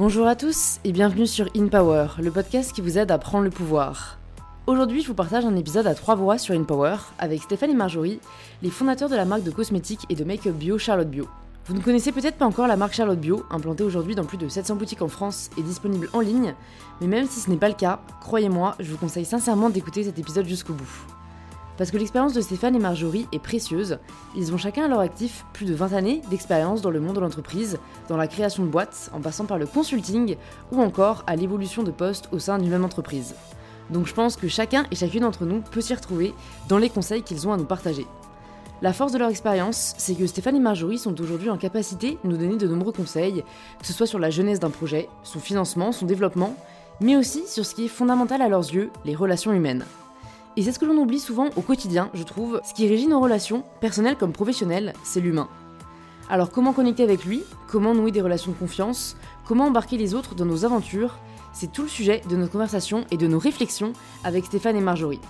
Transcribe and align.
Bonjour 0.00 0.26
à 0.26 0.34
tous 0.34 0.80
et 0.82 0.92
bienvenue 0.92 1.26
sur 1.26 1.50
In 1.54 1.68
Power, 1.68 2.06
le 2.22 2.30
podcast 2.30 2.72
qui 2.72 2.80
vous 2.80 2.96
aide 2.96 3.10
à 3.10 3.18
prendre 3.18 3.44
le 3.44 3.50
pouvoir. 3.50 4.18
Aujourd'hui, 4.66 5.02
je 5.02 5.08
vous 5.08 5.14
partage 5.14 5.44
un 5.44 5.56
épisode 5.56 5.86
à 5.86 5.94
trois 5.94 6.14
voix 6.14 6.38
sur 6.38 6.54
In 6.54 6.62
Power 6.62 6.96
avec 7.18 7.42
Stéphane 7.42 7.68
et 7.68 7.74
Marjorie, 7.74 8.18
les 8.62 8.70
fondateurs 8.70 9.10
de 9.10 9.14
la 9.14 9.26
marque 9.26 9.42
de 9.42 9.50
cosmétiques 9.50 10.06
et 10.08 10.14
de 10.14 10.24
make-up 10.24 10.54
bio 10.54 10.78
Charlotte 10.78 11.10
Bio. 11.10 11.28
Vous 11.66 11.74
ne 11.74 11.82
connaissez 11.82 12.12
peut-être 12.12 12.38
pas 12.38 12.46
encore 12.46 12.66
la 12.66 12.78
marque 12.78 12.94
Charlotte 12.94 13.20
Bio, 13.20 13.44
implantée 13.50 13.84
aujourd'hui 13.84 14.14
dans 14.14 14.24
plus 14.24 14.38
de 14.38 14.48
700 14.48 14.76
boutiques 14.76 15.02
en 15.02 15.08
France 15.08 15.50
et 15.58 15.62
disponible 15.62 16.08
en 16.14 16.20
ligne, 16.20 16.54
mais 17.02 17.06
même 17.06 17.26
si 17.28 17.38
ce 17.38 17.50
n'est 17.50 17.58
pas 17.58 17.68
le 17.68 17.74
cas, 17.74 18.00
croyez-moi, 18.22 18.76
je 18.80 18.90
vous 18.90 18.96
conseille 18.96 19.26
sincèrement 19.26 19.68
d'écouter 19.68 20.04
cet 20.04 20.18
épisode 20.18 20.46
jusqu'au 20.46 20.72
bout. 20.72 21.19
Parce 21.80 21.90
que 21.90 21.96
l'expérience 21.96 22.34
de 22.34 22.42
Stéphane 22.42 22.76
et 22.76 22.78
Marjorie 22.78 23.26
est 23.32 23.38
précieuse, 23.38 23.96
ils 24.36 24.52
ont 24.52 24.58
chacun 24.58 24.84
à 24.84 24.88
leur 24.88 25.00
actif 25.00 25.46
plus 25.54 25.64
de 25.64 25.72
20 25.72 25.94
années 25.94 26.20
d'expérience 26.28 26.82
dans 26.82 26.90
le 26.90 27.00
monde 27.00 27.14
de 27.14 27.20
l'entreprise, 27.20 27.78
dans 28.06 28.18
la 28.18 28.26
création 28.26 28.62
de 28.66 28.68
boîtes, 28.68 29.10
en 29.14 29.20
passant 29.22 29.46
par 29.46 29.58
le 29.58 29.64
consulting 29.64 30.36
ou 30.72 30.82
encore 30.82 31.24
à 31.26 31.36
l'évolution 31.36 31.82
de 31.82 31.90
postes 31.90 32.28
au 32.32 32.38
sein 32.38 32.58
d'une 32.58 32.68
même 32.68 32.84
entreprise. 32.84 33.34
Donc 33.88 34.06
je 34.06 34.12
pense 34.12 34.36
que 34.36 34.46
chacun 34.46 34.84
et 34.90 34.94
chacune 34.94 35.22
d'entre 35.22 35.46
nous 35.46 35.62
peut 35.62 35.80
s'y 35.80 35.94
retrouver 35.94 36.34
dans 36.68 36.76
les 36.76 36.90
conseils 36.90 37.22
qu'ils 37.22 37.48
ont 37.48 37.52
à 37.54 37.56
nous 37.56 37.64
partager. 37.64 38.06
La 38.82 38.92
force 38.92 39.12
de 39.12 39.18
leur 39.18 39.30
expérience, 39.30 39.94
c'est 39.96 40.16
que 40.16 40.26
Stéphane 40.26 40.56
et 40.56 40.60
Marjorie 40.60 40.98
sont 40.98 41.18
aujourd'hui 41.18 41.48
en 41.48 41.56
capacité 41.56 42.18
de 42.22 42.28
nous 42.28 42.36
donner 42.36 42.58
de 42.58 42.68
nombreux 42.68 42.92
conseils, 42.92 43.42
que 43.78 43.86
ce 43.86 43.94
soit 43.94 44.06
sur 44.06 44.18
la 44.18 44.28
jeunesse 44.28 44.60
d'un 44.60 44.68
projet, 44.68 45.08
son 45.22 45.40
financement, 45.40 45.92
son 45.92 46.04
développement, 46.04 46.54
mais 47.00 47.16
aussi 47.16 47.46
sur 47.46 47.64
ce 47.64 47.74
qui 47.74 47.86
est 47.86 47.88
fondamental 47.88 48.42
à 48.42 48.50
leurs 48.50 48.70
yeux, 48.70 48.90
les 49.06 49.14
relations 49.14 49.54
humaines. 49.54 49.86
Et 50.56 50.62
c'est 50.62 50.72
ce 50.72 50.78
que 50.78 50.84
l'on 50.84 50.96
oublie 50.96 51.20
souvent 51.20 51.48
au 51.56 51.60
quotidien, 51.60 52.10
je 52.12 52.22
trouve. 52.22 52.60
Ce 52.64 52.74
qui 52.74 52.88
régit 52.88 53.06
nos 53.06 53.20
relations, 53.20 53.64
personnelles 53.80 54.16
comme 54.16 54.32
professionnelles, 54.32 54.92
c'est 55.04 55.20
l'humain. 55.20 55.48
Alors 56.28 56.50
comment 56.50 56.72
connecter 56.72 57.02
avec 57.02 57.24
lui? 57.24 57.42
Comment 57.68 57.94
nouer 57.94 58.10
des 58.10 58.20
relations 58.20 58.52
de 58.52 58.56
confiance? 58.56 59.16
Comment 59.46 59.66
embarquer 59.66 59.96
les 59.96 60.14
autres 60.14 60.34
dans 60.34 60.44
nos 60.44 60.64
aventures? 60.64 61.18
C'est 61.52 61.72
tout 61.72 61.82
le 61.82 61.88
sujet 61.88 62.22
de 62.28 62.36
notre 62.36 62.52
conversation 62.52 63.04
et 63.10 63.16
de 63.16 63.26
nos 63.26 63.38
réflexions 63.38 63.92
avec 64.22 64.44
Stéphane 64.44 64.76
et 64.76 64.80
Marjorie. 64.80 65.20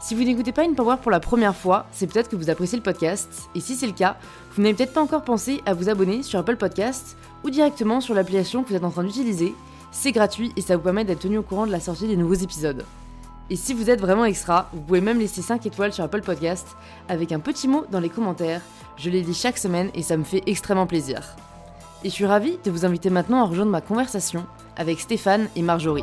Si 0.00 0.14
vous 0.14 0.24
n'écoutez 0.24 0.52
pas 0.52 0.64
une 0.64 0.74
Power 0.74 0.96
pour 1.02 1.10
la 1.10 1.20
première 1.20 1.56
fois, 1.56 1.86
c'est 1.90 2.06
peut-être 2.06 2.28
que 2.28 2.36
vous 2.36 2.50
appréciez 2.50 2.78
le 2.78 2.82
podcast, 2.84 3.48
et 3.54 3.60
si 3.60 3.74
c'est 3.74 3.86
le 3.86 3.92
cas, 3.92 4.18
vous 4.54 4.62
n'avez 4.62 4.74
peut-être 4.74 4.92
pas 4.92 5.02
encore 5.02 5.24
pensé 5.24 5.62
à 5.66 5.74
vous 5.74 5.88
abonner 5.88 6.22
sur 6.22 6.38
Apple 6.38 6.56
Podcast 6.56 7.16
ou 7.44 7.50
directement 7.50 8.00
sur 8.00 8.14
l'application 8.14 8.62
que 8.62 8.68
vous 8.68 8.76
êtes 8.76 8.84
en 8.84 8.90
train 8.90 9.04
d'utiliser. 9.04 9.54
C'est 9.92 10.12
gratuit 10.12 10.52
et 10.56 10.60
ça 10.60 10.76
vous 10.76 10.82
permet 10.82 11.04
d'être 11.04 11.20
tenu 11.20 11.38
au 11.38 11.42
courant 11.42 11.66
de 11.66 11.72
la 11.72 11.80
sortie 11.80 12.08
des 12.08 12.16
nouveaux 12.16 12.34
épisodes. 12.34 12.84
Et 13.48 13.54
si 13.54 13.74
vous 13.74 13.90
êtes 13.90 14.00
vraiment 14.00 14.24
extra, 14.24 14.68
vous 14.72 14.80
pouvez 14.80 15.00
même 15.00 15.20
laisser 15.20 15.40
5 15.40 15.64
étoiles 15.66 15.92
sur 15.92 16.02
Apple 16.02 16.22
Podcast 16.22 16.66
avec 17.08 17.30
un 17.30 17.38
petit 17.38 17.68
mot 17.68 17.84
dans 17.92 18.00
les 18.00 18.08
commentaires. 18.08 18.60
Je 18.96 19.08
les 19.08 19.22
lis 19.22 19.34
chaque 19.34 19.56
semaine 19.56 19.90
et 19.94 20.02
ça 20.02 20.16
me 20.16 20.24
fait 20.24 20.42
extrêmement 20.46 20.88
plaisir. 20.88 21.22
Et 22.02 22.08
je 22.08 22.14
suis 22.14 22.26
ravie 22.26 22.58
de 22.64 22.70
vous 22.72 22.84
inviter 22.84 23.08
maintenant 23.08 23.40
à 23.40 23.44
rejoindre 23.44 23.70
ma 23.70 23.80
conversation 23.80 24.44
avec 24.76 24.98
Stéphane 24.98 25.48
et 25.54 25.62
Marjorie. 25.62 26.02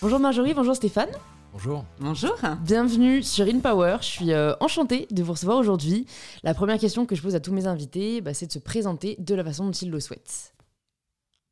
Bonjour 0.00 0.20
Marjorie, 0.20 0.54
bonjour 0.54 0.76
Stéphane. 0.76 1.10
Bonjour. 1.52 1.84
Bonjour. 1.98 2.36
Bienvenue 2.60 3.22
sur 3.24 3.46
In 3.46 3.58
Power. 3.58 3.96
Je 4.00 4.06
suis 4.06 4.32
euh, 4.32 4.54
enchantée 4.60 5.08
de 5.10 5.22
vous 5.24 5.32
recevoir 5.32 5.58
aujourd'hui. 5.58 6.06
La 6.44 6.54
première 6.54 6.78
question 6.78 7.04
que 7.04 7.16
je 7.16 7.22
pose 7.22 7.34
à 7.34 7.40
tous 7.40 7.52
mes 7.52 7.66
invités, 7.66 8.20
bah, 8.20 8.32
c'est 8.32 8.46
de 8.46 8.52
se 8.52 8.60
présenter 8.60 9.16
de 9.18 9.34
la 9.34 9.42
façon 9.42 9.66
dont 9.66 9.72
ils 9.72 9.90
le 9.90 10.00
souhaitent. 10.00 10.52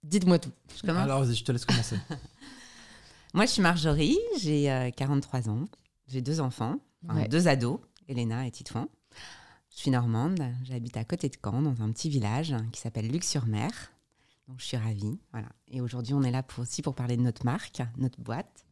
Dites-moi 0.03 0.39
tout. 0.39 0.51
Je 0.77 0.81
commence 0.83 1.03
Alors, 1.03 1.23
vas-y, 1.25 1.34
je 1.34 1.45
te 1.45 1.53
laisse 1.53 1.65
commencer. 1.65 1.97
Moi, 3.34 3.47
je 3.47 3.51
suis 3.53 3.62
Marjorie, 3.62 4.19
j'ai 4.41 4.70
euh, 4.70 4.91
43 4.91 5.48
ans, 5.51 5.65
j'ai 6.09 6.20
deux 6.20 6.41
enfants, 6.41 6.77
enfin, 7.09 7.20
Ouais. 7.20 7.29
deux 7.29 7.47
ados, 7.48 7.79
Elena 8.09 8.47
et 8.47 8.51
Titouan. 8.51 8.89
Je 9.73 9.78
suis 9.83 9.91
normande, 9.91 10.41
j'habite 10.65 10.97
à 10.97 11.05
côté 11.05 11.28
de 11.28 11.37
Caen, 11.43 11.62
dans 11.62 11.81
un 11.83 11.93
petit 11.93 12.09
village 12.09 12.55
qui 12.72 12.81
s'appelle 12.81 13.06
Luc-sur-Mer. 13.09 13.71
Donc, 14.49 14.59
je 14.59 14.65
suis 14.65 14.77
ravie. 14.77 15.16
Voilà. 15.33 15.49
Et 15.71 15.81
aujourd'hui, 15.81 16.12
on 16.12 16.22
est 16.25 16.33
là 16.33 16.43
pour, 16.43 16.62
aussi 16.62 16.83
pour 16.83 16.94
parler 16.97 17.16
de 17.16 17.22
notre 17.22 17.44
marque, 17.44 17.81
notre 17.99 18.21
boîte. 18.21 18.65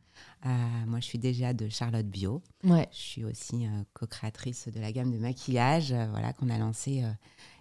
Euh, 0.45 0.49
moi, 0.89 0.99
je 0.99 1.05
suis 1.05 1.19
déjà 1.19 1.53
de 1.53 1.69
Charlotte 1.69 2.07
Bio. 2.07 2.43
Ouais. 2.65 2.89
Je 2.91 2.97
suis 2.99 3.25
aussi 3.25 3.65
euh, 3.67 3.85
co-créatrice 3.93 4.67
de 4.69 4.81
la 4.81 4.91
gamme 4.91 5.13
de 5.13 5.19
maquillage 5.19 5.93
euh, 5.93 6.09
voilà, 6.11 6.33
qu'on 6.33 6.51
a 6.51 6.59
lancée 6.59 7.05
euh, 7.05 7.13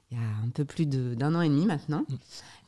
il 0.09 0.17
y 0.17 0.19
a 0.19 0.25
un 0.44 0.50
peu 0.50 0.66
plus 0.66 0.88
de- 0.88 1.13
d'un 1.13 1.35
an 1.35 1.41
et 1.41 1.50
demi 1.50 1.67
maintenant. 1.67 2.06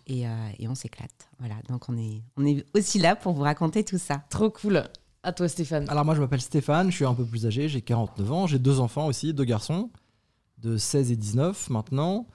Et, 0.09 0.28
euh, 0.28 0.50
et 0.58 0.68
on 0.68 0.75
s'éclate. 0.75 1.30
Voilà. 1.40 1.56
Donc, 1.70 1.88
on 1.88 1.97
est, 1.97 2.22
on 2.36 2.46
est 2.46 2.66
aussi 2.75 3.00
là 3.00 3.16
pour 3.16 3.34
vous 3.34 3.44
raconter 3.44 3.86
tout 3.86 3.97
ça. 3.97 4.24
Trop 4.30 4.50
cool. 4.50 4.84
À 5.22 5.31
toi 5.34 5.47
Stéphane. 5.47 5.88
Alors, 5.90 6.03
moi, 6.03 6.16
je 6.16 6.22
m'appelle 6.22 6.42
Stéphane, 6.42 6.90
je 6.92 6.96
suis 6.96 7.06
un 7.06 7.14
peu 7.14 7.25
plus 7.25 7.46
âgé, 7.46 7.68
j'ai 7.70 7.81
49 7.81 8.31
ans, 8.31 8.47
j'ai 8.47 8.59
deux 8.59 8.80
enfants 8.80 9.06
aussi, 9.06 9.34
deux 9.34 9.44
garçons, 9.44 9.90
de 10.58 10.78
16 10.78 11.12
et 11.12 11.16
19 11.16 11.70
maintenant. 11.70 12.25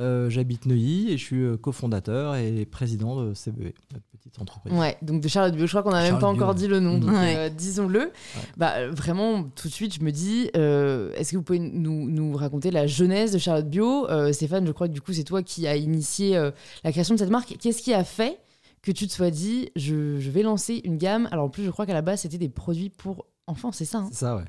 Euh, 0.00 0.28
J'habite 0.28 0.66
Neuilly 0.66 1.12
et 1.12 1.18
je 1.18 1.24
suis 1.24 1.42
euh, 1.42 1.56
cofondateur 1.56 2.34
et 2.34 2.64
président 2.66 3.22
de 3.22 3.32
CBE, 3.32 3.72
notre 3.92 4.04
petite 4.10 4.40
entreprise. 4.40 4.72
Ouais, 4.74 4.96
donc 5.02 5.20
de 5.22 5.28
Charlotte 5.28 5.54
Bio, 5.54 5.66
je 5.66 5.70
crois 5.70 5.84
qu'on 5.84 5.92
n'a 5.92 6.02
même 6.02 6.18
pas 6.18 6.26
encore 6.26 6.54
dit 6.56 6.66
le 6.66 6.80
nom, 6.80 6.98
donc 6.98 7.10
Ouais. 7.12 7.36
euh, 7.36 7.48
disons-le. 7.48 8.10
Bah, 8.56 8.88
vraiment, 8.88 9.44
tout 9.44 9.68
de 9.68 9.72
suite, 9.72 9.94
je 9.94 10.00
me 10.02 10.10
dis, 10.10 10.50
euh, 10.56 11.12
est-ce 11.14 11.30
que 11.30 11.36
vous 11.36 11.44
pouvez 11.44 11.60
nous, 11.60 12.10
nous 12.10 12.36
raconter 12.36 12.72
la 12.72 12.88
jeunesse 12.88 13.30
de 13.30 13.38
Charlotte 13.38 13.68
Bio 13.70 14.10
Euh, 14.10 14.32
Stéphane, 14.32 14.66
je 14.66 14.72
crois 14.72 14.88
que 14.88 14.92
du 14.92 15.00
coup, 15.00 15.12
c'est 15.12 15.22
toi 15.22 15.44
qui 15.44 15.68
as 15.68 15.76
initié 15.76 16.36
euh, 16.36 16.50
la 16.82 16.90
création 16.90 17.14
de 17.14 17.20
cette 17.20 17.30
marque. 17.30 17.56
Qu'est-ce 17.60 17.80
qui 17.80 17.94
a 17.94 18.02
fait 18.02 18.40
que 18.82 18.90
tu 18.90 19.06
te 19.06 19.12
sois 19.12 19.30
dit, 19.30 19.70
je, 19.76 20.18
je 20.18 20.30
vais 20.30 20.42
lancer 20.42 20.80
une 20.84 20.98
gamme? 20.98 21.28
Alors 21.30 21.44
en 21.44 21.50
plus, 21.50 21.62
je 21.62 21.70
crois 21.70 21.86
qu'à 21.86 21.94
la 21.94 22.02
base, 22.02 22.22
c'était 22.22 22.38
des 22.38 22.48
produits 22.48 22.90
pour 22.90 23.26
enfants, 23.46 23.70
c'est 23.70 23.84
ça 23.84 23.98
hein? 23.98 24.08
C'est 24.10 24.18
ça, 24.18 24.36
ouais. 24.36 24.44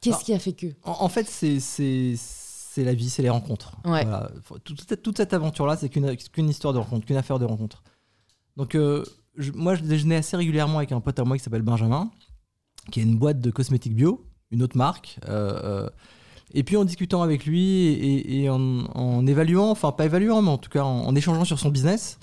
Qu'est-ce 0.00 0.22
qui 0.22 0.34
a 0.34 0.38
fait 0.38 0.52
que? 0.52 0.66
En, 0.84 0.96
en 1.00 1.08
fait, 1.08 1.26
c'est- 1.28 1.58
c'est 2.74 2.84
la 2.84 2.94
vie, 2.94 3.08
c'est 3.08 3.22
les 3.22 3.30
rencontres. 3.30 3.76
Ouais. 3.84 4.02
Voilà. 4.04 4.30
Faut- 4.42 4.58
Toute, 4.58 4.80
cette- 4.88 5.02
toute 5.02 5.16
cette 5.16 5.32
aventure-là, 5.32 5.76
c'est 5.76 5.88
qu'une 5.88 6.48
histoire 6.48 6.72
de 6.74 6.78
rencontre, 6.78 7.06
qu'une 7.06 7.16
affaire 7.16 7.38
de 7.38 7.44
rencontre. 7.44 7.82
Donc, 8.56 8.74
euh, 8.74 9.04
je- 9.36 9.52
moi, 9.52 9.74
je 9.74 9.82
déjeunais 9.82 10.16
assez 10.16 10.36
régulièrement 10.36 10.78
avec 10.78 10.92
un 10.92 11.00
pote 11.00 11.18
à 11.18 11.24
moi 11.24 11.36
qui 11.36 11.42
s'appelle 11.44 11.62
Benjamin, 11.62 12.10
qui 12.90 13.00
a 13.00 13.02
une 13.02 13.16
boîte 13.16 13.40
de 13.40 13.50
cosmétiques 13.50 13.94
bio, 13.94 14.24
une 14.50 14.62
autre 14.62 14.76
marque. 14.76 15.18
euh, 15.28 15.60
euh, 15.86 15.90
et 16.52 16.62
puis, 16.62 16.76
en 16.76 16.84
discutant 16.84 17.22
avec 17.22 17.46
lui 17.46 17.86
et, 17.86 18.42
et 18.42 18.50
en, 18.50 18.60
en 18.94 19.26
évaluant, 19.26 19.70
enfin, 19.70 19.90
pas 19.92 20.04
évaluant, 20.04 20.42
mais 20.42 20.50
en 20.50 20.58
tout 20.58 20.70
cas 20.70 20.82
en, 20.84 21.04
en 21.06 21.14
échangeant 21.14 21.44
sur 21.44 21.58
son 21.58 21.70
business, 21.70 22.18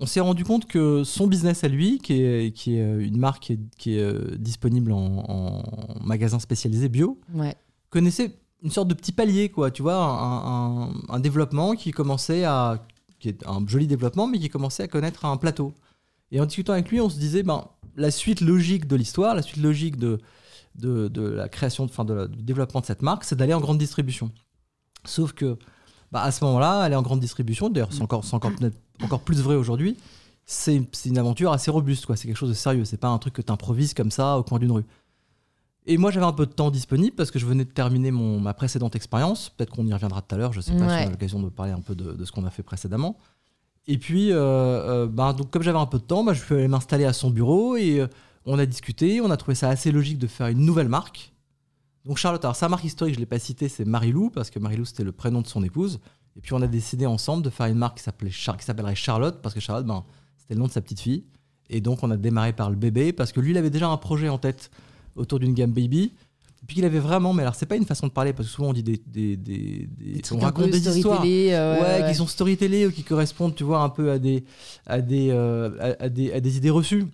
on 0.00 0.04
s'est 0.06 0.20
rendu 0.20 0.44
compte 0.44 0.66
que 0.66 1.04
son 1.04 1.26
business 1.26 1.64
à 1.64 1.68
lui, 1.68 1.98
qui 1.98 2.14
est, 2.20 2.52
qui 2.54 2.76
est 2.76 2.98
une 3.02 3.16
marque 3.18 3.42
qui 3.44 3.52
est, 3.54 3.60
qui 3.78 3.98
est, 3.98 4.36
disponible 4.38 4.92
en, 4.92 5.24
en 5.28 6.04
magasin 6.04 6.38
spécialisé 6.38 6.88
bio, 6.90 7.18
Ouais. 7.34 7.54
connaissait 7.88 8.38
une 8.62 8.70
sorte 8.70 8.88
de 8.88 8.94
petit 8.94 9.12
palier, 9.12 9.48
quoi, 9.48 9.70
tu 9.70 9.82
vois, 9.82 9.96
un, 9.96 11.20
développement 11.20 11.74
qui 11.74 11.90
commençait 11.90 12.44
à. 12.44 12.84
qui 13.18 13.28
est 13.28 13.46
un 13.46 13.64
joli 13.66 13.86
développement, 13.86 14.26
mais 14.26 14.38
qui 14.38 14.48
commençait 14.48 14.82
à 14.82 14.88
connaître 14.88 15.24
un 15.24 15.36
plateau. 15.36 15.72
Et 16.32 16.40
en 16.40 16.46
discutant 16.46 16.72
avec 16.72 16.90
lui, 16.90 17.00
on 17.00 17.08
se 17.08 17.18
disait, 17.18 17.42
ben, 17.42 17.66
la 17.96 18.10
suite 18.10 18.40
logique 18.40 18.86
de 18.86 18.96
l'histoire, 18.96 19.34
la 19.34 19.42
suite 19.42 19.62
logique 19.62 19.96
de, 19.96 20.20
de, 20.74 21.22
la 21.22 21.48
création, 21.48 21.84
enfin, 21.84 22.04
de 22.04 22.26
du 22.26 22.42
développement 22.42 22.80
de 22.80 22.86
cette 22.86 23.02
marque, 23.02 23.24
c'est 23.24 23.36
d'aller 23.36 23.54
en 23.54 23.60
grande 23.60 23.78
distribution. 23.78 24.30
Sauf 25.04 25.32
que, 25.32 25.56
bah, 26.10 26.22
à 26.22 26.32
ce 26.32 26.44
moment-là, 26.44 26.80
aller 26.80 26.96
en 26.96 27.02
grande 27.02 27.20
distribution, 27.20 27.70
d'ailleurs, 27.70 27.92
c'est 27.92 28.02
encore, 28.02 28.24
encore, 28.32 28.52
encore 29.02 29.20
plus 29.20 29.40
vrai 29.40 29.54
aujourd'hui, 29.54 29.96
c'est 30.46 30.82
c'est 30.92 31.08
une 31.08 31.18
aventure 31.18 31.52
assez 31.52 31.70
robuste, 31.70 32.06
quoi. 32.06 32.16
C'est 32.16 32.28
quelque 32.28 32.36
chose 32.36 32.48
de 32.48 32.54
sérieux. 32.54 32.84
C'est 32.84 32.96
pas 32.96 33.08
un 33.08 33.18
truc 33.18 33.34
que 33.34 33.42
tu 33.42 33.52
improvises 33.52 33.94
comme 33.94 34.10
ça 34.10 34.38
au 34.38 34.42
coin 34.42 34.58
d'une 34.58 34.72
rue. 34.72 34.84
Et 35.88 35.98
moi, 35.98 36.10
j'avais 36.10 36.26
un 36.26 36.32
peu 36.32 36.46
de 36.46 36.52
temps 36.52 36.70
disponible 36.70 37.14
parce 37.14 37.30
que 37.30 37.38
je 37.38 37.46
venais 37.46 37.64
de 37.64 37.70
terminer 37.70 38.10
mon, 38.10 38.40
ma 38.40 38.54
précédente 38.54 38.96
expérience. 38.96 39.50
Peut-être 39.50 39.70
qu'on 39.70 39.86
y 39.86 39.92
reviendra 39.92 40.20
tout 40.20 40.34
à 40.34 40.38
l'heure. 40.38 40.52
Je 40.52 40.60
sais 40.60 40.72
pas 40.72 40.78
si 40.78 40.84
on 40.84 41.06
a 41.06 41.10
l'occasion 41.10 41.40
de 41.42 41.48
parler 41.48 41.72
un 41.72 41.80
peu 41.80 41.94
de, 41.94 42.12
de 42.12 42.24
ce 42.24 42.32
qu'on 42.32 42.44
a 42.44 42.50
fait 42.50 42.64
précédemment. 42.64 43.16
Et 43.86 43.98
puis, 43.98 44.32
euh, 44.32 44.36
euh, 44.38 45.06
ben, 45.06 45.32
donc, 45.32 45.50
comme 45.50 45.62
j'avais 45.62 45.78
un 45.78 45.86
peu 45.86 45.98
de 45.98 46.02
temps, 46.04 46.24
ben, 46.24 46.32
je 46.32 46.42
suis 46.44 46.54
allé 46.54 46.66
m'installer 46.66 47.04
à 47.04 47.12
son 47.12 47.30
bureau 47.30 47.76
et 47.76 48.00
euh, 48.00 48.08
on 48.46 48.58
a 48.58 48.66
discuté. 48.66 49.20
On 49.20 49.30
a 49.30 49.36
trouvé 49.36 49.54
ça 49.54 49.68
assez 49.68 49.92
logique 49.92 50.18
de 50.18 50.26
faire 50.26 50.48
une 50.48 50.58
nouvelle 50.66 50.88
marque. 50.88 51.32
Donc, 52.04 52.16
Charlotte, 52.18 52.44
alors 52.44 52.56
sa 52.56 52.68
marque 52.68 52.82
historique, 52.84 53.14
je 53.14 53.18
ne 53.20 53.22
l'ai 53.22 53.26
pas 53.26 53.38
citée, 53.38 53.68
c'est 53.68 53.84
Marilou 53.84 54.30
parce 54.30 54.50
que 54.50 54.58
Marilou, 54.58 54.84
c'était 54.84 55.04
le 55.04 55.12
prénom 55.12 55.40
de 55.40 55.46
son 55.46 55.62
épouse. 55.62 56.00
Et 56.36 56.40
puis, 56.40 56.52
on 56.52 56.62
a 56.62 56.66
décidé 56.66 57.06
ensemble 57.06 57.44
de 57.44 57.50
faire 57.50 57.66
une 57.66 57.78
marque 57.78 57.98
qui 57.98 58.02
s'appelait 58.02 58.30
Char- 58.30 58.56
qui 58.56 58.64
s'appellerait 58.64 58.96
Charlotte 58.96 59.40
parce 59.40 59.54
que 59.54 59.60
Charlotte, 59.60 59.86
ben, 59.86 60.04
c'était 60.36 60.54
le 60.54 60.60
nom 60.60 60.66
de 60.66 60.72
sa 60.72 60.80
petite 60.80 61.00
fille. 61.00 61.24
Et 61.70 61.80
donc, 61.80 62.02
on 62.02 62.10
a 62.10 62.16
démarré 62.16 62.52
par 62.52 62.70
le 62.70 62.76
bébé 62.76 63.12
parce 63.12 63.30
que 63.32 63.38
lui, 63.40 63.52
il 63.52 63.56
avait 63.56 63.70
déjà 63.70 63.88
un 63.88 63.96
projet 63.96 64.28
en 64.28 64.38
tête 64.38 64.70
autour 65.16 65.38
d'une 65.40 65.54
gamme 65.54 65.72
baby. 65.72 66.12
Et 66.62 66.66
puis, 66.66 66.78
il 66.78 66.84
avait 66.84 66.98
vraiment, 66.98 67.32
mais 67.32 67.42
alors, 67.42 67.54
c'est 67.54 67.66
pas 67.66 67.76
une 67.76 67.84
façon 67.84 68.06
de 68.06 68.12
parler 68.12 68.32
parce 68.32 68.48
que 68.48 68.54
souvent, 68.54 68.68
on 68.70 68.72
dit 68.72 68.82
des. 68.82 69.00
des, 69.06 69.36
des- 69.36 69.88
des- 69.98 70.22
on 70.32 70.38
raconte 70.46 70.64
des 70.70 70.80
histoires. 70.98 71.20
euh, 71.52 71.74
Ouais, 71.80 72.02
ouais, 72.02 72.08
qui 72.10 72.14
sont 72.16 72.26
storytellés 72.26 72.86
ou 72.86 72.90
qui 72.90 73.02
correspondent, 73.04 73.54
tu 73.54 73.62
vois, 73.64 73.80
un 73.82 73.88
peu 73.88 74.10
à 74.10 74.18
des, 74.18 74.44
à 74.86 75.00
des, 75.00 75.28
euh, 75.30 75.70
à, 76.00 76.04
à 76.04 76.08
des, 76.08 76.32
à 76.32 76.40
des 76.40 76.56
idées 76.56 76.70
reçues. 76.70 77.06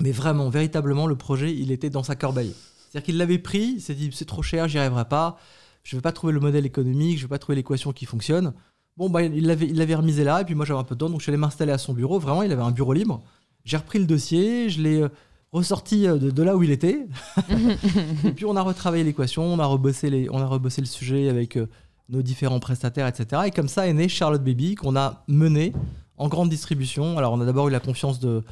Mais 0.00 0.12
vraiment, 0.12 0.48
véritablement, 0.48 1.06
le 1.06 1.16
projet, 1.16 1.52
il 1.54 1.72
était 1.72 1.90
dans 1.90 2.02
sa 2.04 2.14
corbeille. 2.14 2.54
C'est-à-dire 2.90 3.04
qu'il 3.04 3.16
l'avait 3.18 3.38
pris, 3.38 3.74
il 3.76 3.80
s'est 3.82 3.94
dit, 3.94 4.10
c'est 4.12 4.24
trop 4.24 4.42
cher, 4.42 4.68
j'y 4.68 4.78
arriverai 4.78 5.04
pas, 5.06 5.38
je 5.82 5.96
vais 5.96 6.00
pas 6.02 6.12
trouver 6.12 6.32
le 6.32 6.40
modèle 6.40 6.64
économique, 6.64 7.18
je 7.18 7.24
vais 7.24 7.28
pas 7.28 7.38
trouver 7.38 7.56
l'équation 7.56 7.92
qui 7.92 8.06
fonctionne. 8.06 8.54
Bon, 8.96 9.10
bah, 9.10 9.22
il 9.22 9.46
l'avait 9.46 9.66
il 9.66 9.76
l'avait 9.76 9.94
remisé 9.96 10.24
là, 10.24 10.40
et 10.40 10.44
puis 10.44 10.54
moi, 10.54 10.64
j'avais 10.64 10.80
un 10.80 10.84
peu 10.84 10.94
de 10.94 11.00
temps, 11.00 11.10
donc 11.10 11.18
je 11.20 11.24
suis 11.24 11.30
allé 11.30 11.36
m'installer 11.36 11.72
à 11.72 11.78
son 11.78 11.92
bureau. 11.92 12.18
Vraiment, 12.18 12.42
il 12.42 12.50
avait 12.52 12.62
un 12.62 12.70
bureau 12.70 12.92
libre. 12.94 13.22
J'ai 13.64 13.76
repris 13.76 13.98
le 13.98 14.06
dossier, 14.06 14.70
je 14.70 14.80
l'ai 14.80 15.02
euh, 15.02 15.08
ressorti 15.52 16.06
euh, 16.06 16.18
de, 16.18 16.30
de 16.30 16.42
là 16.42 16.56
où 16.56 16.62
il 16.62 16.70
était. 16.70 17.06
et 18.24 18.30
puis, 18.32 18.44
on 18.44 18.56
a 18.56 18.62
retravaillé 18.62 19.04
l'équation, 19.04 19.44
on, 19.44 19.58
a 19.58 19.66
rebossé 19.66 20.10
les- 20.10 20.28
on 20.30 20.38
a 20.38 20.46
rebossé 20.46 20.80
le 20.80 20.86
sujet 20.86 21.28
avec 21.28 21.56
euh, 21.56 21.66
nos 22.08 22.22
différents 22.22 22.60
prestataires, 22.60 23.06
etc. 23.06 23.42
Et 23.46 23.50
comme 23.50 23.68
ça 23.68 23.86
est 23.86 23.92
né 23.92 24.08
Charlotte 24.08 24.42
Baby, 24.42 24.74
qu'on 24.74 24.96
a 24.96 25.24
mené 25.28 25.72
en 26.16 26.28
grande 26.28 26.48
distribution. 26.50 27.18
Alors, 27.18 27.32
on 27.32 27.40
a 27.40 27.44
d'abord 27.44 27.68
eu 27.68 27.70
la 27.70 27.80
confiance 27.80 28.18
de, 28.18 28.42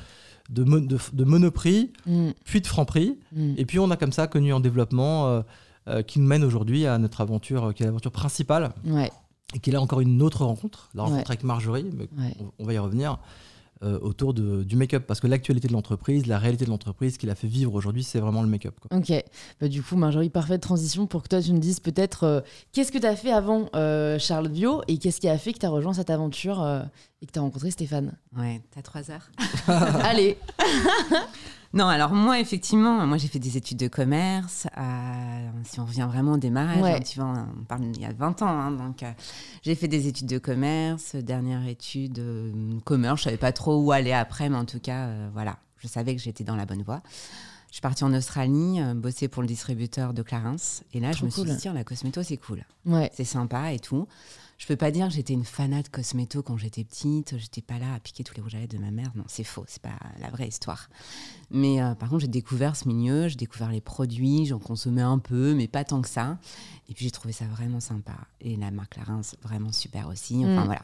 de, 0.51 0.63
de, 0.65 0.99
de 1.13 1.25
Monoprix, 1.25 1.93
Mm, 2.07 2.31
puis 2.45 2.61
de 2.61 2.67
Franprix. 2.67 3.19
mm. 3.33 3.55
Et 3.57 3.65
puis, 3.67 3.79
on 3.79 3.91
a 3.91 3.97
comme 3.97 4.13
ça 4.13 4.27
connu 4.27 4.53
en 4.53 4.61
développement 4.61 5.27
euh, 5.29 5.43
euh, 5.89 6.03
qui 6.03 6.19
nous 6.21 6.27
mène 6.27 6.45
aujourd'hui 6.45 6.87
à 6.87 6.99
notre 6.99 7.21
aventure, 7.21 7.67
euh, 7.67 7.73
qui 7.73 7.83
est 7.83 7.87
l'aventure 7.87 8.13
principale, 8.13 8.73
Ouais, 8.85 9.11
et 9.55 9.59
qui 9.61 9.71
est 9.71 9.73
là 9.73 9.81
encore 9.81 10.01
une 10.01 10.21
autre 10.23 10.45
rencontre, 10.45 10.89
la 10.95 11.03
rencontre 11.05 11.21
Ouais. 11.23 11.27
avec 11.29 11.45
Marjorie, 11.45 11.87
mais 11.95 12.09
ouais. 12.19 12.35
on, 12.41 12.51
on 12.59 12.65
va 12.67 12.73
y 12.75 12.79
revenir, 12.79 13.19
euh, 13.83 13.99
autour 14.01 14.33
de- 14.35 14.63
du 14.65 14.77
make-up. 14.77 15.05
Parce 15.07 15.21
que 15.21 15.27
l'actualité 15.27 15.69
de 15.69 15.73
l'entreprise, 15.73 16.27
la 16.27 16.39
réalité 16.39 16.65
de 16.65 16.71
l'entreprise, 16.71 17.19
qui 17.19 17.27
l'a 17.27 17.35
fait 17.35 17.47
vivre 17.47 17.75
aujourd'hui, 17.75 18.03
c'est 18.03 18.21
vraiment 18.21 18.43
le 18.43 18.49
make-up. 18.49 18.75
Ok, 18.91 19.13
bah, 19.61 19.69
du 19.69 19.83
coup, 19.83 19.97
Marjorie, 19.97 20.31
parfaite 20.31 20.63
transition 20.63 21.07
pour 21.07 21.23
que 21.23 21.29
toi 21.29 21.43
tu 21.43 21.53
me 21.53 21.59
dises 21.59 21.81
peut-être 21.81 22.25
euh, 22.25 22.41
qu'est-ce 22.73 22.91
que 22.93 22.99
tu 22.99 23.07
as 23.07 23.17
fait 23.17 23.33
avant 23.33 23.69
euh, 23.75 24.19
Charlotte 24.19 24.53
Bio 24.53 24.83
et 24.89 24.99
qu'est-ce 24.99 25.21
qui 25.21 25.29
a 25.29 25.37
fait 25.39 25.53
que 25.53 25.59
tu 25.59 25.67
as 25.67 25.71
rejoint 25.71 25.93
cette 25.93 26.11
aventure 26.11 26.63
euh, 26.63 26.83
et 27.23 27.27
que 27.27 27.33
tu 27.33 27.39
as 27.39 27.43
rencontré 27.43 27.71
Stéphane? 27.71 28.17
Ouais, 28.37 28.61
t'as 28.75 28.83
trois 28.83 29.11
heures. 29.11 29.31
Allez, 30.05 30.39
Non, 31.75 31.87
alors 31.89 32.13
moi, 32.13 32.41
effectivement, 32.41 33.07
moi 33.07 33.19
j'ai 33.19 33.29
fait 33.29 33.39
des 33.39 33.57
études 33.57 33.79
de 33.79 33.89
commerce. 33.89 34.67
euh, 34.79 35.51
si 35.65 35.81
on 35.81 35.85
revient 35.85 36.07
vraiment 36.09 36.33
au 36.33 36.37
démarrage, 36.39 36.83
Ouais. 36.83 36.95
hein, 36.95 37.01
tu 37.01 37.19
vois, 37.21 37.35
on 37.61 37.65
parle 37.65 37.85
il 37.85 38.01
y 38.01 38.05
a 38.05 38.13
20 38.13 38.41
ans. 38.43 38.47
hein, 38.49 38.71
donc, 38.71 39.03
euh, 39.03 39.11
j'ai 39.63 39.75
fait 39.75 39.89
des 39.89 40.07
études 40.09 40.27
de 40.29 40.39
commerce. 40.39 41.15
Dernière 41.17 41.67
étude, 41.67 42.19
euh, 42.19 42.79
commerce. 42.85 43.19
Je 43.21 43.25
savais 43.25 43.37
pas 43.37 43.53
trop 43.53 43.77
où 43.83 43.93
aller 43.93 44.13
après, 44.13 44.49
mais 44.49 44.57
en 44.57 44.65
tout 44.65 44.81
cas, 44.81 45.09
voilà, 45.33 45.59
je 45.79 45.89
savais 45.89 46.15
que 46.17 46.23
j'étais 46.23 46.45
dans 46.45 46.57
la 46.57 46.67
bonne 46.67 46.83
voie. 46.83 47.03
Je 47.69 47.75
suis 47.75 47.83
partie 47.83 48.05
en 48.05 48.15
Australie, 48.15 48.81
bosser 48.95 49.29
pour 49.29 49.43
le 49.43 49.49
distributeur 49.49 50.15
de 50.15 50.23
Clarins. 50.23 50.57
Et 50.95 51.01
là, 51.01 51.11
Trop 51.11 51.21
je 51.21 51.25
me 51.27 51.31
cool. 51.31 51.47
suis 51.47 51.57
dit, 51.57 51.61
tiens, 51.63 51.75
la 51.75 51.85
cosméto, 51.85 52.23
c'est 52.23 52.39
cool. 52.39 52.65
ouais, 52.87 53.11
C'est 53.15 53.25
sympa 53.25 53.73
et 53.73 53.79
tout. 53.81 54.07
Je 54.59 54.67
peux 54.67 54.77
pas 54.77 54.91
dire 54.91 55.09
que 55.09 55.13
j'étais 55.15 55.35
une 55.35 55.45
fanat 55.45 55.83
de 55.83 55.89
cosméto 55.89 56.43
quand 56.43 56.57
j'étais 56.57 56.83
petite. 56.83 57.37
J'étais 57.39 57.61
pas 57.61 57.79
là 57.79 57.93
à 57.95 58.01
piquer 58.01 58.25
tous 58.25 58.35
les 58.37 58.41
rouges 58.43 58.55
à 58.55 58.59
lèvres 58.59 58.73
de 58.73 58.79
ma 58.79 58.91
mère. 58.91 59.13
Non, 59.15 59.25
c'est 59.27 59.45
faux. 59.45 59.65
C'est 59.69 59.83
pas 59.83 59.99
la 60.19 60.31
vraie 60.31 60.49
histoire. 60.49 60.89
Mais 61.51 61.83
euh, 61.83 61.95
par 61.95 62.09
contre, 62.09 62.23
j'ai 62.23 62.29
découvert 62.29 62.75
ce 62.75 62.89
milieu. 62.89 63.29
J'ai 63.29 63.37
découvert 63.37 63.71
les 63.71 63.83
produits. 63.83 64.47
J'en 64.47 64.59
consommais 64.59 65.03
un 65.03 65.19
peu, 65.19 65.55
mais 65.55 65.69
pas 65.69 65.85
tant 65.85 66.01
que 66.01 66.09
ça. 66.09 66.39
Et 66.89 66.95
puis 66.95 67.05
j'ai 67.05 67.11
trouvé 67.11 67.33
ça 67.33 67.45
vraiment 67.45 67.81
sympa. 67.81 68.17
Et 68.41 68.57
la 68.57 68.71
marque 68.71 68.97
Larins, 68.97 69.21
vraiment 69.43 69.73
super 69.73 70.09
aussi. 70.09 70.37
Enfin 70.45 70.63
Mm. 70.63 70.65
voilà. 70.67 70.83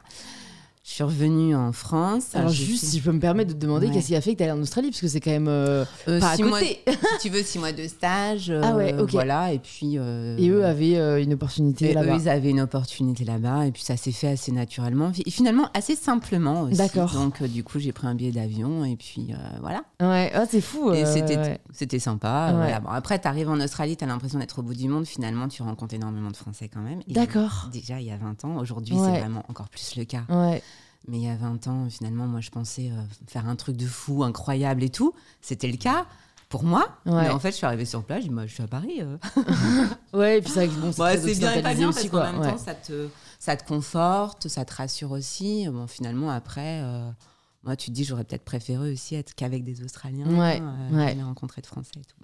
Je 0.84 0.90
suis 0.90 1.04
revenue 1.04 1.54
en 1.54 1.70
France. 1.70 2.34
alors 2.34 2.48
juste 2.50 2.80
fait- 2.80 2.90
si 2.90 2.98
je 2.98 3.04
peux 3.04 3.12
me 3.12 3.20
permettre 3.20 3.50
de 3.50 3.54
te 3.54 3.58
demander 3.60 3.86
Ouais. 3.86 3.92
qu'est-ce 3.94 4.08
qui 4.08 4.16
a 4.16 4.20
fait 4.20 4.32
que 4.32 4.38
tu 4.38 4.42
allé 4.42 4.50
en 4.52 4.60
Australie? 4.60 4.90
Parce 4.90 5.00
que 5.00 5.06
c'est 5.06 5.20
quand 5.20 5.30
même 5.30 5.46
euh, 5.46 5.84
Euh, 6.08 6.18
pas 6.18 6.30
à 6.30 6.36
six 6.36 6.42
mois- 6.42 6.58
si 7.20 7.20
tu 7.20 7.28
veux, 7.28 7.42
six 7.44 7.60
mois 7.60 7.70
de 7.70 7.86
stage. 7.86 8.50
Ah 8.62 8.74
ouais, 8.74 8.92
euh, 8.92 9.04
ok. 9.04 9.10
Voilà. 9.12 9.52
Et 9.52 9.60
puis. 9.60 9.94
Et 9.94 10.48
eux 10.50 10.64
avaient 10.64 11.22
une 11.22 11.34
opportunité 11.34 11.92
eux, 11.92 11.94
là-bas. 11.94 12.16
ils 12.20 12.28
avaient 12.28 12.50
une 12.50 12.60
opportunité 12.60 13.24
là-bas, 13.24 13.66
et 13.66 13.70
puis 13.70 13.82
ça 13.82 13.96
s'est 13.96 14.10
fait 14.10 14.26
assez 14.28 14.50
naturellement, 14.50 15.12
et 15.24 15.30
finalement 15.30 15.68
assez 15.72 15.94
simplement 15.94 16.62
aussi. 16.62 16.78
D'accord. 16.78 17.12
Donc 17.12 17.42
du 17.44 17.62
coup, 17.62 17.78
j'ai 17.78 17.92
pris 17.92 18.08
un 18.08 18.16
billet 18.16 18.32
d'avion, 18.32 18.84
et 18.84 18.96
puis 18.96 19.32
voilà. 19.60 19.84
Ouais, 20.00 20.32
ah, 20.34 20.46
c'est 20.50 20.60
fou. 20.60 20.92
Et 20.92 21.04
c'était 21.06 21.36
ouais. 21.38 21.98
sympa. 22.00 22.48
Ouais. 22.50 22.56
voilà. 22.56 22.80
Bon, 22.80 22.88
après, 22.90 23.20
tu 23.20 23.28
arrives 23.28 23.48
en 23.50 23.60
Australie, 23.60 23.96
tu 23.96 24.02
as 24.02 24.08
l'impression 24.08 24.40
d'être 24.40 24.58
au 24.58 24.62
bout 24.62 24.74
du 24.74 24.88
monde. 24.88 25.06
Finalement, 25.06 25.46
tu 25.46 25.62
rencontres 25.62 25.94
énormément 25.94 26.30
de 26.32 26.36
Français 26.36 26.68
quand 26.68 26.80
même. 26.80 27.00
D'accord. 27.06 27.68
Déjà, 27.72 28.00
il 28.00 28.06
y 28.08 28.10
a 28.10 28.16
20 28.16 28.44
ans. 28.44 28.56
Aujourd'hui, 28.58 28.96
c'est 28.96 29.20
vraiment 29.20 29.44
encore 29.48 29.68
plus 29.68 29.94
le 29.96 30.04
cas. 30.04 30.22
Ouais, 30.28 30.60
Mais 31.08 31.18
il 31.18 31.24
y 31.24 31.28
a 31.28 31.36
20 31.36 31.66
ans, 31.66 31.88
finalement, 31.90 32.26
moi, 32.26 32.40
je 32.40 32.50
pensais 32.50 32.90
euh, 32.90 33.02
faire 33.26 33.48
un 33.48 33.56
truc 33.56 33.76
de 33.76 33.86
fou, 33.86 34.22
incroyable 34.22 34.82
et 34.84 34.90
tout. 34.90 35.14
C'était 35.40 35.70
le 35.70 35.76
cas 35.76 36.06
pour 36.48 36.62
moi. 36.64 36.86
Ouais. 37.06 37.22
Mais 37.22 37.28
en 37.30 37.38
fait, 37.38 37.50
je 37.50 37.56
suis 37.56 37.66
arrivée 37.66 37.84
sur 37.84 38.04
place, 38.04 38.22
je 38.22 38.28
dis, 38.28 38.34
moi, 38.34 38.46
je 38.46 38.54
suis 38.54 38.62
à 38.62 38.68
Paris. 38.68 39.00
euh. 39.00 39.16
ouais, 40.12 40.38
et 40.38 40.42
puis 40.42 40.50
c'est 40.50 40.66
vrai 40.66 40.68
que 40.68 40.80
bon, 40.80 40.92
c'est 40.92 41.02
Ouais, 41.02 41.34
bien 41.34 41.52
et 41.54 41.62
pas 41.62 41.74
bien 41.74 41.88
aussi 41.88 42.08
parce 42.08 42.10
quoi. 42.10 42.20
qu'en 42.26 42.32
même 42.32 42.40
ouais. 42.42 42.52
temps, 42.52 42.58
ça 42.58 42.74
te, 42.74 43.08
ça 43.40 43.56
te 43.56 43.66
conforte, 43.66 44.48
ça 44.48 44.64
te 44.64 44.74
rassure 44.74 45.10
aussi. 45.12 45.66
Bon, 45.68 45.86
finalement, 45.86 46.30
après, 46.30 46.80
euh, 46.82 47.10
moi, 47.64 47.74
tu 47.74 47.90
te 47.90 47.94
dis, 47.94 48.04
j'aurais 48.04 48.24
peut-être 48.24 48.44
préféré 48.44 48.92
aussi 48.92 49.14
être 49.16 49.34
qu'avec 49.34 49.64
des 49.64 49.82
Australiens. 49.82 50.26
Ouais, 50.26 50.60
euh, 50.62 50.96
ouais. 50.96 51.20
rencontré 51.22 51.62
de 51.62 51.66
Français 51.66 51.90
et 51.96 52.04
tout. 52.04 52.16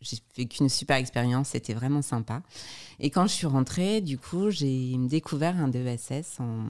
J'ai 0.00 0.18
vécu 0.36 0.62
une 0.62 0.68
super 0.68 0.96
expérience, 0.96 1.48
c'était 1.48 1.74
vraiment 1.74 2.02
sympa. 2.02 2.42
Et 3.00 3.10
quand 3.10 3.26
je 3.26 3.32
suis 3.32 3.46
rentrée, 3.46 4.00
du 4.00 4.18
coup, 4.18 4.50
j'ai 4.50 4.96
découvert 4.98 5.56
un 5.56 5.68
DESS 5.68 6.40
en, 6.40 6.66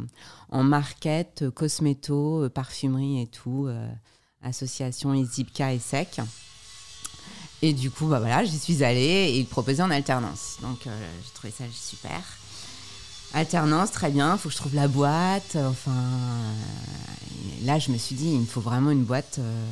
en 0.51 0.63
market, 0.63 1.51
cosméto, 1.51 2.49
parfumerie 2.51 3.23
et 3.23 3.27
tout, 3.27 3.67
euh, 3.67 3.89
association 4.43 5.15
Izipka 5.15 5.75
et 5.75 5.79
SEC. 5.79 6.21
Et 7.61 7.73
du 7.73 7.91
coup, 7.91 8.07
bah 8.07 8.21
voilà, 8.21 8.45
j'y 8.45 8.59
suis 8.59 8.85
allée 8.85 9.01
et 9.01 9.39
ils 9.39 9.47
proposaient 9.47 9.83
en 9.83 9.91
alternance. 9.91 10.59
Donc, 10.63 10.87
euh, 10.87 11.11
j'ai 11.25 11.33
trouvé 11.33 11.53
ça 11.53 11.65
super. 11.73 12.38
Alternance, 13.35 13.91
très 13.93 14.11
bien, 14.11 14.37
faut 14.37 14.49
que 14.49 14.55
je 14.55 14.59
trouve 14.61 14.75
la 14.75 14.89
boîte. 14.89 15.57
Enfin, 15.57 15.91
euh, 15.93 17.65
là, 17.67 17.79
je 17.79 17.93
me 17.93 17.99
suis 17.99 18.15
dit, 18.17 18.31
il 18.33 18.41
me 18.41 18.47
faut 18.47 18.61
vraiment 18.61 18.91
une 18.91 19.05
boîte 19.05 19.37
euh, 19.39 19.65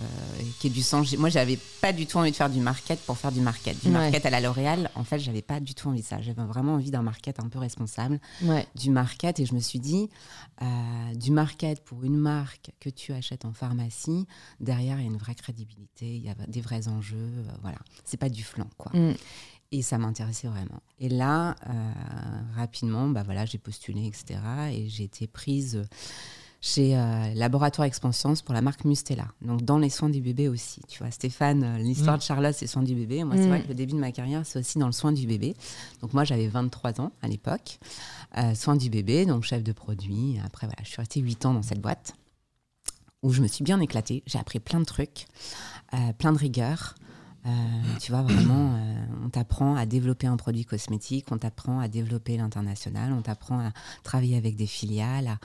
qui 0.61 0.67
ait 0.67 0.71
du 0.71 0.83
sens. 0.83 1.17
Moi, 1.17 1.31
j'avais 1.31 1.59
pas 1.81 1.93
du 1.93 2.07
tout 2.07 2.19
envie 2.19 2.31
de 2.31 2.37
faire 2.37 2.51
du 2.51 2.61
market 2.61 3.01
pour 3.01 3.17
faire 3.17 3.33
du 3.33 3.41
market. 3.41 3.79
Du 3.81 3.87
Ouais. 3.89 3.93
market 3.95 4.27
à 4.27 4.31
la 4.31 4.41
L'Oréal, 4.41 4.91
en 4.95 5.05
fait, 5.05 5.19
j'avais 5.19 5.41
pas 5.43 5.59
du 5.59 5.75
tout 5.75 5.89
envie 5.89 6.03
de 6.03 6.07
ça. 6.07 6.21
J'avais 6.21 6.45
vraiment 6.45 6.75
envie 6.75 6.91
d'un 6.91 7.03
market 7.03 7.41
un 7.41 7.49
peu 7.49 7.59
responsable 7.59 8.21
Ouais, 8.43 8.67
du 8.75 8.91
market 8.91 9.41
et 9.41 9.47
je 9.47 9.55
me 9.55 9.61
suis 9.61 9.81
dit 9.81 10.11
euh, 10.63 11.15
du 11.15 11.31
market 11.31 11.83
pour 11.83 12.05
une 12.05 12.17
marque 12.19 12.71
que 12.81 12.91
tu 12.91 13.13
achètes 13.15 13.45
en 13.47 13.53
pharmacie 13.53 14.27
derrière 14.61 14.99
il 14.99 15.03
y 15.05 15.07
a 15.07 15.11
une 15.11 15.17
vraie 15.19 15.35
crédibilité 15.35 16.17
il 16.17 16.23
y 16.25 16.29
a 16.29 16.35
des 16.49 16.61
vrais 16.61 16.89
enjeux 16.89 17.45
voilà 17.63 17.79
c'est 18.05 18.17
pas 18.17 18.29
du 18.29 18.43
flan 18.43 18.67
quoi 18.79 18.91
Mm. 18.95 19.13
Et 19.73 19.83
ça 19.83 19.99
m'intéressait 19.99 20.49
vraiment 20.49 20.81
et 20.99 21.09
là 21.09 21.57
euh, 21.69 21.73
rapidement 22.57 23.09
bah 23.09 23.23
voilà 23.25 23.45
j'ai 23.47 23.59
postulé 23.59 24.07
etc 24.07 24.39
et 24.73 24.89
j'ai 24.89 25.05
été 25.05 25.27
prise 25.27 25.83
chez 26.61 26.97
euh, 26.97 27.35
Laboratoire 27.35 27.87
Expansions 27.87 28.35
pour 28.45 28.53
la 28.55 28.61
marque 28.63 28.85
Mustela, 28.85 29.29
donc 29.43 29.63
dans 29.63 29.79
les 29.79 29.91
soins 29.91 30.09
du 30.09 30.21
bébé 30.21 30.49
aussi. 30.49 30.81
Tu 30.89 30.99
vois, 31.01 31.13
Stéphane, 31.13 31.63
euh, 31.63 31.79
l'histoire 31.79 32.17
Mm. 32.17 32.19
de 32.19 32.23
Charlotte, 32.25 32.55
c'est 32.59 32.67
soins 32.67 32.83
du 32.83 32.95
bébé. 32.95 33.23
Moi, 33.23 33.37
c'est 33.37 33.45
Mm. 33.45 33.49
vrai 33.51 33.63
que 33.63 33.69
le 33.69 33.75
début 33.75 33.93
de 33.93 33.99
ma 33.99 34.11
carrière, 34.11 34.45
c'est 34.45 34.59
aussi 34.59 34.79
dans 34.79 34.87
le 34.87 34.93
soin 34.93 35.13
du 35.13 35.27
bébé. 35.29 35.55
Donc 36.01 36.13
moi, 36.13 36.25
j'avais 36.25 36.49
23 36.49 37.01
ans 37.01 37.13
à 37.23 37.29
l'époque, 37.29 37.79
euh, 38.39 38.55
soins 38.57 38.75
du 38.75 38.91
bébé, 38.91 39.27
donc 39.27 39.45
chef 39.45 39.63
de 39.63 39.71
produit. 39.71 40.41
Après, 40.45 40.67
voilà, 40.67 40.83
je 40.83 40.89
suis 40.89 40.97
restée 40.97 41.21
8 41.21 41.47
ans 41.47 41.55
dans 41.55 41.63
cette 41.63 41.81
boîte 41.81 42.15
où 43.23 43.33
je 43.33 43.43
me 43.43 43.47
suis 43.47 43.63
bien 43.63 43.79
éclatée. 43.79 44.25
J'ai 44.27 44.39
appris 44.39 44.59
plein 44.59 44.81
de 44.81 44.85
trucs, 44.87 45.27
euh, 45.95 46.13
plein 46.15 46.33
de 46.33 46.39
rigueur. 46.39 46.97
Euh, 47.47 47.51
tu 48.01 48.11
vois, 48.11 48.23
vraiment, 48.23 48.75
euh, 48.75 49.05
on 49.25 49.29
t'apprend 49.29 49.77
à 49.77 49.87
développer 49.87 50.27
un 50.27 50.37
produit 50.37 50.65
cosmétique, 50.65 51.27
on 51.31 51.39
t'apprend 51.39 51.79
à 51.79 51.87
développer 51.89 52.37
l'international, 52.37 53.13
on 53.13 53.23
t'apprend 53.23 53.61
à 53.61 53.73
travailler 54.03 54.37
avec 54.37 54.57
des 54.57 54.67
filiales, 54.67 55.29
à, 55.29 55.39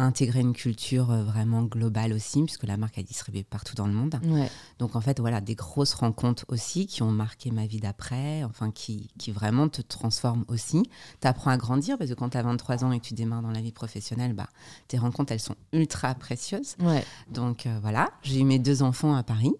à 0.00 0.04
intégrer 0.04 0.40
une 0.40 0.52
culture 0.52 1.10
euh, 1.10 1.24
vraiment 1.24 1.62
globale 1.64 2.12
aussi, 2.12 2.42
puisque 2.44 2.62
la 2.64 2.76
marque 2.76 2.98
est 2.98 3.02
distribuée 3.02 3.42
partout 3.42 3.74
dans 3.74 3.88
le 3.88 3.92
monde. 3.92 4.20
ouais, 4.24 4.48
Donc 4.78 4.94
en 4.94 5.00
fait, 5.00 5.18
voilà, 5.18 5.40
des 5.40 5.56
grosses 5.56 5.94
rencontres 5.94 6.44
aussi 6.48 6.86
qui 6.86 7.02
ont 7.02 7.10
marqué 7.10 7.50
ma 7.50 7.66
vie 7.66 7.80
d'après, 7.80 8.44
enfin 8.44 8.70
qui, 8.70 9.10
qui 9.18 9.32
vraiment 9.32 9.68
te 9.68 9.82
transforment 9.82 10.44
aussi. 10.46 10.84
Tu 11.20 11.26
apprends 11.26 11.50
à 11.50 11.56
grandir 11.56 11.98
parce 11.98 12.10
que 12.10 12.14
quand 12.14 12.28
tu 12.30 12.38
as 12.38 12.42
23 12.44 12.84
ans 12.84 12.92
et 12.92 13.00
que 13.00 13.06
tu 13.06 13.14
démarres 13.14 13.42
dans 13.42 13.50
la 13.50 13.60
vie 13.60 13.72
professionnelle, 13.72 14.34
bah, 14.34 14.48
tes 14.86 14.98
rencontres, 14.98 15.32
elles 15.32 15.40
sont 15.40 15.56
ultra 15.72 16.14
précieuses. 16.14 16.76
ouais. 16.78 17.04
Donc 17.28 17.66
euh, 17.66 17.78
voilà, 17.82 18.10
j'ai 18.22 18.38
eu 18.40 18.44
mes 18.44 18.60
deux 18.60 18.82
enfants 18.84 19.16
à 19.16 19.24
Paris. 19.24 19.52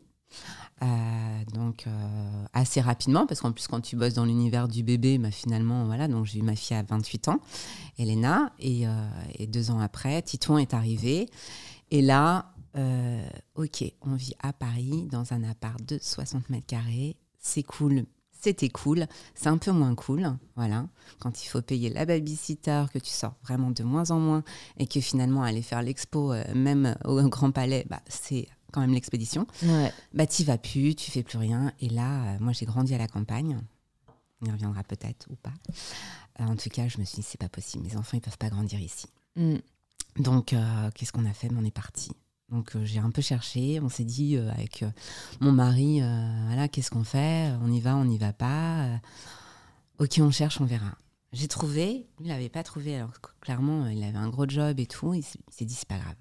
Euh, 0.83 1.45
donc 1.53 1.87
euh, 1.87 2.45
assez 2.55 2.81
rapidement 2.81 3.27
parce 3.27 3.43
qu'en 3.43 3.53
plus 3.53 3.67
quand 3.67 3.83
tu 3.83 3.97
bosses 3.97 4.15
dans 4.15 4.25
l'univers 4.25 4.67
du 4.67 4.83
bébé 4.83 5.19
bah, 5.19 5.31
finalement 5.31 5.85
voilà 5.85 6.09
donc 6.09 6.25
j'ai 6.25 6.39
eu 6.39 6.43
ma 6.43 6.57
fille 6.57 6.75
à 6.75 6.83
28 6.83 7.29
ans 7.29 7.39
Elena 7.99 8.51
et, 8.59 8.89
euh, 8.89 8.91
et 9.35 9.47
deux 9.47 9.71
ans 9.71 9.79
après 9.81 10.23
Titouan 10.23 10.59
est 10.59 10.73
arrivé. 10.73 11.29
Et 11.91 12.01
là 12.03 12.53
ok 13.57 13.85
on 14.03 14.15
vit 14.15 14.35
à 14.43 14.53
Paris 14.55 15.07
dans 15.11 15.35
un 15.35 15.45
appart 15.45 15.85
de 15.85 15.99
60 16.01 16.49
mètres 16.49 16.67
carrés. 16.67 17.17
C'est 17.39 17.63
cool. 17.63 18.05
C'était 18.43 18.71
cool, 18.71 19.07
c'est 19.35 19.49
un 19.49 19.59
peu 19.59 19.71
moins 19.71 19.95
cool, 19.95 20.35
voilà. 20.57 20.87
Quand 21.19 21.45
il 21.45 21.47
faut 21.47 21.61
payer 21.61 21.91
la 21.91 22.07
babysitter, 22.07 22.85
que 22.91 22.99
tu 22.99 23.11
sors 23.11 23.35
vraiment 23.45 23.71
de 23.71 23.83
moins 23.83 24.11
en 24.11 24.19
moins, 24.19 24.43
et 24.79 24.87
que 24.87 24.99
finalement 24.99 25.43
aller 25.43 25.61
faire 25.61 25.83
l'expo, 25.83 26.33
même 26.55 26.97
au 27.05 27.21
Grand 27.29 27.51
Palais, 27.51 27.85
bah, 27.91 28.01
c'est 28.09 28.49
quand 28.71 28.81
même 28.81 28.93
l'expédition. 28.93 29.47
ouais. 29.63 29.93
Bah, 30.15 30.27
t'y 30.27 30.45
vas 30.45 30.59
plus, 30.59 30.95
tu 30.95 31.11
fais 31.11 31.23
plus 31.23 31.39
rien. 31.39 31.73
Et 31.81 31.89
là, 31.89 32.35
euh, 32.35 32.37
moi, 32.41 32.53
j'ai 32.53 32.67
grandi 32.67 32.95
à 32.95 32.99
la 32.99 33.09
campagne. 33.09 33.59
On 34.43 34.47
y 34.47 34.51
reviendra 34.51 34.83
peut-être 34.85 35.27
ou 35.31 35.37
pas. 35.37 35.53
Euh, 36.41 36.45
en 36.45 36.57
tout 36.57 36.71
cas, 36.71 36.89
je 36.89 36.99
me 36.99 37.05
suis 37.05 37.17
dit, 37.17 37.23
c'est 37.23 37.41
pas 37.41 37.49
possible. 37.49 37.85
Mes 37.85 37.97
enfants, 37.97 38.17
ils 38.17 38.21
peuvent 38.21 38.39
pas 38.39 38.49
grandir 38.49 38.81
ici. 38.81 39.07
Mm. 39.37 39.57
Donc, 40.19 40.53
euh, 40.53 40.91
qu'est-ce 40.95 41.13
qu'on 41.13 41.27
a 41.27 41.33
fait? 41.33 41.49
On 41.57 41.65
est 41.65 41.71
parti. 41.71 42.13
Donc, 42.49 42.77
j'ai 42.83 42.99
un 42.99 43.11
peu 43.11 43.23
cherché. 43.23 43.81
On 43.81 43.89
s'est 43.89 44.05
dit 44.05 44.37
avec 44.37 44.85
mon 45.41 45.53
mari, 45.53 46.01
voilà, 46.47 46.67
qu'est-ce 46.67 46.91
qu'on 46.91 47.05
fait? 47.05 47.53
On 47.63 47.71
y 47.71 47.81
va, 47.81 47.95
on 47.95 48.05
n'y 48.05 48.19
va 48.19 48.33
pas 48.33 48.99
Ok, 50.01 50.19
on 50.19 50.33
cherche, 50.33 50.61
on 50.61 50.65
verra. 50.65 50.97
J'ai 51.33 51.47
trouvé. 51.47 52.09
Il 52.21 52.27
n'avait 52.27 52.49
pas 52.49 52.65
trouvé. 52.65 52.97
Alors, 52.97 53.13
clairement, 53.41 53.87
il 53.87 54.03
avait 54.03 54.19
un 54.19 54.29
gros 54.31 54.49
job 54.49 54.81
et 54.81 54.87
tout. 54.87 55.15
Il 55.15 55.23
s'est 55.23 55.65
dit, 55.65 55.75
c'est 55.75 55.87
pas 55.87 55.99
grave. 55.99 56.17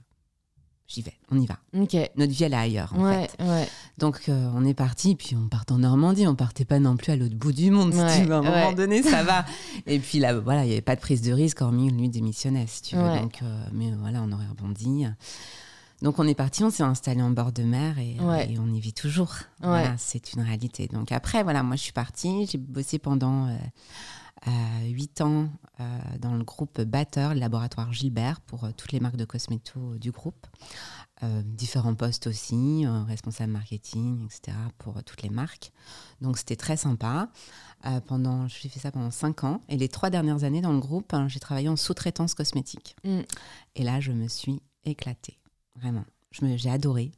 J'y 0.90 1.02
vais, 1.04 1.14
on 1.32 1.40
y 1.40 1.46
va. 1.46 1.58
Ok. 1.78 1.96
Notre 2.18 2.34
vie, 2.34 2.44
elle 2.44 2.54
est 2.54 2.58
ailleurs, 2.58 2.94
en 2.98 3.04
Ouais, 3.06 3.28
fait. 3.38 3.44
ouais. 3.46 3.68
Donc, 4.00 4.24
euh, 4.28 4.50
on 4.56 4.66
est 4.66 4.74
parti, 4.74 5.16
puis 5.16 5.36
on 5.36 5.48
part 5.48 5.64
en 5.70 5.78
Normandie. 5.78 6.28
On 6.28 6.36
partait 6.36 6.66
pas 6.66 6.80
non 6.80 6.98
plus 6.98 7.12
à 7.12 7.16
l'autre 7.16 7.36
bout 7.36 7.52
du 7.54 7.70
monde, 7.72 7.94
si 7.94 8.00
Ouais, 8.00 8.22
tu 8.22 8.26
veux. 8.26 8.34
À 8.34 8.38
un 8.40 8.42
moment 8.42 8.74
donné, 8.74 9.02
ça 9.04 9.24
va. 9.24 9.46
Et 9.86 10.00
puis 10.00 10.20
là, 10.20 10.38
voilà, 10.40 10.64
il 10.66 10.68
n'y 10.68 10.74
avait 10.74 10.82
pas 10.82 10.96
de 10.96 11.02
prise 11.02 11.22
de 11.22 11.32
risque, 11.32 11.62
hormis 11.62 11.92
lui 11.92 12.10
démissionnait, 12.10 12.66
si 12.68 12.82
tu 12.82 12.96
veux. 12.98 13.20
Donc, 13.20 13.40
euh, 13.44 13.64
mais 13.72 13.92
voilà, 14.02 14.22
on 14.24 14.32
aurait 14.32 14.48
rebondi. 14.48 15.06
Donc, 16.02 16.18
on 16.18 16.26
est 16.28 16.34
parti, 16.36 16.64
on 16.64 16.70
s'est 16.70 16.82
installé 16.84 17.22
en 17.22 17.30
bord 17.30 17.52
de 17.52 17.62
mer 17.64 18.00
et, 18.00 18.16
euh, 18.22 18.38
et 18.38 18.58
on 18.58 18.68
y 18.74 18.80
vit 18.80 18.94
toujours. 18.94 19.34
Voilà, 19.62 19.96
c'est 19.98 20.34
une 20.34 20.42
réalité. 20.42 20.88
Donc, 20.88 21.12
après, 21.12 21.44
voilà, 21.44 21.62
moi, 21.62 21.76
je 21.76 21.82
suis 21.84 21.92
partie. 21.94 22.48
J'ai 22.50 22.58
bossé 22.58 23.00
pendant 23.00 23.48
euh, 24.48 24.50
euh, 24.50 24.88
huit 24.88 25.22
ans 25.22 25.50
euh, 25.80 26.00
dans 26.20 26.36
le 26.36 26.44
groupe 26.44 26.82
Batteur, 26.82 27.34
le 27.34 27.40
laboratoire 27.40 27.92
Gilbert, 27.94 28.42
pour 28.42 28.64
euh, 28.64 28.72
toutes 28.76 28.92
les 28.92 29.00
marques 29.00 29.18
de 29.18 29.26
cosméto 29.26 29.98
du 29.98 30.12
groupe. 30.12 30.48
Différents 31.44 31.96
postes 31.96 32.28
aussi, 32.28 32.86
responsable 32.88 33.52
marketing, 33.52 34.24
etc., 34.26 34.56
pour 34.78 35.04
toutes 35.04 35.22
les 35.22 35.30
marques. 35.30 35.74
Donc 36.22 36.38
c'était 36.38 36.56
très 36.56 36.78
sympa. 36.78 37.28
Pendant, 38.08 38.48
j'ai 38.48 38.70
fait 38.70 38.80
ça 38.80 38.90
pendant 38.90 39.12
cinq 39.12 39.44
ans. 39.44 39.60
Et 39.68 39.76
les 39.76 39.90
trois 39.90 40.10
dernières 40.10 40.46
années 40.46 40.62
dans 40.62 40.72
le 40.72 40.80
groupe, 40.80 41.14
hein, 41.14 41.28
j'ai 41.28 41.42
travaillé 41.42 41.68
en 41.68 41.76
sous-traitance 41.76 42.36
cosmétique. 42.36 42.96
Mm. 43.04 43.20
Et 43.76 43.84
là, 43.84 44.00
je 44.00 44.14
me 44.14 44.30
suis 44.30 44.62
éclatée, 44.86 45.38
vraiment. 45.76 46.06
Je 46.32 46.46
me- 46.46 46.56
J'ai 46.56 46.70
adoré. 46.70 47.12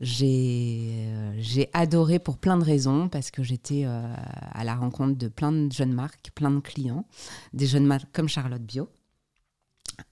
J'ai 0.00 1.06
euh, 1.08 1.32
j'ai 1.38 1.68
adoré 1.72 2.18
pour 2.18 2.38
plein 2.38 2.56
de 2.56 2.64
raisons, 2.64 3.08
parce 3.08 3.30
que 3.30 3.42
j'étais 3.42 3.84
euh, 3.84 4.14
à 4.52 4.64
la 4.64 4.76
rencontre 4.76 5.18
de 5.18 5.28
plein 5.28 5.52
de 5.52 5.72
jeunes 5.72 5.92
marques, 5.92 6.30
plein 6.34 6.50
de 6.50 6.60
clients, 6.60 7.04
des 7.52 7.66
jeunes 7.66 7.86
marques 7.86 8.10
comme 8.12 8.28
Charlotte 8.28 8.62
Bio, 8.62 8.88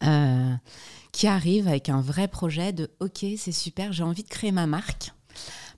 euh, 0.02 0.54
qui 1.12 1.26
arrivent 1.26 1.68
avec 1.68 1.88
un 1.88 2.00
vrai 2.00 2.26
projet 2.26 2.72
de 2.72 2.90
OK, 3.00 3.24
c'est 3.36 3.52
super, 3.52 3.92
j'ai 3.92 4.02
envie 4.02 4.24
de 4.24 4.28
créer 4.28 4.52
ma 4.52 4.66
marque. 4.66 5.12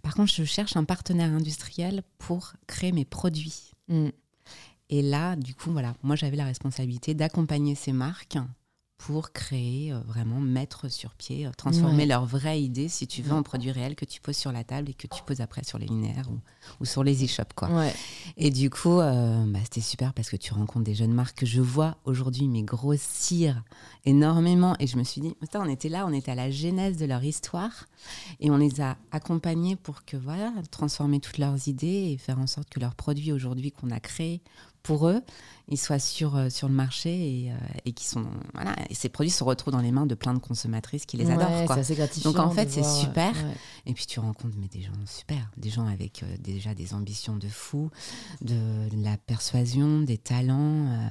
Par 0.03 0.15
contre, 0.15 0.33
je 0.33 0.45
cherche 0.45 0.77
un 0.77 0.85
partenaire 0.85 1.31
industriel 1.31 2.03
pour 2.17 2.55
créer 2.67 2.93
mes 2.93 3.05
produits. 3.05 3.73
Mm. 3.89 4.09
Et 4.91 5.03
là, 5.03 5.37
du 5.37 5.55
coup, 5.55 5.71
voilà, 5.71 5.95
moi 6.03 6.17
j'avais 6.17 6.37
la 6.37 6.47
responsabilité 6.47 7.13
d'accompagner 7.13 7.75
ces 7.75 7.93
marques 7.93 8.39
pour 8.99 9.33
créer, 9.33 9.93
euh, 9.93 10.01
vraiment 10.01 10.41
mettre 10.41 10.89
sur 10.91 11.15
pied, 11.15 11.47
euh, 11.47 11.51
transformer 11.57 11.99
Ouais. 11.99 12.07
leur 12.07 12.27
vraie 12.27 12.61
idée, 12.61 12.89
si 12.89 13.07
tu 13.07 13.23
veux, 13.23 13.33
en 13.33 13.43
produit 13.45 13.71
réel 13.71 13.95
que 13.95 14.05
tu 14.05 14.21
poses 14.21 14.37
sur 14.37 14.51
la 14.51 14.65
table 14.65 14.91
et 14.91 14.95
que 14.95 15.07
tu 15.07 15.23
poses 15.23 15.41
après 15.41 15.63
sur 15.65 15.79
les 15.79 15.87
linéaires 15.87 16.29
ou, 16.31 16.39
ou 16.81 16.85
sur 16.85 17.05
les 17.05 17.25
e-shops. 17.25 17.53
Quoi. 17.55 17.69
Ouais. 17.71 17.95
Et 18.37 18.51
du 18.51 18.71
coup, 18.71 18.99
euh, 19.01 19.45
bah, 19.47 19.61
c'était 19.63 19.81
super 19.81 20.13
parce 20.13 20.29
que 20.29 20.37
tu 20.37 20.53
rencontres 20.53 20.85
des 20.85 20.97
jeunes 20.97 21.13
marques 21.15 21.39
que 21.39 21.47
je 21.47 21.61
vois 21.61 21.97
aujourd'hui, 22.05 22.49
mais 22.49 22.63
grossir 22.63 23.63
énormément. 24.05 24.75
Et 24.81 24.87
je 24.89 24.97
me 24.97 25.05
suis 25.05 25.21
dit, 25.21 25.33
Putain, 25.41 25.61
on 25.65 25.69
était 25.71 25.89
là, 25.89 26.05
on 26.07 26.13
était 26.13 26.33
à 26.33 26.35
la 26.35 26.51
genèse 26.51 26.97
de 26.97 27.07
leur 27.07 27.23
histoire 27.23 27.87
et 28.41 28.51
on 28.51 28.57
les 28.57 28.81
a 28.81 28.97
accompagnés 29.13 29.77
pour 29.77 30.05
que, 30.05 30.17
voilà, 30.17 30.53
transformer 30.73 31.21
toutes 31.21 31.39
leurs 31.39 31.69
idées 31.69 32.11
et 32.13 32.19
faire 32.19 32.39
en 32.41 32.47
sorte 32.49 32.69
que 32.69 32.81
leurs 32.81 32.95
produits 32.97 33.33
aujourd'hui 33.33 33.71
qu'on 33.73 33.91
a 33.91 34.01
créés 34.01 34.41
pour 34.83 35.09
eux, 35.09 35.21
ils 35.71 35.77
soient 35.77 35.99
sur, 35.99 36.37
euh, 36.37 36.49
sur 36.49 36.67
le 36.69 36.75
marché 36.75 37.11
et, 37.45 37.53
euh, 37.53 37.57
et 37.85 37.93
qui 37.93 38.07
sont, 38.07 38.25
voilà, 38.55 38.75
et 38.89 38.95
ces 38.95 39.09
produits 39.11 39.31
se 39.31 39.45
retrouvent 39.45 39.73
dans 39.75 39.81
les 39.83 39.93
mains 39.93 40.07
de 40.07 40.15
plein 40.15 40.33
de 40.33 40.39
consommatrices 40.39 41.05
qui 41.05 41.17
les 41.19 41.27
Ouais, 41.27 41.33
adorent. 41.35 41.67
Quoi. 41.67 41.75
C'est 41.75 41.81
assez 41.83 41.95
gratifiant. 41.95 42.33
Donc, 42.33 42.41
en 42.41 42.51
fait, 42.51 42.71
c'est 42.71 42.83
super. 42.85 43.33
ouais. 43.35 43.55
Et 43.87 43.93
puis 43.93 44.07
tu 44.07 44.19
rencontres 44.21 44.57
mais 44.59 44.69
des 44.69 44.81
gens 44.83 44.93
super, 45.07 45.51
des 45.59 45.69
gens 45.71 45.87
avec 45.87 46.23
euh, 46.23 46.37
déjà 46.39 46.75
des 46.75 46.95
ambitions 46.95 47.37
de 47.37 47.49
fou, 47.49 47.91
de, 48.41 48.55
de 48.89 49.03
la 49.05 49.17
persuasion, 49.19 50.01
des 50.01 50.17
talents, 50.19 50.87
euh, 50.87 51.09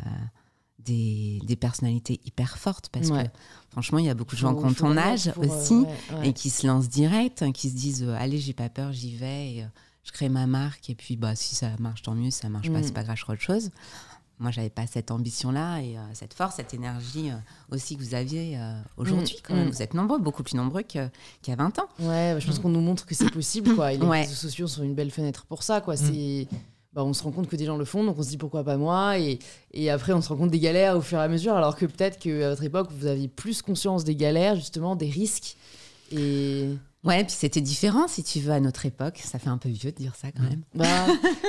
des, 0.79 1.39
des 1.43 1.55
personnalités 1.55 2.19
hyper 2.25 2.57
fortes. 2.57 2.89
Parce 2.89 3.09
Ouais. 3.09 3.25
que 3.25 3.29
franchement, 3.71 3.99
il 3.99 4.05
y 4.05 4.09
a 4.09 4.13
beaucoup 4.15 4.35
de 4.35 4.39
gens 4.39 4.55
qui 4.55 4.65
ont 4.65 4.73
ton 4.73 4.97
âge 4.97 5.27
euh, 5.27 5.33
aussi 5.47 5.73
ouais, 5.75 5.87
ouais. 6.19 6.29
et 6.29 6.33
qui 6.33 6.49
se 6.49 6.65
lancent 6.65 6.89
direct, 6.89 7.51
qui 7.51 7.69
se 7.69 7.75
disent 7.75 8.07
allez, 8.17 8.39
j'ai 8.39 8.53
pas 8.53 8.69
peur, 8.69 8.91
j'y 8.91 9.15
vais, 9.15 9.47
et, 9.55 9.65
je 10.07 10.11
crée 10.13 10.29
ma 10.29 10.47
marque. 10.47 10.89
Et 10.89 10.95
puis 10.95 11.15
bah, 11.17 11.35
si 11.35 11.53
ça 11.55 11.67
marche, 11.79 12.01
tant 12.01 12.15
mieux, 12.15 12.31
si 12.31 12.39
ça 12.39 12.49
marche 12.49 12.71
pas, 12.71 12.79
Mm. 12.79 12.83
c'est 12.83 12.93
pas 12.93 13.03
grave, 13.03 13.15
je 13.17 13.21
ferai 13.21 13.33
autre 13.33 13.41
chose. 13.41 13.69
Moi, 14.39 14.51
j'avais 14.51 14.69
pas 14.69 14.85
cette 14.85 15.09
ambition-là 15.09 15.79
et 15.81 15.97
euh, 15.97 16.01
cette 16.13 16.35
force, 16.35 16.57
cette 16.57 16.71
énergie 16.75 17.31
euh, 17.31 17.35
aussi 17.71 17.97
que 17.97 18.03
vous 18.03 18.13
aviez 18.13 18.55
euh, 18.57 18.79
aujourd'hui. 18.95 19.35
Mm, 19.35 19.41
Quand 19.43 19.55
même, 19.55 19.67
mm. 19.67 19.71
vous 19.71 19.81
êtes 19.81 19.93
nombreux, 19.95 20.19
beaucoup 20.19 20.43
plus 20.43 20.55
nombreux 20.55 20.83
qu'il 20.83 21.09
y 21.47 21.51
a 21.51 21.55
20 21.55 21.79
ans. 21.79 21.87
Ouais, 21.99 22.33
bah, 22.33 22.39
je 22.39 22.45
pense 22.45 22.59
qu'on 22.59 22.69
nous 22.69 22.79
montre 22.81 23.05
que 23.07 23.15
c'est 23.15 23.31
possible, 23.31 23.73
quoi. 23.75 23.93
Et 23.93 23.97
les 23.97 24.05
Ouais. 24.05 24.21
réseaux 24.21 24.35
sociaux 24.35 24.67
sont 24.67 24.83
une 24.83 24.93
belle 24.93 25.09
fenêtre 25.09 25.45
pour 25.47 25.63
ça, 25.63 25.81
quoi. 25.81 25.97
C'est, 25.97 26.47
bah, 26.93 27.03
on 27.03 27.13
se 27.13 27.23
rend 27.23 27.31
compte 27.31 27.47
que 27.47 27.55
des 27.55 27.65
gens 27.65 27.77
le 27.77 27.85
font, 27.85 28.03
donc 28.03 28.15
on 28.19 28.21
se 28.21 28.29
dit 28.29 28.37
pourquoi 28.37 28.63
pas 28.63 28.77
moi. 28.77 29.17
Et, 29.17 29.39
et 29.73 29.89
après, 29.89 30.13
on 30.13 30.21
se 30.21 30.29
rend 30.29 30.35
compte 30.37 30.51
des 30.51 30.59
galères 30.59 30.95
au 30.97 31.01
fur 31.01 31.17
et 31.17 31.23
à 31.23 31.27
mesure, 31.27 31.53
alors 31.55 31.75
que 31.75 31.87
peut-être 31.87 32.19
qu'à 32.19 32.49
votre 32.49 32.63
époque, 32.63 32.89
vous 32.91 33.07
aviez 33.07 33.27
plus 33.29 33.63
conscience 33.63 34.03
des 34.03 34.15
galères, 34.15 34.55
justement, 34.55 34.95
des 34.95 35.09
risques. 35.09 35.57
Et 36.11 36.69
Ouais, 37.07 37.23
puis 37.23 37.33
c'était 37.37 37.61
différent, 37.61 38.07
si 38.07 38.21
tu 38.21 38.39
veux, 38.39 38.51
à 38.51 38.59
notre 38.59 38.85
époque. 38.85 39.21
Ça 39.23 39.39
fait 39.39 39.49
un 39.49 39.57
peu 39.57 39.69
vieux 39.69 39.91
de 39.91 39.95
dire 39.95 40.13
ça 40.15 40.27
quand 40.31 40.43
même. 40.43 40.61
bah, 40.75 40.85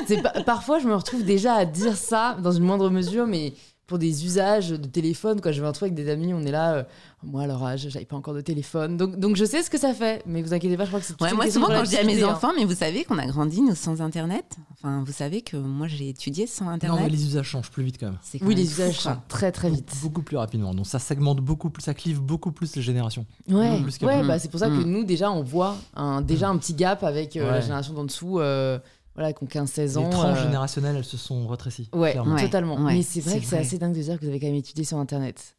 c'est 0.06 0.22
parfois, 0.44 0.78
je 0.78 0.86
me 0.86 0.94
retrouve 0.94 1.24
déjà 1.24 1.54
à 1.54 1.64
dire 1.64 1.96
ça 1.96 2.36
dans 2.40 2.52
une 2.52 2.62
moindre 2.62 2.90
mesure, 2.90 3.26
mais 3.26 3.54
pour 3.88 3.98
des 3.98 4.24
usages 4.24 4.68
de 4.70 4.86
téléphone, 4.86 5.40
quoi. 5.40 5.50
Je 5.50 5.60
vais 5.60 5.66
un 5.66 5.72
truc 5.72 5.90
avec 5.90 5.94
des 5.94 6.08
amis, 6.10 6.32
on 6.34 6.42
est 6.42 6.50
là. 6.52 6.74
euh, 6.74 6.82
moi, 7.24 7.42
à 7.42 7.46
leur 7.48 7.64
âge, 7.64 7.88
j'avais 7.88 8.04
pas 8.04 8.14
encore 8.14 8.34
de 8.34 8.40
téléphone, 8.42 8.96
donc, 8.96 9.18
donc 9.18 9.34
je 9.34 9.44
sais 9.44 9.62
ce 9.64 9.70
que 9.70 9.78
ça 9.78 9.92
fait. 9.92 10.22
Mais 10.26 10.40
vous 10.42 10.54
inquiétez 10.54 10.76
pas, 10.76 10.84
je 10.84 10.88
crois 10.90 11.00
que 11.00 11.06
c'est 11.06 11.20
Ouais, 11.20 11.32
moi, 11.32 11.50
souvent, 11.50 11.66
quand 11.66 11.84
je 11.84 11.90
dis 11.90 11.96
à 11.96 12.04
mes 12.04 12.22
hein. 12.22 12.28
enfants, 12.28 12.52
mais 12.56 12.64
vous 12.64 12.74
savez 12.76 13.02
qu'on 13.04 13.18
a 13.18 13.26
grandi, 13.26 13.60
nous, 13.60 13.74
sans 13.74 14.00
Internet. 14.00 14.44
Enfin, 14.74 15.02
vous 15.04 15.12
savez 15.12 15.40
que 15.42 15.56
moi, 15.56 15.88
j'ai 15.88 16.10
étudié 16.10 16.46
sans 16.46 16.66
Non, 16.66 16.70
Internet. 16.72 17.00
mais 17.02 17.08
les 17.10 17.24
usages 17.24 17.46
changent 17.46 17.70
plus 17.70 17.82
vite 17.82 17.96
quand 17.98 18.06
même. 18.06 18.18
Quand 18.32 18.38
Oui, 18.42 18.48
même 18.54 18.58
les 18.58 18.70
usages 18.70 19.00
changent 19.00 19.16
très 19.26 19.50
très 19.50 19.70
vite. 19.70 19.90
Beaucoup 20.02 20.22
plus 20.22 20.36
rapidement. 20.36 20.74
Donc 20.74 20.86
ça 20.86 20.98
segmente 21.00 21.40
beaucoup 21.40 21.70
plus, 21.70 21.82
ça 21.82 21.94
clive 21.94 22.20
beaucoup 22.20 22.52
plus 22.52 22.76
les 22.76 22.82
générations. 22.82 23.24
Ouais, 23.48 23.80
ouais 24.02 24.22
bah, 24.22 24.38
c'est 24.38 24.50
pour 24.50 24.60
ça 24.60 24.68
que 24.68 24.74
Mm. 24.74 24.84
nous, 24.84 25.04
déjà, 25.04 25.30
on 25.32 25.42
voit 25.42 25.76
un, 25.96 26.20
déjà 26.20 26.48
un 26.50 26.56
petit 26.58 26.74
gap 26.74 27.02
avec 27.02 27.36
euh, 27.36 27.44
la 27.46 27.52
Ouais. 27.54 27.62
génération 27.62 27.94
d'en 27.94 28.04
dessous, 28.04 28.38
euh, 28.38 28.78
voilà, 29.18 29.32
qui 29.32 29.42
ont 29.42 29.46
15-16 29.46 29.98
ans. 29.98 30.04
Les 30.04 30.10
tranches 30.10 30.38
euh, 30.38 30.42
générationnelles, 30.44 30.96
elles 30.96 31.04
se 31.04 31.16
sont 31.16 31.46
rétrécies. 31.48 31.88
Ouais, 31.92 32.14
totalement. 32.40 32.76
ouais, 32.76 32.94
Mais 32.94 33.02
c'est 33.02 33.20
vrai 33.20 33.40
que 33.40 33.46
c'est 33.46 33.58
assez 33.58 33.76
dingue 33.78 33.94
de 33.94 34.00
dire 34.00 34.16
que 34.18 34.22
vous 34.24 34.30
avez 34.30 34.38
quand 34.40 34.46
même 34.46 34.54
étudié 34.54 34.84
sur 34.84 34.98
Internet. 34.98 35.56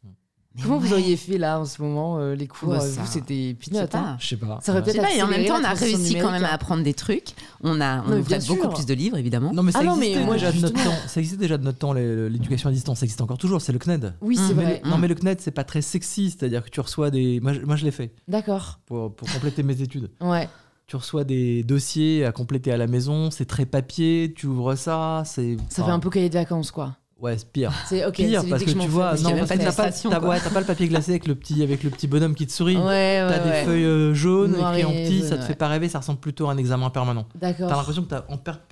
Mais 0.56 0.62
Comment 0.64 0.78
vous 0.78 0.92
auriez 0.92 1.16
fait 1.16 1.38
là 1.38 1.60
en 1.60 1.64
ce 1.64 1.80
moment 1.80 2.18
euh, 2.18 2.34
les 2.34 2.48
cours 2.48 2.70
Bah, 2.70 2.78
euh, 2.78 2.80
ça- 2.80 3.02
Vous, 3.02 3.06
c'était 3.06 3.54
Je 3.60 3.64
sais 3.66 3.70
peanut. 3.70 3.88
pas. 3.90 3.98
hein. 3.98 4.16
Je 4.18 4.26
sais 4.26 4.36
pas. 4.36 4.58
Ça 4.60 4.72
aurait 4.72 4.82
peut-être 4.82 5.00
pas, 5.00 5.14
et 5.14 5.22
en 5.22 5.28
même 5.28 5.46
temps, 5.46 5.58
on 5.60 5.64
a 5.64 5.74
réussi 5.74 6.16
quand 6.16 6.32
même 6.32 6.42
à 6.44 6.52
apprendre 6.52 6.82
des 6.82 6.92
trucs. 6.92 7.28
On 7.62 7.80
a, 7.80 7.98
Non, 7.98 8.20
on 8.26 8.40
sûr. 8.40 8.56
beaucoup 8.56 8.74
plus 8.74 8.84
de 8.84 8.94
livres, 8.94 9.16
évidemment. 9.16 9.52
Non 9.52 9.62
mais 9.62 9.70
ça 9.70 9.78
Ah 9.82 9.84
non, 9.84 9.94
mais 9.94 10.10
existait 10.10 10.32
déjà 10.32 10.50
de 10.50 10.58
notre 10.60 10.82
temps. 10.84 10.96
Ça 11.06 11.20
existait 11.20 11.40
déjà 11.40 11.56
de 11.56 11.62
notre 11.62 11.78
temps 11.78 11.92
les- 11.92 12.28
l'éducation 12.28 12.68
à 12.68 12.72
distance. 12.72 12.98
Ça 12.98 13.04
existe 13.04 13.20
encore 13.20 13.38
toujours. 13.38 13.60
C'est 13.62 13.70
le 13.72 13.78
CNED. 13.78 14.12
Oui, 14.22 14.36
c'est 14.36 14.54
Mm. 14.54 14.56
Mais 14.56 14.62
vrai. 14.64 14.82
non 14.86 14.98
mais 14.98 15.06
le 15.06 15.14
CNED 15.14 15.40
c'est 15.40 15.52
pas 15.52 15.62
très 15.62 15.82
sexy. 15.82 16.30
C'est-à-dire 16.30 16.64
que 16.64 16.70
tu 16.70 16.80
reçois 16.80 17.10
des. 17.12 17.38
Moi 17.38 17.52
je, 17.52 17.60
moi, 17.60 17.76
je 17.76 17.84
l'ai 17.84 17.92
fait 17.92 18.12
D'accord. 18.26 18.80
pour, 18.86 19.14
pour 19.14 19.30
compléter 19.32 19.62
mes 19.62 19.80
études. 19.80 20.10
Ouais. 20.20 20.48
Tu 20.90 20.96
reçois 20.96 21.22
des 21.22 21.62
dossiers 21.62 22.24
à 22.24 22.32
compléter 22.32 22.72
à 22.72 22.76
la 22.76 22.88
maison. 22.88 23.30
C'est 23.30 23.44
très 23.44 23.64
papier. 23.64 24.34
Tu 24.36 24.48
ouvres 24.48 24.74
ça. 24.74 25.22
C'est. 25.24 25.56
Ça 25.68 25.84
fait 25.84 25.90
un 25.92 26.00
peu 26.00 26.10
cahier 26.10 26.28
de 26.28 26.34
vacances, 26.34 26.72
quoi. 26.72 26.96
Ouais, 27.20 27.38
c'est 27.38 27.46
pire. 27.46 27.72
C'est. 27.86 28.10
Pire 28.10 28.42
parce 28.50 28.64
que 28.64 28.72
tu 28.72 28.88
vois, 28.88 29.14
non, 29.18 29.36
parce 29.36 29.50
que 29.52 29.58
t'as 29.58 29.72
pas, 29.72 29.92
t'as- 29.92 30.20
ouais, 30.26 30.40
t'as 30.40 30.50
pas 30.50 30.58
le 30.58 30.66
papier 30.66 30.88
glacé 30.88 31.12
avec 31.12 31.28
le 31.28 31.36
petit, 31.36 31.62
avec 31.62 31.84
le 31.84 31.90
petit 31.90 32.08
bonhomme 32.08 32.34
qui 32.34 32.44
te 32.44 32.50
sourit. 32.50 32.76
Ouais, 32.76 32.82
ouais, 32.82 33.26
T'as 33.28 33.38
des 33.38 33.64
feuilles 33.64 33.84
euh, 33.84 34.14
jaunes 34.14 34.54
écrites 34.54 34.84
en 34.84 34.90
et 34.90 35.04
petit, 35.04 35.22
ça 35.22 35.36
te 35.38 35.44
fait 35.44 35.54
pas 35.54 35.68
rêver, 35.68 35.88
ça 35.88 36.00
ressemble 36.00 36.18
plutôt 36.18 36.48
à 36.48 36.52
un 36.54 36.56
examen 36.56 36.90
permanent. 36.90 37.24
T'as 37.38 37.52
D'accord. 37.52 37.70
l'impression 37.70 38.02
que 38.02 38.08
t'as, 38.08 38.24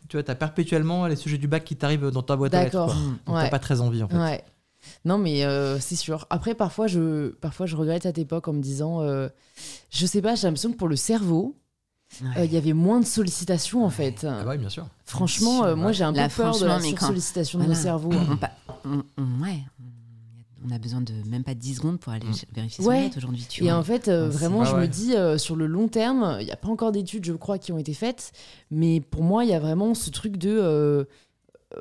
tu 0.08 0.16
vois, 0.16 0.24
t'as 0.24 0.34
perpétuellement 0.34 1.06
les 1.06 1.14
sujets 1.14 1.38
du 1.38 1.46
bac 1.46 1.62
qui 1.62 1.76
t'arrivent 1.76 2.10
dans 2.10 2.22
ta 2.22 2.34
boîte 2.34 2.52
à 2.54 2.64
lettres. 2.64 2.72
D'accord. 2.72 2.94
quoi. 2.94 2.96
Mm. 2.96 3.18
Donc 3.26 3.36
t'as 3.36 3.48
pas 3.48 3.60
très 3.60 3.80
envie 3.80 4.02
en 4.02 4.08
fait. 4.08 4.16
Ouais. 4.16 4.42
Non, 5.04 5.18
mais 5.18 5.44
euh, 5.44 5.78
c'est 5.78 5.94
sûr. 5.94 6.26
Après, 6.30 6.56
parfois 6.56 6.88
je, 6.88 7.28
parfois, 7.28 7.66
je 7.66 7.76
regrette 7.76 8.02
cette 8.02 8.18
époque 8.18 8.48
en 8.48 8.54
me 8.54 8.60
disant, 8.60 9.02
euh, 9.02 9.28
je 9.90 10.04
sais 10.04 10.20
pas, 10.20 10.34
j'ai 10.34 10.48
l'impression 10.48 10.72
que 10.72 10.76
pour 10.76 10.88
le 10.88 10.96
cerveau, 10.96 11.54
euh, 12.36 12.44
il 12.44 12.52
y 12.52 12.56
avait 12.56 12.72
moins 12.72 13.00
de 13.00 13.04
sollicitations 13.06 13.84
en 13.84 13.90
fait. 13.90 14.26
Ah 14.28 14.46
ouais, 14.46 14.58
bien 14.58 14.68
sûr. 14.68 14.86
Franchement, 15.04 15.64
euh, 15.64 15.76
moi 15.76 15.92
j'ai 15.92 16.04
un 16.04 16.12
peu 16.12 16.18
Là, 16.18 16.28
peur 16.28 16.58
de 16.58 16.66
la 16.66 16.76
quand- 16.78 16.82
sursollicitation 16.88 17.58
de 17.58 17.64
Voilà. 17.64 17.78
mon 17.78 17.82
cerveau. 17.82 18.10
On, 18.84 19.42
ouais, 19.42 19.58
on 20.66 20.70
a 20.74 20.78
besoin 20.78 21.00
de 21.00 21.12
même 21.28 21.44
pas 21.44 21.54
10 21.54 21.76
secondes 21.76 22.00
pour 22.00 22.12
aller 22.12 22.26
Mm. 22.26 22.54
vérifier 22.54 22.84
son 22.84 22.90
Ouais. 22.90 23.10
aujourd'hui. 23.16 23.46
Tu 23.48 23.62
Et 23.64 23.68
vois. 23.68 23.76
en 23.78 23.82
fait, 23.82 24.08
euh, 24.08 24.28
vraiment, 24.28 24.64
je 24.64 24.74
ouais. 24.74 24.82
me 24.82 24.86
dis, 24.88 25.14
euh, 25.14 25.38
sur 25.38 25.54
le 25.56 25.66
long 25.66 25.88
terme, 25.88 26.38
il 26.40 26.46
n'y 26.46 26.50
a 26.52 26.56
pas 26.56 26.68
encore 26.68 26.92
d'études, 26.92 27.24
je 27.24 27.32
crois, 27.34 27.58
qui 27.58 27.72
ont 27.72 27.78
été 27.78 27.94
faites. 27.94 28.32
Mais 28.70 29.00
pour 29.00 29.22
moi, 29.22 29.44
il 29.44 29.50
y 29.50 29.54
a 29.54 29.60
vraiment 29.60 29.94
ce 29.94 30.10
truc 30.10 30.36
de. 30.36 30.50
euh, 30.50 31.04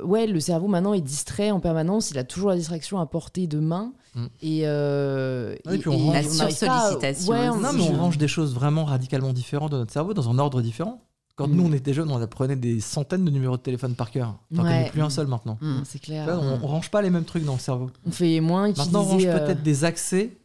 ouais, 0.03 0.27
le 0.27 0.39
cerveau 0.39 0.67
maintenant 0.67 0.93
est 0.93 1.01
distrait 1.01 1.51
en 1.51 1.59
permanence, 1.59 2.11
il 2.11 2.17
a 2.17 2.23
toujours 2.23 2.49
la 2.49 2.55
distraction 2.57 2.99
à 2.99 3.05
portée 3.05 3.47
de 3.47 3.59
main. 3.59 3.93
Mm. 4.15 4.25
Et, 4.41 4.61
euh, 4.65 5.55
et 5.71 5.77
puis 5.77 5.89
on 5.89 5.97
range- 5.97 6.01
on 6.09 6.11
La 6.11 6.21
n'arrive 6.21 6.37
pas 6.37 6.45
à- 6.45 6.51
sursollicitation, 6.81 7.31
Ouais, 7.33 7.37
hein, 7.39 7.53
on- 7.55 7.59
Non, 7.61 7.73
mais 7.73 7.83
on 7.89 7.97
range 7.97 8.17
des 8.17 8.27
choses 8.27 8.53
vraiment 8.53 8.85
radicalement 8.85 9.33
différentes 9.33 9.71
dans 9.71 9.77
notre 9.77 9.93
cerveau, 9.93 10.13
dans 10.13 10.29
un 10.29 10.37
ordre 10.39 10.61
différent. 10.61 11.01
Quand 11.35 11.47
Mm. 11.47 11.55
nous 11.55 11.65
on 11.65 11.73
était 11.73 11.93
jeunes, 11.93 12.09
on 12.11 12.19
apprenait 12.19 12.55
des 12.55 12.79
centaines 12.79 13.23
de 13.23 13.29
numéros 13.29 13.57
de 13.57 13.61
téléphone 13.61 13.93
par 13.93 14.09
cœur. 14.09 14.35
T'en 14.55 14.63
Ouais. 14.63 14.69
connais 14.69 14.89
plus 14.89 15.01
un 15.03 15.09
seul 15.11 15.27
maintenant. 15.27 15.57
Mm. 15.61 15.81
C'est 15.85 15.99
clair. 15.99 16.27
on, 16.41 16.59
on 16.63 16.67
range 16.67 16.89
pas 16.89 17.01
les 17.03 17.11
mêmes 17.11 17.25
trucs 17.25 17.45
dans 17.45 17.53
le 17.53 17.59
cerveau. 17.59 17.91
On 18.07 18.11
fait 18.11 18.39
moins 18.39 18.65
utiliser. 18.67 18.91
Maintenant, 18.91 19.07
on 19.07 19.11
range 19.13 19.25
euh, 19.25 19.37
peut-être 19.45 19.61
des 19.61 19.83
accès. 19.85 20.35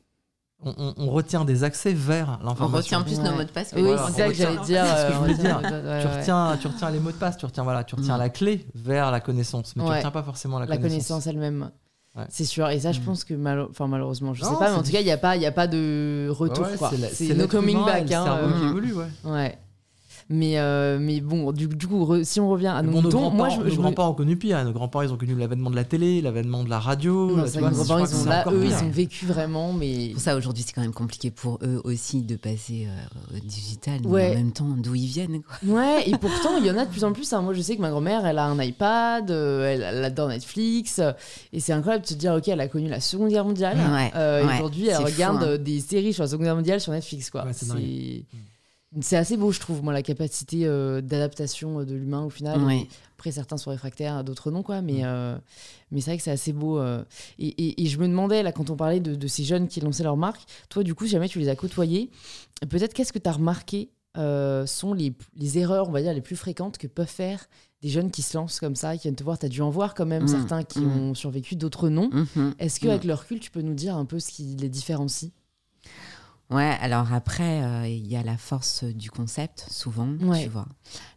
On, 0.64 0.74
on- 0.78 0.94
on 0.96 1.10
retient 1.10 1.44
des 1.44 1.64
accès 1.64 1.92
vers 1.92 2.38
On 2.42 2.46
l'information. 2.46 2.98
retient 2.98 3.02
plus 3.02 3.18
Ouais. 3.18 3.30
nos 3.30 3.36
mots 3.36 3.44
de 3.44 3.50
passe. 3.50 3.72
Oui, 3.74 3.82
Voilà, 3.82 4.06
c'est 4.14 4.22
ça 4.22 4.28
que 4.28 4.34
j'allais 4.34 4.56
dire. 4.58 4.82
Que 4.84 4.88
je 4.88 5.16
euh, 5.16 5.18
voulais 5.18 5.34
on 5.34 5.42
dire. 5.42 5.56
retient- 5.58 5.70
ouais, 5.84 6.00
tu, 6.02 6.06
retiens, 6.18 6.56
tu 6.60 6.66
retiens 6.68 6.90
les 6.90 7.00
mots 7.00 7.10
de 7.10 7.16
passe, 7.16 7.36
tu 7.36 7.46
retiens, 7.46 7.62
voilà, 7.64 7.84
tu 7.84 7.94
retiens 7.94 8.16
Mm. 8.16 8.20
la 8.20 8.28
clé 8.28 8.66
vers 8.74 9.10
la 9.10 9.20
connaissance, 9.20 9.74
mais 9.76 9.82
tu 9.84 9.90
retiens 9.90 10.10
pas 10.10 10.22
forcément 10.22 10.58
la, 10.58 10.66
la 10.66 10.76
connaissance 10.78 11.26
elle-même. 11.26 11.70
C'est 12.28 12.44
sûr. 12.44 12.68
Et 12.68 12.78
ça, 12.80 12.92
je 12.92 13.00
Mm. 13.00 13.04
pense 13.04 13.24
que 13.24 13.34
enfin, 13.70 13.86
malheureusement, 13.86 14.34
je 14.34 14.42
Non, 14.44 14.50
sais 14.50 14.56
pas, 14.58 14.70
mais 14.70 14.76
en 14.76 14.82
tout 14.82 14.92
cas, 14.92 15.00
il 15.00 15.04
n'y 15.04 15.10
a 15.10 15.16
pas, 15.18 15.34
il 15.36 15.42
y 15.42 15.46
a 15.46 15.52
pas 15.52 15.66
de 15.66 16.28
retour. 16.30 16.66
Ouais, 16.66 16.98
c'est 17.12 17.34
no 17.34 17.48
coming 17.48 17.84
back. 17.84 18.08
le 18.08 18.14
hein, 18.14 18.24
cerveau 18.24 18.46
euh, 18.54 18.58
qui 18.60 18.66
évolue, 18.66 18.92
ouais. 18.92 19.06
ouais. 19.24 19.58
Mais, 20.34 20.58
euh, 20.58 20.98
mais 20.98 21.20
bon, 21.20 21.52
du, 21.52 21.68
du 21.68 21.86
coup, 21.86 22.04
re- 22.06 22.24
si 22.24 22.40
on 22.40 22.48
revient 22.48 22.68
à 22.68 22.80
nos 22.82 22.90
Bon, 22.90 22.96
nos 22.96 23.02
moutons, 23.02 23.30
moi, 23.30 23.48
grands-parents 23.48 23.68
je, 23.68 23.74
nos 23.76 23.82
grands-parents 23.82 24.10
ont 24.10 24.14
connu 24.14 24.36
pire. 24.36 24.64
Nos 24.64 24.72
grands-parents, 24.72 25.02
ils 25.04 25.12
ont 25.12 25.16
connu 25.18 25.34
l'avènement 25.34 25.68
de 25.70 25.76
la 25.76 25.84
télé, 25.84 26.22
l'avènement 26.22 26.64
de 26.64 26.70
la 26.70 26.78
radio. 26.78 27.36
Non, 27.36 27.44
vois, 27.44 27.60
nos 27.70 27.76
grands-parents, 27.76 28.04
ils 28.06 28.16
ont 28.16 28.24
là, 28.24 28.44
eux, 28.50 28.64
ils 28.64 28.84
ont 28.84 28.90
vécu 28.90 29.26
vraiment, 29.26 29.72
mais. 29.72 30.10
Pour 30.14 30.22
ça, 30.22 30.34
aujourd'hui, 30.36 30.64
c'est 30.66 30.72
quand 30.72 30.80
même 30.80 30.94
compliqué 30.94 31.30
pour 31.30 31.58
eux 31.62 31.80
aussi 31.84 32.22
de 32.22 32.36
passer 32.36 32.88
euh, 32.88 33.36
au 33.36 33.40
digital, 33.46 34.00
mais 34.04 34.08
Ouais. 34.10 34.30
en 34.30 34.34
même 34.34 34.52
temps, 34.52 34.68
d'où 34.76 34.94
ils 34.94 35.06
viennent. 35.06 35.42
Quoi. 35.42 35.74
Ouais, 35.76 36.08
et 36.08 36.12
pourtant, 36.18 36.56
il 36.58 36.64
y 36.66 36.70
en 36.70 36.78
a 36.78 36.86
de 36.86 36.90
plus 36.90 37.04
en 37.04 37.12
plus. 37.12 37.30
hein. 37.32 37.42
Moi, 37.42 37.52
je 37.52 37.60
sais 37.60 37.76
que 37.76 37.82
ma 37.82 37.90
grand-mère, 37.90 38.24
elle 38.24 38.38
a 38.38 38.46
un 38.46 38.58
iPad, 38.62 39.30
euh, 39.30 39.64
elle, 39.66 39.82
elle 39.82 40.04
adore 40.04 40.28
Netflix. 40.28 41.00
et 41.52 41.60
c'est 41.60 41.72
incroyable 41.72 42.04
de 42.04 42.08
se 42.08 42.14
dire, 42.14 42.32
ok, 42.34 42.48
elle 42.48 42.60
a 42.60 42.68
connu 42.68 42.88
la 42.88 43.00
Seconde 43.00 43.28
Guerre 43.28 43.44
mondiale. 43.44 43.76
Ouais, 43.76 44.10
Euh, 44.16 44.46
Aujourd'hui, 44.46 44.88
elle 44.88 44.96
fou, 44.96 45.04
regarde 45.04 45.42
hein. 45.44 45.58
des 45.58 45.80
séries 45.80 46.12
sur 46.14 46.22
la 46.22 46.28
Seconde 46.28 46.44
Guerre 46.46 46.56
mondiale 46.56 46.80
sur 46.80 46.92
Netflix. 46.92 47.28
quoi. 47.30 47.44
Ouais, 47.44 47.52
c'est 47.52 47.66
c'est 49.00 49.16
assez 49.16 49.36
beau, 49.36 49.52
je 49.52 49.60
trouve, 49.60 49.82
moi, 49.82 49.92
la 49.92 50.02
capacité 50.02 50.66
euh, 50.66 51.00
d'adaptation 51.00 51.80
euh, 51.80 51.84
de 51.84 51.94
l'humain 51.94 52.22
au 52.24 52.30
final. 52.30 52.62
Ouais. 52.62 52.86
Après, 53.16 53.30
certains 53.32 53.56
sont 53.56 53.70
réfractaires, 53.70 54.22
d'autres 54.24 54.50
non, 54.50 54.62
quoi. 54.62 54.82
Mais, 54.82 55.00
euh, 55.04 55.36
mais 55.90 56.00
c'est 56.00 56.10
vrai 56.10 56.16
que 56.18 56.22
c'est 56.24 56.30
assez 56.30 56.52
beau. 56.52 56.78
euh. 56.78 57.02
Et, 57.38 57.46
et- 57.48 57.82
et 57.82 57.86
je 57.86 57.98
me 57.98 58.06
demandais, 58.08 58.42
là, 58.42 58.52
quand 58.52 58.68
on 58.70 58.76
parlait 58.76 59.00
de, 59.00 59.14
de 59.14 59.26
ces 59.28 59.44
jeunes 59.44 59.68
qui 59.68 59.80
lançaient 59.80 60.02
leur 60.02 60.16
marque, 60.16 60.42
toi, 60.68 60.82
du 60.82 60.94
coup, 60.94 61.04
si 61.06 61.12
jamais 61.12 61.28
tu 61.28 61.38
les 61.38 61.48
as 61.48 61.56
côtoyés, 61.56 62.10
peut-être 62.68 62.92
qu'est-ce 62.94 63.12
que 63.12 63.18
tu 63.18 63.28
as 63.28 63.32
remarqué 63.32 63.90
sont 64.66 64.92
les, 64.92 65.14
les 65.36 65.58
erreurs, 65.58 65.88
on 65.88 65.92
va 65.92 66.02
dire, 66.02 66.12
les 66.12 66.20
plus 66.20 66.36
fréquentes 66.36 66.76
que 66.76 66.86
peuvent 66.86 67.06
faire 67.08 67.46
des 67.80 67.88
jeunes 67.88 68.10
qui 68.10 68.20
se 68.22 68.36
lancent 68.36 68.60
comme 68.60 68.76
ça, 68.76 68.94
qui 68.96 69.02
viennent 69.04 69.14
te 69.16 69.24
voir? 69.24 69.38
Tu 69.38 69.46
as 69.46 69.48
dû 69.48 69.62
en 69.62 69.70
voir 69.70 69.94
quand 69.94 70.04
même 70.04 70.24
Mm, 70.24 70.28
certains 70.28 70.62
qui 70.64 70.80
mm. 70.80 70.98
ont 71.00 71.14
survécu, 71.14 71.56
d'autres 71.56 71.88
non. 71.88 72.10
Mhm. 72.12 72.54
Est-ce 72.58 72.78
qu'avec 72.78 73.04
le 73.04 73.14
recul, 73.14 73.40
tu 73.40 73.50
peux 73.50 73.62
nous 73.62 73.72
dire 73.74 73.96
un 73.96 74.04
peu 74.04 74.20
ce 74.20 74.30
qui 74.30 74.54
les 74.60 74.68
différencie? 74.68 75.32
Ouais, 76.52 76.76
alors 76.80 77.12
après, 77.12 77.62
euh, 77.62 77.86
il 77.88 78.06
y 78.06 78.16
a 78.16 78.22
la 78.22 78.36
force 78.36 78.84
du 78.84 79.10
concept, 79.10 79.66
souvent, 79.70 80.12
Ouais. 80.18 80.44
tu 80.44 80.48
vois. 80.48 80.66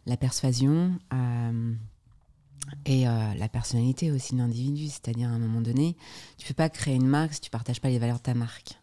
La 0.06 0.16
persuasion 0.16 0.98
euh, 1.12 1.74
et 2.84 3.06
euh, 3.08 3.34
la 3.34 3.48
personnalité 3.48 4.10
aussi 4.10 4.34
de 4.34 4.38
l'individu. 4.38 4.86
C'est-à-dire, 4.88 5.28
à 5.28 5.32
un 5.32 5.38
moment 5.38 5.60
donné, 5.60 5.96
tu 6.38 6.46
peux 6.46 6.54
pas 6.54 6.68
créer 6.68 6.94
une 6.94 7.06
marque 7.06 7.34
si 7.34 7.40
tu 7.40 7.50
partages 7.50 7.80
pas 7.80 7.88
les 7.88 7.98
valeurs 7.98 8.18
de 8.18 8.22
ta 8.22 8.34
marque. 8.34 8.80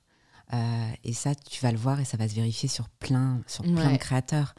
Et 1.03 1.13
ça, 1.13 1.33
tu 1.33 1.59
vas 1.63 1.71
le 1.71 1.79
voir 1.79 1.99
et 1.99 2.05
ça 2.05 2.15
va 2.15 2.29
se 2.29 2.35
vérifier 2.35 2.69
sur 2.69 2.87
plein, 2.87 3.41
sur 3.47 3.63
plein 3.63 3.91
de 3.91 3.97
créateurs. 3.97 4.53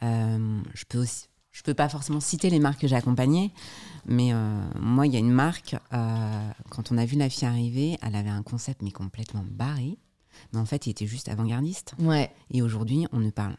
Je 0.00 0.84
peux 0.88 0.98
aussi. 0.98 1.26
Je 1.52 1.62
peux 1.62 1.72
pas 1.74 1.88
forcément 1.88 2.20
citer 2.20 2.50
les 2.50 2.58
marques 2.58 2.80
que 2.82 2.86
j'ai 2.86 2.96
accompagnées, 2.96 3.50
mais 4.04 4.34
euh, 4.34 4.62
moi, 4.78 5.06
il 5.06 5.14
y 5.14 5.16
a 5.16 5.18
une 5.18 5.30
marque, 5.32 5.74
euh, 5.94 6.50
quand 6.68 6.92
on 6.92 6.98
a 6.98 7.06
vu 7.06 7.16
la 7.16 7.30
fille 7.30 7.48
arriver, 7.48 7.98
elle 8.02 8.14
avait 8.14 8.28
un 8.28 8.42
concept 8.42 8.82
mais 8.82 8.90
complètement 8.90 9.42
barré. 9.50 9.96
Mais 10.52 10.58
en 10.58 10.64
fait, 10.66 10.86
il 10.86 10.90
était 10.90 11.06
juste 11.06 11.28
avant-gardiste. 11.28 11.94
Ouais, 11.98 12.30
Et 12.50 12.62
aujourd'hui, 12.62 13.06
on 13.12 13.18
ne 13.18 13.30
parle 13.30 13.56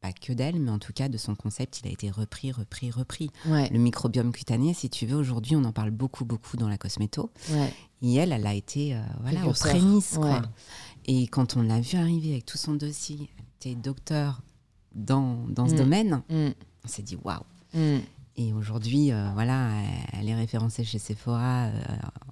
pas 0.00 0.12
que 0.12 0.32
d'elle, 0.32 0.60
mais 0.60 0.70
en 0.70 0.78
tout 0.78 0.92
cas 0.92 1.08
de 1.08 1.18
son 1.18 1.34
concept, 1.34 1.80
il 1.80 1.88
a 1.88 1.90
été 1.90 2.08
repris, 2.10 2.52
repris, 2.52 2.90
repris. 2.90 3.30
ouais, 3.46 3.68
Le 3.70 3.78
microbiome 3.78 4.30
cutané, 4.32 4.72
si 4.72 4.88
tu 4.90 5.06
veux, 5.06 5.16
aujourd'hui, 5.16 5.56
on 5.56 5.64
en 5.64 5.72
parle 5.72 5.90
beaucoup, 5.90 6.24
beaucoup 6.24 6.56
dans 6.56 6.68
la 6.68 6.78
cosméto. 6.78 7.30
ouais. 7.50 7.72
Et 8.02 8.14
elle, 8.14 8.30
elle 8.32 8.46
a 8.46 8.54
été 8.54 8.94
euh, 8.94 9.00
voilà, 9.22 9.40
aux 9.40 9.50
Précurseur. 9.52 9.72
prémices. 9.72 10.14
quoi. 10.14 10.30
Ouais. 10.38 10.46
Et 11.06 11.26
quand 11.26 11.56
on 11.56 11.62
l'a 11.62 11.80
vu 11.80 11.98
arriver 11.98 12.30
avec 12.32 12.46
tout 12.46 12.58
son 12.58 12.74
dossier, 12.74 13.28
tu 13.58 13.70
es 13.70 13.74
docteur 13.74 14.40
dans, 14.94 15.44
dans 15.48 15.66
ce 15.68 15.74
Mm. 15.74 15.78
domaine, 15.78 16.22
Mm, 16.30 16.48
on 16.84 16.88
s'est 16.88 17.02
dit 17.02 17.16
waouh. 17.24 17.42
mm. 17.74 17.98
Et 18.40 18.52
aujourd'hui, 18.52 19.10
euh, 19.10 19.28
voilà, 19.34 19.68
elle, 20.12 20.28
est 20.28 20.34
référencée 20.34 20.84
chez 20.84 21.00
Sephora 21.00 21.64
euh, 21.64 21.72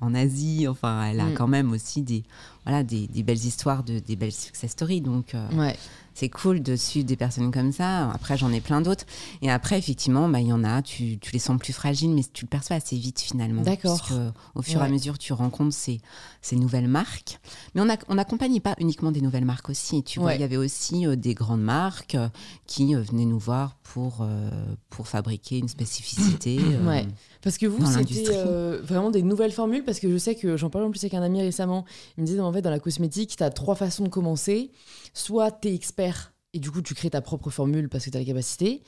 en 0.01 0.15
Asie. 0.15 0.69
Enfin, 0.69 1.05
elle 1.05 1.19
a 1.19 1.25
Mm. 1.27 1.35
quand 1.35 1.49
même 1.49 1.73
aussi 1.73 2.03
des, 2.03 2.23
voilà, 2.65 2.85
des, 2.85 3.09
des 3.09 3.25
belles 3.25 3.45
histoires, 3.45 3.83
de, 3.83 3.99
des 3.99 4.15
belles 4.15 4.31
success 4.33 4.71
stories. 4.71 5.01
Donc, 5.01 5.35
euh, 5.35 5.49
Ouais. 5.57 5.77
C'est 6.19 6.31
cool 6.31 6.63
de 6.63 6.77
suivre 6.77 7.07
des 7.07 7.15
personnes 7.17 7.51
comme 7.53 7.73
ça. 7.73 8.11
Après, 8.11 8.39
j'en 8.39 8.51
ai 8.51 8.63
plein 8.63 8.81
d'autres. 8.81 9.05
Et 9.43 9.51
après, 9.51 9.79
effectivement, 9.79 10.29
bah, 10.31 10.41
il 10.41 10.47
y 10.47 10.53
en 10.53 10.65
a, 10.65 10.81
tu, 10.81 11.19
tu 11.19 11.31
les 11.33 11.39
sens 11.39 11.59
plus 11.61 11.75
fragiles, 11.75 12.09
mais 12.11 12.23
tu 12.33 12.47
le 12.47 12.49
perçois 12.49 12.77
assez 12.77 12.97
vite 12.97 13.21
finalement. 13.21 13.61
D'accord. 13.63 13.99
Parce 13.99 14.09
que, 14.11 14.31
au 14.55 14.63
fur 14.63 14.77
et 14.77 14.79
Ouais. 14.81 14.87
à 14.87 14.89
mesure, 14.91 15.19
tu 15.19 15.35
rencontres 15.35 15.75
ces, 15.75 16.01
ces 16.41 16.57
nouvelles 16.57 16.89
marques. 16.89 17.39
Mais 17.75 17.83
on 17.83 17.89
a- 17.91 17.99
on 18.09 18.15
n'accompagnait 18.15 18.61
pas 18.61 18.75
uniquement 18.79 19.13
des 19.13 19.21
nouvelles 19.21 19.45
marques 19.45 19.69
aussi. 19.69 20.03
Tu 20.03 20.19
vois, 20.19 20.29
Ouais. 20.29 20.37
il 20.37 20.41
y 20.41 20.45
avait 20.45 20.57
aussi 20.57 21.07
euh, 21.07 21.17
des 21.17 21.35
grandes 21.35 21.63
marques 21.63 22.15
euh, 22.15 22.29
qui 22.67 22.95
euh, 22.95 23.03
venaient 23.03 23.27
nous 23.27 23.39
voir 23.39 23.77
pour, 23.83 24.27
pour 24.91 25.07
fabriquer 25.09 25.59
une 25.59 25.69
spécificité. 25.69 26.59
Ouais. 26.87 27.07
Parce 27.43 27.59
que 27.59 27.67
vous, 27.67 27.85
c'était 27.87 28.33
vraiment 28.83 29.11
des 29.11 29.23
nouvelles 29.23 29.53
formules, 29.53 29.85
parce 29.85 30.01
que 30.01 30.11
je 30.11 30.17
sais 30.17 30.35
que 30.35 30.57
j'en 30.57 30.69
parlais 30.71 30.87
en 30.89 30.91
plus 30.91 31.05
avec 31.05 31.15
un 31.15 31.23
ami 31.23 31.41
récemment, 31.43 31.85
il 32.17 32.23
me 32.23 32.27
disait 32.27 32.41
en 32.41 32.53
fait 32.53 32.63
dans 32.63 32.71
la 32.71 32.81
cosmétique, 32.81 33.37
tu 33.37 33.43
as 33.45 33.51
trois 33.51 33.77
façons 33.77 34.05
de 34.05 34.09
commencer. 34.09 34.73
Soit 35.17 35.51
tu 35.51 35.69
es 35.69 35.75
expert 35.75 36.35
et 36.53 36.59
du 36.59 36.71
coup 36.71 36.83
tu 36.83 36.95
crées 36.95 37.09
ta 37.09 37.23
propre 37.23 37.49
formule 37.49 37.89
parce 37.89 38.05
que 38.05 38.11
tu 38.11 38.19
as 38.19 38.21
la 38.21 38.27
capacité, 38.27 38.83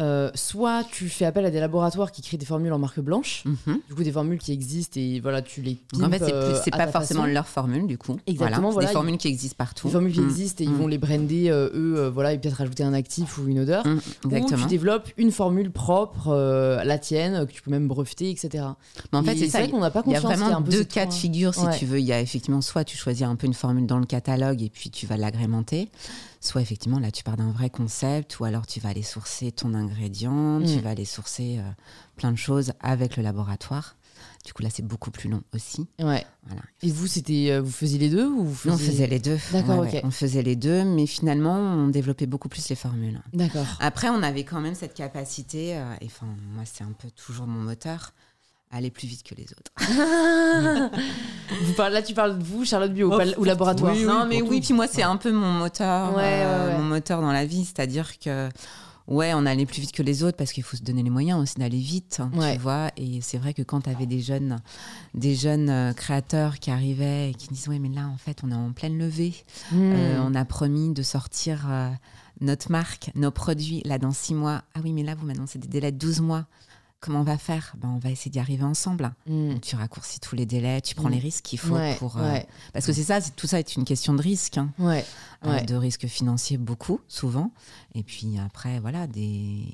Euh, 0.00 0.28
soit 0.34 0.82
tu 0.90 1.08
fais 1.08 1.24
appel 1.24 1.46
à 1.46 1.52
des 1.52 1.60
laboratoires 1.60 2.10
qui 2.10 2.20
créent 2.20 2.36
des 2.36 2.44
formules 2.44 2.72
en 2.72 2.80
marque 2.80 2.98
blanche, 2.98 3.44
mhm. 3.44 3.78
du 3.88 3.94
coup 3.94 4.02
des 4.02 4.10
formules 4.10 4.40
qui 4.40 4.50
existent 4.50 4.98
et 4.98 5.20
voilà, 5.20 5.40
tu 5.40 5.62
les 5.62 5.78
Donc 5.92 6.02
en 6.02 6.10
fait, 6.10 6.18
pimpes, 6.18 6.60
c'est 6.64 6.74
euh, 6.74 6.76
pas 6.76 6.88
forcément 6.88 7.20
façon. 7.22 7.32
leur 7.32 7.46
formule 7.46 7.86
du 7.86 7.96
coup. 7.96 8.18
Exactement, 8.26 8.70
Voilà, 8.70 8.72
voilà, 8.72 8.88
Des 8.88 8.92
formules 8.92 9.18
qui 9.18 9.28
existent 9.28 9.54
partout. 9.56 9.86
Des 9.86 9.92
formules 9.92 10.12
qui 10.12 10.20
Mm. 10.20 10.24
existent 10.24 10.64
et 10.64 10.66
ils 10.66 10.72
Mm. 10.72 10.76
vont 10.78 10.86
les 10.88 10.98
brander 10.98 11.48
euh, 11.48 11.68
eux, 11.74 11.94
euh, 11.96 12.10
voilà, 12.10 12.32
et 12.32 12.38
peut-être 12.38 12.54
rajouter 12.56 12.82
un 12.82 12.92
actif 12.92 13.38
ou 13.38 13.46
une 13.46 13.60
odeur. 13.60 13.86
Mm, 13.86 14.00
Ou 14.24 14.28
Exactement. 14.34 14.62
tu 14.62 14.68
développes 14.68 15.10
une 15.16 15.30
formule 15.30 15.70
propre, 15.70 16.34
la 16.84 16.98
tienne, 16.98 17.46
que 17.46 17.52
tu 17.52 17.62
peux 17.62 17.70
même 17.70 17.86
breveter, 17.86 18.30
etc. 18.30 18.64
Mais 19.12 19.18
en 19.20 19.22
fait, 19.22 19.36
c'est 19.36 19.48
ça. 19.48 19.58
vrai 19.60 19.70
qu'on 19.70 19.78
n'a 19.78 19.92
pas 19.92 20.02
Il 20.06 20.12
y 20.12 20.16
a 20.16 20.20
conscience 20.20 20.40
vraiment 20.40 20.56
un 20.58 20.62
peu 20.62 20.72
deux 20.72 20.82
cas 20.84 21.06
de 21.06 21.12
figure, 21.12 21.54
si 21.54 21.60
Ouais. 21.66 21.78
tu 21.78 21.86
veux. 21.86 22.00
Il 22.00 22.04
y 22.06 22.12
a 22.12 22.20
effectivement 22.20 22.62
soit 22.62 22.82
tu 22.82 22.96
choisis 22.96 23.22
un 23.22 23.36
peu 23.36 23.46
une 23.46 23.54
formule 23.54 23.86
dans 23.86 24.00
le 24.00 24.06
catalogue 24.06 24.60
et 24.60 24.70
puis 24.70 24.90
tu 24.90 25.06
vas 25.06 25.16
l'agrémenter, 25.16 25.88
soit 26.40 26.60
effectivement 26.62 26.98
là 26.98 27.12
tu 27.12 27.22
pars 27.22 27.36
d'un 27.36 27.52
vrai 27.52 27.70
concept 27.70 28.40
ou 28.40 28.44
alors 28.44 28.66
tu 28.66 28.80
vas 28.80 28.88
aller 28.88 29.02
sourcer 29.02 29.52
ton 29.52 29.72
ingrédient, 29.84 30.60
tu 30.60 30.76
Mm. 30.76 30.80
vas 30.80 30.90
aller 30.90 31.04
sourcer 31.04 31.58
euh, 31.58 31.62
plein 32.16 32.32
de 32.32 32.36
choses 32.38 32.72
avec 32.80 33.16
le 33.16 33.22
laboratoire. 33.22 33.96
Du 34.44 34.52
coup 34.52 34.62
là 34.62 34.68
c'est 34.70 34.82
beaucoup 34.86 35.10
plus 35.10 35.28
long 35.30 35.42
aussi. 35.54 35.86
Ouais. 35.98 36.24
Voilà. 36.46 36.62
Et 36.82 36.90
vous, 36.90 37.06
c'était, 37.06 37.48
euh, 37.50 37.60
vous 37.62 37.70
faisiez 37.70 37.98
les 37.98 38.10
deux 38.10 38.26
ou 38.26 38.44
vous 38.44 38.68
Nous, 38.68 38.74
on 38.74 38.76
faisiez- 38.78 38.92
faisait 38.92 39.06
les 39.06 39.18
deux. 39.18 39.38
D'accord, 39.52 39.78
Ouais, 39.80 39.86
ok. 39.88 39.92
ouais, 39.94 40.00
On 40.04 40.10
faisait 40.10 40.42
les 40.42 40.54
deux, 40.56 40.84
mais 40.84 41.06
finalement 41.06 41.54
on 41.58 41.88
développait 41.88 42.26
beaucoup 42.26 42.48
plus 42.50 42.68
les 42.68 42.76
formules. 42.76 43.20
D'accord. 43.32 43.66
Après 43.80 44.08
on 44.10 44.22
avait 44.22 44.44
quand 44.44 44.60
même 44.60 44.74
cette 44.74 44.94
capacité, 44.94 45.76
euh, 45.76 45.94
et 46.00 46.06
enfin 46.06 46.26
moi 46.54 46.64
c'est 46.66 46.84
un 46.84 46.92
peu 46.92 47.08
toujours 47.10 47.46
mon 47.46 47.60
moteur, 47.60 48.12
aller 48.70 48.90
plus 48.90 49.06
vite 49.08 49.22
que 49.22 49.34
les 49.34 49.44
autres. 49.44 49.72
vous 51.64 51.72
parlez, 51.74 51.94
là, 51.94 52.02
tu 52.02 52.12
parles 52.14 52.38
de 52.38 52.44
vous, 52.44 52.64
Charlotte 52.64 52.92
Bio, 52.92 53.10
Oh, 53.12 53.20
ou 53.38 53.44
laboratoire. 53.44 53.94
oui, 53.94 54.04
non, 54.04 54.26
mais 54.26 54.42
oui, 54.42 54.60
tout. 54.60 54.66
puis 54.66 54.74
moi, 54.74 54.86
c'est 54.88 55.02
un 55.02 55.16
peu 55.16 55.30
mon 55.32 55.52
moteur, 55.52 56.14
Ouais, 56.16 56.22
euh, 56.44 56.66
ouais, 56.66 56.72
ouais. 56.72 56.78
mon 56.78 56.84
moteur 56.84 57.20
dans 57.20 57.32
la 57.32 57.46
vie. 57.46 57.64
C'est-à-dire 57.64 58.18
que, 58.18 58.48
ouais, 59.06 59.32
on 59.34 59.46
allait 59.46 59.66
plus 59.66 59.80
vite 59.80 59.92
que 59.92 60.02
les 60.02 60.22
autres 60.22 60.36
parce 60.36 60.52
qu'il 60.52 60.62
faut 60.62 60.76
se 60.76 60.82
donner 60.82 61.02
les 61.02 61.10
moyens 61.10 61.40
aussi 61.40 61.56
d'aller 61.56 61.78
vite, 61.78 62.20
hein, 62.20 62.30
Ouais. 62.34 62.54
tu 62.54 62.60
vois. 62.60 62.90
Et 62.96 63.20
c'est 63.20 63.38
vrai 63.38 63.54
que 63.54 63.62
quand 63.62 63.82
tu 63.82 63.90
avais 63.90 64.06
des 64.06 64.20
jeunes, 64.20 64.58
des 65.14 65.34
jeunes 65.34 65.68
euh, 65.70 65.92
créateurs 65.92 66.58
qui 66.58 66.70
arrivaient 66.70 67.30
et 67.30 67.34
qui 67.34 67.48
disaient, 67.48 67.68
ouais, 67.70 67.78
mais 67.78 67.88
là, 67.90 68.06
en 68.08 68.16
fait, 68.16 68.38
on 68.44 68.50
est 68.50 68.54
en 68.54 68.72
pleine 68.72 68.98
levée. 68.98 69.34
Hmm. 69.72 69.92
Euh, 69.94 70.18
on 70.24 70.34
a 70.34 70.44
promis 70.44 70.92
de 70.92 71.02
sortir 71.02 71.66
euh, 71.68 71.90
notre 72.40 72.70
marque, 72.70 73.10
nos 73.14 73.30
produits, 73.30 73.82
là, 73.84 73.98
dans 73.98 74.12
six 74.12 74.34
mois. 74.34 74.62
Ah 74.74 74.80
oui, 74.82 74.92
mais 74.92 75.02
là, 75.02 75.14
vous, 75.14 75.26
maintenant, 75.26 75.46
c'est 75.46 75.58
des 75.60 75.68
délais 75.68 75.92
de 75.92 75.98
12 75.98 76.20
mois. 76.20 76.46
Comment 77.04 77.20
on 77.20 77.24
va 77.24 77.36
faire? 77.36 77.74
Ben, 77.78 77.88
On 77.90 77.98
va 77.98 78.10
essayer 78.10 78.30
d'y 78.30 78.38
arriver 78.38 78.64
ensemble. 78.64 79.12
Hmm. 79.26 79.58
Tu 79.60 79.76
raccourcis 79.76 80.20
tous 80.20 80.34
les 80.36 80.46
délais, 80.46 80.80
tu 80.80 80.94
prends 80.94 81.10
Mm. 81.10 81.12
les 81.12 81.18
risques 81.18 81.44
qu'il 81.44 81.58
faut 81.58 81.74
Ouais, 81.74 81.96
pour. 81.96 82.16
euh, 82.16 82.32
ouais, 82.32 82.46
Parce 82.72 82.86
que 82.86 82.94
c'est 82.94 83.02
ça, 83.02 83.20
tout 83.20 83.46
ça 83.46 83.58
est 83.58 83.76
une 83.76 83.84
question 83.84 84.14
de 84.14 84.22
risque. 84.22 84.56
hein. 84.56 84.70
ouais, 84.78 85.04
Euh, 85.46 85.60
de 85.60 85.74
risques 85.74 86.06
financiers 86.06 86.56
beaucoup 86.56 87.00
souvent 87.06 87.52
et 87.94 88.02
puis 88.02 88.38
après 88.38 88.80
voilà 88.80 89.06
des, 89.06 89.66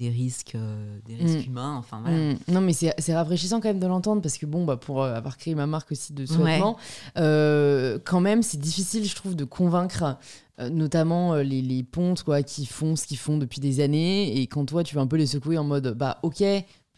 des 0.00 0.08
risques 0.08 0.54
euh, 0.54 0.98
des 1.06 1.14
risques 1.14 1.46
Mm. 1.46 1.50
humains 1.50 1.76
enfin 1.76 2.00
voilà 2.00 2.16
Hmm. 2.32 2.36
Non, 2.48 2.60
mais 2.62 2.72
c'est 2.72 3.14
rafraîchissant 3.14 3.60
quand 3.60 3.68
même 3.68 3.78
de 3.78 3.86
l'entendre 3.86 4.22
parce 4.22 4.38
que, 4.38 4.46
bon, 4.46 4.64
bah, 4.64 4.76
pour 4.78 5.02
euh, 5.02 5.14
avoir 5.14 5.36
créé 5.36 5.54
ma 5.54 5.66
marque 5.66 5.92
aussi 5.92 6.12
de 6.14 6.24
sous-vêtements, 6.26 6.76
euh, 7.18 7.98
quand 8.04 8.20
même, 8.20 8.42
c'est 8.42 8.58
difficile, 8.58 9.04
je 9.04 9.14
trouve, 9.14 9.36
de 9.36 9.44
convaincre 9.44 10.16
notamment 10.70 11.36
les, 11.36 11.62
les 11.62 11.82
pontes 11.82 12.22
quoi, 12.22 12.42
qui 12.42 12.66
font 12.66 12.94
ce 12.94 13.06
qu'ils 13.06 13.16
font 13.16 13.38
depuis 13.38 13.60
des 13.60 13.80
années. 13.80 14.38
Et 14.40 14.46
quand 14.46 14.66
toi, 14.66 14.84
tu 14.84 14.94
vas 14.94 15.00
un 15.00 15.06
peu 15.06 15.16
les 15.16 15.26
secouer 15.26 15.56
en 15.56 15.64
mode, 15.64 15.94
bah, 15.96 16.18
ok, 16.22 16.42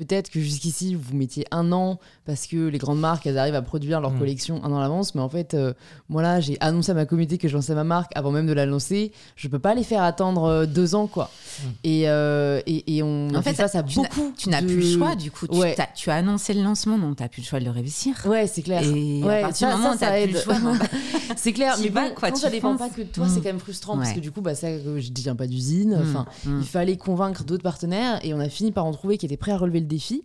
peut-être 0.05 0.31
que 0.31 0.41
jusqu'ici, 0.41 0.95
vous 0.95 1.17
mettiez 1.17 1.45
un 1.51 1.73
an 1.73 1.99
parce 2.27 2.47
que 2.47 2.69
les 2.69 2.79
grandes 2.79 3.01
marques, 3.01 3.27
elles 3.27 3.39
arrivent 3.39 3.55
à 3.55 3.63
produire 3.63 4.01
leur 4.01 4.13
Mm. 4.13 4.19
collection 4.19 4.65
un 4.65 4.73
an 4.73 4.79
à 4.79 4.81
l'avance. 4.83 5.15
Mais 5.15 5.21
en 5.21 5.29
fait, 5.29 5.55
euh, 5.55 5.73
moi 6.09 6.23
là, 6.23 6.41
j'ai 6.41 6.57
annoncé 6.61 6.91
à 6.93 6.95
ma 6.95 7.07
communauté 7.07 7.39
que 7.39 7.49
je 7.49 7.55
lançais 7.55 7.75
ma 7.75 7.85
marque 7.85 8.13
avant 8.15 8.31
même 8.31 8.47
de 8.47 8.53
la 8.53 8.67
lancer. 8.67 9.13
Je 9.37 9.49
peux 9.49 9.59
pas 9.59 9.75
les 9.75 9.83
faire 9.85 10.03
attendre 10.03 10.45
euh, 10.45 10.67
deux 10.67 10.95
ans, 10.95 11.07
quoi. 11.07 11.31
Mm. 11.63 11.67
Et, 11.85 12.09
euh, 12.09 12.61
et, 12.67 12.97
et 12.97 13.03
on 13.03 13.29
En 13.31 13.35
a 13.35 13.43
fait, 13.43 13.51
fait, 13.51 13.57
face 13.63 13.75
à 13.75 13.83
tu 13.83 14.01
n'as- 14.01 14.09
beaucoup. 14.09 14.33
tu 14.37 14.49
n'as 14.49 14.61
de- 14.63 14.67
plus 14.67 14.77
le 14.93 14.99
choix 14.99 15.15
du 15.17 15.31
coup 15.31 15.47
tu, 15.47 15.59
Ouais. 15.59 15.75
t'as- 15.75 15.89
tu 15.95 16.11
as 16.11 16.15
annoncé 16.15 16.55
le 16.55 16.63
lancement 16.63 16.99
donc 16.99 17.17
tu 17.17 17.23
n'as 17.23 17.29
plus 17.29 17.43
le 17.43 17.47
choix 17.47 17.61
de 17.61 17.65
le 17.65 17.71
réussir 17.71 18.15
Ouais, 18.27 18.47
c'est 18.47 18.63
clair. 18.63 18.83
et 18.83 19.23
Ouais, 19.23 19.39
à 19.39 19.43
partir 19.43 19.69
ça- 19.69 19.75
du 19.77 19.81
moment 19.83 19.97
ça, 19.97 19.97
où 19.97 19.99
tu 19.99 20.05
ça 20.05 20.11
n'as 20.11 20.23
plus 20.25 20.33
le 20.33 20.39
aide. 20.39 20.79
bah, 20.79 20.87
C'est 21.37 21.53
clair, 21.53 21.77
mais 21.83 21.91
bon, 21.91 22.01
quoi, 22.15 22.29
quand 22.29 22.35
tu 22.37 22.41
ça 22.43 22.51
dépend 22.51 22.77
pas 22.77 22.89
que 22.89 23.03
de 23.03 23.07
toi, 23.07 23.27
Mm. 23.27 23.29
c'est 23.29 23.37
quand 23.41 23.49
même 23.49 23.59
frustrant 23.59 23.97
parce 23.97 24.13
que 24.13 24.21
du 24.21 24.31
coup, 24.31 24.41
bah, 24.41 24.55
ça, 24.55 24.69
je 24.79 25.09
dis 25.11 25.23
pas 25.37 25.47
d'usine. 25.47 25.97
mm, 25.97 26.03
Enfin, 26.03 26.27
mm. 26.45 26.61
il 26.61 26.67
fallait 26.67 26.97
convaincre 26.97 27.45
d'autres 27.45 27.63
partenaires 27.63 28.21
et 28.25 28.35
on 28.35 28.41
a 28.41 28.49
fini 28.49 28.71
par 28.73 28.85
en 28.87 28.93
trouver 28.93 29.19
qui 29.19 29.27
étaient 29.27 29.37
prêts 29.37 29.53
à 29.53 29.57
relever 29.59 29.81
le 29.81 29.87
défi. 29.93 30.23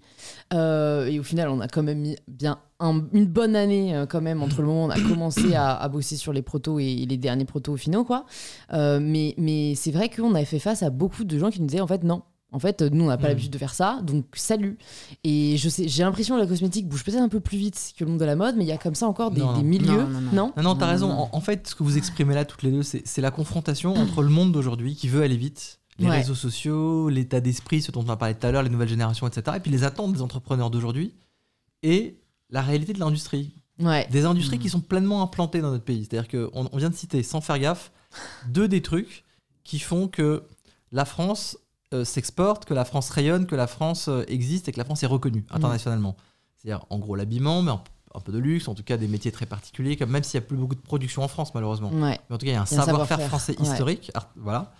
Euh, 0.54 1.08
et 1.08 1.20
au 1.20 1.24
final, 1.24 1.50
on 1.50 1.60
a 1.60 1.68
quand 1.68 1.84
même 1.84 2.00
mis 2.00 2.16
bien 2.28 2.60
un- 2.80 3.04
une 3.14 3.26
bonne 3.26 3.56
année 3.56 3.96
euh, 3.96 4.06
quand 4.06 4.22
même 4.22 4.42
entre 4.44 4.62
le 4.62 4.68
moment 4.68 4.84
où 4.86 4.88
on 4.88 4.90
a 4.90 5.00
commencé 5.00 5.56
à, 5.56 5.76
à 5.76 5.88
bosser 5.90 6.16
sur 6.16 6.34
les 6.34 6.42
protos 6.42 6.80
et, 6.80 7.06
les 7.08 7.18
derniers 7.18 7.46
protos 7.46 7.76
finaux, 7.78 8.04
quoi. 8.04 8.26
Euh, 8.74 9.00
mais 9.02 9.34
mais 9.38 9.76
c'est 9.76 9.92
vrai 9.92 10.10
qu'on 10.10 10.36
avait 10.36 10.46
fait 10.46 10.60
face 10.60 10.84
à 10.84 10.90
beaucoup 10.90 11.24
de 11.24 11.38
gens 11.40 11.50
qui 11.50 11.60
nous 11.62 11.68
disaient 11.68 11.82
en 11.82 11.88
fait 11.88 12.04
non. 12.04 12.22
En 12.54 12.60
fait, 12.60 12.82
nous, 12.82 13.04
on 13.04 13.08
n'a 13.08 13.18
pas 13.18 13.26
Mm. 13.26 13.30
l'habitude 13.32 13.52
de 13.52 13.58
faire 13.58 13.74
ça, 13.74 14.00
donc 14.04 14.24
salut. 14.34 14.78
Et 15.26 15.58
je 15.58 15.68
sais, 15.68 15.90
j'ai 15.90 16.04
l'impression 16.04 16.36
que 16.36 16.40
la 16.40 16.48
cosmétique 16.48 16.88
bouge 16.88 17.04
peut-être 17.04 17.20
un 17.22 17.28
peu 17.28 17.42
plus 17.42 17.58
vite 17.58 17.92
que 17.98 18.06
le 18.06 18.10
monde 18.12 18.22
de 18.22 18.26
la 18.26 18.38
mode, 18.38 18.56
mais 18.56 18.64
il 18.64 18.68
y 18.68 18.72
a 18.72 18.78
comme 18.78 18.96
ça 18.96 19.06
encore 19.06 19.32
des, 19.32 19.42
Non, 19.42 19.52
des 19.52 19.64
non. 19.64 19.68
milieux. 19.68 19.88
Non, 20.04 20.08
non, 20.08 20.22
non. 20.22 20.32
non? 20.32 20.54
Non, 20.56 20.64
non, 20.64 20.76
t'as 20.76 20.86
Non, 20.86 20.92
raison. 20.94 21.08
non. 21.10 21.20
En, 21.24 21.30
en 21.34 21.42
fait, 21.42 21.68
ce 21.68 21.76
que 21.76 21.84
vous 21.84 21.98
exprimez 21.98 22.36
là 22.36 22.46
toutes 22.46 22.64
les 22.64 22.72
deux, 22.72 22.84
c'est 22.84 23.02
c'est 23.06 23.20
la 23.22 23.32
confrontation 23.32 23.94
entre 23.96 24.22
le 24.22 24.30
monde 24.30 24.54
d'aujourd'hui 24.54 24.96
qui 24.96 25.10
veut 25.10 25.24
aller 25.24 25.36
vite, 25.36 25.80
les 26.00 26.08
Ouais. 26.08 26.18
réseaux 26.18 26.36
sociaux, 26.36 27.10
l'état 27.10 27.40
d'esprit, 27.40 27.82
ce 27.82 27.92
dont 27.92 28.04
on 28.06 28.10
a 28.10 28.18
parlé 28.18 28.36
tout 28.36 28.46
à 28.46 28.52
l'heure, 28.52 28.64
les 28.64 28.70
nouvelles 28.70 28.88
générations, 28.90 29.28
etc. 29.28 29.58
Et 29.58 29.60
puis 29.60 29.72
les 29.72 29.84
attentes 29.84 30.14
des 30.14 30.22
entrepreneurs 30.22 30.70
d'aujourd'hui 30.70 31.14
et 31.84 32.18
la 32.50 32.62
réalité 32.62 32.94
de 32.94 33.00
l'industrie. 33.00 33.54
Ouais. 33.80 34.08
Des 34.12 34.26
industries 34.26 34.58
Mm. 34.58 34.62
qui 34.62 34.70
sont 34.70 34.80
pleinement 34.82 35.22
implantées 35.22 35.62
dans 35.62 35.72
notre 35.72 35.84
pays. 35.86 36.08
C'est-à-dire 36.10 36.28
qu'on 36.30 36.70
on 36.72 36.78
vient 36.78 36.90
de 36.90 36.96
citer, 36.96 37.22
sans 37.24 37.42
faire 37.42 37.60
gaffe, 37.60 37.92
deux 38.48 38.68
des 38.68 38.82
trucs 38.82 39.24
qui 39.64 39.80
font 39.80 40.08
que 40.08 40.44
la 40.92 41.06
France 41.06 41.58
euh, 41.94 42.04
s'exporte, 42.04 42.66
que 42.66 42.74
la 42.74 42.84
France 42.86 43.10
rayonne, 43.10 43.46
que 43.46 43.56
la 43.56 43.68
France 43.68 44.08
euh, 44.10 44.24
existe 44.28 44.68
et 44.68 44.72
que 44.74 44.78
la 44.78 44.84
France 44.86 45.04
est 45.04 45.08
reconnue 45.08 45.46
internationalement. 45.52 46.18
C'est-à-dire, 46.58 46.86
en 46.90 47.00
gros, 47.00 47.16
l'habillement, 47.16 47.62
mais 47.62 47.72
un, 47.72 47.82
un 48.16 48.20
peu 48.20 48.32
de 48.34 48.40
luxe, 48.40 48.68
en 48.68 48.74
tout 48.76 48.84
cas 48.84 48.98
des 48.98 49.08
métiers 49.08 49.32
très 49.32 49.46
particuliers, 49.46 49.96
comme 49.96 50.10
même 50.10 50.24
s'il 50.24 50.38
n'y 50.40 50.46
a 50.46 50.48
plus 50.48 50.58
beaucoup 50.58 50.76
de 50.76 50.82
production 50.82 51.22
en 51.24 51.28
France, 51.30 51.54
malheureusement. 51.54 51.90
Ouais. 51.92 52.20
Mais 52.30 52.36
en 52.36 52.38
tout 52.38 52.46
cas, 52.46 52.52
il 52.52 52.56
y 52.56 52.58
a 52.58 52.62
un 52.62 52.66
savoir-faire 52.66 53.22
français 53.22 53.56
ouais. 53.58 53.64
historique. 53.66 54.12
art- 54.16 54.32
voilà. 54.36 54.74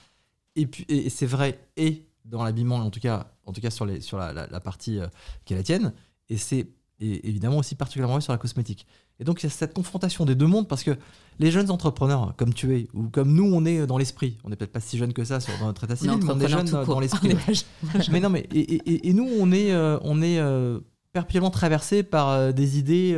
Et, 0.58 0.66
puis, 0.68 0.86
et, 0.90 1.06
et 1.06 1.10
c'est 1.10 1.26
vrai, 1.26 1.60
et 1.78 2.04
dans 2.26 2.44
l'habillement, 2.44 2.76
en 2.76 2.90
tout 2.90 3.00
cas, 3.00 3.28
en 3.46 3.54
tout 3.54 3.62
cas 3.62 3.70
sur, 3.70 3.86
les, 3.86 4.02
sur 4.02 4.18
la, 4.18 4.34
la- 4.34 4.48
la 4.48 4.60
partie 4.60 5.00
euh, 5.00 5.08
qui 5.46 5.54
est 5.54 5.58
la 5.58 5.64
tienne. 5.64 5.94
Et 6.30 6.36
c'est 6.38 6.68
et 7.00 7.30
évidemment 7.30 7.58
aussi 7.60 7.76
particulièrement 7.76 8.16
vrai 8.16 8.22
sur 8.22 8.34
la 8.34 8.40
cosmétique. 8.40 8.88
Et 9.20 9.24
donc, 9.24 9.42
il 9.42 9.46
y 9.46 9.48
a 9.48 9.50
cette 9.52 9.74
confrontation 9.76 10.26
des 10.26 10.34
deux 10.34 10.48
mondes 10.48 10.68
parce 10.68 10.84
que 10.84 10.98
les 11.38 11.52
jeunes 11.52 11.70
entrepreneurs, 11.70 12.34
comme 12.38 12.54
tu 12.56 12.76
es, 12.76 12.88
ou 12.96 13.04
comme 13.10 13.34
nous, 13.34 13.46
on 13.46 13.66
est 13.66 13.86
dans 13.86 14.00
l'esprit, 14.00 14.38
on 14.44 14.50
n'est 14.50 14.56
peut-être 14.56 14.72
pas 14.72 14.80
si 14.80 14.98
jeunes 14.98 15.14
que 15.14 15.24
ça 15.24 15.40
sur, 15.40 15.54
dans 15.60 15.68
notre 15.68 15.84
état 15.84 15.96
civil, 15.96 16.12
mais 16.26 16.32
on 16.34 16.40
est 16.40 16.48
jeunes 16.50 16.66
dans 16.88 17.00
l'esprit. 17.00 17.30
Ouais. 17.84 18.02
mais 18.12 18.20
non, 18.20 18.30
mais 18.32 18.48
et, 18.52 18.60
et- 18.74 19.10
et 19.10 19.14
nous, 19.14 19.30
on 19.40 19.52
est, 19.52 19.72
euh, 19.72 20.00
on 20.02 20.24
est 20.24 20.40
euh, 20.40 20.80
perpétuellement 21.14 21.52
traversé 21.52 22.02
par 22.02 22.52
des 22.52 22.80
idées 22.80 23.14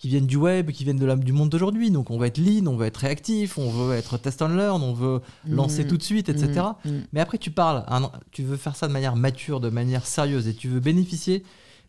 qui 0.00 0.08
viennent 0.08 0.26
du 0.26 0.36
web, 0.38 0.70
qui 0.70 0.84
viennent 0.84 0.98
de 0.98 1.04
la- 1.04 1.14
du 1.14 1.32
monde 1.32 1.50
d'aujourd'hui. 1.50 1.90
Donc, 1.90 2.08
on 2.10 2.16
va 2.16 2.28
être 2.28 2.38
lean, 2.38 2.66
on 2.68 2.76
va 2.76 2.86
être 2.86 2.96
réactif, 2.96 3.58
on 3.58 3.70
veut 3.70 3.94
être 3.94 4.16
test 4.16 4.40
and 4.40 4.48
learn, 4.48 4.82
on 4.82 4.94
veut 4.94 5.20
lancer 5.46 5.84
Mm. 5.84 5.88
tout 5.88 5.98
de 5.98 6.02
suite, 6.02 6.30
etc. 6.30 6.62
Mm, 6.86 6.88
mm. 6.90 7.02
Mais 7.12 7.20
après, 7.20 7.36
tu 7.36 7.50
parles, 7.50 7.84
un- 7.86 8.10
tu 8.30 8.42
veux 8.42 8.56
faire 8.56 8.76
ça 8.76 8.88
de 8.88 8.94
manière 8.94 9.14
mature, 9.14 9.60
de 9.60 9.68
manière 9.68 10.06
sérieuse, 10.06 10.48
et 10.48 10.54
tu 10.54 10.68
veux 10.68 10.80
bénéficier 10.80 11.44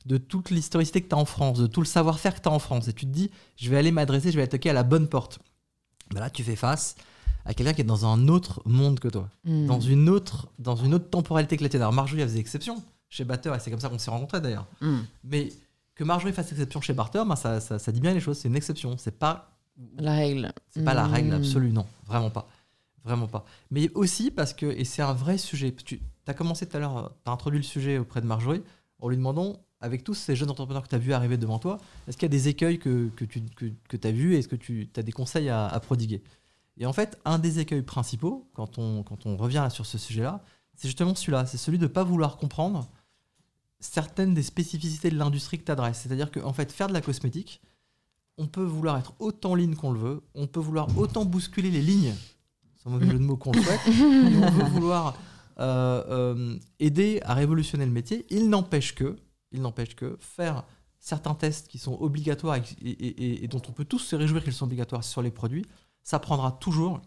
de 0.06 0.18
toute 0.18 0.50
l'historicité 0.50 1.00
que 1.02 1.08
tu 1.08 1.16
as 1.16 1.18
en 1.18 1.24
France, 1.24 1.58
de 1.60 1.68
tout 1.68 1.80
le 1.80 1.86
savoir-faire 1.86 2.36
que 2.36 2.42
tu 2.42 2.50
as 2.50 2.52
en 2.52 2.60
France. 2.60 2.90
Et 2.90 2.94
tu 2.94 3.06
te 3.06 3.12
dis, 3.12 3.32
je 3.56 3.70
vais 3.70 3.78
aller 3.78 3.92
m'adresser, 3.92 4.30
je 4.30 4.36
vais 4.36 4.44
attaquer 4.44 4.70
à 4.70 4.74
la 4.74 4.84
bonne 4.84 5.08
porte. 5.08 5.40
Ben 6.14 6.20
là, 6.20 6.30
tu 6.30 6.44
fais 6.44 6.58
face 6.58 6.96
à 7.46 7.54
quelqu'un 7.54 7.72
qui 7.72 7.80
est 7.80 7.86
dans 7.86 8.06
un 8.06 8.28
autre 8.28 8.62
monde 8.66 9.00
que 9.00 9.08
toi, 9.08 9.30
dans, 9.46 9.80
une 9.80 10.10
autre, 10.10 10.48
dans 10.60 10.76
une 10.76 10.94
autre 10.94 11.10
temporalité 11.10 11.56
que 11.56 11.64
la 11.64 11.70
tienne. 11.70 11.82
Alors, 11.82 11.94
Marjorie, 11.94 12.24
elle 12.24 12.28
faisait 12.28 12.40
exception 12.42 12.84
chez 13.10 13.24
Batter, 13.24 13.52
et 13.56 13.60
c'est 13.60 13.72
comme 13.72 13.80
ça 13.80 13.88
qu'on 13.88 13.98
s'est 14.00 14.12
rencontrés 14.12 14.42
d'ailleurs. 14.42 14.68
Mais 15.24 15.50
que 15.96 16.04
Marjorie 16.04 16.34
fasse 16.34 16.52
exception 16.52 16.82
chez 16.82 16.94
Barter, 16.94 17.24
ben 17.28 17.36
ça, 17.36 17.60
ça, 17.60 17.80
ça 17.80 17.92
dit 17.92 18.00
bien 18.02 18.14
les 18.14 18.20
choses, 18.20 18.38
c'est 18.38 18.48
une 18.48 18.56
exception. 18.56 18.98
C'est 18.98 19.18
pas 19.18 19.58
La 19.98 20.14
règle. 20.14 20.54
c'est 20.70 20.84
pas 20.84 20.94
la 20.94 21.08
règle 21.08 21.34
absolue, 21.34 21.72
non, 21.72 21.86
vraiment 22.06 22.30
pas. 22.30 22.48
Vraiment 23.04 23.28
pas. 23.28 23.46
Mais 23.72 23.90
aussi 23.96 24.30
parce 24.30 24.54
que, 24.54 24.68
et 24.68 24.86
c'est 24.86 25.02
un 25.02 25.14
vrai 25.14 25.38
sujet, 25.38 25.72
tu 25.72 26.02
as 26.28 26.34
commencé 26.34 26.68
tout 26.68 26.78
à 26.78 26.80
l'heure, 26.80 27.14
tu 27.26 27.30
as 27.30 27.34
introduit 27.34 27.60
le 27.60 27.64
sujet 27.64 27.98
auprès 27.98 28.22
de 28.22 28.28
Marjorie 28.28 28.62
en 29.00 29.10
lui 29.10 29.18
demandant, 29.18 29.58
avec 29.80 30.04
tous 30.04 30.14
ces 30.14 30.36
jeunes 30.36 30.52
entrepreneurs 30.52 30.84
que 30.84 30.90
tu 30.90 30.96
as 30.96 31.00
vus 31.00 31.14
arriver 31.14 31.38
devant 31.38 31.58
toi, 31.58 31.80
est-ce 32.08 32.16
qu'il 32.16 32.26
y 32.26 32.32
a 32.32 32.38
des 32.38 32.48
écueils 32.48 32.78
que, 32.78 33.10
que 33.16 33.26
tu 33.26 33.42
que, 33.56 33.98
tu 33.98 34.08
as 34.08 34.12
vus 34.12 34.36
et 34.36 34.38
est-ce 34.40 34.48
que 34.48 34.56
tu 34.56 34.88
as 34.96 35.02
des 35.02 35.12
conseils 35.12 35.50
à, 35.50 35.68
à 35.68 35.80
prodiguer? 35.80 36.22
Et 36.78 36.86
en 36.86 36.94
fait, 36.94 37.20
un 37.26 37.40
des 37.40 37.60
écueils 37.60 37.82
principaux, 37.82 38.48
quand 38.54 38.78
on, 38.78 39.04
quand 39.04 39.26
on 39.26 39.38
revient 39.38 39.68
sur 39.72 39.86
ce 39.88 39.98
sujet-là, 39.98 40.44
c'est 40.76 40.88
justement 40.88 41.16
celui-là, 41.16 41.46
c'est 41.46 41.58
celui 41.58 41.78
de 41.78 41.84
ne 41.84 41.88
pas 41.88 42.04
vouloir 42.04 42.38
comprendre 42.38 42.88
certaines 43.82 44.34
des 44.34 44.44
spécificités 44.44 45.10
de 45.10 45.18
l'industrie 45.18 45.60
que 45.60 45.66
tu 45.66 45.72
adresses. 45.72 46.00
C'est-à-dire 46.00 46.32
qu'en 46.32 46.54
fait, 46.54 46.72
faire 46.72 46.88
de 46.88 46.94
la 46.94 47.02
cosmétique, 47.02 47.62
on 48.38 48.48
peut 48.48 48.64
vouloir 48.64 48.98
être 48.98 49.14
autant 49.20 49.56
ligne 49.56 49.76
qu'on 49.76 49.92
le 49.92 50.00
veut, 50.00 50.22
on 50.36 50.48
peut 50.48 50.60
vouloir 50.62 50.88
autant 50.98 51.26
bousculer 51.26 51.70
les 51.72 51.82
lignes, 51.82 52.14
sans 52.82 52.90
mauvais 52.92 53.08
jeu 53.08 53.14
de 53.20 53.24
mots 53.24 53.38
qu'on 53.38 53.52
le 53.52 53.62
souhaite, 53.62 53.82
et 53.88 54.38
on 54.38 54.50
veut 54.52 54.64
vouloir 54.70 55.16
euh, 55.60 56.04
euh, 56.10 56.58
aider 56.80 57.20
à 57.24 57.34
révolutionner 57.34 57.86
le 57.86 57.92
métier. 57.92 58.26
Il 58.30 58.50
n'empêche 58.50 58.96
que, 58.96 59.18
il 59.52 59.62
n'empêche 59.62 59.96
que 59.96 60.18
faire 60.20 60.64
certains 61.00 61.34
tests 61.36 61.68
qui 61.68 61.78
sont 61.80 61.98
obligatoires 62.00 62.56
et, 62.58 62.64
et- 62.82 62.90
et- 62.90 63.44
et 63.44 63.48
dont 63.48 63.62
on 63.68 63.72
peut 63.72 63.86
tous 63.86 64.00
se 64.00 64.16
réjouir 64.16 64.44
qu'ils 64.44 64.54
sont 64.54 64.66
obligatoires 64.66 65.04
sur 65.04 65.22
les 65.22 65.32
produits, 65.32 65.66
ça 66.04 66.20
prendra 66.20 66.52
toujours 66.54 67.02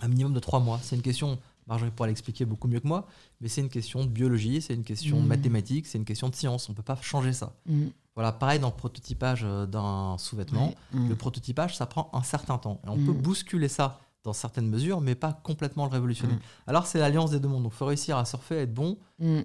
un 0.00 0.08
minimum 0.08 0.32
de 0.34 0.40
trois 0.40 0.60
mois. 0.60 0.80
C'est 0.82 0.96
une 0.96 1.02
question, 1.02 1.38
Marjorie 1.66 1.90
pourra 1.90 2.08
l'expliquer 2.08 2.44
beaucoup 2.44 2.68
mieux 2.68 2.80
que 2.80 2.88
moi, 2.88 3.06
mais 3.40 3.48
c'est 3.48 3.60
une 3.60 3.68
question 3.68 4.04
de 4.04 4.08
biologie, 4.10 4.60
c'est 4.62 4.74
une 4.74 4.84
question 4.84 5.20
Mhm. 5.20 5.26
mathématique, 5.26 5.86
c'est 5.86 5.98
une 5.98 6.04
question 6.04 6.28
de 6.28 6.34
science. 6.34 6.68
On 6.68 6.72
ne 6.72 6.76
peut 6.76 6.82
pas 6.82 6.98
changer 7.00 7.32
ça. 7.32 7.54
Mm. 7.66 7.86
Voilà, 8.14 8.32
pareil 8.32 8.58
dans 8.58 8.68
le 8.68 8.74
prototypage 8.74 9.42
euh, 9.44 9.64
d'un 9.66 10.16
sous-vêtement. 10.18 10.68
Ouais. 10.68 11.00
Mm. 11.00 11.08
Le 11.08 11.14
prototypage, 11.16 11.76
ça 11.76 11.86
prend 11.86 12.10
un 12.12 12.22
certain 12.22 12.58
temps. 12.58 12.80
Et 12.84 12.88
on 12.88 12.96
Mm. 12.96 13.06
peut 13.06 13.12
bousculer 13.12 13.68
ça 13.68 14.00
dans 14.24 14.32
certaines 14.32 14.68
mesures, 14.68 15.00
mais 15.00 15.14
pas 15.16 15.32
complètement 15.42 15.84
le 15.86 15.90
révolutionner. 15.90 16.34
Alors, 16.68 16.86
c'est 16.86 16.98
l'alliance 17.00 17.32
des 17.32 17.40
deux 17.40 17.48
mondes. 17.48 17.64
Donc, 17.64 17.72
il 17.74 17.76
faut 17.76 17.86
réussir 17.86 18.16
à 18.18 18.24
surfer, 18.24 18.58
à 18.58 18.60
être 18.62 18.72
bon. 18.74 18.96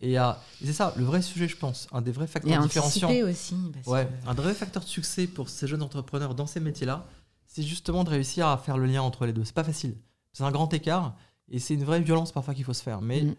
Et, 0.02 0.18
à... 0.18 0.40
c'est 0.64 0.74
ça, 0.74 0.94
le 0.98 1.04
vrai 1.04 1.22
sujet, 1.24 1.48
je 1.48 1.58
pense. 1.58 1.88
Un 1.92 2.02
des 2.02 2.12
vrais 2.12 2.28
facteurs 2.28 2.62
différenciants. 2.62 3.10
aussi. 3.28 3.56
Ouais, 3.88 4.06
que- 4.06 4.30
un 4.30 4.34
vrai 4.36 4.54
facteur 4.54 4.84
de 4.84 4.88
succès 4.88 5.26
pour 5.28 5.50
ces 5.50 5.66
jeunes 5.68 5.82
entrepreneurs 5.82 6.36
dans 6.36 6.46
ces 6.46 6.60
métiers-là, 6.60 7.06
c'est 7.48 7.64
justement 7.64 8.04
de 8.04 8.10
réussir 8.12 8.48
à 8.48 8.58
faire 8.60 8.78
le 8.78 8.86
lien 8.86 9.02
entre 9.02 9.26
les 9.26 9.34
deux. 9.34 9.44
C'est 9.46 9.56
pas 9.56 9.64
facile. 9.64 9.96
C'est 10.34 10.44
un 10.44 10.52
grand 10.52 10.72
écart 10.72 11.16
et 11.50 11.60
c'est 11.60 11.74
une 11.76 11.84
vraie 11.84 12.02
violence 12.02 12.32
parfois 12.32 12.54
qu'il 12.54 12.64
faut 12.66 12.74
se 12.74 12.84
faire. 12.84 13.02
Mais 13.02 13.22
Mm. 13.24 13.36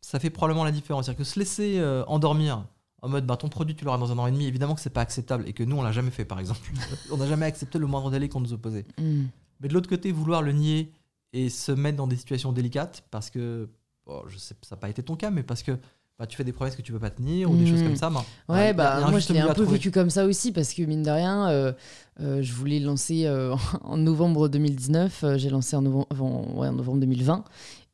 ça 0.00 0.18
fait 0.18 0.30
probablement 0.30 0.64
la 0.64 0.72
différence. 0.72 1.06
C'est-à-dire 1.06 1.18
que 1.18 1.24
se 1.24 1.38
laisser 1.38 1.78
euh, 1.78 2.04
endormir 2.06 2.64
en 3.02 3.08
mode 3.08 3.24
bah, 3.26 3.36
ton 3.36 3.48
produit 3.48 3.74
tu 3.74 3.84
l'auras 3.84 3.98
dans 3.98 4.12
un 4.12 4.18
an 4.18 4.26
et 4.26 4.32
demi, 4.32 4.46
évidemment 4.46 4.74
que 4.74 4.80
c'est 4.80 4.90
pas 4.90 5.00
acceptable 5.00 5.48
et 5.48 5.52
que 5.54 5.62
nous 5.62 5.76
on 5.76 5.82
l'a 5.82 5.92
jamais 5.92 6.10
fait 6.10 6.24
par 6.24 6.38
exemple. 6.38 6.60
on 7.10 7.16
n'a 7.16 7.26
jamais 7.26 7.46
accepté 7.46 7.78
le 7.78 7.86
moindre 7.86 8.10
délai 8.10 8.28
qu'on 8.28 8.40
nous 8.40 8.52
opposait. 8.52 8.84
Mm. 8.98 9.24
Mais 9.60 9.68
de 9.68 9.74
l'autre 9.74 9.88
côté, 9.88 10.10
vouloir 10.12 10.42
le 10.42 10.52
nier 10.52 10.92
et 11.32 11.48
se 11.48 11.72
mettre 11.72 11.96
dans 11.96 12.06
des 12.06 12.16
situations 12.16 12.50
délicates 12.52 13.04
parce 13.10 13.30
que, 13.30 13.68
bon, 14.06 14.22
je 14.28 14.36
sais, 14.38 14.54
ça 14.62 14.74
n'a 14.74 14.80
pas 14.80 14.88
été 14.88 15.02
ton 15.02 15.16
cas, 15.16 15.30
mais 15.30 15.42
parce 15.42 15.62
que 15.62 15.78
bah, 16.20 16.26
tu 16.26 16.36
fais 16.36 16.44
des 16.44 16.52
promesses 16.52 16.76
que 16.76 16.82
tu 16.82 16.92
peux 16.92 16.98
pas 16.98 17.08
tenir 17.10 17.50
ou 17.50 17.56
des 17.56 17.64
choses 17.66 17.82
comme 17.82 17.96
ça. 17.96 18.10
bah, 18.10 18.24
Ouais, 18.48 18.74
bah 18.74 19.00
moi 19.10 19.18
je 19.20 19.32
l'ai 19.32 19.38
un 19.40 19.46
peu 19.54 19.62
trouver. 19.62 19.78
vécu 19.78 19.90
comme 19.90 20.10
ça 20.10 20.26
aussi 20.26 20.52
parce 20.52 20.74
que 20.74 20.82
mine 20.82 21.02
de 21.02 21.10
rien, 21.10 21.48
euh, 21.48 21.72
euh, 22.20 22.42
je 22.42 22.52
voulais 22.52 22.78
lancer 22.78 23.24
euh, 23.24 23.56
en 23.82 23.96
novembre 23.96 24.48
2019, 24.50 25.24
euh, 25.24 25.38
j'ai 25.38 25.48
lancé 25.48 25.76
en 25.76 25.82
novembre, 25.82 26.06
en- 26.20 26.58
ouais, 26.60 26.68
en 26.68 26.72
novembre 26.74 27.00
2020. 27.00 27.42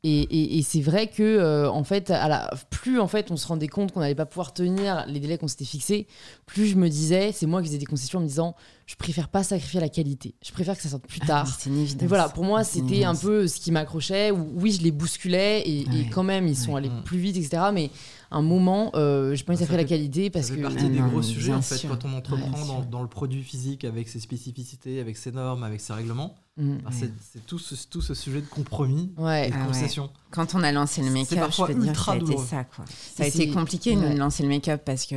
Et, 0.03 0.19
et- 0.21 0.57
et 0.59 0.61
c'est 0.61 0.81
vrai 0.81 1.07
que 1.07 1.23
euh, 1.23 1.69
en 1.71 1.83
fait, 1.83 2.11
à 2.11 2.27
la, 2.27 2.51
plus 2.69 2.99
en 2.99 3.07
fait 3.07 3.31
on 3.31 3.35
se 3.37 3.47
rendait 3.47 3.67
compte 3.67 3.93
qu'on 3.93 4.01
n'allait 4.01 4.13
pas 4.13 4.25
pouvoir 4.27 4.53
tenir 4.53 5.05
les 5.07 5.19
délais 5.19 5.37
qu'on 5.37 5.47
s'était 5.47 5.65
fixés, 5.65 6.07
plus 6.45 6.67
je 6.67 6.75
me 6.75 6.87
disais, 6.89 7.31
c'est 7.33 7.45
moi 7.47 7.61
qui 7.61 7.67
faisais 7.69 7.77
des 7.79 7.85
concessions 7.85 8.19
en 8.19 8.21
me 8.21 8.27
disant, 8.27 8.55
je 8.87 8.95
préfère 8.95 9.27
pas 9.27 9.43
sacrifier 9.43 9.79
la 9.81 9.89
qualité, 9.89 10.33
je 10.41 10.51
préfère 10.53 10.75
que 10.77 10.81
ça 10.81 10.87
sorte 10.89 11.05
plus 11.07 11.19
Ah, 11.23 11.27
tard. 11.27 11.47
c'est 11.59 11.69
une 11.69 11.77
évidence. 11.77 12.01
Mais 12.01 12.07
voilà, 12.07 12.29
pour 12.29 12.45
moi, 12.45 12.63
c'était 12.63 13.03
un 13.03 13.15
peu 13.15 13.45
ce 13.47 13.59
qui 13.59 13.71
m'accrochait. 13.71 14.31
Oui, 14.31 14.71
je 14.71 14.81
les 14.81 14.91
bousculais 14.91 15.61
et, 15.69 15.85
Ouais. 15.85 16.09
quand 16.09 16.23
même, 16.23 16.47
ils 16.47 16.55
sont 16.55 16.71
Ouais. 16.71 16.77
allés 16.79 16.89
Mm. 16.89 17.03
plus 17.03 17.17
vite, 17.19 17.35
etc. 17.35 17.63
Mais 17.73 17.91
un 18.31 18.41
moment, 18.41 18.91
euh, 18.95 19.35
j'ai 19.35 19.43
pas 19.43 19.51
envie 19.51 19.61
de 19.61 19.65
Ça 19.65 19.71
sacrifier 19.73 19.83
la 19.83 19.89
qualité 20.07 20.29
parce 20.29 20.45
ça 20.45 20.51
que. 20.51 20.55
fait 20.55 20.61
partie 20.63 20.85
Ah 20.85 20.89
des 20.89 20.99
non, 21.01 21.07
gros 21.09 21.21
sujets 21.21 21.53
en 21.53 21.61
fait 21.61 21.75
sûr. 21.77 21.89
quand 21.89 22.05
on 22.05 22.13
entreprend 22.15 22.81
dans, 22.89 23.01
le 23.01 23.09
produit 23.09 23.43
physique 23.43 23.83
avec 23.83 24.07
ses 24.07 24.21
spécificités, 24.21 25.01
avec 25.01 25.17
ses 25.17 25.33
normes, 25.33 25.63
avec 25.63 25.81
ses 25.81 25.91
règlements. 25.91 26.35
Mm. 26.55 26.77
C'est 26.91 27.45
tout 27.45 27.59
ce, 27.59 27.75
tout 27.87 28.01
ce 28.01 28.13
sujet 28.13 28.39
de 28.39 28.47
compromis 28.47 29.11
Ouais. 29.17 29.47
et 29.47 29.51
de 29.51 29.55
Ah 29.57 29.61
ouais. 29.63 29.67
concession. 29.67 30.09
Quand 30.31 30.55
on 30.55 30.63
a 30.63 30.71
lancé 30.71 31.01
le 31.01 31.11
make-up, 31.11 31.29
je 31.31 31.35
parfois 31.35 31.67
peux 31.67 31.73
te 31.73 31.79
dire 31.79 31.87
que 31.87 31.97
ultra 31.97 32.05
ça 32.05 32.11
a 32.13 32.15
été 32.15 32.25
douloureux. 32.25 32.45
ça. 32.49 32.63
Quoi. 32.63 32.85
Ça 32.87 33.23
a 33.23 33.25
Et 33.25 33.29
été 33.29 33.37
c'est- 33.39 33.47
compliqué 33.51 33.95
de 33.97 34.17
lancer 34.17 34.43
le 34.43 34.49
make-up 34.49 34.81
parce 34.85 35.05
que 35.05 35.15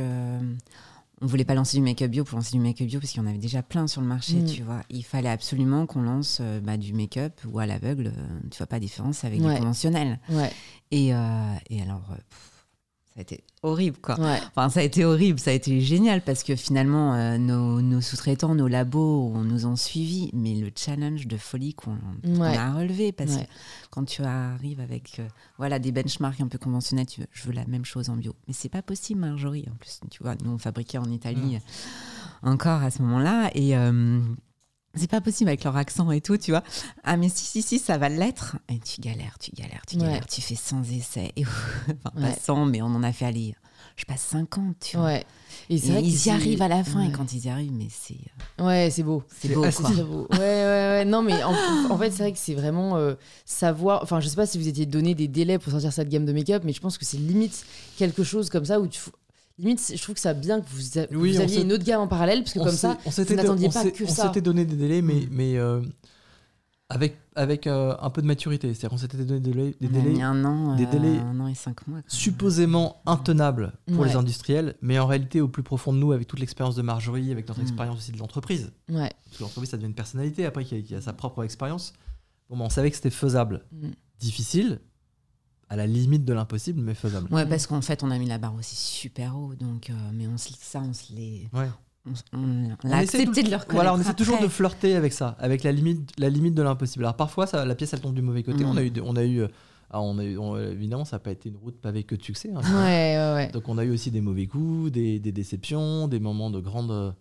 on 1.21 1.25
voulait 1.27 1.45
pas 1.45 1.53
lancer 1.53 1.77
du 1.77 1.83
make-up 1.83 2.09
bio 2.09 2.23
pour 2.23 2.37
lancer 2.37 2.51
du 2.51 2.59
make-up 2.59 2.87
bio 2.87 2.99
parce 2.99 3.11
qu'il 3.11 3.21
y 3.21 3.25
en 3.25 3.27
avait 3.29 3.37
déjà 3.37 3.61
plein 3.61 3.87
sur 3.87 4.01
le 4.01 4.07
marché, 4.07 4.35
Mm. 4.37 4.45
tu 4.45 4.63
vois. 4.63 4.81
Il 4.89 5.03
fallait 5.03 5.29
absolument 5.29 5.85
qu'on 5.85 6.01
lance 6.01 6.39
euh, 6.41 6.59
bah, 6.59 6.77
du 6.77 6.93
make-up 6.93 7.39
ou 7.47 7.59
à 7.59 7.65
l'aveugle, 7.65 8.07
euh, 8.07 8.39
tu 8.49 8.57
vois 8.57 8.67
pas 8.67 8.77
la 8.77 8.79
différence 8.81 9.23
avec 9.23 9.39
Ouais. 9.41 9.53
du 9.53 9.59
conventionnel. 9.59 10.19
Ouais. 10.29 10.51
Et, 10.91 11.13
euh, 11.13 11.53
et 11.69 11.81
alors, 11.81 12.07
euh, 12.11 12.15
pff, 12.15 12.50
ça 13.13 13.19
a 13.19 13.21
été 13.23 13.43
horrible, 13.61 13.97
quoi. 14.01 14.17
Ouais. 14.19 14.39
Enfin, 14.55 14.69
ça 14.69 14.79
a 14.79 14.83
été 14.83 15.03
horrible, 15.03 15.37
ça 15.39 15.51
a 15.51 15.53
été 15.53 15.81
génial 15.81 16.21
parce 16.21 16.43
que 16.43 16.55
finalement, 16.55 17.13
euh, 17.13 17.37
nos, 17.37 17.81
nos 17.81 17.99
sous-traitants, 17.99 18.55
nos 18.55 18.67
labos, 18.69 19.31
on 19.35 19.41
nous 19.43 19.65
ont 19.65 19.75
suivis. 19.75 20.29
Mais 20.33 20.55
le 20.55 20.71
challenge 20.75 21.27
de 21.27 21.35
folie 21.37 21.73
qu'on 21.73 21.97
a 22.41 22.73
relevé, 22.73 23.11
parce 23.11 23.31
Ouais. 23.35 23.43
que 23.43 23.49
quand 23.89 24.05
tu 24.05 24.23
arrives 24.23 24.79
avec 24.79 25.19
euh, 25.19 25.27
voilà, 25.57 25.77
des 25.79 25.91
benchmarks 25.91 26.39
un 26.39 26.47
peu 26.47 26.57
conventionnels, 26.57 27.05
tu 27.05 27.19
veux, 27.21 27.27
je 27.33 27.43
veux 27.47 27.53
la 27.53 27.65
même 27.65 27.83
chose 27.85 28.09
en 28.09 28.15
bio. 28.15 28.33
Mais 28.47 28.53
c'est 28.53 28.69
pas 28.69 28.81
possible, 28.81 29.19
Marjorie. 29.19 29.65
En 29.69 29.75
plus, 29.75 29.99
tu 30.09 30.23
vois, 30.23 30.35
nous, 30.43 30.51
on 30.51 30.57
fabriquait 30.57 30.97
en 30.97 31.11
Italie 31.11 31.57
encore 32.43 32.81
à 32.81 32.91
ce 32.91 33.01
moment-là. 33.01 33.51
Et. 33.55 33.75
euh, 33.75 34.21
c'est 34.95 35.09
pas 35.09 35.21
possible 35.21 35.49
avec 35.49 35.63
leur 35.63 35.75
accent 35.77 36.11
et 36.11 36.21
tout, 36.21 36.37
tu 36.37 36.51
vois. 36.51 36.63
Ah, 37.03 37.17
mais 37.17 37.29
si, 37.29 37.45
si, 37.45 37.61
si, 37.61 37.79
ça 37.79 37.97
va 37.97 38.09
l'être. 38.09 38.57
Et 38.69 38.79
tu 38.79 39.01
galères, 39.01 39.37
tu 39.39 39.51
galères, 39.51 39.83
tu 39.87 39.97
Ouais. 39.97 40.03
galères. 40.03 40.25
Tu 40.25 40.41
fais 40.41 40.55
100 40.55 40.83
essais. 40.91 41.31
Et, 41.35 41.43
enfin, 42.05 42.11
Ouais. 42.15 42.33
pas 42.33 42.39
100, 42.39 42.65
mais 42.65 42.81
on 42.81 42.87
en 42.87 43.03
a 43.03 43.13
fait 43.13 43.25
aller 43.25 43.55
je 43.97 44.05
passe 44.05 44.21
50, 44.31 44.77
tu 44.79 44.97
vois. 44.97 45.05
Ouais. 45.07 45.25
Et, 45.69 45.77
c'est 45.77 45.91
vrai 45.91 46.01
ils 46.01 46.25
y 46.25 46.29
arrivent 46.29 46.61
à 46.61 46.67
la 46.67 46.83
fin, 46.83 47.01
Ouais. 47.01 47.09
et 47.09 47.11
quand 47.11 47.33
ils 47.33 47.45
y 47.45 47.49
arrivent, 47.49 47.73
mais 47.73 47.87
c'est 47.89 48.15
euh, 48.59 48.65
Ouais, 48.65 48.89
c'est 48.89 49.03
beau. 49.03 49.21
c'est 49.39 49.49
beau, 49.49 49.63
assez 49.63 49.83
quoi. 49.83 49.91
Beau. 49.91 50.27
Ouais, 50.31 50.37
ouais, 50.39 50.65
ouais. 50.65 51.05
Non, 51.05 51.21
mais 51.21 51.43
en, 51.43 51.53
en 51.89 51.97
fait, 51.97 52.09
c'est 52.09 52.23
vrai 52.23 52.31
que 52.31 52.37
c'est 52.39 52.55
vraiment 52.55 52.95
euh, 52.97 53.13
savoir. 53.45 54.01
Enfin, 54.01 54.19
je 54.21 54.27
sais 54.29 54.35
pas 54.35 54.45
si 54.47 54.57
vous 54.57 54.67
étiez 54.67 54.85
donné 54.85 55.13
des 55.13 55.27
délais 55.27 55.59
pour 55.59 55.71
sortir 55.71 55.91
cette 55.93 56.09
gamme 56.09 56.25
de 56.25 56.33
make-up, 56.33 56.63
mais 56.65 56.73
je 56.73 56.79
pense 56.79 56.97
que 56.97 57.05
c'est 57.05 57.17
limite 57.17 57.65
quelque 57.97 58.23
chose 58.23 58.49
comme 58.49 58.65
ça 58.65 58.79
où 58.79 58.87
tu. 58.87 58.99
Limite, 59.61 59.93
je 59.95 60.01
trouve 60.01 60.15
que 60.15 60.21
ça 60.21 60.33
bien 60.33 60.59
que 60.59 60.65
vous, 60.69 60.97
a- 60.99 61.05
Oui, 61.11 61.33
vous 61.33 61.37
on 61.39 61.43
aviez 61.43 61.61
une 61.61 61.71
autre 61.71 61.83
gamme 61.83 62.01
en 62.01 62.07
parallèle, 62.07 62.39
parce 62.43 62.53
que 62.53 62.59
On 62.59 62.65
comme 62.65 62.75
ça, 62.75 62.97
on 63.05 63.11
s'était 63.11 63.35
vous 63.35 63.41
n'attendiez 63.41 63.67
on 63.67 63.71
pas 63.71 63.89
que 63.91 64.03
on 64.03 64.07
ça. 64.07 64.25
s'était 64.27 64.41
donné 64.41 64.65
des 64.65 64.75
délais, 64.75 65.01
mais, 65.01 65.21
Mm. 65.21 65.27
mais 65.31 65.57
euh, 65.57 65.81
avec, 66.89 67.17
avec 67.35 67.67
euh, 67.67 67.95
un 68.01 68.09
peu 68.09 68.21
de 68.21 68.27
maturité. 68.27 68.67
C'est-à-dire 68.73 68.89
qu'on 68.89 68.97
s'était 68.97 69.17
donné 69.23 69.39
des 69.39 69.51
délais, 69.53 69.75
des 69.79 69.87
On 69.87 69.91
délais 70.03 70.21
un 70.21 70.43
an, 70.45 70.75
des 70.75 70.85
euh, 70.85 70.91
délais 70.91 71.19
un 71.19 71.39
an 71.39 71.47
et 71.47 71.55
cinq 71.55 71.87
mois. 71.87 72.01
quoi. 72.01 72.09
supposément 72.09 73.01
intenables 73.05 73.73
pour 73.87 73.99
Ouais. 73.99 74.09
les 74.09 74.15
industriels, 74.15 74.75
mais 74.81 74.99
en 74.99 75.05
réalité, 75.07 75.39
au 75.41 75.47
plus 75.47 75.63
profond 75.63 75.93
de 75.93 75.99
nous, 75.99 76.11
avec 76.11 76.27
toute 76.27 76.39
l'expérience 76.39 76.75
de 76.75 76.81
Marjorie, 76.81 77.31
avec 77.31 77.47
notre 77.47 77.59
Mm. 77.61 77.63
expérience 77.63 77.97
aussi 77.97 78.11
de 78.11 78.17
l'entreprise, 78.17 78.71
ouais. 78.89 79.11
parce 79.25 79.37
que 79.37 79.43
l'entreprise, 79.43 79.69
ça 79.69 79.77
devient 79.77 79.87
une 79.89 79.93
personnalité 79.95 80.45
après 80.45 80.65
qui 80.65 80.75
a, 80.75 80.81
qui 80.81 80.95
a 80.95 81.01
sa 81.01 81.13
propre 81.13 81.43
expérience, 81.43 81.93
bon, 82.49 82.57
ben, 82.57 82.65
on 82.65 82.69
savait 82.69 82.89
que 82.89 82.95
c'était 82.97 83.09
faisable. 83.09 83.61
Mm. 83.71 83.89
Difficile, 84.19 84.79
à 85.71 85.77
la 85.77 85.87
limite 85.87 86.25
de 86.25 86.33
l'impossible, 86.33 86.81
mais 86.81 86.93
faisable. 86.93 87.33
Ouais, 87.33 87.45
parce 87.45 87.65
qu'en 87.65 87.81
fait, 87.81 88.03
on 88.03 88.11
a 88.11 88.17
mis 88.19 88.27
la 88.27 88.37
barre 88.37 88.53
aussi 88.59 88.75
super 88.75 89.37
haut, 89.37 89.55
donc, 89.55 89.89
euh, 89.89 89.93
mais 90.13 90.27
on 90.27 90.37
se, 90.37 90.49
ça, 90.59 90.81
on 90.81 90.91
se 90.93 91.13
l'est. 91.13 91.47
Ouais. 91.53 91.69
On, 92.33 92.37
on- 92.37 92.91
accepté 92.91 93.41
de 93.43 93.49
le 93.49 93.55
reconnaître. 93.55 93.65
Voilà, 93.69 93.93
on 93.93 93.99
essaie 94.01 94.13
toujours 94.13 94.39
de 94.41 94.47
flirter 94.49 94.95
avec 94.95 95.13
ça, 95.13 95.37
avec 95.39 95.63
la 95.63 95.71
limite, 95.71 96.09
la 96.17 96.29
limite 96.29 96.55
de 96.55 96.61
l'impossible. 96.61 97.05
Alors 97.05 97.15
parfois, 97.15 97.47
ça, 97.47 97.63
la 97.63 97.73
pièce 97.75 97.93
elle 97.93 98.01
tombe 98.01 98.15
du 98.15 98.21
mauvais 98.21 98.43
côté. 98.43 98.63
Mm. 98.65 98.67
On 98.67 98.75
a 98.77 98.83
eu, 98.83 98.91
on 99.01 99.15
a 99.15 99.23
eu, 99.23 99.41
euh, 99.43 99.47
ah, 99.91 100.01
on 100.01 100.17
a 100.17 100.23
eu, 100.25 100.37
on- 100.37 100.57
évidemment, 100.57 101.05
ça 101.05 101.15
n'a 101.15 101.19
pas 101.21 101.31
été 101.31 101.47
une 101.49 101.57
route 101.57 101.79
pavée 101.79 102.03
que 102.03 102.15
de 102.15 102.21
succès. 102.23 102.49
hein. 102.53 102.59
Ouais, 102.61 103.15
ouais, 103.17 103.33
ouais. 103.35 103.51
Donc 103.53 103.69
on 103.69 103.77
a 103.77 103.85
eu 103.85 103.91
aussi 103.91 104.11
des 104.11 104.19
mauvais 104.19 104.47
coups, 104.47 104.91
des, 104.91 105.19
des 105.19 105.31
déceptions, 105.31 106.07
des 106.09 106.19
moments 106.19 106.49
de 106.49 106.59
grande, 106.59 107.15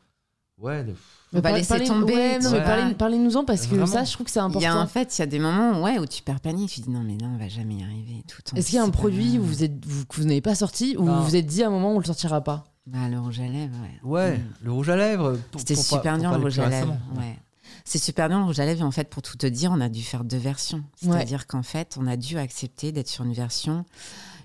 ouais, 0.61 0.85
de- 0.85 0.95
Faut 1.33 1.41
pas 1.41 1.53
laisser 1.53 1.85
tomber, 1.85 2.13
ouais, 2.15 2.39
non, 2.41 2.51
tu 2.51 2.57
mais 2.57 2.65
parlez- 2.65 2.95
Parlez-nous-en 2.95 3.45
parce 3.45 3.63
que 3.67 3.71
Vraiment. 3.77 3.87
ça, 3.87 4.05
je 4.05 4.13
trouve 4.13 4.27
que 4.27 4.33
c'est 4.33 4.41
Il 4.41 4.43
y 4.43 4.45
a, 4.45 4.47
important. 4.73 4.81
en 4.81 4.87
fait, 4.87 5.17
il 5.17 5.21
y 5.21 5.23
a 5.23 5.27
des 5.27 5.39
moments 5.39 5.83
ouais, 5.83 5.99
où 5.99 6.07
tu 6.07 6.23
perds 6.23 6.41
panique, 6.41 6.71
tu 6.71 6.81
dis 6.81 6.91
non, 6.91 7.03
mais 7.05 7.17
non, 7.17 7.31
on 7.35 7.39
va 7.39 7.49
jamais 7.49 7.75
y 7.77 7.83
arriver. 7.85 8.25
Tout 8.27 8.57
Est-ce 8.57 8.67
qu'il 8.67 8.77
y 8.77 8.79
a 8.79 8.83
un 8.85 8.91
produit 8.91 9.39
où 9.39 9.43
vous 9.45 9.63
êtes, 9.63 9.85
vous, 9.87 10.05
que 10.07 10.17
vous 10.17 10.25
n'avez 10.25 10.41
pas 10.41 10.55
sorti 10.57 10.97
ou 10.99 11.05
vous 11.07 11.25
vous 11.25 11.37
êtes 11.37 11.47
dit 11.47 11.63
à 11.63 11.69
un 11.69 11.71
moment 11.71 11.93
où 11.93 11.97
on 11.97 11.99
le 12.01 12.05
sortira 12.05 12.41
pas? 12.41 12.65
Bah, 12.87 13.09
le 13.09 13.21
rouge 13.21 13.39
à 13.39 13.47
lèvres, 13.47 13.77
ouais. 14.05 14.11
ouais, 14.11 14.39
Mm. 14.39 14.43
le 14.65 14.73
rouge 14.73 14.89
à 14.91 14.97
lèvres. 14.97 15.39
pour- 15.53 15.61
C'était 15.61 15.75
pour 15.75 15.85
super 15.85 16.19
dur 16.19 16.31
le 16.33 16.37
rouge 16.39 16.59
à 16.59 16.69
lèvres. 16.69 16.75
récemment. 16.93 16.99
Ouais. 17.17 17.39
C'est 17.85 17.99
super 17.99 18.29
dur 18.29 18.39
le 18.39 18.45
rouge 18.45 18.61
à 18.61 18.67
lèvres 18.67 18.81
et 18.81 18.85
en 18.85 18.91
fait 18.91 19.09
pour 19.09 19.23
tout 19.23 19.37
te 19.37 19.47
dire 19.47 19.71
on 19.73 19.81
a 19.81 19.89
dû 19.89 20.03
faire 20.03 20.25
deux 20.25 20.37
versions. 20.39 20.85
C'est-à-dire 21.15 21.47
qu'en 21.47 21.63
fait 21.63 21.97
on 22.01 22.07
a 22.07 22.17
dû 22.17 22.39
accepter 22.39 22.93
d'être 22.93 23.09
sur 23.09 23.25
une 23.25 23.33
version, 23.33 23.85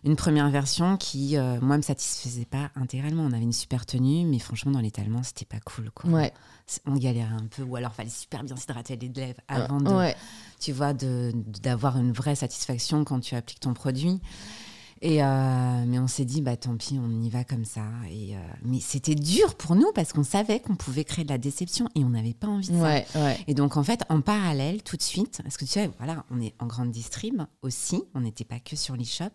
une 0.03 0.15
première 0.15 0.49
version 0.49 0.97
qui 0.97 1.37
euh, 1.37 1.59
moi 1.61 1.77
me 1.77 1.81
satisfaisait 1.81 2.45
pas 2.45 2.69
intégralement. 2.75 3.23
On 3.23 3.31
avait 3.33 3.43
une 3.43 3.51
super 3.53 3.85
tenue 3.85 4.25
mais 4.25 4.39
franchement 4.39 4.71
dans 4.71 4.79
l'étalement 4.81 5.23
c'était 5.23 5.45
pas 5.45 5.59
cool 5.59 5.91
quoi. 5.91 6.09
Ouais. 6.09 6.33
On 6.87 6.95
galérait 6.95 7.27
un 7.33 7.45
peu 7.45 7.61
ou 7.63 7.75
alors 7.75 7.93
fallait 7.93 8.09
super 8.09 8.43
bien 8.43 8.55
s'hydrater 8.55 8.95
les 8.95 9.09
lèvres 9.09 9.39
avant 9.47 9.79
de, 9.81 9.89
tu 10.59 10.71
vois, 10.71 10.93
de- 10.93 11.31
d'avoir 11.61 11.97
une 11.97 12.11
vraie 12.11 12.33
satisfaction 12.35 13.03
quand 13.03 13.19
tu 13.19 13.35
appliques 13.35 13.59
ton 13.59 13.73
produit. 13.75 14.19
Et 15.01 15.21
euh, 15.21 15.83
mais 15.85 15.99
on 15.99 16.07
s'est 16.07 16.25
dit, 16.25 16.41
bah 16.41 16.55
tant 16.55 16.77
pis, 16.77 16.99
on 17.01 17.21
y 17.21 17.29
va 17.29 17.43
comme 17.43 17.65
ça. 17.65 17.83
Et, 18.09 18.35
euh, 18.35 18.39
mais 18.63 18.79
c'était 18.79 19.15
dur 19.15 19.55
pour 19.55 19.75
nous 19.75 19.91
parce 19.93 20.13
qu'on 20.13 20.23
savait 20.23 20.59
qu'on 20.59 20.75
pouvait 20.75 21.03
créer 21.03 21.25
de 21.25 21.29
la 21.29 21.37
déception 21.37 21.89
et 21.95 22.03
on 22.03 22.09
n'avait 22.09 22.33
pas 22.33 22.47
envie 22.47 22.69
de 22.69 22.77
ça. 22.77 22.81
Ouais, 22.81 23.05
ouais. 23.15 23.37
Et 23.47 23.53
donc 23.53 23.77
en 23.77 23.83
fait, 23.83 24.03
en 24.09 24.21
parallèle, 24.21 24.83
tout 24.83 24.95
de 24.95 25.01
suite, 25.01 25.41
parce 25.43 25.57
que 25.57 25.65
tu 25.65 25.71
sais, 25.71 25.91
voilà, 25.97 26.25
on 26.31 26.41
est 26.41 26.53
en 26.59 26.65
grande 26.65 26.91
distrib 26.91 27.41
aussi, 27.61 28.03
on 28.13 28.21
n'était 28.21 28.45
pas 28.45 28.59
que 28.59 28.75
sur 28.75 28.95
l'e-shop. 28.95 29.33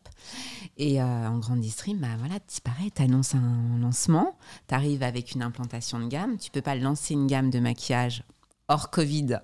Et 0.78 1.00
euh, 1.00 1.28
en 1.28 1.38
grande 1.38 1.60
distrib, 1.60 2.00
bah 2.00 2.16
voilà, 2.18 2.38
c'est 2.46 2.64
pareil, 2.64 2.90
tu 2.90 3.02
annonces 3.02 3.34
un 3.34 3.78
lancement, 3.78 4.36
tu 4.66 4.74
arrives 4.74 5.02
avec 5.02 5.32
une 5.32 5.42
implantation 5.42 6.00
de 6.00 6.06
gamme, 6.06 6.38
tu 6.38 6.50
peux 6.50 6.62
pas 6.62 6.74
lancer 6.74 7.14
une 7.14 7.26
gamme 7.26 7.50
de 7.50 7.60
maquillage 7.60 8.24
hors 8.68 8.90
Covid 8.90 9.40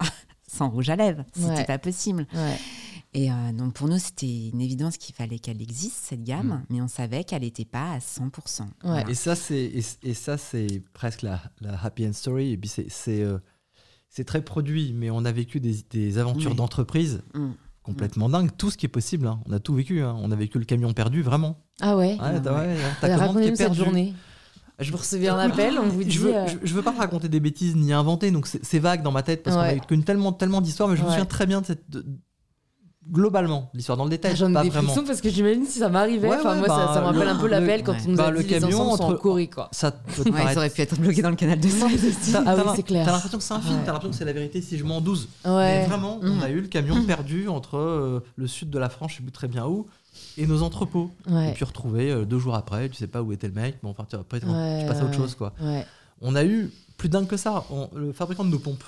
sans 0.46 0.68
rouge 0.70 0.88
à 0.90 0.96
lèvres, 0.96 1.24
c'était 1.34 1.48
Ouais. 1.48 1.64
pas 1.64 1.78
possible. 1.78 2.26
ouais. 2.34 2.56
Et 3.14 3.30
euh, 3.30 3.52
donc 3.52 3.72
pour 3.72 3.88
nous, 3.88 3.98
c'était 3.98 4.48
une 4.48 4.60
évidence 4.60 4.98
qu'il 4.98 5.14
fallait 5.14 5.38
qu'elle 5.38 5.62
existe, 5.62 5.96
cette 6.04 6.22
gamme, 6.22 6.48
Mm. 6.48 6.62
mais 6.68 6.80
on 6.82 6.88
savait 6.88 7.24
qu'elle 7.24 7.42
n'était 7.42 7.64
pas 7.64 7.92
à 7.92 7.98
100%. 7.98 8.62
Ouais. 8.64 8.68
Voilà. 8.82 9.08
Et 9.10 9.14
ça, 9.14 9.34
c'est 9.34 9.54
et, 9.64 9.82
et 10.02 10.12
ça, 10.14 10.36
c'est 10.36 10.82
presque 10.92 11.22
la, 11.22 11.40
la 11.62 11.82
happy 11.82 12.06
end 12.06 12.12
story. 12.12 12.52
Et 12.52 12.56
puis 12.58 12.68
c'est 12.68 12.90
c'est 12.90 13.22
euh, 13.22 13.38
c'est 14.10 14.24
très 14.24 14.42
produit, 14.42 14.92
mais 14.94 15.08
on 15.10 15.24
a 15.24 15.32
vécu 15.32 15.60
des, 15.60 15.76
des 15.90 16.18
aventures 16.18 16.50
Oui. 16.50 16.56
d'entreprise 16.56 17.22
Mm. 17.34 17.52
complètement 17.82 18.28
dingues. 18.28 18.50
Tout 18.58 18.70
ce 18.70 18.76
qui 18.76 18.84
est 18.84 18.90
possible, 18.90 19.26
hein. 19.28 19.40
on 19.46 19.52
a 19.52 19.60
tout 19.60 19.74
vécu. 19.74 20.02
hein. 20.02 20.14
On 20.20 20.30
a 20.30 20.36
vécu 20.36 20.58
le 20.58 20.64
camion 20.66 20.92
perdu, 20.92 21.22
vraiment. 21.22 21.56
Ah 21.80 21.96
ouais. 21.96 22.18
Ouais, 22.20 22.40
t'as 22.42 22.52
ouais. 22.52 22.66
ouais, 22.74 22.80
ta 23.00 23.06
Euh, 23.06 23.16
commande 23.18 23.42
qui 23.42 23.48
est 23.48 23.56
perdue. 23.56 23.78
journée. 23.78 24.14
Je 24.78 24.90
Vous 24.90 24.98
recevez 24.98 25.28
un 25.28 25.38
appel, 25.38 25.78
on 25.82 25.88
vous 25.88 26.04
dit. 26.04 26.10
je 26.10 26.20
veux, 26.20 26.36
euh, 26.36 26.46
je, 26.46 26.56
je 26.68 26.74
veux 26.74 26.82
pas 26.82 26.92
te 26.92 26.98
raconter 26.98 27.28
des 27.30 27.40
bêtises 27.40 27.74
ni 27.76 27.92
inventer, 27.94 28.30
donc 28.30 28.46
c'est 28.46 28.78
vague 28.78 29.02
dans 29.02 29.10
ma 29.12 29.22
tête 29.22 29.42
parce 29.42 29.56
qu'on 29.56 29.62
Ouais. 29.62 29.78
a 29.80 29.84
connu 29.86 30.02
tellement, 30.04 30.32
tellement 30.32 30.60
d'histoires, 30.60 30.88
mais 30.90 30.96
je 30.96 31.02
me 31.02 31.08
souviens 31.08 31.24
très 31.24 31.46
bien 31.46 31.60
de 31.62 31.66
cette. 31.66 31.88
de- 31.90 32.04
globalement, 33.08 33.70
l'histoire 33.72 33.96
dans 33.96 34.02
le 34.02 34.10
détail, 34.10 34.34
J'en 34.34 34.50
ai 34.50 34.54
pas 34.54 34.62
des 34.64 34.68
vraiment. 34.70 34.92
parce 35.06 35.20
que 35.20 35.28
j'imagine 35.30 35.64
si 35.64 35.78
ça 35.78 35.88
m'arrivait. 35.88 36.28
Ouais, 36.28 36.42
moi, 36.42 36.54
ça, 36.54 36.60
bah, 36.60 36.90
ça 36.92 37.00
me 37.00 37.06
rappelle 37.06 37.22
le- 37.22 37.28
un 37.28 37.36
peu 37.36 37.46
l'appel 37.46 37.84
quand 37.84 37.94
on 38.04 38.10
nous 38.10 38.16
Bah, 38.16 38.26
a 38.26 38.30
le 38.32 38.42
dit 38.42 38.48
les 38.52 38.58
camion 38.60 38.96
sont 38.96 39.04
entre- 39.04 39.14
Corée, 39.14 39.46
quoi. 39.46 39.68
Ça 39.70 39.92
peut 39.92 40.24
paraître 40.24 40.56
aurait 40.58 40.70
pu 40.70 40.80
être 40.82 40.98
bloqué 40.98 41.22
dans 41.22 41.30
le 41.30 41.36
canal 41.36 41.60
de 41.60 41.68
sang. 41.68 41.86
T'as- 42.32 42.42
Ah 42.44 42.56
oui, 42.56 42.62
c'est 42.74 42.82
clair. 42.82 43.06
T'as 43.06 43.12
l'impression 43.12 43.38
que 43.38 43.44
c'est 43.44 43.54
un 43.54 43.60
film, 43.60 43.78
t'as 43.86 43.92
l'impression 43.92 44.10
que 44.10 44.16
c'est 44.16 44.24
la 44.24 44.32
vérité 44.32 44.60
si 44.60 44.76
je 44.76 44.82
m'en 44.84 45.00
12. 45.00 45.28
Mais 45.44 45.86
vraiment, 45.86 46.18
Mm. 46.20 46.30
on 46.32 46.42
a 46.42 46.50
eu 46.50 46.60
le 46.60 46.66
camion 46.66 47.00
perdu 47.04 47.46
entre 47.48 47.76
euh, 47.78 48.20
le 48.34 48.46
sud 48.48 48.70
de 48.70 48.78
la 48.80 48.88
France, 48.88 49.12
je 49.12 49.16
sais 49.18 49.22
plus 49.22 49.30
très 49.30 49.46
bien 49.48 49.66
où, 49.66 49.86
et 50.36 50.46
nos 50.46 50.62
entrepôts. 50.62 51.10
Ouais. 51.28 51.50
Et 51.50 51.52
puis 51.54 51.64
retrouvé 51.64 52.10
euh, 52.10 52.24
deux 52.24 52.38
jours 52.38 52.54
après, 52.54 52.88
tu 52.88 52.96
sais 52.96 53.06
pas 53.06 53.22
où 53.22 53.32
était 53.32 53.48
le 53.48 53.54
mec, 53.54 53.78
bon, 53.82 53.90
enfin, 53.90 54.04
tu- 54.08 54.16
après, 54.16 54.42
Ouais, 54.44 54.80
tu 54.80 54.86
passes 54.86 55.00
à 55.00 55.04
autre 55.04 55.14
chose, 55.14 55.34
quoi. 55.34 55.52
On 56.20 56.34
a 56.34 56.44
eu 56.44 56.70
plus 56.96 57.08
dingue 57.08 57.26
que 57.26 57.36
ça. 57.36 57.64
On- 57.70 57.90
le 57.94 58.12
fabricant 58.12 58.44
de 58.44 58.50
nos 58.50 58.58
pompes, 58.58 58.84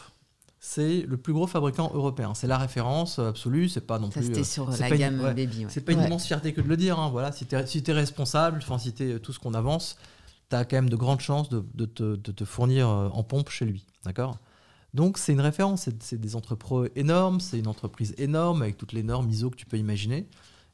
c'est 0.60 1.02
le 1.02 1.16
plus 1.16 1.32
gros 1.32 1.46
fabricant 1.46 1.90
européen. 1.94 2.34
C'est 2.34 2.46
la 2.46 2.58
référence 2.58 3.18
absolue, 3.18 3.68
c'est 3.68 3.86
pas 3.86 3.98
non 3.98 4.10
Ça, 4.10 4.20
plus. 4.20 4.26
c'était 4.28 4.40
euh, 4.40 4.44
sur 4.44 4.72
c'est 4.72 4.82
la 4.82 4.88
pas 4.88 4.94
une- 4.94 5.00
gamme 5.00 5.20
ouais. 5.20 5.34
baby. 5.34 5.64
ouais. 5.64 5.70
C'est 5.70 5.82
pas 5.82 5.92
une 5.92 6.00
Ouais. 6.00 6.06
immense 6.06 6.26
fierté 6.26 6.52
que 6.52 6.60
de 6.60 6.68
le 6.68 6.76
dire. 6.76 6.98
hein, 6.98 7.10
Voilà, 7.10 7.30
si 7.32 7.46
tu 7.46 7.54
es, 7.54 7.66
si 7.66 7.82
t'es 7.82 7.92
responsable, 7.92 8.58
enfin, 8.62 8.78
si 8.78 8.92
tu 8.92 9.20
tout 9.20 9.32
ce 9.32 9.38
qu'on 9.38 9.54
avance, 9.54 9.96
tu 10.50 10.56
as 10.56 10.64
quand 10.64 10.76
même 10.76 10.88
de 10.90 10.96
grandes 10.96 11.20
chances 11.20 11.48
de, 11.50 11.64
de 11.74 11.84
te, 11.84 12.16
de 12.16 12.32
te 12.32 12.44
fournir 12.44 12.88
euh, 12.88 13.08
en 13.12 13.22
pompe 13.22 13.50
chez 13.50 13.66
lui. 13.66 13.84
D'accord? 14.04 14.38
Donc, 14.94 15.18
c'est 15.18 15.32
une 15.34 15.42
référence. 15.42 15.82
C'est, 15.82 16.02
c'est 16.02 16.18
des 16.20 16.34
entrepôts 16.34 16.86
énormes, 16.96 17.40
c'est 17.40 17.58
une 17.58 17.66
entreprise 17.68 18.14
énorme 18.16 18.62
avec 18.62 18.78
toutes 18.78 18.94
les 18.94 19.02
normes 19.02 19.28
ISO 19.30 19.50
que 19.50 19.56
tu 19.56 19.66
peux 19.66 19.76
imaginer. 19.76 20.26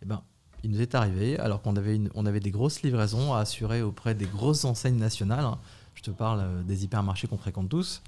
Et 0.02 0.06
ben, 0.06 0.22
il 0.64 0.70
nous 0.70 0.80
est 0.80 0.94
arrivé, 0.94 1.38
alors 1.38 1.60
qu'on 1.60 1.76
avait, 1.76 2.40
des 2.40 2.50
grosses 2.50 2.82
livraisons 2.82 3.34
à 3.34 3.40
assurer 3.40 3.82
auprès 3.82 4.14
des 4.14 4.24
grosses 4.24 4.64
enseignes 4.64 4.96
nationales. 4.96 5.44
hein, 5.44 5.58
je 5.94 6.02
te 6.02 6.10
parle 6.10 6.40
euh, 6.40 6.62
des 6.62 6.84
hypermarchés 6.84 7.28
qu'on 7.28 7.36
fréquente 7.36 7.68
tous. 7.68 8.02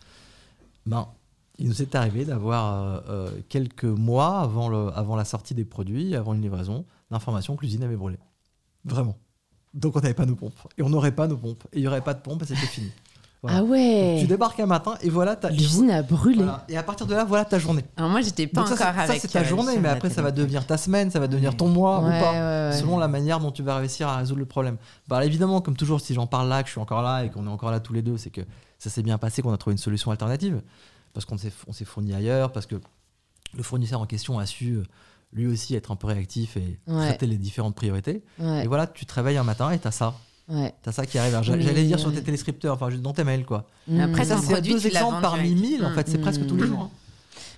Ben, 0.87 1.07
il 1.59 1.69
nous 1.69 1.83
est 1.83 1.95
arrivé 1.95 2.25
d'avoir 2.25 2.83
euh, 2.83 3.01
euh, 3.09 3.40
quelques 3.51 3.85
mois 3.85 4.40
avant 4.40 5.16
la 5.16 5.25
sortie 5.27 5.55
des 5.55 5.66
produits, 5.66 6.16
avant 6.16 6.33
une 6.33 6.40
livraison, 6.40 6.87
l'information 7.11 7.57
que 7.57 7.62
l'usine 7.62 7.83
avait 7.83 7.97
brûlé. 7.97 8.19
Vraiment. 8.85 9.16
Donc 9.75 9.95
on 9.95 10.01
n'avait 10.01 10.14
pas 10.14 10.27
nos 10.27 10.37
pompes. 10.37 10.59
Et 10.79 10.83
on 10.83 10.88
n'aurait 10.88 11.14
pas 11.14 11.27
nos 11.27 11.37
pompes. 11.37 11.64
Et 11.73 11.79
il 11.79 11.81
n'y 11.83 11.88
aurait 11.88 12.05
pas 12.05 12.14
de 12.14 12.21
pompes 12.21 12.42
et 12.42 12.47
c'était 12.47 12.66
fini. 12.66 12.90
Voilà. 13.42 13.59
Ah 13.59 13.62
ouais. 13.64 14.16
Tu 14.20 14.27
débarques 14.27 14.59
un 14.61 14.66
matin 14.66 14.94
et 15.03 15.11
voilà 15.11 15.37
ta 15.37 15.51
L'usine 15.51 15.90
a 15.90 16.03
brûlé. 16.03 16.38
voilà. 16.42 16.64
Et 16.68 16.77
à 16.77 16.83
partir 16.83 17.07
de 17.07 17.14
là, 17.14 17.25
voilà 17.25 17.44
ta 17.44 17.59
journée. 17.59 17.85
Alors 17.96 18.11
moi, 18.11 18.20
j'étais 18.20 18.46
pas 18.46 18.62
Donc 18.62 18.68
ça, 18.68 18.75
encore 18.75 18.87
c'est- 18.88 19.07
ça, 19.07 19.11
avec. 19.12 19.20
c'est 19.22 19.29
ta 19.29 19.40
euh, 19.40 19.44
journée, 19.44 19.79
mais 19.79 19.88
après, 19.88 20.11
ça 20.11 20.22
va 20.22 20.33
devenir 20.33 20.66
ta 20.66 20.77
semaine, 20.79 21.11
ça 21.11 21.20
va 21.20 21.29
devenir 21.29 21.51
Ouais. 21.51 21.57
ton 21.57 21.68
mois 21.68 22.01
Ouais, 22.01 22.07
ou 22.07 22.20
pas, 22.20 22.33
ouais, 22.33 22.70
ouais. 22.70 22.77
selon 22.81 22.99
la 22.99 23.09
manière 23.09 23.38
dont 23.38 23.53
tu 23.53 23.62
vas 23.62 23.77
réussir 23.77 24.09
à 24.09 24.16
résoudre 24.16 24.40
le 24.40 24.46
problème. 24.46 24.77
Bah, 25.07 25.25
évidemment, 25.25 25.61
comme 25.61 25.77
toujours, 25.77 26.01
si 26.01 26.14
j'en 26.14 26.27
parle 26.27 26.49
là, 26.49 26.62
que 26.62 26.68
je 26.68 26.72
suis 26.72 26.81
encore 26.81 27.03
là 27.03 27.25
et 27.25 27.31
qu'on 27.31 27.46
est 27.46 27.51
encore 27.51 27.70
là 27.70 27.79
tous 27.79 27.92
les 27.92 28.03
deux, 28.03 28.16
c'est 28.16 28.31
que 28.31 28.40
ça 28.79 28.90
s'est 28.90 29.03
bien 29.03 29.18
passé, 29.18 29.42
qu'on 29.42 29.53
a 29.53 29.59
trouvé 29.59 29.72
une 29.72 29.79
solution 29.79 30.11
alternative. 30.11 30.61
Parce 31.12 31.25
qu'on 31.25 31.38
s'est 31.38 31.53
on 31.68 31.72
s'est 31.72 31.85
fourni 31.85 32.14
ailleurs, 32.14 32.53
parce 32.53 32.66
que 32.66 32.77
le 33.57 33.62
fournisseur 33.62 34.01
en 34.01 34.07
question 34.07 34.38
a 34.38 34.44
su 34.46 34.72
euh, 34.75 34.83
lui 35.33 35.46
aussi 35.46 35.75
être 35.75 35.90
un 35.92 35.96
peu 35.96 36.07
réactif 36.09 36.57
et 36.57 36.79
Ouais. 36.87 37.07
traiter 37.09 37.27
les 37.27 37.37
différentes 37.38 37.75
priorités. 37.75 38.22
Ouais. 38.38 38.64
Et 38.64 38.66
voilà, 38.66 38.87
tu 38.87 39.07
te 39.07 39.14
réveilles 39.14 39.37
un 39.38 39.44
matin 39.44 39.70
et 39.70 39.79
t'as 39.79 39.90
ça. 39.92 40.14
Ouais. 40.48 40.72
T'as 40.82 40.92
ça 40.92 41.04
qui 41.06 41.18
arrive. 41.18 41.38
J'allais 41.42 41.85
dire 41.85 41.98
sur 41.98 42.12
tes 42.12 42.22
téléscripteurs, 42.22 42.74
enfin 42.74 42.90
juste 42.90 43.02
dans 43.02 43.12
tes 43.12 43.24
mails, 43.24 43.44
quoi. 43.44 43.66
Après, 44.00 44.22
Mmh. 44.22 44.24
ça, 44.26 44.35
ton 44.37 44.42
c'est 44.42 44.52
produit, 44.52 44.72
deux 44.74 44.87
exemples 44.87 45.20
parmi 45.20 45.48
avec- 45.50 45.59
mille, 45.61 45.85
en 45.85 45.92
fait. 45.94 46.09
C'est 46.09 46.18
Mm. 46.18 46.22
presque 46.22 46.46
tous 46.46 46.56
les 46.56 46.66
jours. 46.66 46.80
hein. 46.82 46.90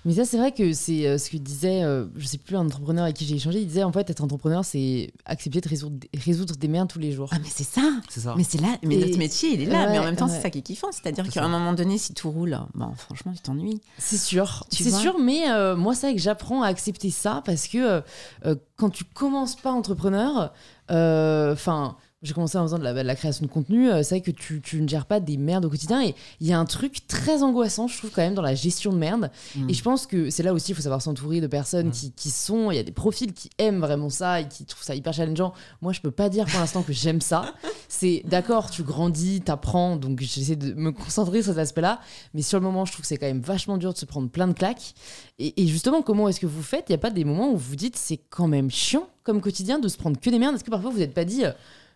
Mais 0.05 0.13
ça, 0.13 0.23
c'est 0.23 0.37
vrai 0.37 0.53
que 0.53 0.71
c'est 0.71 1.05
euh, 1.07 1.17
ce 1.17 1.29
que 1.29 1.35
disait, 1.35 1.83
euh, 1.83 2.05
je 2.15 2.25
sais 2.25 2.37
plus, 2.37 2.55
un 2.55 2.65
entrepreneur 2.65 3.03
avec 3.03 3.17
qui 3.17 3.25
j'ai 3.25 3.35
échangé. 3.35 3.59
Il 3.59 3.67
disait 3.67 3.83
en 3.83 3.91
fait, 3.91 4.09
être 4.09 4.23
entrepreneur, 4.23 4.63
c'est 4.63 5.11
accepter 5.25 5.59
de 5.59 5.67
résoudre, 5.67 6.07
résoudre 6.25 6.55
des 6.55 6.67
merdes 6.69 6.87
tous 6.87 6.99
les 6.99 7.11
jours. 7.11 7.27
Ah, 7.33 7.37
mais 7.39 7.49
c'est 7.53 7.65
ça. 7.65 7.81
C'est 8.07 8.21
ça. 8.21 8.33
Mais 8.37 8.45
c'est 8.45 8.61
là, 8.61 8.77
mais 8.81 8.95
Et- 8.95 9.05
notre 9.05 9.17
métier, 9.17 9.49
il 9.55 9.61
est 9.61 9.65
là. 9.65 9.85
Ouais, 9.87 9.91
mais 9.91 9.99
en 9.99 10.03
même 10.05 10.15
temps, 10.15 10.27
ouais. 10.27 10.35
c'est 10.35 10.41
ça 10.41 10.49
qui 10.49 10.59
est 10.59 10.61
kiffant. 10.61 10.87
C'est-à-dire 10.93 11.25
C'est 11.25 11.33
qu'à 11.33 11.41
ça. 11.41 11.45
un 11.45 11.49
moment 11.49 11.73
donné, 11.73 11.97
si 11.97 12.13
tout 12.13 12.31
roule, 12.31 12.57
bon, 12.75 12.93
franchement, 12.95 13.33
tu 13.35 13.41
t'ennuies. 13.41 13.81
C'est 13.97 14.17
sûr, 14.17 14.65
c'est 14.71 14.89
sûr, 14.89 15.19
mais 15.19 15.51
euh, 15.51 15.75
moi, 15.75 15.93
c'est 15.95 16.07
vrai 16.07 16.15
que 16.15 16.21
j'apprends 16.21 16.63
à 16.63 16.67
accepter 16.67 17.09
ça 17.11 17.41
parce 17.45 17.67
que 17.67 17.77
euh, 17.77 18.01
euh, 18.45 18.55
quand 18.77 18.89
tu 18.89 19.03
commences 19.03 19.57
pas 19.57 19.71
entrepreneur, 19.73 20.53
enfin. 20.89 21.97
J'ai 22.21 22.33
commencé 22.33 22.57
en 22.57 22.63
faisant 22.63 22.77
de 22.79 22.83
la, 22.83 22.93
de 22.93 22.99
la 22.99 23.15
création 23.15 23.45
de 23.45 23.51
contenu, 23.51 23.89
euh, 23.89 24.03
c'est 24.03 24.15
vrai 24.15 24.21
que 24.21 24.31
tu, 24.31 24.59
tu 24.61 24.81
ne 24.81 24.87
gères 24.89 25.05
pas 25.05 25.21
des 25.21 25.37
merdes 25.37 25.63
au 25.65 25.69
quotidien 25.69 26.03
et 26.03 26.15
il 26.41 26.47
y 26.47 26.51
a 26.51 26.59
un 26.59 26.65
truc 26.65 27.07
très 27.07 27.43
angoissant, 27.43 27.87
je 27.87 27.97
trouve, 27.97 28.09
quand 28.11 28.21
même, 28.21 28.33
dans 28.33 28.41
la 28.41 28.55
gestion 28.55 28.91
de 28.91 28.97
merde. 28.97 29.31
Mm. 29.55 29.69
Et 29.69 29.73
je 29.73 29.81
pense 29.81 30.05
que 30.05 30.29
c'est 30.29 30.43
là 30.43 30.53
aussi, 30.53 30.73
il 30.73 30.75
faut 30.75 30.81
savoir 30.81 31.01
s'entourer 31.01 31.39
de 31.39 31.47
personnes 31.47 31.87
Mm. 31.87 31.91
qui, 31.91 32.11
qui 32.11 32.29
sont. 32.29 32.71
Il 32.71 32.75
y 32.75 32.79
a 32.79 32.83
des 32.83 32.91
profils 32.91 33.31
qui 33.31 33.49
aiment 33.57 33.79
vraiment 33.79 34.09
ça 34.09 34.41
et 34.41 34.47
qui 34.49 34.65
trouvent 34.65 34.83
ça 34.83 34.95
hyper 34.95 35.13
challengeant. 35.13 35.53
Moi, 35.81 35.93
je 35.93 36.01
peux 36.01 36.11
pas 36.11 36.27
dire 36.27 36.45
pour 36.45 36.59
l'instant 36.59 36.83
que 36.83 36.91
j'aime 36.91 37.21
ça. 37.21 37.53
c'est 37.87 38.21
d'accord, 38.25 38.69
tu 38.69 38.83
grandis, 38.83 39.39
t'apprends, 39.39 39.95
donc 39.95 40.19
j'essaie 40.19 40.57
de 40.57 40.73
me 40.73 40.91
concentrer 40.91 41.41
sur 41.41 41.53
cet 41.53 41.59
aspect-là. 41.59 42.01
Mais 42.33 42.41
sur 42.41 42.59
le 42.59 42.65
moment, 42.65 42.83
je 42.83 42.91
trouve 42.91 43.03
que 43.03 43.07
c'est 43.07 43.17
quand 43.17 43.27
même 43.27 43.39
vachement 43.41 43.77
dur 43.77 43.93
de 43.93 43.97
se 43.97 44.05
prendre 44.05 44.29
plein 44.29 44.47
de 44.49 44.53
claques. 44.53 44.93
Et, 45.39 45.61
et 45.63 45.67
justement, 45.67 46.01
comment 46.01 46.27
est-ce 46.27 46.41
que 46.41 46.47
vous 46.47 46.63
faites? 46.63 46.85
Il 46.89 46.91
n'y 46.91 46.95
a 46.95 46.99
pas 46.99 47.11
des 47.11 47.23
moments 47.23 47.49
où 47.51 47.57
vous 47.57 47.69
vous 47.69 47.75
dites 47.77 47.95
c'est 47.95 48.19
quand 48.29 48.47
même 48.47 48.69
chiant 48.69 49.07
comme 49.23 49.41
quotidien 49.41 49.79
de 49.79 49.87
se 49.87 49.95
prendre 49.97 50.19
que 50.19 50.29
des 50.29 50.39
merdes? 50.39 50.55
Est-ce 50.55 50.63
que 50.63 50.71
parfois 50.71 50.89
vous 50.89 50.97
n'êtes 50.97 51.13
pas 51.13 51.23
dit. 51.25 51.45
euh, 51.45 51.51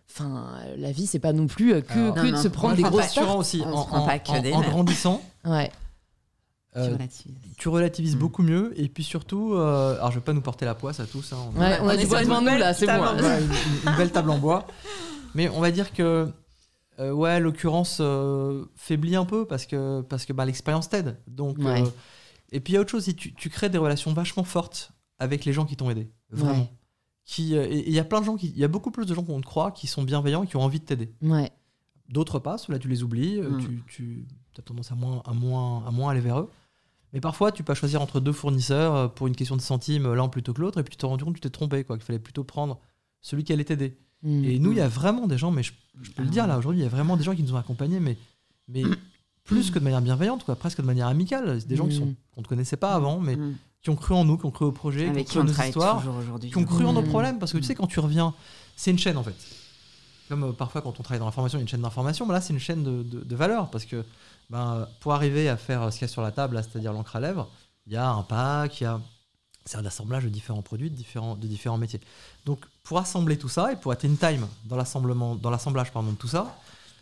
Enfin, 0.10 0.46
euh, 0.66 0.76
la 0.78 0.92
vie, 0.92 1.08
c'est 1.08 1.20
pas 1.20 1.34
non 1.34 1.48
plus 1.48 1.74
euh, 1.74 1.82
que, 1.82 1.94
Alors, 1.94 2.14
que 2.16 2.20
Non, 2.20 2.26
de 2.28 2.32
non, 2.32 2.42
se 2.42 2.48
prendre 2.48 2.76
des 2.76 2.84
tartes. 2.84 2.96
rassurant 2.96 3.38
aussi. 3.38 3.64
On 3.66 3.74
En, 3.74 3.84
se 3.84 3.88
prend 3.88 4.04
en- 4.04 4.06
pas 4.06 4.20
que 4.20 4.30
en- 4.32 4.42
des 4.42 4.54
en 4.54 4.60
nerfs. 4.62 4.70
grandissant, 4.70 5.22
Ouais. 5.46 5.72
euh, 6.76 6.88
Tu 6.88 6.94
relativises. 6.94 7.36
tu 7.58 7.68
relativises 7.70 8.16
Mm. 8.16 8.20
beaucoup 8.20 8.44
mieux. 8.44 8.74
Et 8.80 8.90
puis 8.90 9.04
surtout, 9.04 9.54
euh, 9.54 9.96
alors 9.96 10.12
je 10.12 10.20
vais 10.20 10.24
pas 10.24 10.34
nous 10.34 10.42
porter 10.42 10.66
la 10.66 10.76
poisse 10.76 11.00
à 11.00 11.06
tous. 11.08 11.34
hein, 11.34 11.38
on- 11.56 11.60
Ouais, 11.60 11.78
on 11.82 11.88
a 11.90 11.94
on 11.94 11.98
du 11.98 12.04
est 12.04 12.06
bois 12.06 12.22
devant 12.22 12.40
une 12.40 12.46
nous 12.46 12.52
belle 12.52 12.60
là, 12.60 12.74
c'est 12.74 12.86
bon. 12.86 12.92
table 12.94 13.06
hein. 13.08 13.16
en 13.18 13.24
Ouais, 13.24 13.42
une, 13.42 13.90
une 13.92 13.98
belle 13.98 14.12
table 14.12 14.30
en 14.30 14.38
bois. 14.38 14.68
Mais 15.34 15.50
on 15.50 15.60
va 15.62 15.72
dire 15.72 15.92
que, 15.94 16.30
euh, 17.00 17.12
ouais, 17.12 17.40
l'occurrence 17.40 17.98
euh, 18.00 18.66
faiblit 18.76 19.16
un 19.16 19.26
peu 19.26 19.46
parce 19.46 19.66
que, 19.66 20.02
parce 20.02 20.26
que 20.26 20.34
bah, 20.34 20.46
l'expérience 20.46 20.90
t'aide. 20.90 21.18
Donc, 21.28 21.58
Ouais. 21.58 21.82
euh, 21.82 21.86
et 22.52 22.60
puis 22.60 22.74
il 22.74 22.76
y 22.76 22.78
a 22.78 22.82
autre 22.82 22.92
chose, 22.92 23.06
si 23.06 23.16
tu, 23.16 23.34
tu 23.34 23.50
crées 23.50 23.70
des 23.70 23.80
relations 23.80 24.14
vachement 24.14 24.44
fortes 24.44 24.92
avec 25.18 25.44
les 25.46 25.54
gens 25.54 25.66
qui 25.66 25.76
t'ont 25.76 25.90
aidé. 25.90 26.12
Vraiment. 26.30 26.68
Qui, 27.26 27.56
euh, 27.56 27.66
il 27.70 27.92
y 27.94 28.00
a 28.00 28.04
plein 28.04 28.20
de 28.20 28.26
gens, 28.26 28.36
qui, 28.36 28.48
il 28.50 28.58
y 28.58 28.64
a 28.66 28.68
beaucoup 28.68 28.92
plus 28.92 29.06
de 29.06 29.14
gens 29.16 29.24
qu'on 29.24 29.38
ne 29.38 29.44
croit 29.44 29.72
qui 29.72 29.88
sont 29.88 30.04
bienveillants 30.04 30.44
et 30.44 30.48
qui 30.48 30.58
ont 30.58 30.62
envie 30.62 30.80
de 30.80 30.86
t'aider. 30.86 31.14
Ouais. 31.22 31.52
D'autres 32.10 32.38
pas, 32.40 32.58
ceux-là 32.58 32.80
tu 32.80 32.90
les 32.90 33.02
oublies, 33.02 33.38
euh, 33.40 33.50
Mm. 33.52 33.62
tu, 33.62 33.84
tu 33.88 34.26
as 34.60 34.62
tendance 34.62 34.92
à 34.92 34.96
moins, 34.96 35.22
à, 35.26 35.34
moins, 35.34 35.86
à 35.88 35.92
moins 35.92 36.12
aller 36.12 36.20
vers 36.20 36.40
eux. 36.40 36.50
Mais 37.14 37.22
parfois, 37.22 37.52
tu 37.52 37.64
peux 37.64 37.74
choisir 37.76 38.02
entre 38.02 38.20
deux 38.20 38.34
fournisseurs 38.34 38.96
euh, 38.96 39.08
pour 39.08 39.28
une 39.28 39.36
question 39.36 39.56
de 39.56 39.62
centimes, 39.62 40.12
l'un 40.14 40.28
plutôt 40.28 40.54
que 40.54 40.60
l'autre, 40.62 40.80
et 40.80 40.84
puis 40.84 40.92
tu 40.92 40.98
te 40.98 41.06
rends 41.06 41.18
compte 41.18 41.30
que 41.36 41.40
tu 41.40 41.42
t'es 41.42 41.50
trompé, 41.50 41.84
quoi, 41.86 41.96
qu'il 41.98 42.06
fallait 42.06 42.20
plutôt 42.20 42.44
prendre 42.44 42.78
celui 43.22 43.44
qui 43.46 43.54
allait 43.54 43.64
t'aider. 43.64 43.96
Mm. 44.22 44.44
Et 44.44 44.60
nous, 44.60 44.72
il 44.72 44.78
y 44.78 44.82
a 44.82 44.88
vraiment 44.90 45.26
des 45.28 45.38
gens, 45.38 45.52
mais 45.52 45.64
je, 45.64 45.72
je 46.02 46.12
peux 46.12 46.24
le 46.24 46.30
dire 46.30 46.46
là 46.46 46.58
aujourd'hui, 46.58 46.82
il 46.82 46.84
y 46.84 46.88
a 46.88 46.90
vraiment 46.90 47.16
des 47.16 47.24
gens 47.24 47.34
qui 47.36 47.44
nous 47.44 47.54
ont 47.54 47.58
accompagnés, 47.58 48.02
mais, 48.02 48.18
mais 48.68 48.84
plus 49.44 49.72
que 49.72 49.80
de 49.80 49.84
manière 49.84 50.02
bienveillante, 50.02 50.44
quoi, 50.44 50.56
presque 50.56 50.82
de 50.82 50.86
manière 50.86 51.08
amicale. 51.08 51.60
C'est 51.60 51.68
des 51.68 51.76
gens 51.76 51.88
qui 51.88 51.98
sont- 51.98 52.06
Mm. 52.06 52.16
qu'on 52.36 52.42
ne 52.42 52.46
connaissait 52.48 52.78
pas 52.78 52.94
avant, 52.94 53.20
mais 53.20 53.36
Mm. 53.36 53.56
qui 53.82 53.90
ont 53.90 53.96
cru 53.96 54.14
en 54.14 54.24
nous, 54.24 54.38
qui 54.38 54.46
ont 54.46 54.52
cru 54.52 54.66
au 54.66 54.72
projet, 54.72 55.10
Avec 55.10 55.28
qui 55.28 55.38
ont 55.38 55.42
on 55.42 55.46
cru 55.46 55.54
en 55.54 55.58
nos 55.62 55.68
histoires, 55.68 56.04
qui 56.42 56.58
ont 56.58 56.64
cru 56.66 56.86
en 56.86 56.94
nos 56.94 57.02
Mm. 57.02 57.10
problèmes. 57.10 57.40
Parce 57.40 57.52
que 57.52 57.58
tu 57.58 57.64
Mm. 57.64 57.68
sais, 57.68 57.76
quand 57.76 57.88
tu 57.88 58.00
reviens, 58.00 58.34
c'est 58.76 58.92
une 58.92 59.00
chaîne 59.00 59.18
en 59.18 59.24
fait. 59.24 59.36
Comme 60.30 60.44
euh, 60.46 60.52
parfois 60.54 60.82
quand 60.82 60.98
on 61.00 61.04
travaille 61.04 61.20
dans 61.20 61.26
l'information, 61.26 61.58
il 61.58 61.62
y 61.62 61.64
a 61.64 61.66
une 61.66 61.68
chaîne 61.68 61.82
d'information, 61.82 62.26
mais 62.26 62.34
là 62.34 62.40
c'est 62.42 62.54
une 62.54 62.60
chaîne 62.60 62.84
de, 62.84 63.04
de, 63.04 63.20
de 63.24 63.36
valeur. 63.36 63.70
Parce 63.70 63.84
que 63.86 64.06
ben, 64.50 64.88
pour 65.02 65.14
arriver 65.14 65.50
à 65.50 65.58
faire 65.58 65.92
ce 65.92 66.00
qu'il 66.00 66.08
y 66.08 66.10
a 66.10 66.14
sur 66.14 66.22
la 66.22 66.32
table, 66.32 66.60
c'est-à-dire 66.64 66.94
l'encre 66.94 67.16
à 67.16 67.20
lèvres, 67.20 67.50
il 67.88 67.94
y 67.94 67.98
a 67.98 68.10
un 68.10 68.24
pack, 68.24 68.80
il 68.80 68.84
y 68.86 68.88
a. 68.88 69.02
C'est 69.66 69.78
un 69.78 69.86
assemblage 69.86 70.26
de 70.26 70.30
différents 70.30 70.62
produits, 70.62 70.90
de 70.90 70.96
différents, 70.96 71.36
de 71.36 71.48
différents 71.48 71.78
métiers. 71.78 72.02
Donc, 72.46 72.60
pour 72.84 72.98
assembler 72.98 73.38
tout 73.38 73.48
ça 73.48 73.72
et 73.72 73.78
pour 73.78 73.94
être 73.94 74.04
in 74.04 74.16
time 74.16 74.46
dans 74.66 74.76
l'assemblage 74.76 75.92
pardon, 75.94 76.12
de 76.12 76.18
tout 76.18 76.28
ça, 76.28 76.54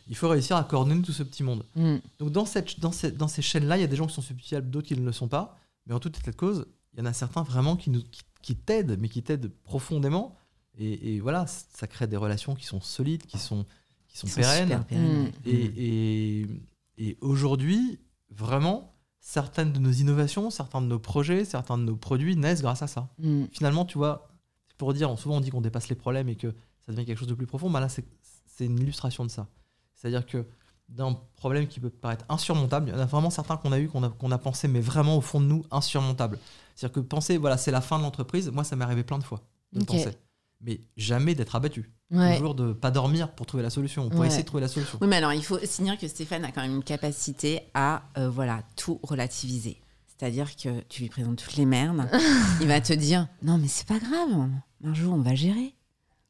il 0.07 0.15
faut 0.15 0.29
réussir 0.29 0.55
à 0.57 0.63
coordonner 0.63 1.01
tout 1.01 1.11
ce 1.11 1.23
petit 1.23 1.43
monde. 1.43 1.65
Mm. 1.75 1.97
Donc 2.19 2.31
dans, 2.31 2.45
cette, 2.45 2.79
dans, 2.79 2.91
ces, 2.91 3.11
dans 3.11 3.27
ces 3.27 3.41
chaînes-là, 3.41 3.77
il 3.77 3.81
y 3.81 3.83
a 3.83 3.87
des 3.87 3.95
gens 3.95 4.07
qui 4.07 4.13
sont 4.13 4.21
substituables, 4.21 4.69
d'autres 4.69 4.87
qui 4.87 4.95
ne 4.95 5.05
le 5.05 5.11
sont 5.11 5.27
pas. 5.27 5.57
Mais 5.85 5.93
en 5.93 5.99
toute 5.99 6.17
état 6.17 6.31
de 6.31 6.35
cause, 6.35 6.67
il 6.93 6.99
y 6.99 7.01
en 7.01 7.05
a 7.05 7.13
certains 7.13 7.43
vraiment 7.43 7.75
qui, 7.75 7.89
nous, 7.89 8.01
qui, 8.03 8.21
qui 8.41 8.55
t'aident, 8.55 8.97
mais 8.99 9.09
qui 9.09 9.23
t'aident 9.23 9.51
profondément. 9.63 10.35
Et, 10.77 11.15
et 11.15 11.19
voilà, 11.19 11.45
ça 11.47 11.87
crée 11.87 12.07
des 12.07 12.17
relations 12.17 12.55
qui 12.55 12.65
sont 12.65 12.81
solides, 12.81 13.25
qui 13.25 13.37
sont, 13.37 13.65
qui 14.07 14.17
sont 14.17 14.27
Ils 14.27 14.31
sont 14.31 14.41
pérennes. 14.41 14.83
Et, 15.45 15.51
et, 15.51 16.47
et 16.97 17.17
aujourd'hui, 17.21 17.99
vraiment, 18.29 18.95
certaines 19.19 19.71
de 19.71 19.79
nos 19.79 19.91
innovations, 19.91 20.49
certains 20.49 20.81
de 20.81 20.87
nos 20.87 20.99
projets, 20.99 21.45
certains 21.45 21.77
de 21.77 21.83
nos 21.83 21.95
produits 21.95 22.35
naissent 22.35 22.61
grâce 22.61 22.81
à 22.81 22.87
ça. 22.87 23.09
Mm. 23.19 23.45
Finalement, 23.51 23.85
tu 23.85 23.97
vois, 23.97 24.29
c'est 24.67 24.77
pour 24.77 24.93
dire, 24.93 25.17
souvent 25.17 25.37
on 25.37 25.41
dit 25.41 25.51
qu'on 25.51 25.61
dépasse 25.61 25.89
les 25.89 25.95
problèmes 25.95 26.29
et 26.29 26.35
que 26.35 26.53
ça 26.85 26.91
devient 26.91 27.05
quelque 27.05 27.19
chose 27.19 27.27
de 27.27 27.33
plus 27.33 27.47
profond. 27.47 27.69
Bah 27.69 27.79
là, 27.79 27.89
c'est 27.89 28.05
une 28.65 28.79
illustration 28.79 29.25
de 29.25 29.29
ça. 29.29 29.47
C'est-à-dire 30.01 30.25
que 30.25 30.45
d'un 30.89 31.15
problème 31.37 31.67
qui 31.67 31.79
peut 31.79 31.89
paraître 31.91 32.25
insurmontable, 32.27 32.89
il 32.89 32.93
y 32.95 32.97
en 32.97 32.99
a 32.99 33.05
vraiment 33.05 33.29
certains 33.29 33.55
qu'on 33.55 33.71
a 33.71 33.79
eu, 33.79 33.87
qu'on 33.87 34.03
a, 34.03 34.09
qu'on 34.09 34.31
a 34.31 34.37
pensé, 34.37 34.67
mais 34.67 34.81
vraiment 34.81 35.15
au 35.15 35.21
fond 35.21 35.39
de 35.39 35.45
nous, 35.45 35.63
insurmontable. 35.71 36.39
C'est-à-dire 36.75 36.95
que 36.95 36.99
penser, 37.01 37.37
voilà, 37.37 37.57
c'est 37.57 37.71
la 37.71 37.81
fin 37.81 37.97
de 37.99 38.03
l'entreprise, 38.03 38.49
moi 38.51 38.63
ça 38.63 38.75
m'est 38.75 38.83
arrivé 38.83 39.03
plein 39.03 39.19
de 39.19 39.23
fois 39.23 39.41
de 39.73 39.79
le 39.79 39.83
Ok. 39.83 39.89
penser. 39.89 40.17
Mais 40.59 40.81
jamais 40.97 41.33
d'être 41.35 41.55
abattu. 41.55 41.91
Ouais. 42.11 42.37
Toujours 42.37 42.55
de 42.55 42.73
pas 42.73 42.91
dormir 42.91 43.31
pour 43.31 43.45
trouver 43.45 43.63
la 43.63 43.69
solution, 43.69 44.09
pour 44.09 44.19
Ouais. 44.19 44.27
essayer 44.27 44.41
de 44.43 44.47
trouver 44.47 44.61
la 44.61 44.67
solution. 44.67 44.97
Oui, 45.01 45.07
mais 45.07 45.15
alors 45.17 45.33
il 45.33 45.43
faut 45.45 45.55
aussi 45.57 45.81
dire 45.83 45.97
que 45.97 46.07
Stéphane 46.07 46.43
a 46.45 46.51
quand 46.51 46.61
même 46.61 46.75
une 46.75 46.83
capacité 46.83 47.61
à 47.73 48.03
euh, 48.17 48.29
voilà 48.29 48.63
tout 48.75 48.99
relativiser. 49.03 49.79
C'est-à-dire 50.07 50.55
que 50.55 50.81
tu 50.89 51.03
lui 51.03 51.09
présentes 51.09 51.37
toutes 51.37 51.55
les 51.55 51.65
merdes, 51.65 52.07
il 52.61 52.67
va 52.67 52.81
te 52.81 52.93
dire 52.93 53.27
non 53.43 53.57
mais 53.57 53.67
c'est 53.67 53.87
pas 53.87 53.97
grave, 53.99 54.49
un 54.83 54.93
jour 54.93 55.13
on 55.13 55.21
va 55.21 55.35
gérer. 55.35 55.73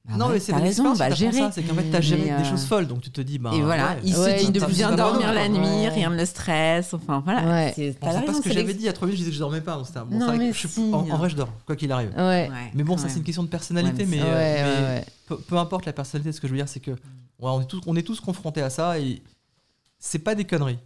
Bah 0.10 0.16
non, 0.18 0.26
ouais, 0.28 0.34
mais 0.34 0.40
c'est 0.40 0.52
raison, 0.54 0.84
on 0.84 0.90
l'expérience 0.94 0.98
va 0.98 1.10
gérer. 1.12 1.38
ça, 1.38 1.52
c'est 1.52 1.62
qu'en 1.62 1.76
fait, 1.76 1.84
t'as 1.92 2.02
géré 2.02 2.22
Mais, 2.26 2.38
des 2.38 2.48
euh, 2.48 2.50
choses 2.50 2.66
folles, 2.66 2.88
donc 2.88 3.02
tu 3.02 3.12
te 3.12 3.22
dis, 3.22 3.38
bah. 3.38 3.52
Et 3.54 3.62
voilà, 3.62 3.92
ouais, 3.92 3.98
il 4.04 4.18
Ouais, 4.18 4.40
se 4.40 4.50
dit 4.52 4.60
bien 4.74 4.92
en 4.92 4.96
dormir 4.96 5.32
la 5.32 5.48
nuit, 5.48 5.88
rien 5.90 6.10
ne 6.10 6.16
le 6.18 6.26
stresse. 6.26 6.94
Enfin 6.96 7.22
voilà, 7.24 7.44
Ouais. 7.48 7.74
c'est 7.76 8.00
Bon, 8.02 8.08
pas 8.26 8.34
ce 8.34 8.42
que 8.42 8.52
j'avais 8.52 8.74
dit 8.74 8.80
il 8.82 8.86
y 8.86 8.90
a 8.90 8.94
trois 8.94 9.06
minutes, 9.08 9.20
je 9.20 9.24
disais 9.26 9.30
que 9.32 9.36
je 9.36 9.40
dormais 9.40 9.62
pas. 9.62 9.76
donc 9.76 9.86
c'était 9.86 10.00
un- 10.00 10.06
bon, 10.06 10.16
Non, 10.16 10.22
c'est 10.22 10.26
vrai 10.26 10.38
que 10.38 10.44
mais 10.44 10.54
je 10.54 10.58
suis- 10.58 10.70
si. 10.70 10.82
en, 10.92 11.08
en 11.08 11.18
vrai, 11.18 11.30
je 11.30 11.36
dors, 11.36 11.50
quoi 11.68 11.76
qu'il 11.76 11.92
arrive. 11.92 12.10
Ouais. 12.18 12.50
Ouais, 12.50 12.72
Mais 12.74 12.84
bon, 12.84 12.98
ça, 12.98 13.10
c'est 13.10 13.18
une 13.20 13.24
question 13.24 13.44
de 13.44 13.48
personnalité. 13.48 14.04
Ouais, 14.04 14.10
mais 14.10 14.20
euh. 14.24 15.00
Peu, 15.28 15.38
peu 15.38 15.58
importe 15.58 15.86
la 15.86 15.94
personnalité, 15.94 16.32
ce 16.32 16.42
que 16.42 16.48
je 16.48 16.52
veux 16.54 16.58
dire, 16.58 16.68
c'est 16.68 16.80
que 16.80 16.92
ouais, 16.92 16.98
on, 17.40 17.62
est 17.62 17.66
tous, 17.66 17.82
on 17.86 17.96
est 17.96 18.02
tous 18.02 18.20
confrontés 18.20 18.62
à 18.64 18.72
ça 18.72 18.98
et 19.00 19.22
c'est 20.00 20.20
pas 20.20 20.34
des 20.34 20.46
conneries 20.46 20.80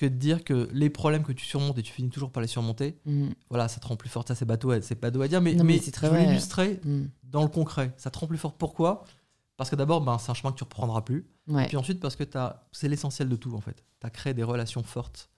que 0.00 0.06
de 0.06 0.14
dire 0.16 0.42
que 0.44 0.68
les 0.72 0.88
problèmes 0.90 1.22
que 1.22 1.32
tu 1.32 1.44
surmontes 1.44 1.76
et 1.78 1.82
tu 1.82 1.92
finis 1.92 2.08
toujours 2.10 2.32
par 2.32 2.40
les 2.40 2.46
surmonter, 2.48 2.98
Mm. 3.04 3.28
voilà, 3.50 3.68
ça 3.68 3.80
te 3.80 3.86
rend 3.86 3.96
plus 3.96 4.08
forte. 4.08 4.28
Ça, 4.28 4.34
c'est 4.34 4.44
bateau, 4.46 4.72
c'est 4.80 4.98
bateau 5.00 5.20
à 5.22 5.28
dire, 5.28 5.40
mais, 5.40 5.54
Non, 5.54 5.62
mais 5.64 5.74
mais, 5.74 5.78
c'est 5.80 5.90
très 5.90 6.06
je 6.08 6.12
vrai. 6.12 6.26
l'illustrer 6.26 6.80
Mm. 6.84 7.02
dans 7.24 7.42
le 7.42 7.48
concret. 7.48 7.92
Ça 7.98 8.10
te 8.10 8.18
rend 8.18 8.26
plus 8.26 8.38
forte. 8.38 8.56
Pourquoi? 8.58 9.04
Parce 9.56 9.68
que 9.70 9.76
d'abord, 9.76 10.00
ben, 10.00 10.16
c'est 10.18 10.30
un 10.30 10.34
chemin 10.34 10.52
que 10.52 10.56
tu 10.58 10.64
reprendras 10.64 11.02
plus. 11.02 11.26
Ouais. 11.46 11.64
Et 11.64 11.68
puis 11.68 11.76
ensuite, 11.76 12.00
parce 12.00 12.16
que 12.16 12.24
c'est 12.72 12.88
l'essentiel 12.88 13.28
de 13.28 13.36
tout, 13.36 13.54
en 13.54 13.60
fait. 13.60 13.84
Tu 14.00 14.06
as 14.06 14.10
créé 14.10 14.32
des 14.34 14.42
relations 14.42 14.82
fortes, 14.82 15.28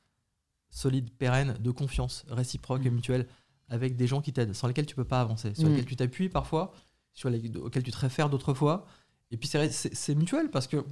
solides, 0.70 1.11
pérennes, 1.11 1.57
de 1.61 1.70
confiance, 1.70 2.25
réciproques 2.31 2.87
et 2.87 2.90
Mm. 2.90 2.94
mutuelles, 2.94 3.27
avec 3.68 3.96
des 3.96 4.07
gens 4.07 4.20
qui 4.20 4.33
t'aident, 4.33 4.55
sans 4.55 4.68
lesquels 4.68 4.87
tu 4.87 4.94
peux 4.94 5.05
pas 5.05 5.20
avancer, 5.20 5.55
sur 5.55 5.68
lesquels 5.68 5.87
tu 5.87 5.96
t'appuies 5.96 6.29
parfois, 6.29 6.72
sur 7.14 7.29
les, 7.31 7.51
auxquels 7.57 7.83
tu 7.83 7.90
te 7.90 7.98
réfères 7.98 8.29
d'autres 8.31 8.55
fois. 8.55 8.87
Et 9.31 9.37
puis 9.37 9.48
c'est- 9.48 10.14
mutuel, 10.14 10.51
parce 10.51 10.66
que 10.66 10.85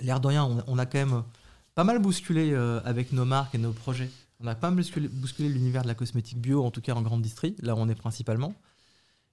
l'air 0.00 0.20
de 0.20 0.28
rien, 0.28 0.44
on, 0.44 0.62
on 0.66 0.78
a 0.78 0.86
quand 0.86 0.98
même 0.98 1.24
pas 1.74 1.84
mal 1.84 1.98
bousculé 2.00 2.50
euh, 2.52 2.80
avec 2.84 3.12
nos 3.12 3.24
marques 3.24 3.54
et 3.54 3.58
nos 3.58 3.72
projets. 3.72 4.10
On 4.40 4.46
a 4.46 4.54
pas 4.54 4.68
mal 4.70 4.76
bousculé, 4.78 5.08
bousculé 5.08 5.48
l'univers 5.48 5.82
de 5.82 5.88
la 5.88 5.94
cosmétique 5.94 6.38
bio, 6.40 6.64
en 6.64 6.70
tout 6.70 6.80
cas 6.80 6.94
en 6.94 7.02
grande 7.02 7.22
distrie, 7.22 7.54
là 7.60 7.74
où 7.74 7.78
on 7.78 7.88
est 7.88 7.94
principalement. 7.94 8.54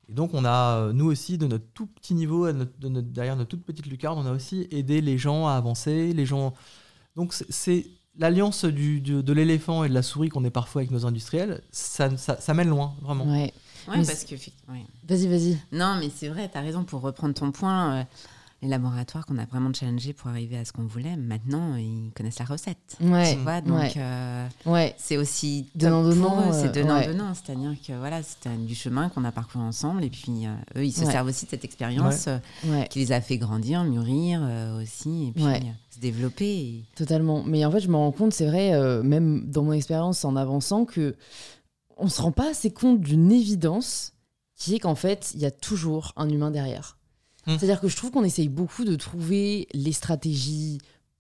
Et 0.08 0.14
donc, 0.14 0.34
on 0.34 0.44
a, 0.46 0.78
euh, 0.78 0.94
nous 0.94 1.06
aussi, 1.06 1.38
de 1.38 1.46
notre 1.48 1.66
tout 1.74 1.86
petit 1.86 2.14
niveau, 2.16 2.46
à 2.46 2.54
notre- 2.54 2.78
de 2.80 2.90
notre- 2.90 3.08
derrière 3.10 3.36
notre 3.36 3.50
toute 3.50 3.64
petite 3.64 3.86
lucarne, 3.86 4.18
on 4.18 4.26
a 4.26 4.32
aussi 4.32 4.68
aidé 4.72 5.02
les 5.02 5.18
gens 5.18 5.48
à 5.48 5.54
avancer. 5.54 6.14
Les 6.14 6.26
gens... 6.26 6.54
Donc, 7.16 7.34
c'est- 7.50 7.86
l'alliance 8.18 8.66
du, 8.66 9.02
du- 9.02 9.22
de 9.24 9.34
l'éléphant 9.34 9.84
et 9.84 9.90
de 9.90 9.94
la 9.94 10.02
souris 10.02 10.30
qu'on 10.30 10.44
est 10.46 10.50
parfois 10.50 10.82
avec 10.82 10.92
nos 10.92 11.06
industriels. 11.06 11.62
Ça, 11.72 12.16
ça, 12.18 12.40
ça 12.40 12.54
mène 12.54 12.70
loin, 12.70 12.96
vraiment. 13.02 13.26
Ouais. 13.32 13.54
Ouais, 13.88 13.96
parce 14.06 14.26
que 14.26 14.36
ouais. 14.36 14.86
Vas-y, 15.08 15.28
vas-y. 15.28 15.58
Non, 15.72 15.96
mais 16.00 16.10
c'est 16.14 16.28
vrai, 16.28 16.50
tu 16.52 16.58
as 16.58 16.62
raison 16.62 16.84
pour 16.84 17.02
reprendre 17.02 17.34
ton 17.34 17.52
point. 17.52 18.00
euh, 18.00 18.04
les 18.62 18.68
laboratoires 18.68 19.26
qu'on 19.26 19.38
a 19.38 19.46
vraiment 19.46 19.72
challengés 19.74 20.12
pour 20.12 20.30
arriver 20.30 20.58
à 20.58 20.66
ce 20.66 20.74
qu'on 20.74 20.84
voulait, 20.86 21.16
maintenant, 21.16 21.76
ils 21.78 22.12
connaissent 22.14 22.40
la 22.40 22.46
recette. 22.46 22.98
Ouais. 23.00 23.34
Tu 23.36 23.40
vois, 23.42 23.62
donc 23.62 23.80
ouais. 23.80 23.94
euh, 23.98 24.48
Ouais. 24.66 24.96
c'est 24.98 25.16
aussi 25.18 25.68
Donnant, 25.76 26.04
top 26.04 26.20
pour 26.20 26.30
donnant, 26.32 26.50
eux, 26.50 26.54
c'est 26.54 26.68
euh, 26.68 26.72
donnant 26.84 26.98
ouais. 26.98 27.08
donnant, 27.08 27.34
c'est-à-dire 27.34 27.76
que 27.88 27.94
voilà, 27.98 28.22
c'était 28.22 28.50
du 28.58 28.76
chemin 28.76 29.08
qu'on 29.10 29.24
a 29.24 29.32
parcouru 29.32 29.64
ensemble 29.64 30.04
et 30.04 30.10
puis 30.10 30.46
euh, 30.46 30.54
eux 30.78 30.86
ils 30.86 30.92
se 30.92 31.06
Ouais. 31.06 31.12
servent 31.12 31.28
aussi 31.30 31.46
de 31.46 31.52
cette 31.52 31.64
expérience 31.64 32.28
euh, 32.28 32.84
qui 32.90 33.00
les 33.00 33.12
a 33.14 33.22
fait 33.22 33.38
grandir, 33.38 33.84
mûrir 33.86 34.42
euh, 34.44 34.82
aussi 34.82 35.28
et 35.28 35.32
puis 35.32 35.46
Ouais. 35.46 35.62
euh, 35.64 35.72
se 35.96 36.00
développer. 36.00 36.46
et- 36.60 36.86
Totalement. 36.96 37.44
Mais 37.46 37.64
en 37.64 37.72
fait, 37.72 37.80
je 37.80 37.88
me 37.88 37.96
rends 37.96 38.12
compte, 38.12 38.34
c'est 38.34 38.46
vrai, 38.48 38.74
euh, 38.74 39.02
même 39.04 39.50
dans 39.50 39.64
mon 39.64 39.72
expérience 39.72 40.26
en 40.26 40.36
avançant, 40.36 40.84
que 40.86 41.16
on 41.98 42.08
se 42.10 42.22
rend 42.22 42.32
pas 42.34 42.50
assez 42.52 42.72
compte 42.72 43.00
d'une 43.02 43.32
évidence 43.32 44.14
qui 44.56 44.76
est 44.76 44.80
qu'en 44.80 44.96
fait, 44.96 45.32
il 45.34 45.40
y 45.40 45.46
a 45.46 45.52
toujours 45.52 46.12
un 46.18 46.28
humain 46.30 46.52
derrière. 46.52 46.98
Hmm. 47.48 47.58
C'est-à-dire 47.58 47.82
que 47.82 47.88
je 47.88 47.96
trouve 47.96 48.12
qu'on 48.12 48.24
essaye 48.24 48.50
beaucoup 48.50 48.84
de 48.84 48.96
trouver 48.96 49.68
les 49.74 49.94
stratégies 49.94 50.80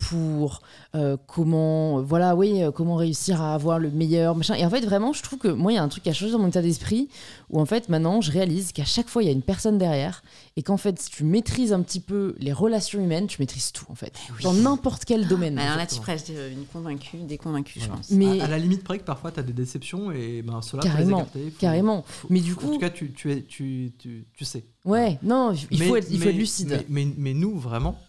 pour 0.09 0.61
euh, 0.95 1.17
comment 1.27 2.01
voilà 2.01 2.35
oui 2.35 2.63
euh, 2.63 2.71
comment 2.71 2.95
réussir 2.95 3.41
à 3.41 3.53
avoir 3.53 3.79
le 3.79 3.91
meilleur 3.91 4.33
machin 4.35 4.55
et 4.55 4.65
en 4.65 4.69
fait 4.69 4.79
vraiment 4.81 5.11
je 5.13 5.21
trouve 5.21 5.37
que 5.39 5.49
moi 5.49 5.71
il 5.73 5.75
y 5.75 5.77
a 5.77 5.83
un 5.83 5.87
truc 5.89 6.03
qui 6.03 6.09
a 6.09 6.13
changé 6.13 6.31
dans 6.31 6.39
mon 6.39 6.47
état 6.47 6.61
d'esprit 6.61 7.09
où 7.49 7.59
en 7.59 7.65
fait 7.65 7.89
maintenant 7.89 8.21
je 8.21 8.31
réalise 8.31 8.71
qu'à 8.71 8.85
chaque 8.85 9.09
fois 9.09 9.21
il 9.21 9.25
y 9.25 9.29
a 9.29 9.33
une 9.33 9.41
personne 9.41 9.77
derrière 9.77 10.23
et 10.55 10.63
qu'en 10.63 10.77
fait 10.77 10.99
si 10.99 11.09
tu 11.11 11.23
maîtrises 11.25 11.73
un 11.73 11.81
petit 11.81 11.99
peu 11.99 12.33
les 12.39 12.53
relations 12.53 12.99
humaines 13.03 13.27
tu 13.27 13.41
maîtrises 13.41 13.71
tout 13.73 13.85
en 13.89 13.95
fait 13.95 14.13
oui. 14.37 14.43
dans 14.43 14.53
n'importe 14.53 15.03
quel 15.05 15.27
domaine 15.27 15.55
Mais 15.55 15.63
alors 15.63 15.77
là, 15.77 15.85
tu 15.85 15.99
prêches 15.99 16.21
euh, 16.31 16.51
une 16.51 16.65
convaincue, 16.65 17.17
des 17.17 17.37
convaincus, 17.37 17.83
Voilà. 17.83 18.01
je 18.01 18.07
pense. 18.07 18.11
mais 18.11 18.39
À, 18.39 18.45
à 18.45 18.47
la 18.47 18.57
limite 18.57 18.83
près 18.83 18.99
que 18.99 19.03
parfois 19.03 19.31
tu 19.31 19.41
as 19.41 19.43
des 19.43 19.53
déceptions 19.53 20.11
et 20.11 20.41
ben, 20.41 20.61
cela 20.61 20.81
Carrément, 20.81 21.27
carrément. 21.59 22.05
Mais 22.29 22.39
du 22.39 22.53
En 22.53 22.55
coup- 22.55 22.73
tout 22.73 22.79
cas, 22.79 22.89
tu, 22.89 23.11
tu, 23.11 23.31
es, 23.33 23.41
tu, 23.43 23.91
tu, 23.99 24.25
tu 24.35 24.45
sais. 24.45 24.63
ouais 24.85 25.19
non 25.23 25.53
il 25.71 25.83
faut 25.83 25.95
être, 25.97 26.07
il 26.09 26.17
faut 26.19 26.25
mais- 26.25 26.31
être 26.31 26.37
lucide 26.37 26.85
Mais, 26.89 27.05
mais, 27.05 27.13
mais 27.17 27.33
nous, 27.33 27.59
vraiment, 27.59 27.99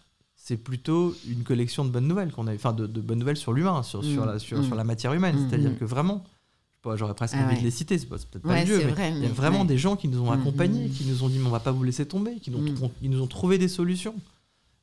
c'est 0.51 0.57
plutôt 0.57 1.15
une 1.29 1.43
collection 1.43 1.85
de 1.85 1.89
bonnes 1.89 2.07
nouvelles 2.09 2.31
qu'on 2.33 2.45
a, 2.47 2.53
enfin 2.53 2.73
de, 2.73 2.85
de 2.85 2.99
bonnes 2.99 3.19
nouvelles 3.19 3.37
sur 3.37 3.53
l'humain, 3.53 3.83
sur, 3.83 4.03
sur, 4.03 4.23
Mm. 4.23 4.27
la, 4.27 4.39
sur, 4.39 4.59
Mm. 4.59 4.63
sur 4.65 4.75
la 4.75 4.83
matière 4.83 5.13
humaine. 5.13 5.37
Mm. 5.37 5.47
C'est-à-dire 5.49 5.71
Mm. 5.71 5.77
que 5.77 5.85
vraiment, 5.85 6.25
j'aurais 6.97 7.13
presque 7.15 7.35
Ah 7.37 7.45
envie 7.45 7.53
ouais. 7.55 7.59
de 7.61 7.63
les 7.65 7.71
citer, 7.71 7.97
c'est 7.97 8.05
peut-être 8.07 8.39
pas 8.39 8.49
Ouais, 8.49 8.65
le 8.65 8.77
lieu, 8.79 8.83
mais 8.85 8.91
vrai, 8.91 9.13
il 9.15 9.23
y 9.23 9.25
a 9.25 9.29
vraiment 9.29 9.61
ouais. 9.61 9.65
des 9.67 9.77
gens 9.77 9.95
qui 9.95 10.09
nous 10.09 10.19
ont 10.19 10.29
Mm. 10.35 10.39
accompagnés, 10.41 10.89
qui 10.89 11.05
nous 11.05 11.23
ont 11.23 11.29
dit 11.29 11.37
mais 11.39 11.47
on 11.47 11.51
va 11.51 11.61
pas 11.61 11.71
vous 11.71 11.83
laisser 11.83 12.05
tomber, 12.05 12.35
qui 12.41 12.51
nous, 12.51 12.57
ont 12.83 12.91
Mm. 13.01 13.07
nous 13.07 13.25
trouvé 13.27 13.57
des 13.57 13.69
solutions. 13.69 14.15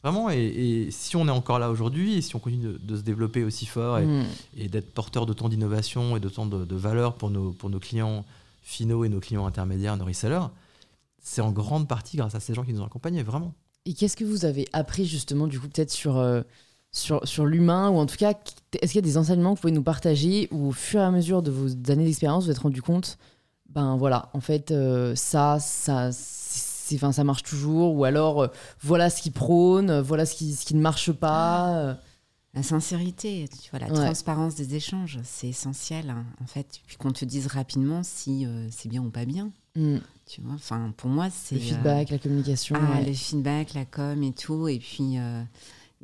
Vraiment, 0.02 0.30
et, 0.30 0.38
et 0.46 0.90
si 0.90 1.16
on 1.16 1.26
est 1.28 1.30
encore 1.30 1.58
là 1.58 1.70
aujourd'hui, 1.70 2.14
et 2.14 2.22
si 2.22 2.34
on 2.34 2.38
continue 2.38 2.62
de, 2.64 2.78
de 2.82 2.96
se 2.96 3.02
développer 3.02 3.44
aussi 3.44 3.66
fort 3.66 3.98
et, 3.98 4.06
Mm. 4.06 4.24
et 4.56 4.68
d'être 4.68 4.90
porteur 4.94 5.26
d'autant 5.26 5.48
d'innovation 5.50 6.16
et 6.16 6.20
d'autant 6.20 6.46
de, 6.46 6.64
de 6.64 6.76
valeur 6.76 7.14
pour 7.14 7.30
nos, 7.30 7.50
pour 7.52 7.68
nos 7.68 7.80
clients 7.80 8.24
finaux 8.62 9.04
et 9.04 9.08
nos 9.10 9.20
clients 9.20 9.44
intermédiaires, 9.44 9.96
nos 9.98 10.04
resellers, 10.06 10.46
c'est 11.20 11.42
en 11.42 11.50
grande 11.52 11.88
partie 11.88 12.16
grâce 12.16 12.34
à 12.34 12.40
ces 12.40 12.54
gens 12.54 12.62
qui 12.64 12.72
nous 12.72 12.80
ont 12.80 12.86
accompagnés, 12.86 13.22
vraiment. 13.22 13.52
Et 13.88 13.94
qu'est-ce 13.94 14.16
que 14.16 14.24
vous 14.24 14.44
avez 14.44 14.68
appris 14.74 15.06
justement, 15.06 15.46
du 15.46 15.58
coup, 15.58 15.66
peut-être 15.68 15.90
sur, 15.90 16.18
euh, 16.18 16.42
sur, 16.92 17.26
sur 17.26 17.46
l'humain, 17.46 17.88
ou 17.88 17.96
en 17.96 18.04
tout 18.06 18.16
cas, 18.16 18.34
est-ce 18.82 18.92
qu'il 18.92 18.96
y 19.00 19.04
a 19.04 19.08
des 19.08 19.16
enseignements 19.16 19.54
que 19.54 19.58
vous 19.58 19.62
pouvez 19.62 19.72
nous 19.72 19.82
partager, 19.82 20.46
où 20.50 20.68
au 20.68 20.72
fur 20.72 21.00
et 21.00 21.04
à 21.04 21.10
mesure 21.10 21.40
de 21.42 21.50
vos 21.50 21.68
années 21.90 22.04
d'expérience, 22.04 22.42
vous 22.44 22.48
vous 22.48 22.52
êtes 22.52 22.58
rendu 22.58 22.82
compte, 22.82 23.16
ben 23.70 23.96
voilà, 23.96 24.28
en 24.34 24.40
fait, 24.40 24.72
euh, 24.72 25.14
ça, 25.14 25.58
ça, 25.60 26.10
enfin, 26.94 27.12
ça 27.12 27.24
marche 27.24 27.42
toujours, 27.44 27.94
ou 27.94 28.04
alors, 28.04 28.42
euh, 28.42 28.48
voilà 28.82 29.08
ce 29.08 29.22
qui 29.22 29.30
prône, 29.30 29.88
euh, 29.90 30.02
voilà 30.02 30.26
ce 30.26 30.34
qui, 30.34 30.52
ce 30.54 30.66
qui 30.66 30.74
ne 30.74 30.80
marche 30.82 31.12
pas. 31.12 31.76
euh. 31.78 31.94
La 32.54 32.62
sincérité, 32.62 33.46
tu 33.62 33.70
vois, 33.70 33.78
la 33.78 33.86
Ouais. 33.88 34.04
transparence 34.06 34.54
des 34.54 34.74
échanges, 34.74 35.18
c'est 35.22 35.48
essentiel, 35.48 36.10
hein, 36.10 36.24
en 36.42 36.46
fait. 36.46 36.80
Puis 36.86 36.96
qu'on 36.96 37.12
te 37.12 37.24
dise 37.24 37.46
rapidement 37.46 38.02
si 38.02 38.46
euh, 38.46 38.66
c'est 38.70 38.88
bien 38.88 39.02
ou 39.02 39.10
pas 39.10 39.24
bien, 39.24 39.50
Mm. 39.76 39.98
Tu 40.28 40.40
vois. 40.42 40.54
Enfin, 40.54 40.92
pour 40.96 41.10
moi, 41.10 41.28
c'est... 41.30 41.56
Le 41.56 41.60
euh, 41.60 41.64
feedback, 41.64 42.10
la 42.10 42.18
communication. 42.18 42.76
Ah, 42.78 42.98
ouais. 42.98 43.06
le 43.06 43.12
feedback, 43.12 43.74
la 43.74 43.84
com 43.84 44.22
et 44.22 44.32
tout. 44.32 44.68
Et 44.68 44.78
puis, 44.78 45.18
euh, 45.18 45.42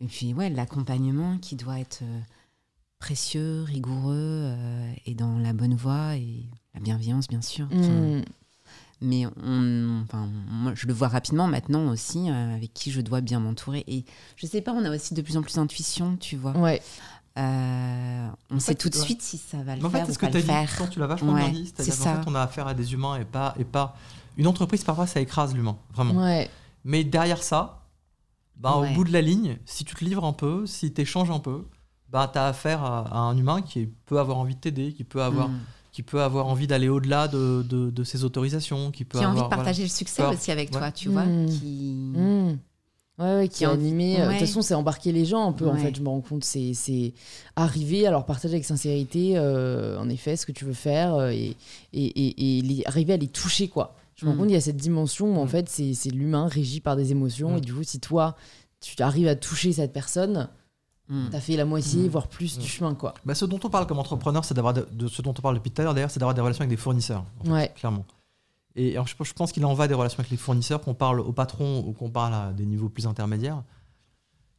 et 0.01 0.07
puis 0.07 0.33
ouais, 0.35 0.51
l'accompagnement 0.51 1.39
qui 1.39 1.57
doit 1.57 1.79
être 1.79 2.01
euh, 2.03 2.21
précieux, 2.99 3.63
rigoureux 3.63 4.53
et 5.07 5.15
dans 5.15 5.39
la 5.39 5.53
bonne 5.53 5.75
voie 5.75 6.17
et 6.17 6.45
la 6.75 6.81
bienveillance, 6.81 7.29
bien 7.29 7.43
sûr. 7.43 7.67
Mm. 7.67 8.23
Mais 9.01 9.27
on, 9.27 10.03
enfin, 10.05 10.31
moi, 10.49 10.73
je 10.75 10.87
le 10.87 10.95
vois 10.95 11.09
rapidement 11.09 11.47
maintenant 11.47 11.91
aussi, 11.91 12.31
avec 12.31 12.73
qui 12.73 12.91
je 12.91 13.03
dois 13.03 13.21
bien 13.21 13.41
m'entourer. 13.41 13.85
Et 13.87 14.05
je 14.37 14.47
sais 14.47 14.63
pas, 14.63 14.73
on 14.73 14.85
a 14.85 14.95
aussi 14.95 15.13
de 15.13 15.21
plus 15.21 15.37
en 15.37 15.43
plus 15.43 15.57
d'intuition, 15.57 16.17
tu 16.17 16.37
vois. 16.37 16.57
Ouais. 16.57 16.81
Euh, 17.37 18.29
on 18.51 18.57
En 18.57 18.61
sait 18.61 18.67
fait, 18.73 18.75
tout 18.77 18.89
de 18.89 18.95
suite 18.95 19.21
si 19.23 19.39
ça 19.39 19.57
va 19.63 19.75
le 19.75 19.81
Mais 19.81 19.87
en 19.87 19.91
faire 19.91 20.01
fait, 20.01 20.07
c'est 20.07 20.11
ou 20.11 20.15
ce 20.15 20.19
que 20.19 20.27
pas 20.27 20.31
tu 20.33 20.37
as 20.37 20.41
le 20.41 20.47
dit, 20.47 20.53
faire. 20.73 20.89
que 20.89 20.93
tu 20.93 20.99
l'as 21.01 21.07
vachement 21.07 21.33
Ouais, 21.33 21.41
bien 21.41 21.51
dit. 21.51 21.67
C'est-à-dire 21.67 21.93
c'est 21.95 21.99
qu'en 22.05 22.05
ça. 22.17 22.23
fait, 22.23 22.29
on 22.31 22.35
a 22.35 22.41
affaire 22.43 22.67
à 22.69 22.75
des 22.75 22.93
humains 22.93 23.17
et 23.17 23.25
pas, 23.25 23.55
et 23.59 23.65
pas. 23.65 23.97
Une 24.37 24.47
entreprise, 24.47 24.85
parfois, 24.85 25.07
ça 25.07 25.21
écrase 25.21 25.55
l'humain, 25.55 25.77
vraiment. 25.93 26.15
Ouais. 26.23 26.49
Mais 26.85 27.03
derrière 27.05 27.43
ça, 27.43 27.83
bah, 28.57 28.79
Ouais. 28.79 28.91
au 28.91 28.95
bout 28.95 29.05
de 29.05 29.13
la 29.13 29.21
ligne, 29.21 29.59
si 29.65 29.85
tu 29.85 29.95
te 29.95 30.05
livres 30.05 30.25
un 30.25 30.33
peu, 30.33 30.67
si 30.67 30.93
tu 30.93 31.01
échanges 31.01 31.31
un 31.31 31.41
peu, 31.41 31.67
bah, 32.11 32.31
tu 32.33 32.39
as 32.39 32.47
affaire 32.47 32.85
à, 32.85 33.01
à 33.09 33.19
un 33.19 33.37
humain 33.37 33.63
qui 33.63 33.87
peut 34.07 34.21
avoir 34.21 34.39
envie 34.39 34.55
de 34.55 34.61
t'aider, 34.61 34.93
qui 34.93 35.03
peut 35.05 35.23
avoir, 35.23 35.49
Mm. 35.49 35.59
qui 35.91 36.03
peut 36.05 36.23
avoir 36.23 36.47
envie 36.47 36.67
d'aller 36.69 36.89
au-delà 36.89 37.27
de, 37.27 37.65
de, 37.69 37.91
de 37.91 38.05
ses 38.05 38.23
autorisations, 38.25 38.91
qui 38.93 39.05
peut 39.05 39.19
Qui 39.19 39.25
a 39.25 39.29
envie 39.29 39.39
avoir, 39.39 39.51
de 39.51 39.57
partager 39.57 39.83
le 39.83 39.89
succès 39.89 40.23
Peur. 40.23 40.33
aussi 40.33 40.53
avec 40.53 40.73
Ouais. 40.73 40.79
toi, 40.79 40.93
tu 40.93 41.09
vois. 41.09 41.25
Mm. 41.27 41.47
Qui... 41.49 42.13
Mm. 42.15 42.59
Ouais, 43.19 43.35
ouais, 43.37 43.49
qui 43.49 43.63
est 43.63 43.67
animé. 43.69 44.21
euh, 44.21 44.27
De 44.27 44.31
toute 44.33 44.41
façon, 44.41 44.61
c'est 44.63 44.75
embarquer 44.75 45.13
les 45.13 45.25
gens 45.25 45.49
un 45.49 45.53
peu, 45.53 45.69
en 45.69 45.77
fait. 45.77 45.95
Je 45.97 46.03
me 46.03 46.09
rends 46.09 46.21
compte. 46.21 46.43
C'est 46.45 46.75
c'est 46.75 47.13
arriver 47.55 48.07
à 48.07 48.11
leur 48.11 48.27
partager 48.27 48.55
avec 48.55 48.65
sincérité, 48.65 49.35
euh, 49.37 49.99
en 50.01 50.09
effet, 50.09 50.37
ce 50.37 50.45
que 50.47 50.53
tu 50.53 50.65
veux 50.65 50.73
faire 50.73 51.15
euh, 51.15 51.31
et, 51.31 51.57
et, 51.93 52.05
et, 52.07 52.59
et 52.59 52.63
les- 52.63 52.83
arriver 52.87 53.13
à 53.13 53.17
les 53.17 53.29
toucher, 53.29 53.69
quoi. 53.69 53.95
Je 54.17 54.25
me 54.27 54.31
rends 54.31 54.35
Mm. 54.35 54.39
compte 54.39 54.47
qu'il 54.49 54.55
y 54.55 54.59
a 54.59 54.61
cette 54.61 54.77
dimension 54.77 55.27
où, 55.37 55.39
en 55.41 55.45
Mm. 55.45 55.49
fait, 55.49 55.69
c'est 55.69 55.95
c'est 55.95 56.11
l'humain 56.11 56.49
régi 56.49 56.81
par 56.81 56.97
des 56.97 57.13
émotions. 57.13 57.53
Mm. 57.55 57.59
Et 57.59 57.61
du 57.61 57.73
coup, 57.75 57.85
si 57.85 58.01
toi, 58.01 58.35
tu 58.81 59.01
arrives 59.03 59.29
à 59.29 59.37
toucher 59.37 59.73
cette 59.73 59.93
personne, 59.93 60.49
Mm. 61.09 61.27
t'as 61.31 61.41
fait 61.41 61.57
la 61.57 61.65
moitié, 61.67 62.09
voire 62.09 62.27
plus 62.29 62.59
du 62.59 62.67
chemin, 62.67 62.95
quoi. 62.95 63.15
Bah, 63.25 63.35
ce 63.37 63.45
dont 63.45 63.61
on 63.63 63.71
parle 63.71 63.87
comme 63.87 63.99
entrepreneur, 64.01 64.45
c'est 64.45 64.55
d'avoir 64.55 64.73
de, 64.75 64.89
de 64.91 65.07
ce 65.07 65.23
dont 65.23 65.35
on 65.39 65.43
parle 65.43 65.55
depuis 65.57 65.71
tout 65.71 65.81
à 65.83 65.85
l'heure, 65.85 65.95
d'ailleurs, 65.95 66.11
c'est 66.11 66.19
d'avoir 66.19 66.35
des 66.35 66.41
relations 66.41 66.63
avec 66.63 66.71
des 66.71 66.77
fournisseurs, 66.83 67.25
en 67.41 67.45
fait, 67.45 67.51
Ouais. 67.51 67.73
clairement. 67.77 68.05
Et 68.77 68.93
alors, 68.95 69.07
je, 69.07 69.15
je 69.23 69.33
pense 69.33 69.53
qu'il 69.53 69.65
en 69.65 69.75
va 69.75 69.87
des 69.89 69.95
relations 69.95 70.19
avec 70.19 70.31
les 70.31 70.37
fournisseurs, 70.37 70.81
qu'on 70.81 70.95
parle 70.95 71.21
au 71.21 71.33
patron 71.33 71.85
ou 71.87 71.93
qu'on 71.93 72.11
parle 72.11 72.35
à 72.35 72.53
des 72.53 72.67
niveaux 72.67 72.89
plus 72.89 73.07
intermédiaires. 73.07 73.63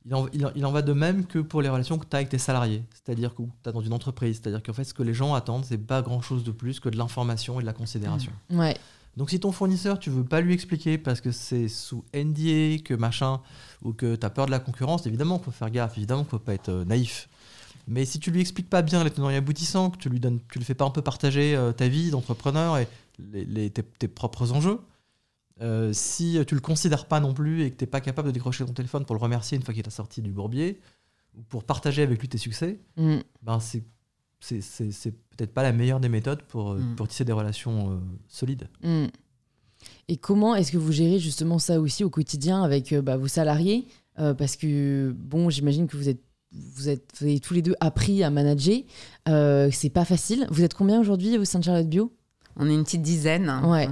Il 0.06 0.14
en, 0.14 0.28
il 0.34 0.46
en- 0.46 0.52
il 0.56 0.66
en 0.66 0.72
va 0.72 0.82
de 0.84 0.94
même 0.94 1.26
que 1.26 1.40
pour 1.40 1.62
les 1.62 1.70
relations 1.70 1.98
que 1.98 2.06
tu 2.06 2.16
as 2.16 2.18
avec 2.18 2.30
tes 2.30 2.38
salariés, 2.38 2.84
c'est-à-dire 2.94 3.34
que 3.34 3.42
tu 3.42 3.70
as 3.70 3.72
dans 3.72 3.82
une 3.82 3.92
entreprise. 3.94 4.40
C'est-à-dire 4.42 4.62
qu'en 4.62 4.74
fait, 4.74 4.84
ce 4.84 4.94
que 4.94 5.02
les 5.04 5.14
gens 5.16 5.34
attendent, 5.34 5.66
c'est 5.66 5.78
pas 5.80 6.02
grand-chose 6.02 6.44
de 6.44 6.52
plus 6.52 6.80
que 6.80 6.90
de 6.90 6.98
l'information 6.98 7.60
et 7.60 7.62
de 7.64 7.66
la 7.66 7.74
considération. 7.74 8.32
Ouais. 8.52 8.78
Donc 9.18 9.30
si 9.32 9.40
ton 9.40 9.52
fournisseur, 9.52 9.98
tu 9.98 10.10
veux 10.10 10.24
pas 10.26 10.42
lui 10.42 10.54
expliquer 10.54 10.98
parce 10.98 11.22
que 11.22 11.32
c'est 11.32 11.68
sous 11.70 12.04
NDA, 12.14 12.84
que 12.84 12.94
machin, 12.94 13.40
ou 13.82 13.94
que 13.94 14.16
tu 14.16 14.26
as 14.26 14.30
peur 14.30 14.46
de 14.46 14.52
la 14.52 14.60
concurrence, 14.60 15.08
évidemment 15.08 15.38
qu'il 15.38 15.46
faut 15.46 15.52
faire 15.52 15.72
gaffe, 15.72 15.98
évidemment 15.98 16.22
qu'il 16.24 16.32
faut 16.32 16.40
pas 16.40 16.54
être 16.54 16.70
euh, 16.70 16.86
naïf. 16.86 17.28
Mais 17.88 18.04
si 18.06 18.20
tu 18.20 18.30
lui 18.32 18.42
expliques 18.42 18.70
pas 18.70 18.82
bien 18.82 19.04
les 19.04 19.12
tenants 19.12 19.30
et 19.30 19.36
aboutissants, 19.38 19.90
que 19.90 19.98
tu 19.98 20.10
lui 20.10 20.20
donnes, 20.20 20.40
tu 20.52 20.60
le 20.60 20.66
fais 20.66 20.74
pas 20.74 20.86
un 20.86 20.90
peu 20.90 21.02
partager 21.02 21.56
euh, 21.56 21.72
ta 21.72 21.88
vie 21.88 22.12
d'entrepreneur 22.12 22.78
et 22.78 22.88
les, 23.20 23.46
les- 23.46 23.70
tes, 23.70 23.84
tes 23.84 24.08
propres 24.08 24.52
enjeux, 24.52 24.80
euh, 25.62 25.92
si 25.94 26.38
tu 26.48 26.56
le 26.56 26.62
considères 26.62 27.06
pas 27.08 27.20
non 27.20 27.34
plus 27.34 27.64
et 27.64 27.72
que 27.72 27.76
t'es 27.78 27.86
pas 27.86 28.02
capable 28.02 28.28
de 28.28 28.34
décrocher 28.34 28.66
ton 28.66 28.74
téléphone 28.74 29.06
pour 29.06 29.16
le 29.16 29.22
remercier 29.22 29.58
une 29.58 29.64
fois 29.64 29.74
qu'il 29.74 29.86
a 29.88 29.90
sorti 29.90 30.22
du 30.22 30.32
bourbier, 30.32 30.80
ou 31.38 31.42
pour 31.44 31.64
partager 31.64 32.02
avec 32.02 32.20
lui 32.22 32.28
tes 32.30 32.38
succès, 32.38 32.80
Mm. 32.98 33.18
ben 33.42 33.60
c'est 33.60 33.84
peut-être 35.38 35.54
pas 35.54 35.64
la 35.64 35.72
meilleure 35.72 36.00
des 36.00 36.10
méthodes 36.10 36.44
pour, 36.44 36.72
euh, 36.74 36.80
Mm. 36.80 36.96
pour 36.96 37.08
tisser 37.08 37.26
des 37.26 37.32
relations 37.34 37.92
euh, 37.94 37.98
solides. 38.28 38.68
Mm. 38.84 39.06
Et 40.08 40.18
comment 40.18 40.56
est-ce 40.56 40.72
que 40.72 40.78
vous 40.78 40.92
gérez 40.92 41.20
justement 41.20 41.60
ça 41.60 41.80
aussi 41.80 42.04
au 42.04 42.10
quotidien 42.10 42.64
avec 42.64 42.92
euh, 42.94 43.02
bah, 43.02 43.18
vos 43.18 43.28
salariés? 43.28 43.88
Parce 44.18 44.56
que, 44.56 45.14
bon, 45.18 45.50
j'imagine 45.50 45.88
que 45.88 45.98
vous 45.98 46.08
êtes, 46.08 46.22
vous 46.54 46.88
êtes 46.88 47.12
vous 47.20 47.26
avez 47.26 47.40
tous 47.42 47.54
les 47.54 47.62
deux 47.62 47.76
appris 47.82 48.24
à 48.24 48.30
manager. 48.30 48.78
C'est 49.26 49.90
pas 49.90 50.06
facile. 50.06 50.48
Vous 50.52 50.64
êtes 50.64 50.74
combien 50.74 51.02
aujourd'hui 51.02 51.38
au 51.38 51.44
sein 51.44 51.60
de 51.60 51.66
Charlotte 51.66 51.90
Bio? 51.90 52.14
On 52.58 52.70
est 52.70 52.74
une 52.74 52.84
petite 52.84 53.02
dizaine. 53.02 53.52
Ouais. 53.66 53.88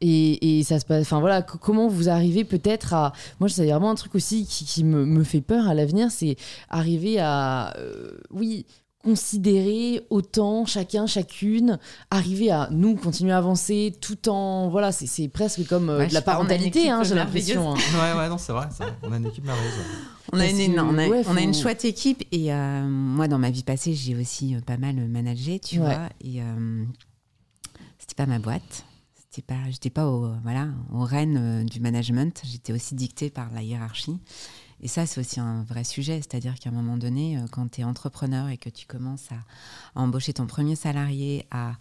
et, 0.00 0.58
et 0.58 0.62
ça 0.64 0.78
se 0.80 0.84
passe. 0.86 1.02
Enfin 1.02 1.20
voilà, 1.20 1.42
comment 1.42 1.88
vous 1.88 2.08
arrivez 2.08 2.44
peut-être 2.44 2.94
à. 2.94 3.12
Moi, 3.40 3.48
c'est 3.48 3.66
vraiment 3.66 3.90
un 3.90 3.94
truc 3.94 4.14
aussi 4.14 4.46
qui, 4.46 4.64
qui 4.64 4.84
me, 4.84 5.04
me 5.06 5.24
fait 5.24 5.40
peur 5.40 5.68
à 5.68 5.74
l'avenir, 5.74 6.10
c'est 6.10 6.36
arriver 6.70 7.18
à. 7.20 7.74
euh, 7.78 8.10
oui 8.30 8.66
considérer 9.04 10.04
autant 10.10 10.66
chacun 10.66 11.06
chacune 11.06 11.78
arriver 12.10 12.50
à 12.50 12.68
nous 12.72 12.96
continuer 12.96 13.30
à 13.32 13.38
avancer 13.38 13.94
tout 14.00 14.28
en 14.28 14.68
voilà 14.68 14.90
c'est 14.90 15.06
c'est 15.06 15.28
presque 15.28 15.64
comme 15.68 15.90
euh, 15.90 15.98
Ouais, 15.98 16.08
de 16.08 16.12
la 16.12 16.18
une 16.18 16.24
parentalité 16.24 16.90
hein, 16.90 17.04
j'ai 17.04 17.14
l'impression 17.14 17.72
hein. 17.72 17.76
Ouais, 18.14 18.18
ouais, 18.18 18.28
non, 18.28 18.36
c'est 18.36 18.50
vrai. 18.52 18.66
On 19.04 19.12
a 19.12 19.16
une 19.16 19.26
équipe 19.26 19.44
merveilleuse. 19.46 19.72
ouais. 19.74 19.84
On 20.32 20.40
a, 20.40 20.46
une, 20.48 20.74
non, 20.74 20.88
on, 20.90 20.98
a, 20.98 21.06
ouais, 21.08 21.22
on 21.28 21.36
a 21.36 21.40
une 21.40 21.54
chouette 21.54 21.84
équipe 21.84 22.24
et 22.32 22.52
euh, 22.52 22.82
moi 22.88 23.28
dans 23.28 23.38
ma 23.38 23.50
vie 23.50 23.62
passée 23.62 23.94
j'ai 23.94 24.16
aussi 24.16 24.56
euh, 24.56 24.60
pas 24.60 24.76
mal 24.76 24.96
managé 24.96 25.60
tu 25.60 25.78
Ouais. 25.78 25.84
vois 25.84 26.08
et 26.24 26.42
euh, 26.42 26.84
c'était 28.06 28.22
pas 28.22 28.26
ma 28.26 28.38
boîte. 28.38 28.84
C'était 29.14 29.42
pas 29.42 29.70
j'étais 29.70 29.90
pas 29.90 30.06
au 30.06 30.32
voilà 30.42 30.68
au 30.92 31.06
euh, 31.12 31.64
du 31.64 31.80
management. 31.80 32.40
J'étais 32.44 32.72
aussi 32.72 32.94
dictée 32.94 33.30
par 33.30 33.50
la 33.52 33.62
hiérarchie. 33.62 34.18
Et 34.80 34.88
ça 34.88 35.06
c'est 35.06 35.20
aussi 35.20 35.40
un 35.40 35.62
vrai 35.64 35.84
sujet. 35.84 36.16
C'est-à-dire 36.16 36.54
qu'à 36.58 36.70
un 36.70 36.72
moment 36.72 36.96
donné 36.96 37.38
euh, 37.38 37.46
quand 37.50 37.70
tu 37.70 37.80
es 37.80 37.84
entrepreneur 37.84 38.48
et 38.48 38.56
que 38.58 38.68
tu 38.70 38.86
commences 38.86 39.30
à, 39.32 39.98
à 39.98 40.02
embaucher 40.02 40.32
ton 40.34 40.46
premier 40.46 40.76
salarié 40.76 41.46
à 41.50 41.74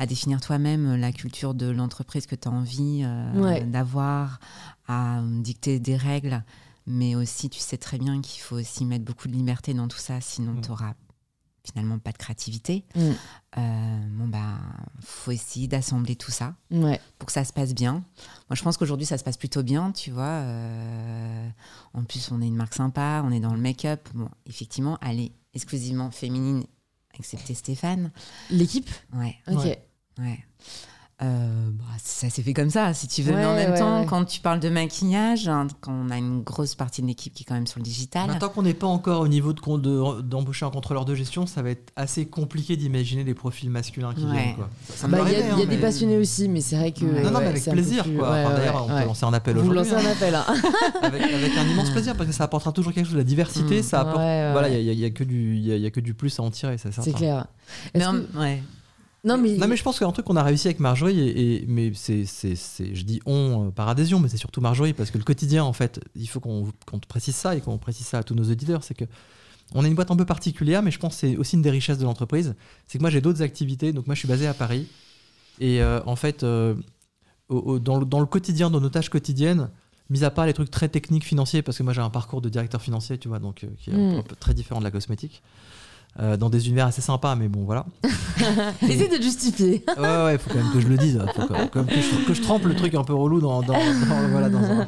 à 0.00 0.06
définir 0.06 0.40
toi-même 0.40 0.94
la 0.94 1.10
culture 1.10 1.54
de 1.54 1.66
l'entreprise 1.66 2.26
que 2.26 2.36
tu 2.36 2.46
as 2.46 2.52
envie 2.52 3.02
euh, 3.04 3.32
Ouais. 3.40 3.64
d'avoir, 3.64 4.38
à 4.86 5.20
dicter 5.40 5.80
des 5.80 5.96
règles, 5.96 6.44
mais 6.86 7.16
aussi 7.16 7.50
tu 7.50 7.58
sais 7.58 7.78
très 7.78 7.98
bien 7.98 8.20
qu'il 8.20 8.40
faut 8.40 8.54
aussi 8.56 8.84
mettre 8.84 9.04
beaucoup 9.04 9.26
de 9.26 9.32
liberté 9.32 9.74
dans 9.74 9.88
tout 9.88 9.98
ça, 9.98 10.20
sinon 10.20 10.52
Mm. 10.52 10.60
tu 10.60 10.68
n'auras 10.68 10.94
finalement 11.70 11.98
pas 11.98 12.12
de 12.12 12.18
créativité. 12.18 12.84
Mm. 12.94 13.00
Euh, 13.56 14.06
bon 14.10 14.28
bah, 14.28 14.58
faut 15.00 15.30
essayer 15.30 15.68
d'assembler 15.68 16.16
tout 16.16 16.30
ça 16.30 16.54
ouais 16.70 17.00
pour 17.18 17.26
que 17.26 17.32
ça 17.32 17.44
se 17.44 17.52
passe 17.52 17.74
bien. 17.74 18.04
Moi, 18.48 18.54
je 18.54 18.62
pense 18.62 18.76
qu'aujourd'hui, 18.76 19.06
ça 19.06 19.18
se 19.18 19.24
passe 19.24 19.36
plutôt 19.36 19.62
bien, 19.62 19.92
tu 19.92 20.10
vois. 20.10 20.24
Euh, 20.24 21.48
en 21.94 22.04
plus, 22.04 22.30
on 22.30 22.40
est 22.40 22.46
une 22.46 22.56
marque 22.56 22.74
sympa, 22.74 23.22
on 23.24 23.30
est 23.32 23.40
dans 23.40 23.54
le 23.54 23.60
make-up. 23.60 24.08
Bon, 24.14 24.28
effectivement, 24.46 24.98
elle 25.02 25.20
est 25.20 25.32
exclusivement 25.54 26.10
féminine, 26.10 26.64
excepté 27.18 27.54
Stéphane. 27.54 28.10
l'équipe? 28.50 28.88
Ouais, 29.12 29.36
ok 29.48 29.64
Ouais. 29.64 29.84
ouais. 30.18 30.44
Euh, 31.20 31.70
bah, 31.72 31.84
ça 32.00 32.30
s'est 32.30 32.42
fait 32.42 32.52
comme 32.54 32.70
ça, 32.70 32.94
si 32.94 33.08
tu 33.08 33.22
veux. 33.22 33.34
mais 33.34 33.44
en 33.44 33.54
même 33.56 33.72
ouais, 33.72 33.78
temps, 33.78 34.00
ouais. 34.02 34.06
quand 34.06 34.24
tu 34.24 34.38
parles 34.40 34.60
de 34.60 34.68
maquillage, 34.68 35.48
hein, 35.48 35.66
quand 35.80 35.92
on 35.92 36.10
a 36.10 36.16
une 36.16 36.42
grosse 36.42 36.76
partie 36.76 37.02
de 37.02 37.08
l'équipe 37.08 37.34
qui 37.34 37.42
est 37.42 37.44
quand 37.44 37.54
même 37.54 37.66
sur 37.66 37.80
le 37.80 37.82
digital. 37.84 38.28
Maintenant 38.28 38.50
qu'on 38.50 38.62
n'est 38.62 38.72
pas 38.72 38.86
encore 38.86 39.22
au 39.22 39.26
niveau 39.26 39.52
de 39.52 39.58
con- 39.58 39.78
de- 39.78 40.20
d'embaucher 40.22 40.64
un 40.64 40.70
contrôleur 40.70 41.04
de 41.04 41.16
gestion, 41.16 41.44
ça 41.46 41.60
va 41.62 41.70
être 41.70 41.92
assez 41.96 42.26
compliqué 42.26 42.76
d'imaginer 42.76 43.24
des 43.24 43.34
profils 43.34 43.68
masculins 43.68 44.14
qui 44.14 44.24
Ouais. 44.26 44.30
viennent. 44.32 44.54
Ça 44.94 45.08
Bah, 45.08 45.18
il 45.26 45.32
y 45.32 45.34
a, 45.34 45.40
y 45.40 45.50
hein, 45.50 45.56
des 45.58 45.66
mais- 45.66 45.76
passionnés 45.78 46.18
aussi 46.18 46.48
mais 46.48 46.60
c'est 46.60 46.76
vrai 46.76 46.92
que 46.92 47.04
Non, 47.04 47.32
Non, 47.32 47.40
mais 47.40 47.46
avec 47.46 47.62
c'est 47.64 47.70
un 47.70 47.74
peu 47.74 47.80
plaisir. 47.82 48.04
plus- 48.04 48.16
Quoi. 48.16 48.28
Enfin, 48.28 48.50
ouais, 48.50 48.56
D'ailleurs, 48.56 48.86
on 48.88 48.94
ouais. 48.94 49.00
peut 49.02 49.06
lancer 49.08 49.24
un 49.24 49.32
appel 49.34 49.56
vous 49.56 49.70
aujourd'hui. 49.70 49.90
lancez 49.92 50.06
hein. 50.06 50.08
un 50.08 50.12
appel 50.12 50.34
hein. 50.36 50.44
avec, 51.02 51.22
avec 51.22 51.56
un 51.56 51.64
immense 51.66 51.90
plaisir 51.90 52.14
parce 52.16 52.28
que 52.28 52.34
ça 52.34 52.44
apportera 52.44 52.70
toujours 52.70 52.92
quelque 52.92 53.06
chose 53.06 53.16
la 53.16 53.24
diversité. 53.24 53.80
Mm. 53.80 53.82
Ça 53.82 54.00
apporte. 54.02 54.18
Ouais, 54.18 54.22
ouais, 54.24 54.52
voilà, 54.52 54.68
il 54.68 54.96
n'y 54.96 55.02
a, 55.02 55.06
a 55.08 55.10
que 55.10 55.24
du, 55.24 55.56
il 55.56 55.66
y 55.66 55.84
a- 55.84 55.90
que 55.90 55.98
du 55.98 56.14
plus 56.14 56.38
à 56.38 56.44
en 56.44 56.50
tirer, 56.52 56.78
c'est 56.78 56.92
c'est 56.92 57.02
certain. 57.02 57.18
clair 57.18 57.46
Mais 57.92 58.00
Est-ce 58.00 58.08
en- 58.08 58.12
que- 58.12 58.38
ouais. 58.38 58.62
Non 59.24 59.36
mais, 59.36 59.56
Non 59.56 59.66
mais 59.68 59.76
je 59.76 59.82
pense 59.82 59.98
qu'un 59.98 60.10
truc 60.12 60.26
qu'on 60.26 60.36
a 60.36 60.42
réussi 60.42 60.68
avec 60.68 60.80
Marjorie, 60.80 61.18
et, 61.20 61.62
et- 61.62 61.66
mais 61.66 61.92
c'est, 61.94 62.24
je 62.24 63.02
dis 63.02 63.20
on 63.26 63.66
euh, 63.66 63.70
par 63.70 63.88
adhésion, 63.88 64.20
mais 64.20 64.28
c'est 64.28 64.36
surtout 64.36 64.60
Marjorie 64.60 64.92
parce 64.92 65.10
que 65.10 65.18
le 65.18 65.24
quotidien 65.24 65.64
en 65.64 65.72
fait, 65.72 66.00
il 66.14 66.28
faut 66.28 66.40
qu'on, 66.40 66.66
te 67.00 67.06
précise 67.06 67.34
ça 67.34 67.54
et 67.56 67.60
qu'on 67.60 67.78
précise 67.78 68.06
ça 68.06 68.18
à 68.18 68.22
tous 68.22 68.34
nos 68.34 68.44
auditeurs, 68.50 68.82
c'est 68.84 68.94
que 68.94 69.04
on 69.74 69.84
est 69.84 69.88
une 69.88 69.94
boîte 69.94 70.10
un 70.10 70.16
peu 70.16 70.24
particulière, 70.24 70.82
mais 70.82 70.90
je 70.90 70.98
pense 70.98 71.14
que 71.14 71.20
c'est 71.20 71.36
aussi 71.36 71.56
une 71.56 71.62
des 71.62 71.70
richesses 71.70 71.98
de 71.98 72.04
l'entreprise, 72.04 72.54
c'est 72.86 72.98
que 72.98 73.02
moi 73.02 73.10
j'ai 73.10 73.20
d'autres 73.20 73.42
activités, 73.42 73.92
donc 73.92 74.06
moi 74.06 74.14
je 74.14 74.20
suis 74.20 74.28
basé 74.28 74.46
à 74.46 74.54
Paris 74.54 74.86
et 75.60 75.82
euh, 75.82 76.00
en 76.06 76.16
fait 76.16 76.42
euh, 76.44 76.74
au- 77.48 77.56
au- 77.56 77.78
dans, 77.78 77.98
le, 77.98 78.04
dans 78.06 78.20
le 78.20 78.26
quotidien, 78.26 78.70
dans 78.70 78.80
nos 78.80 78.88
tâches 78.88 79.10
quotidiennes, 79.10 79.68
mis 80.10 80.24
à 80.24 80.30
part 80.30 80.46
les 80.46 80.54
trucs 80.54 80.70
très 80.70 80.88
techniques 80.88 81.24
financiers, 81.24 81.60
parce 81.60 81.76
que 81.76 81.82
moi 81.82 81.92
j'ai 81.92 82.00
un 82.00 82.08
parcours 82.08 82.40
de 82.40 82.48
directeur 82.48 82.80
financier, 82.80 83.18
tu 83.18 83.28
vois, 83.28 83.40
donc 83.40 83.64
euh, 83.64 83.66
qui 83.78 83.90
est 83.90 83.94
Mm. 83.94 84.12
peu, 84.12 84.18
un 84.18 84.22
peu 84.22 84.36
très 84.36 84.54
différent 84.54 84.78
de 84.80 84.84
la 84.84 84.90
cosmétique. 84.90 85.42
Euh, 86.20 86.36
dans 86.36 86.50
des 86.50 86.66
univers 86.66 86.86
assez 86.88 87.00
sympas, 87.00 87.36
mais 87.36 87.46
bon, 87.48 87.62
voilà. 87.64 87.86
Essaye 88.82 89.08
de 89.08 89.16
te 89.18 89.22
justifier. 89.22 89.84
Ouais, 89.96 90.24
ouais, 90.24 90.38
faut 90.38 90.50
quand 90.50 90.58
même 90.58 90.72
que 90.72 90.80
je 90.80 90.88
le 90.88 90.96
dise. 90.96 91.20
Faut 91.36 91.46
quand 91.46 91.54
même, 91.56 91.68
quand 91.70 91.84
même 91.84 91.94
que, 91.94 92.00
je, 92.00 92.26
que 92.26 92.34
je 92.34 92.42
trempe 92.42 92.64
le 92.64 92.74
truc 92.74 92.94
un 92.96 93.04
peu 93.04 93.14
relou 93.14 93.40
dans, 93.40 93.62
dans, 93.62 93.74
dans- 93.74 94.28
voilà, 94.32 94.48
dans, 94.50 94.58
un, 94.58 94.84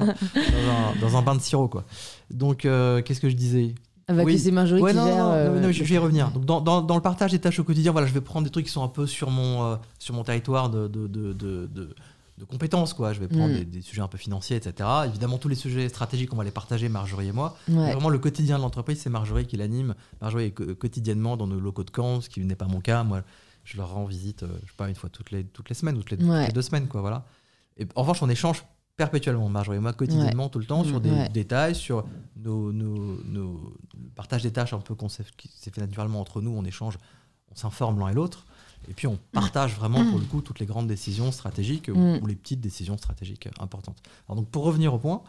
dans, 1.01 1.17
un, 1.17 1.23
bain 1.23 1.37
de 1.37 1.41
sirop, 1.41 1.69
quoi. 1.69 1.85
Donc, 2.33 2.65
euh, 2.65 3.01
qu'est-ce 3.03 3.21
que 3.21 3.29
je 3.29 3.37
disais? 3.37 3.77
Ah 4.09 4.13
bah, 4.13 4.23
Oui. 4.25 4.43
Marjorie 4.51 4.83
Ouais, 4.83 4.91
qui 4.91 4.97
non, 4.97 5.07
gère. 5.07 5.25
non, 5.25 5.33
euh, 5.35 5.61
non, 5.61 5.69
je, 5.71 5.85
je 5.85 5.89
vais 5.89 5.95
y 5.95 5.99
revenir. 5.99 6.33
Donc, 6.33 6.45
dans, 6.47 6.61
dans, 6.61 6.83
dans 6.83 6.97
le 6.97 7.01
partage 7.03 7.31
des 7.31 7.39
tâches 7.39 7.61
au 7.61 7.65
quotidien, 7.65 7.93
voilà, 7.93 8.09
je 8.09 8.13
vais 8.13 8.21
prendre 8.21 8.45
des 8.45 8.51
trucs 8.51 8.67
qui 8.67 8.73
sont 8.73 8.83
un 8.83 8.89
peu 8.89 9.07
sur 9.07 9.31
mon, 9.31 9.65
euh, 9.65 9.77
sur 10.01 10.15
mon 10.15 10.25
territoire 10.25 10.69
de, 10.69 10.89
de, 10.89 11.07
de, 11.07 11.33
de, 11.33 11.95
de- 12.41 12.45
compétences. 12.45 12.95
Quoi. 12.95 13.13
Je 13.13 13.21
vais 13.21 13.29
prendre 13.29 13.53
Mm. 13.53 13.59
des, 13.59 13.65
des 13.65 13.81
sujets 13.83 14.03
un 14.03 14.09
peu 14.09 14.19
financiers, 14.19 14.57
etc. 14.57 14.89
Évidemment, 15.07 15.39
tous 15.39 15.49
les 15.49 15.55
sujets 15.55 15.89
stratégiques, 15.89 16.33
on 16.33 16.37
va 16.37 16.45
les 16.45 16.51
partager, 16.51 16.89
Marjorie 16.89 17.29
et 17.29 17.33
moi. 17.33 17.57
Ouais. 17.69 17.93
Vraiment, 17.93 18.09
le 18.09 18.19
quotidien 18.19 18.57
de 18.57 18.63
l'entreprise, 18.63 19.01
c'est 19.01 19.11
Marjorie 19.11 19.47
qui 19.47 19.57
l'anime. 19.57 19.95
Marjorie 20.21 20.47
est 20.47 20.75
quotidiennement 20.79 21.37
dans 21.37 21.47
nos 21.47 21.61
locaux 21.61 21.85
de 21.85 21.91
Caen, 21.95 22.21
ce 22.21 22.29
qui 22.29 22.41
n'est 22.41 22.55
pas 22.57 22.67
mon 22.67 22.81
cas. 22.81 23.03
Moi, 23.05 23.23
je 23.65 23.77
leur 23.77 23.93
rends 23.93 24.05
visite, 24.07 24.43
euh, 24.43 24.49
je 24.65 24.69
sais 24.71 24.77
pas, 24.77 24.89
une 24.89 24.95
fois 24.95 25.11
toutes 25.11 25.31
les, 25.31 25.45
toutes 25.45 25.69
les 25.69 25.75
semaines, 25.75 25.97
ou 25.97 26.01
toutes 26.01 26.13
les, 26.13 26.17
toutes 26.19 26.29
Ouais. 26.29 26.47
les 26.47 26.53
deux 26.53 26.63
semaines, 26.63 26.89
quoi, 26.89 27.01
voilà. 27.03 27.27
Et 27.77 27.87
en 27.95 28.03
revanche, 28.03 28.23
on 28.23 28.29
échange 28.29 28.65
perpétuellement, 28.97 29.49
Marjorie 29.49 29.79
et 29.79 29.81
moi, 29.81 29.93
quotidiennement, 29.93 30.49
tout 30.51 30.59
le 30.59 30.67
temps, 30.67 30.85
sur 30.85 30.99
Mm, 30.99 31.03
des 31.03 31.29
détails, 31.31 31.75
sur 31.75 32.05
nos, 32.37 32.71
nos, 32.73 33.23
nos- 33.25 33.75
le 33.95 34.11
partage 34.15 34.43
des 34.43 34.51
tâches 34.53 34.73
un 34.75 34.79
peu 34.81 34.95
qu'on 34.95 35.09
s'est 35.09 35.25
fait 35.25 35.81
naturellement 35.81 36.21
entre 36.21 36.41
nous, 36.43 36.51
on 36.51 36.65
échange, 36.65 36.99
on 37.51 37.55
s'informe 37.55 37.99
l'un 37.99 38.09
et 38.09 38.15
l'autre. 38.15 38.45
Et 38.89 38.95
puis 38.95 39.07
on 39.07 39.19
partage 39.33 39.75
vraiment 39.77 40.05
pour 40.11 40.19
le 40.19 40.25
coup 40.25 40.41
toutes 40.41 40.59
les 40.59 40.67
grandes 40.67 40.89
décisions 40.89 41.31
stratégiques 41.33 41.89
ou- 41.93 41.97
Mm. 41.99 42.19
ou, 42.23 42.27
les 42.27 42.35
petites 42.35 42.61
décisions 42.61 42.97
stratégiques 42.97 43.49
importantes. 43.61 43.99
Alors 44.29 44.37
donc 44.37 44.49
pour 44.49 44.65
revenir 44.65 44.93
au 44.95 44.99
point, 44.99 45.23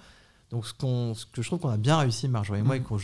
donc 0.50 0.66
ce, 0.66 0.74
qu'on- 0.74 1.14
ce 1.14 1.26
que 1.26 1.42
je 1.42 1.48
trouve 1.48 1.60
qu'on 1.60 1.70
a 1.70 1.78
bien 1.78 1.98
réussi 1.98 2.28
Marjorie 2.28 2.60
et 2.60 2.64
moi 2.64 2.78
et 2.78 2.82
qu'on 2.82 2.98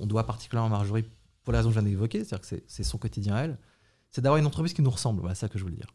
on 0.00 0.06
doit 0.06 0.26
particulièrement 0.26 0.74
à 0.74 0.78
Marjorie 0.78 1.04
pour 1.44 1.52
les 1.52 1.58
raisons 1.58 1.70
que 1.70 1.74
je 1.76 1.80
viens 1.80 1.88
d'évoquer, 1.88 2.18
c'est-à-dire 2.24 2.40
que 2.40 2.46
c'est- 2.46 2.64
c'est 2.66 2.82
son 2.84 2.98
quotidien 2.98 3.34
à 3.36 3.40
elle, 3.42 3.58
c'est 4.10 4.20
d'avoir 4.20 4.38
une 4.38 4.46
entreprise 4.46 4.72
qui 4.74 4.82
nous 4.82 4.90
ressemble. 4.90 5.20
Voilà, 5.20 5.34
c'est 5.34 5.42
ça 5.42 5.48
que 5.48 5.58
je 5.58 5.64
voulais 5.64 5.76
dire. 5.76 5.86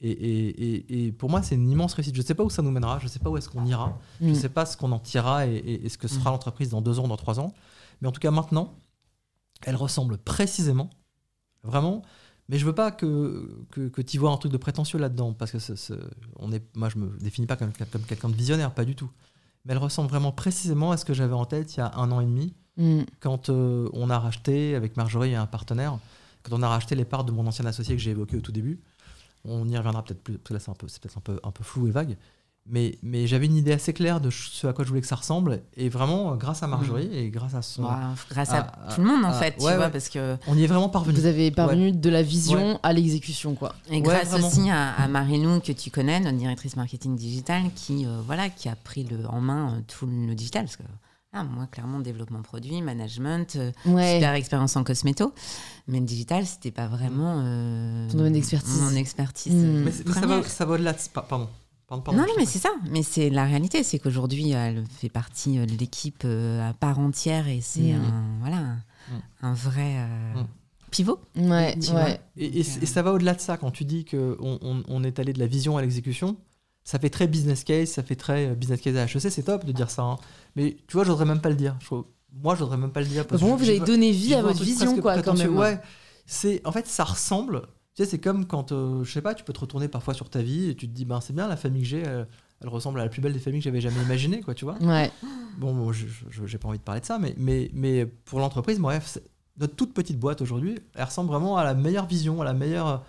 Et, 0.00 0.10
et- 0.10 1.06
et- 1.06 1.12
pour 1.12 1.30
moi, 1.30 1.42
c'est 1.42 1.54
une 1.54 1.70
immense 1.70 1.94
réussite. 1.94 2.14
Je 2.14 2.20
ne 2.20 2.26
sais 2.26 2.34
pas 2.34 2.44
où 2.44 2.50
ça 2.50 2.60
nous 2.62 2.70
mènera, 2.70 2.98
je 2.98 3.04
ne 3.04 3.08
sais 3.08 3.18
pas 3.18 3.30
où 3.30 3.36
est-ce 3.38 3.48
qu'on 3.48 3.64
ira, 3.64 3.98
je 4.20 4.26
Mm. 4.26 4.28
ne 4.30 4.34
sais 4.34 4.48
pas 4.50 4.66
ce 4.66 4.76
qu'on 4.76 4.92
en 4.92 4.98
tirera 4.98 5.46
et 5.46 5.88
ce 5.88 5.96
que 5.98 6.06
sera 6.06 6.30
l'entreprise 6.30 6.68
dans 6.70 6.82
deux 6.82 6.98
ans, 6.98 7.08
dans 7.08 7.16
trois 7.16 7.40
ans. 7.40 7.52
Mais 8.00 8.08
en 8.08 8.12
tout 8.12 8.20
cas, 8.20 8.30
maintenant, 8.30 8.74
elle 9.62 9.74
ressemble 9.76 10.18
précisément, 10.18 10.90
vraiment. 11.62 12.02
Mais 12.48 12.58
je 12.58 12.64
veux 12.66 12.74
pas 12.74 12.90
que, 12.92 13.66
que, 13.70 13.88
que 13.88 14.02
tu 14.02 14.18
vois 14.18 14.30
un 14.30 14.36
truc 14.36 14.52
de 14.52 14.56
prétentieux 14.56 14.98
là-dedans, 14.98 15.32
parce 15.32 15.50
que 15.52 15.58
on 16.36 16.52
est, 16.52 16.62
moi, 16.76 16.88
je 16.88 16.98
me 16.98 17.08
définis 17.18 17.46
pas 17.46 17.56
comme, 17.56 17.72
comme 17.92 18.02
quelqu'un 18.02 18.28
de 18.28 18.36
visionnaire, 18.36 18.72
pas 18.72 18.84
du 18.84 18.94
tout. 18.94 19.10
Mais 19.64 19.72
elle 19.72 19.78
ressemble 19.78 20.08
vraiment 20.08 20.30
précisément 20.32 20.92
à 20.92 20.96
ce 20.96 21.04
que 21.04 21.12
j'avais 21.12 21.34
en 21.34 21.44
tête 21.44 21.74
il 21.74 21.78
y 21.78 21.82
a 21.82 21.92
un 21.96 22.10
an 22.12 22.20
et 22.20 22.26
demi, 22.26 22.54
Mm. 22.76 23.04
quand 23.20 23.48
euh, 23.48 23.88
on 23.94 24.10
a 24.10 24.18
racheté, 24.18 24.74
avec 24.74 24.98
Marjorie 24.98 25.30
et 25.30 25.34
un 25.34 25.46
partenaire, 25.46 25.98
quand 26.42 26.54
on 26.54 26.62
a 26.62 26.68
racheté 26.68 26.94
les 26.94 27.06
parts 27.06 27.24
de 27.24 27.32
mon 27.32 27.46
ancien 27.46 27.64
associé 27.64 27.96
que 27.96 28.02
j'ai 28.02 28.10
évoqué 28.10 28.36
au 28.36 28.40
tout 28.42 28.52
début. 28.52 28.80
On 29.44 29.66
y 29.68 29.76
reviendra 29.78 30.04
peut-être 30.04 30.22
plus, 30.22 30.34
parce 30.38 30.48
que 30.48 30.54
là 30.54 30.60
c'est 30.60 30.70
un 30.70 30.74
peu, 30.74 30.86
c'est 30.88 31.00
peut-être 31.00 31.16
un 31.16 31.22
peu, 31.22 31.40
un 31.42 31.50
peu 31.52 31.64
flou 31.64 31.86
et 31.86 31.90
vague. 31.90 32.16
Mais, 32.68 32.98
mais 33.02 33.28
j'avais 33.28 33.46
une 33.46 33.56
idée 33.56 33.72
assez 33.72 33.92
claire 33.92 34.20
de 34.20 34.28
ce 34.30 34.66
à 34.66 34.72
quoi 34.72 34.84
je 34.84 34.88
voulais 34.88 35.00
que 35.00 35.06
ça 35.06 35.14
ressemble. 35.14 35.62
Et 35.76 35.88
vraiment, 35.88 36.34
grâce 36.34 36.64
à 36.64 36.66
Marjorie 36.66 37.08
et 37.16 37.30
grâce 37.30 37.54
à 37.54 37.62
son. 37.62 37.84
Ouais, 37.84 37.90
grâce 38.28 38.50
à 38.52 38.62
tout 38.94 39.00
le 39.02 39.06
monde 39.06 39.24
en 39.24 39.32
fait, 39.32 39.52
tu 39.56 39.64
ouais, 39.64 39.76
vois, 39.76 39.86
ouais. 39.86 39.90
parce 39.92 40.08
que 40.08 40.36
On 40.48 40.56
y 40.58 40.64
est 40.64 40.66
vraiment 40.66 40.88
parvenu. 40.88 41.16
Vous 41.16 41.26
avez 41.26 41.52
parvenu 41.52 41.92
de 41.92 42.10
la 42.10 42.22
vision 42.22 42.80
à 42.82 42.92
l'exécution, 42.92 43.54
quoi. 43.54 43.72
et 43.88 43.96
Ouais, 43.96 44.00
grâce 44.00 44.28
vraiment. 44.30 44.48
aussi 44.48 44.68
à, 44.68 44.92
à 44.94 45.06
Marie-Lou 45.06 45.60
que 45.60 45.70
tu 45.70 45.90
connais, 45.92 46.18
notre 46.18 46.38
directrice 46.38 46.74
marketing 46.76 47.14
digital, 47.14 47.62
qui 47.76 48.04
euh, 48.04 48.20
voilà, 48.26 48.48
qui 48.48 48.68
a 48.68 48.74
pris 48.74 49.04
le, 49.04 49.26
en 49.28 49.40
main 49.40 49.74
euh, 49.74 49.80
tout 49.86 50.06
le 50.06 50.34
digital, 50.34 50.64
parce 50.64 50.76
que 50.76 50.82
ah, 51.32 51.44
moi 51.44 51.66
clairement 51.70 52.00
développement 52.00 52.42
produit, 52.42 52.82
management, 52.82 53.54
euh, 53.56 53.70
Ouais. 53.84 54.14
super 54.14 54.32
expérience 54.34 54.74
en 54.76 54.82
cosméto, 54.82 55.32
mais 55.86 56.00
le 56.00 56.06
digital 56.06 56.44
c'était 56.46 56.70
pas 56.72 56.86
vraiment 56.88 57.42
euh, 57.44 58.08
Ton 58.10 58.18
domaine 58.18 58.32
d'expertise. 58.32 58.80
Mon 58.80 58.96
expertise. 58.96 59.52
Mm. 59.54 59.84
Mais, 59.84 59.92
ça, 59.92 60.26
va, 60.26 60.42
ça 60.42 60.64
va 60.64 60.74
au-delà 60.74 60.94
de. 60.94 60.98
pa- 61.12 61.22
Pardon. 61.22 61.48
Pardon, 61.88 62.02
pardon, 62.02 62.20
non, 62.20 62.26
mais 62.36 62.46
c'est 62.46 62.58
ça. 62.58 62.70
Mais 62.90 63.02
c'est 63.04 63.30
la 63.30 63.44
réalité, 63.44 63.82
c'est 63.84 63.98
qu'aujourd'hui, 64.00 64.50
elle 64.50 64.84
fait 64.98 65.08
partie 65.08 65.58
euh, 65.58 65.66
de 65.66 65.72
l'équipe 65.72 66.22
euh, 66.24 66.68
à 66.68 66.72
part 66.74 66.98
entière 66.98 67.46
et 67.46 67.60
c'est 67.60 67.92
Mm. 67.92 68.02
un, 68.04 68.24
voilà, 68.40 68.56
un, 68.56 68.74
Mm. 68.74 69.22
un 69.42 69.54
vrai 69.54 69.94
euh, 69.98 70.34
Mm. 70.42 70.46
pivot. 70.90 71.20
Ouais, 71.36 71.78
Tu 71.78 71.92
ouais. 71.92 72.20
Et, 72.36 72.46
et- 72.60 72.62
Donc, 72.64 72.82
et 72.82 72.86
ça 72.86 73.02
va 73.02 73.12
au-delà 73.12 73.34
de 73.34 73.40
ça 73.40 73.56
quand 73.56 73.70
tu 73.70 73.84
dis 73.84 74.04
qu'on 74.04 74.36
on, 74.40 74.82
on 74.88 75.04
est 75.04 75.18
allé 75.20 75.32
de 75.32 75.38
la 75.38 75.46
vision 75.46 75.76
à 75.76 75.82
l'exécution. 75.82 76.36
Ça 76.82 76.98
fait 76.98 77.10
très 77.10 77.26
business 77.28 77.62
case, 77.64 77.88
ça 77.90 78.02
fait 78.02 78.14
très 78.16 78.54
business 78.54 78.80
case 78.80 78.96
à 78.96 79.04
HEC, 79.04 79.30
c'est 79.30 79.42
top 79.44 79.64
de 79.64 79.72
dire 79.72 79.90
ça. 79.90 80.02
hein. 80.02 80.16
Mais 80.56 80.76
tu 80.88 80.96
vois, 80.96 81.04
j'oserais 81.04 81.24
même 81.24 81.40
pas 81.40 81.48
le 81.50 81.56
dire. 81.56 81.76
Je 81.80 81.94
moi, 82.42 82.54
j'oserais 82.54 82.76
même 82.76 82.90
pas 82.92 83.00
le 83.00 83.06
dire. 83.06 83.24
Moi, 83.30 83.38
que 83.56 83.62
vous 83.62 83.68
avez 83.68 83.80
donné 83.80 84.10
vie 84.12 84.34
à 84.34 84.42
votre 84.42 84.62
vision, 84.62 85.00
quoi, 85.00 85.22
quand 85.22 85.34
même. 85.38 85.56
Ouais, 85.56 85.80
c'est 86.26 86.60
en 86.66 86.72
fait, 86.72 86.86
ça 86.86 87.04
ressemble. 87.04 87.62
Tu 87.96 88.04
sais, 88.04 88.10
c'est 88.10 88.18
comme 88.18 88.44
quand, 88.46 88.72
euh, 88.72 89.02
je 89.04 89.10
sais 89.10 89.22
pas, 89.22 89.34
tu 89.34 89.42
peux 89.42 89.54
te 89.54 89.60
retourner 89.60 89.88
parfois 89.88 90.12
sur 90.12 90.28
ta 90.28 90.42
vie 90.42 90.68
et 90.68 90.74
tu 90.74 90.86
te 90.86 90.92
dis, 90.92 91.06
ben 91.06 91.20
c'est 91.22 91.32
bien, 91.32 91.48
la 91.48 91.56
famille 91.56 91.80
que 91.82 91.88
j'ai, 91.88 92.00
elle, 92.02 92.28
elle 92.60 92.68
ressemble 92.68 93.00
à 93.00 93.04
la 93.04 93.08
plus 93.08 93.22
belle 93.22 93.32
des 93.32 93.38
familles 93.38 93.60
que 93.60 93.64
j'avais 93.64 93.80
jamais 93.80 94.02
imaginées, 94.02 94.42
quoi, 94.42 94.54
tu 94.54 94.66
vois. 94.66 94.76
Ouais. 94.82 95.10
Bon, 95.58 95.74
bon, 95.74 95.92
j'ai 95.92 96.58
pas 96.58 96.68
envie 96.68 96.78
de 96.78 96.82
parler 96.84 97.00
de 97.00 97.06
ça, 97.06 97.18
mais, 97.18 97.34
mais, 97.38 97.70
mais 97.72 98.04
pour 98.04 98.38
l'entreprise, 98.38 98.78
bref, 98.78 99.16
notre 99.58 99.74
toute 99.76 99.94
petite 99.94 100.18
boîte 100.20 100.42
aujourd'hui, 100.42 100.78
elle 100.94 101.04
ressemble 101.04 101.30
vraiment 101.30 101.56
à 101.56 101.64
la 101.64 101.72
meilleure 101.72 102.04
vision, 102.06 102.42
à 102.42 102.44
la 102.44 102.52
meilleure, 102.52 103.02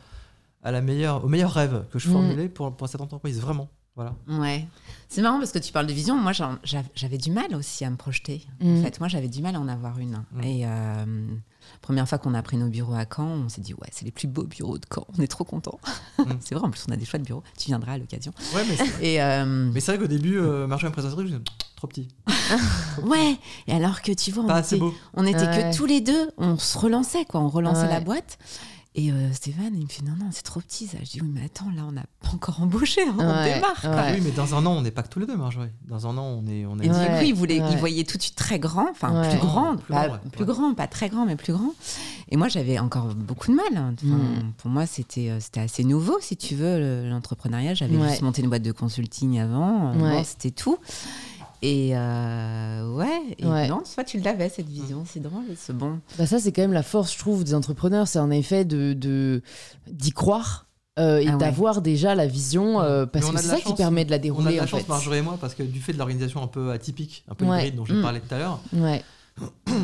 à 0.63 0.71
la 0.71 0.79
meilleure, 0.81 1.25
au 1.25 1.27
meilleur 1.27 1.51
rêve 1.51 1.83
que 1.91 1.99
je 1.99 2.07
Mm. 2.07 2.11
formulais 2.13 2.47
pour, 2.47 2.73
pour 2.73 2.87
cette 2.87 3.01
entreprise, 3.01 3.41
vraiment. 3.41 3.67
Voilà. 3.97 4.13
Ouais. 4.29 4.67
C'est 5.09 5.23
marrant 5.23 5.39
parce 5.39 5.51
que 5.51 5.57
tu 5.57 5.73
parles 5.73 5.87
de 5.87 5.93
vision. 5.93 6.15
Moi, 6.15 6.31
j'avais 6.63 7.17
du 7.17 7.31
mal 7.31 7.55
aussi 7.55 7.83
à 7.83 7.89
me 7.89 7.95
projeter. 7.95 8.45
Mm. 8.61 8.77
En 8.79 8.83
fait, 8.83 8.99
moi, 8.99 9.09
j'avais 9.09 9.27
du 9.27 9.41
mal 9.41 9.55
à 9.55 9.59
en 9.59 9.67
avoir 9.67 9.97
une. 9.97 10.23
Mm. 10.33 10.43
Et 10.43 10.61
euh, 10.67 11.05
première 11.81 12.07
fois 12.07 12.19
qu'on 12.19 12.35
a 12.35 12.41
pris 12.43 12.57
nos 12.57 12.69
bureaux 12.69 12.93
à 12.93 13.05
Caen, 13.11 13.25
on 13.25 13.49
s'est 13.49 13.61
dit 13.61 13.73
ouais, 13.73 13.87
c'est 13.91 14.05
les 14.05 14.11
plus 14.11 14.27
beaux 14.27 14.43
bureaux 14.43 14.77
de 14.77 14.85
Caen. 14.93 15.07
On 15.17 15.21
est 15.23 15.27
trop 15.27 15.43
contents. 15.43 15.79
Mm. 16.19 16.23
c'est 16.41 16.53
vrai. 16.53 16.63
En 16.67 16.69
plus, 16.69 16.85
on 16.87 16.91
a 16.91 16.95
des 16.95 17.05
chouettes 17.05 17.23
bureaux. 17.23 17.41
Tu 17.57 17.65
viendras 17.67 17.93
à 17.93 17.97
l'occasion. 17.97 18.31
Ouais, 18.53 18.61
mais 18.69 18.75
c'est, 18.99 19.19
euh, 19.19 19.71
vrai 19.73 19.97
qu'au 19.97 20.05
début, 20.07 20.37
euh, 20.37 20.67
Marjorie 20.67 20.91
me 20.91 20.93
présentait, 20.93 21.15
je 21.17 21.21
me 21.21 21.27
disais, 21.27 21.41
trop 21.75 21.87
petit, 21.87 22.07
ouais. 23.03 23.35
Et 23.67 23.73
alors 23.73 24.03
que 24.03 24.11
tu 24.11 24.31
vois, 24.31 24.43
on 24.43 24.47
pas 24.47 24.55
assez 24.55 24.75
était, 24.75 24.85
beau. 24.85 24.93
on 25.15 25.25
était 25.25 25.39
Ouais. 25.47 25.71
que 25.71 25.75
tous 25.75 25.85
les 25.87 26.01
deux. 26.01 26.29
On 26.37 26.57
se 26.57 26.77
relançait 26.77 27.25
quoi. 27.25 27.41
On 27.41 27.49
relançait 27.49 27.81
Ouais. 27.81 27.89
la 27.89 27.99
boîte. 27.99 28.37
Et 28.99 29.11
euh, 29.11 29.31
Stéphane, 29.31 29.73
il 29.75 29.83
me 29.83 29.87
fait 29.89 30.01
non, 30.01 30.13
non, 30.19 30.29
c'est 30.31 30.41
trop 30.41 30.59
petit 30.59 30.87
ça. 30.87 30.97
Je 31.03 31.11
dis 31.11 31.21
oui, 31.21 31.29
mais 31.31 31.43
attends, 31.45 31.69
là, 31.75 31.83
on 31.87 31.91
n'a 31.91 32.01
pas 32.19 32.29
encore 32.33 32.59
embauché. 32.63 33.01
hein, 33.07 33.13
on 33.19 33.27
Ouais, 33.27 33.53
démarre. 33.53 33.79
quoi. 33.79 33.91
ouais. 33.91 34.13
Oui, 34.15 34.21
mais 34.23 34.31
dans 34.31 34.55
un 34.55 34.65
an, 34.65 34.71
on 34.71 34.81
n'est 34.81 34.89
pas 34.89 35.03
que 35.03 35.09
tous 35.09 35.19
les 35.19 35.27
deux, 35.27 35.37
Marjorie. 35.37 35.69
Dans 35.87 36.07
un 36.07 36.17
an, 36.17 36.23
on 36.23 36.47
est, 36.47 36.65
on 36.65 36.79
est 36.79 36.87
Et 36.87 36.89
Ouais, 36.89 36.99
du 36.99 37.15
coup, 37.19 37.21
il, 37.25 37.35
voulait, 37.35 37.61
ouais. 37.61 37.67
il 37.73 37.77
voyait 37.77 38.03
tout 38.05 38.17
de 38.17 38.23
suite 38.23 38.35
très 38.35 38.57
grand, 38.57 38.89
enfin 38.89 39.21
Ouais. 39.21 39.29
plus 39.29 39.37
grand, 39.37 39.75
Plus 39.77 39.93
pas, 39.93 40.07
grand, 40.07 40.13
ouais. 40.15 40.19
plus 40.31 40.41
Ouais. 40.45 40.47
grand, 40.51 40.73
pas 40.73 40.87
très 40.87 41.09
grand, 41.09 41.27
mais 41.27 41.35
plus 41.35 41.53
grand. 41.53 41.73
Et 42.29 42.37
moi, 42.37 42.47
j'avais 42.47 42.79
encore 42.79 43.13
beaucoup 43.13 43.51
de 43.51 43.55
mal. 43.55 43.67
Enfin, 43.71 43.93
Mm. 44.07 44.51
Pour 44.57 44.71
moi, 44.71 44.87
c'était 44.87 45.29
euh, 45.29 45.39
c'était 45.39 45.59
assez 45.59 45.83
nouveau, 45.83 46.17
si 46.19 46.35
tu 46.35 46.55
veux, 46.55 46.79
le- 46.79 47.07
l'entrepreneuriat. 47.07 47.75
J'avais 47.75 47.97
Ouais. 47.97 48.09
juste 48.09 48.23
monté 48.23 48.41
une 48.41 48.49
boîte 48.49 48.63
de 48.63 48.71
consulting 48.71 49.37
avant, 49.39 49.91
euh, 49.91 49.93
Ouais. 49.93 50.11
bon, 50.17 50.23
c'était 50.23 50.49
tout. 50.51 50.79
Et 51.63 51.97
euh, 51.97 52.93
ouais, 52.93 53.21
et 53.39 53.45
Ouais. 53.45 53.67
non, 53.67 53.81
toi, 53.93 54.03
tu 54.03 54.19
l'avais 54.19 54.47
cette 54.49 54.67
vision, 54.69 55.03
c'est 55.07 55.19
drôle, 55.19 55.43
c'est 55.55 55.75
bon. 55.75 55.99
Bah 56.17 56.27
ça, 56.27 56.39
c'est 56.39 56.51
quand 56.51 56.61
même 56.61 56.73
la 56.73 56.83
force, 56.83 57.13
je 57.13 57.17
trouve, 57.19 57.43
des 57.43 57.55
entrepreneurs. 57.55 58.07
C'est 58.07 58.19
en 58.19 58.29
effet 58.29 58.63
de 58.65 58.93
de- 58.93 59.41
d'y 59.89 60.11
croire 60.11 60.67
euh, 60.99 61.17
et 61.19 61.27
Ah 61.27 61.31
ouais. 61.31 61.37
d'avoir 61.37 61.81
déjà 61.81 62.13
la 62.15 62.27
vision, 62.27 62.79
euh, 62.81 63.05
parce 63.07 63.29
que 63.31 63.37
c'est 63.37 63.47
ça 63.47 63.59
qui 63.59 63.73
permet 63.73 64.05
de 64.05 64.11
la 64.11 64.17
On 64.17 64.19
a 64.19 64.21
dérouler, 64.21 64.51
de 64.53 64.57
la 64.57 64.63
en 64.63 64.67
chance, 64.67 64.81
fait. 64.81 64.87
Marjorie 64.89 65.17
et 65.17 65.21
moi, 65.23 65.37
parce 65.41 65.55
que 65.55 65.63
du 65.63 65.79
fait 65.79 65.93
de 65.93 65.97
l'organisation 65.97 66.43
un 66.43 66.47
peu 66.47 66.71
atypique, 66.71 67.23
un 67.27 67.33
peu 67.35 67.45
Ouais. 67.45 67.57
hybride 67.59 67.75
dont 67.75 67.85
j'ai 67.85 67.93
Mm. 67.95 68.01
parlé 68.03 68.19
tout 68.21 68.33
à 68.35 68.37
l'heure, 68.37 68.59
Ouais. 68.73 69.03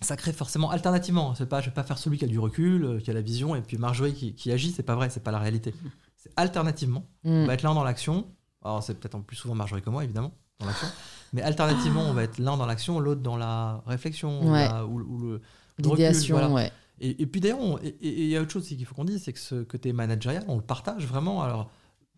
ça 0.00 0.16
crée 0.16 0.32
forcément 0.32 0.70
alternativement. 0.70 1.34
C'est 1.34 1.48
pas, 1.48 1.60
je 1.60 1.66
vais 1.66 1.74
pas 1.74 1.82
faire 1.82 1.98
celui 1.98 2.18
qui 2.18 2.24
a 2.24 2.28
du 2.28 2.38
recul, 2.38 3.00
qui 3.04 3.10
a 3.10 3.14
la 3.14 3.20
vision, 3.20 3.54
et 3.54 3.60
puis 3.60 3.76
Marjorie 3.76 4.14
qui, 4.14 4.34
qui 4.34 4.50
agit. 4.50 4.72
C'est 4.72 4.82
pas 4.82 4.94
vrai, 4.94 5.10
c'est 5.10 5.22
pas 5.22 5.30
la 5.32 5.38
réalité. 5.38 5.74
C'est 6.16 6.30
alternativement. 6.36 7.04
Mm. 7.24 7.30
On 7.30 7.46
va 7.46 7.54
être 7.54 7.62
l'un 7.62 7.74
dans 7.74 7.84
l'action. 7.84 8.26
Alors 8.64 8.82
c'est 8.82 8.94
peut-être 8.94 9.14
en 9.14 9.20
plus 9.22 9.36
souvent 9.36 9.54
Marjorie 9.54 9.82
que 9.82 9.90
moi, 9.90 10.04
évidemment, 10.04 10.32
dans 10.60 10.66
l'action. 10.66 10.88
Mais 11.32 11.42
alternativement, 11.42 12.02
on 12.02 12.12
va 12.12 12.24
être 12.24 12.38
l'un 12.38 12.56
dans 12.56 12.66
l'action, 12.66 12.98
l'autre 13.00 13.20
dans 13.22 13.36
la 13.36 13.82
réflexion, 13.86 14.42
ou 14.42 14.50
Ouais. 14.52 14.68
la- 14.68 14.84
ou, 14.86 15.00
ou 15.00 15.18
le, 15.18 15.26
le 15.28 15.88
recul, 15.88 15.90
L'idéation, 16.04 16.36
voilà. 16.36 16.50
ouais. 16.52 16.72
Et, 17.00 17.22
et 17.22 17.26
puis 17.26 17.40
d'ailleurs, 17.40 17.58
il 18.02 18.26
y 18.26 18.36
a 18.36 18.42
autre 18.42 18.50
chose 18.52 18.66
qu'il 18.68 18.84
faut 18.84 18.94
qu'on 18.94 19.04
dise, 19.04 19.22
c'est 19.24 19.32
que 19.32 19.38
ce 19.38 19.62
côté 19.62 19.92
managérial, 19.92 20.44
on 20.48 20.56
le 20.56 20.62
partage 20.62 21.06
vraiment. 21.06 21.42
Alors 21.42 21.70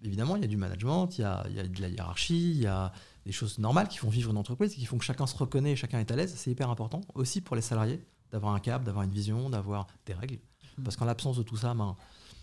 évidemment, 0.02 0.34
il 0.36 0.42
y 0.42 0.44
a 0.44 0.48
du 0.48 0.56
management, 0.56 1.08
il 1.18 1.20
y 1.20 1.24
a, 1.24 1.46
y 1.50 1.60
a 1.60 1.62
de 1.68 1.80
la 1.80 1.88
hiérarchie, 1.88 2.50
il 2.50 2.60
y 2.62 2.66
a 2.66 2.92
des 3.24 3.30
choses 3.32 3.58
normales 3.58 3.86
qui 3.86 3.98
font 3.98 4.08
vivre 4.08 4.30
une 4.32 4.36
entreprise, 4.38 4.72
et 4.72 4.76
qui 4.76 4.84
font 4.86 4.98
que 4.98 5.04
chacun 5.04 5.26
se 5.28 5.36
reconnaît, 5.36 5.76
chacun 5.76 6.00
est 6.00 6.10
à 6.10 6.16
l'aise. 6.16 6.34
C'est 6.36 6.50
hyper 6.50 6.68
important 6.70 7.02
aussi 7.14 7.40
pour 7.40 7.54
les 7.54 7.62
salariés 7.62 8.00
d'avoir 8.32 8.54
un 8.54 8.58
cap, 8.60 8.82
d'avoir 8.82 9.04
une 9.04 9.12
vision, 9.12 9.48
d'avoir 9.50 9.86
des 10.06 10.14
règles. 10.14 10.38
Parce 10.82 10.96
qu'en 10.96 11.04
l'absence 11.04 11.36
de 11.36 11.42
tout 11.44 11.56
ça, 11.56 11.74
ben, 11.74 11.94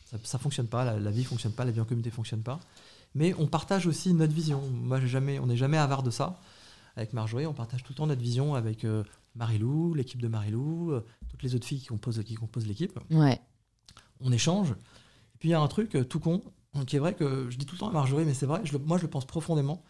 ça, 0.05 0.17
ça 0.23 0.37
fonctionne 0.37 0.67
pas, 0.67 0.85
la, 0.85 0.97
la 0.99 1.11
vie 1.11 1.23
fonctionne 1.25 1.51
pas, 1.51 1.65
la 1.65 1.71
vie 1.71 1.81
en 1.81 1.85
communauté 1.85 2.11
fonctionne 2.11 2.41
pas. 2.43 2.59
Mais 3.15 3.33
on 3.39 3.47
partage 3.47 3.87
aussi 3.87 4.13
notre 4.13 4.33
vision. 4.33 4.61
Moi, 4.83 4.99
jamais, 5.01 5.39
on 5.39 5.47
n'est 5.47 5.57
jamais 5.57 5.77
avare 5.77 6.03
de 6.03 6.11
ça. 6.11 6.39
Avec 6.95 7.13
Marjorie, 7.13 7.45
on 7.45 7.53
partage 7.53 7.83
tout 7.83 7.93
le 7.93 7.95
temps 7.95 8.07
notre 8.07 8.21
vision 8.21 8.55
avec 8.55 8.83
euh, 8.85 9.03
Marilou, 9.35 9.93
l'équipe 9.93 10.21
de 10.21 10.27
Marilou, 10.27 10.91
euh, 10.91 11.05
toutes 11.29 11.43
les 11.43 11.55
autres 11.55 11.65
filles 11.65 11.79
qui 11.79 11.87
composent, 11.87 12.21
qui 12.23 12.35
composent 12.35 12.67
l'équipe. 12.67 12.99
Ouais. 13.11 13.39
On 14.21 14.31
échange. 14.31 14.71
Et 14.71 15.37
puis 15.39 15.49
il 15.49 15.51
y 15.51 15.55
a 15.55 15.61
un 15.61 15.67
truc 15.67 15.95
euh, 15.95 16.03
tout 16.03 16.19
con, 16.19 16.41
qui 16.87 16.97
est 16.97 16.99
vrai 16.99 17.13
que 17.13 17.47
je 17.49 17.57
dis 17.57 17.65
tout 17.65 17.75
le 17.75 17.79
temps 17.79 17.89
à 17.89 17.93
Marjorie, 17.93 18.25
mais 18.25 18.33
c'est 18.33 18.45
vrai, 18.45 18.61
je 18.65 18.73
le- 18.73 18.79
moi 18.79 18.97
je 18.97 19.03
le 19.03 19.09
pense 19.09 19.25
profondément. 19.25 19.81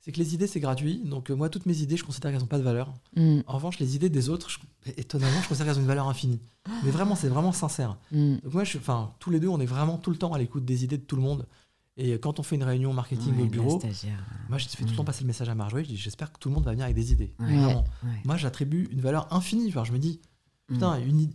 c'est 0.00 0.12
que 0.12 0.18
les 0.18 0.34
idées, 0.34 0.46
c'est 0.46 0.60
gratuit. 0.60 1.00
Donc, 1.02 1.30
euh, 1.30 1.34
moi, 1.34 1.48
toutes 1.48 1.64
mes 1.64 1.78
idées, 1.80 1.96
je 1.96 2.04
considère 2.04 2.30
qu'elles 2.30 2.40
n'ont 2.42 2.46
pas 2.46 2.58
de 2.58 2.62
valeur. 2.62 2.92
Mm. 3.16 3.38
En 3.46 3.54
revanche, 3.54 3.78
les 3.78 3.96
idées 3.96 4.10
des 4.10 4.28
autres, 4.28 4.50
je- 4.50 4.58
étonnamment, 4.98 5.40
je 5.42 5.48
considère 5.48 5.66
qu'elles 5.68 5.78
ont 5.78 5.80
une 5.82 5.86
valeur 5.88 6.08
infinie. 6.08 6.40
Mais 6.84 6.90
vraiment, 6.90 7.14
c'est 7.16 7.28
vraiment 7.30 7.52
sincère. 7.52 7.96
Mm. 8.12 8.36
Donc, 8.42 8.52
moi, 8.52 8.64
je, 8.64 8.76
tous 9.18 9.30
les 9.30 9.40
deux, 9.40 9.48
on 9.48 9.58
est 9.60 9.64
vraiment 9.66 9.96
tout 9.96 10.10
le 10.10 10.16
temps 10.18 10.34
à 10.34 10.38
l'écoute 10.38 10.62
des 10.66 10.84
idées 10.84 10.98
de 10.98 11.04
tout 11.04 11.16
le 11.16 11.22
monde. 11.22 11.46
Et 11.96 12.18
quand 12.18 12.40
on 12.40 12.42
fait 12.42 12.56
une 12.56 12.64
réunion 12.64 12.92
marketing 12.92 13.36
Ouais, 13.36 13.42
au 13.42 13.46
bureau, 13.46 13.80
moi, 14.48 14.58
je 14.58 14.66
fais 14.68 14.78
tout 14.78 14.84
le 14.84 14.92
Mm. 14.92 14.96
temps 14.96 15.04
passer 15.04 15.20
le 15.22 15.28
message 15.28 15.48
à 15.48 15.54
Marjorie. 15.54 15.84
Je 15.84 15.90
dis, 15.90 15.96
j'espère 15.96 16.32
que 16.32 16.38
tout 16.40 16.48
le 16.48 16.54
monde 16.56 16.64
va 16.64 16.72
venir 16.72 16.84
avec 16.84 16.96
des 16.96 17.12
idées. 17.12 17.32
Ouais. 17.38 17.46
Vraiment. 17.46 17.84
Ouais. 18.02 18.10
Moi, 18.24 18.36
j'attribue 18.36 18.88
une 18.90 19.00
valeur 19.00 19.32
infinie. 19.32 19.70
Je 19.70 19.92
me 19.92 19.98
dis, 19.98 20.20
Mm. 20.68 20.74
putain, 20.74 20.98
une, 21.00 21.20
i- 21.20 21.30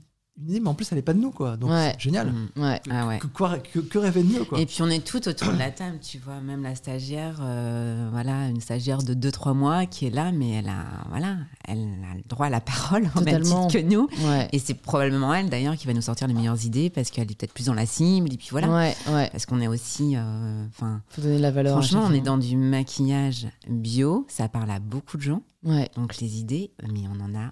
une 0.48 0.64
mais 0.64 0.70
en 0.70 0.74
plus, 0.74 0.88
elle 0.92 0.98
n'est 0.98 1.02
pas 1.04 1.14
de 1.14 1.20
nous, 1.20 1.32
quoi. 1.32 1.58
Donc, 1.58 1.70
Ouais. 1.72 1.92
c'est 1.94 2.02
génial. 2.02 2.32
Mm. 2.56 2.62
Ouais. 2.62 2.82
Ah 2.90 3.08
ouais. 3.08 3.20
Que, 3.20 3.28
quoi- 3.28 3.60
que- 3.60 3.80
que 3.80 3.98
rêver 3.98 4.24
de 4.24 4.34
mieux, 4.34 4.44
quoi. 4.46 4.60
Et 4.60 4.66
puis 4.66 4.82
on 4.82 4.88
est 4.90 5.04
toutes 5.06 5.28
autour 5.28 5.54
de 5.54 5.58
la 5.60 5.72
table, 5.72 6.00
tu 6.02 6.18
vois, 6.20 6.40
même 6.42 6.64
la 6.64 6.76
stagiaire, 6.76 7.40
euh, 7.42 8.08
voilà, 8.12 8.48
une 8.48 8.62
stagiaire 8.62 9.04
de 9.04 9.14
2-3 9.14 9.54
mois 9.54 9.86
qui 9.86 10.06
est 10.08 10.10
là, 10.10 10.32
mais 10.32 10.50
elle 10.52 10.70
a, 10.70 10.86
voilà, 11.10 11.38
elle 11.68 11.80
a 12.12 12.16
le 12.16 12.24
droit 12.28 12.48
à 12.48 12.50
la 12.50 12.62
parole 12.62 13.04
au 13.16 13.22
même 13.22 13.42
Totalement. 13.42 13.68
titre 13.68 13.82
que 13.84 13.88
nous. 13.94 14.08
Ouais. 14.28 14.48
Et 14.54 14.60
c'est 14.60 14.74
probablement 14.76 15.34
elle 15.34 15.50
d'ailleurs 15.50 15.76
qui 15.76 15.88
va 15.88 15.94
nous 15.94 16.02
sortir 16.02 16.28
les 16.28 16.34
meilleures 16.34 16.66
idées 16.66 16.90
parce 16.90 17.10
qu'elle 17.12 17.30
est 17.32 17.36
peut-être 17.36 17.54
plus 17.54 17.66
dans 17.66 17.74
la 17.74 17.86
cible. 17.86 18.32
Et 18.34 18.38
puis 18.38 18.48
voilà, 18.52 18.70
Ouais, 18.70 18.96
ouais. 19.10 19.30
parce 19.32 19.46
qu'on 19.46 19.60
est 19.62 19.68
aussi, 19.68 20.16
euh, 20.16 20.66
enfin, 20.68 21.02
Faut 21.10 21.22
donner 21.22 21.38
de 21.38 21.42
la 21.42 21.52
valeur. 21.52 21.74
franchement, 21.78 22.04
on 22.08 22.14
est 22.14 22.22
dans 22.22 22.38
du 22.38 22.56
maquillage 22.56 23.48
bio, 23.70 24.26
ça 24.30 24.48
parle 24.50 24.72
à 24.72 24.80
beaucoup 24.80 25.18
de 25.18 25.22
gens. 25.22 25.42
Ouais. 25.64 25.90
Donc 25.96 26.18
les 26.20 26.40
idées, 26.40 26.72
mais 26.92 27.02
on 27.14 27.20
en 27.24 27.36
a 27.38 27.52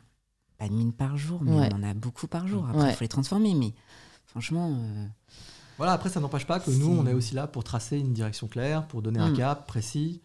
pas 0.58 0.68
mille 0.70 0.91
par 0.93 1.18
jour, 1.18 1.41
mais 1.43 1.51
Ouais. 1.51 1.70
on 1.74 1.78
en 1.78 1.84
a 1.84 1.93
beaucoup 1.93 2.28
par 2.28 2.47
jour. 2.47 2.66
Après, 2.68 2.80
il 2.82 2.86
Ouais. 2.86 2.93
faut 2.93 3.03
les 3.03 3.08
transformer, 3.08 3.53
mais 3.53 3.74
franchement, 4.26 4.72
euh, 4.72 5.05
Voilà, 5.78 5.93
après, 5.93 6.10
ça 6.10 6.20
n'empêche 6.20 6.47
pas 6.47 6.60
que 6.60 6.72
nous, 6.72 6.88
on 6.89 7.05
est 7.05 7.14
aussi 7.14 7.36
là 7.36 7.45
pour 7.45 7.64
tracer 7.64 7.99
une 7.99 8.12
direction 8.12 8.47
claire, 8.47 8.88
pour 8.88 9.03
donner 9.03 9.20
un 9.20 9.30
Mm. 9.30 9.38
cap 9.38 9.68
précis, 9.68 10.22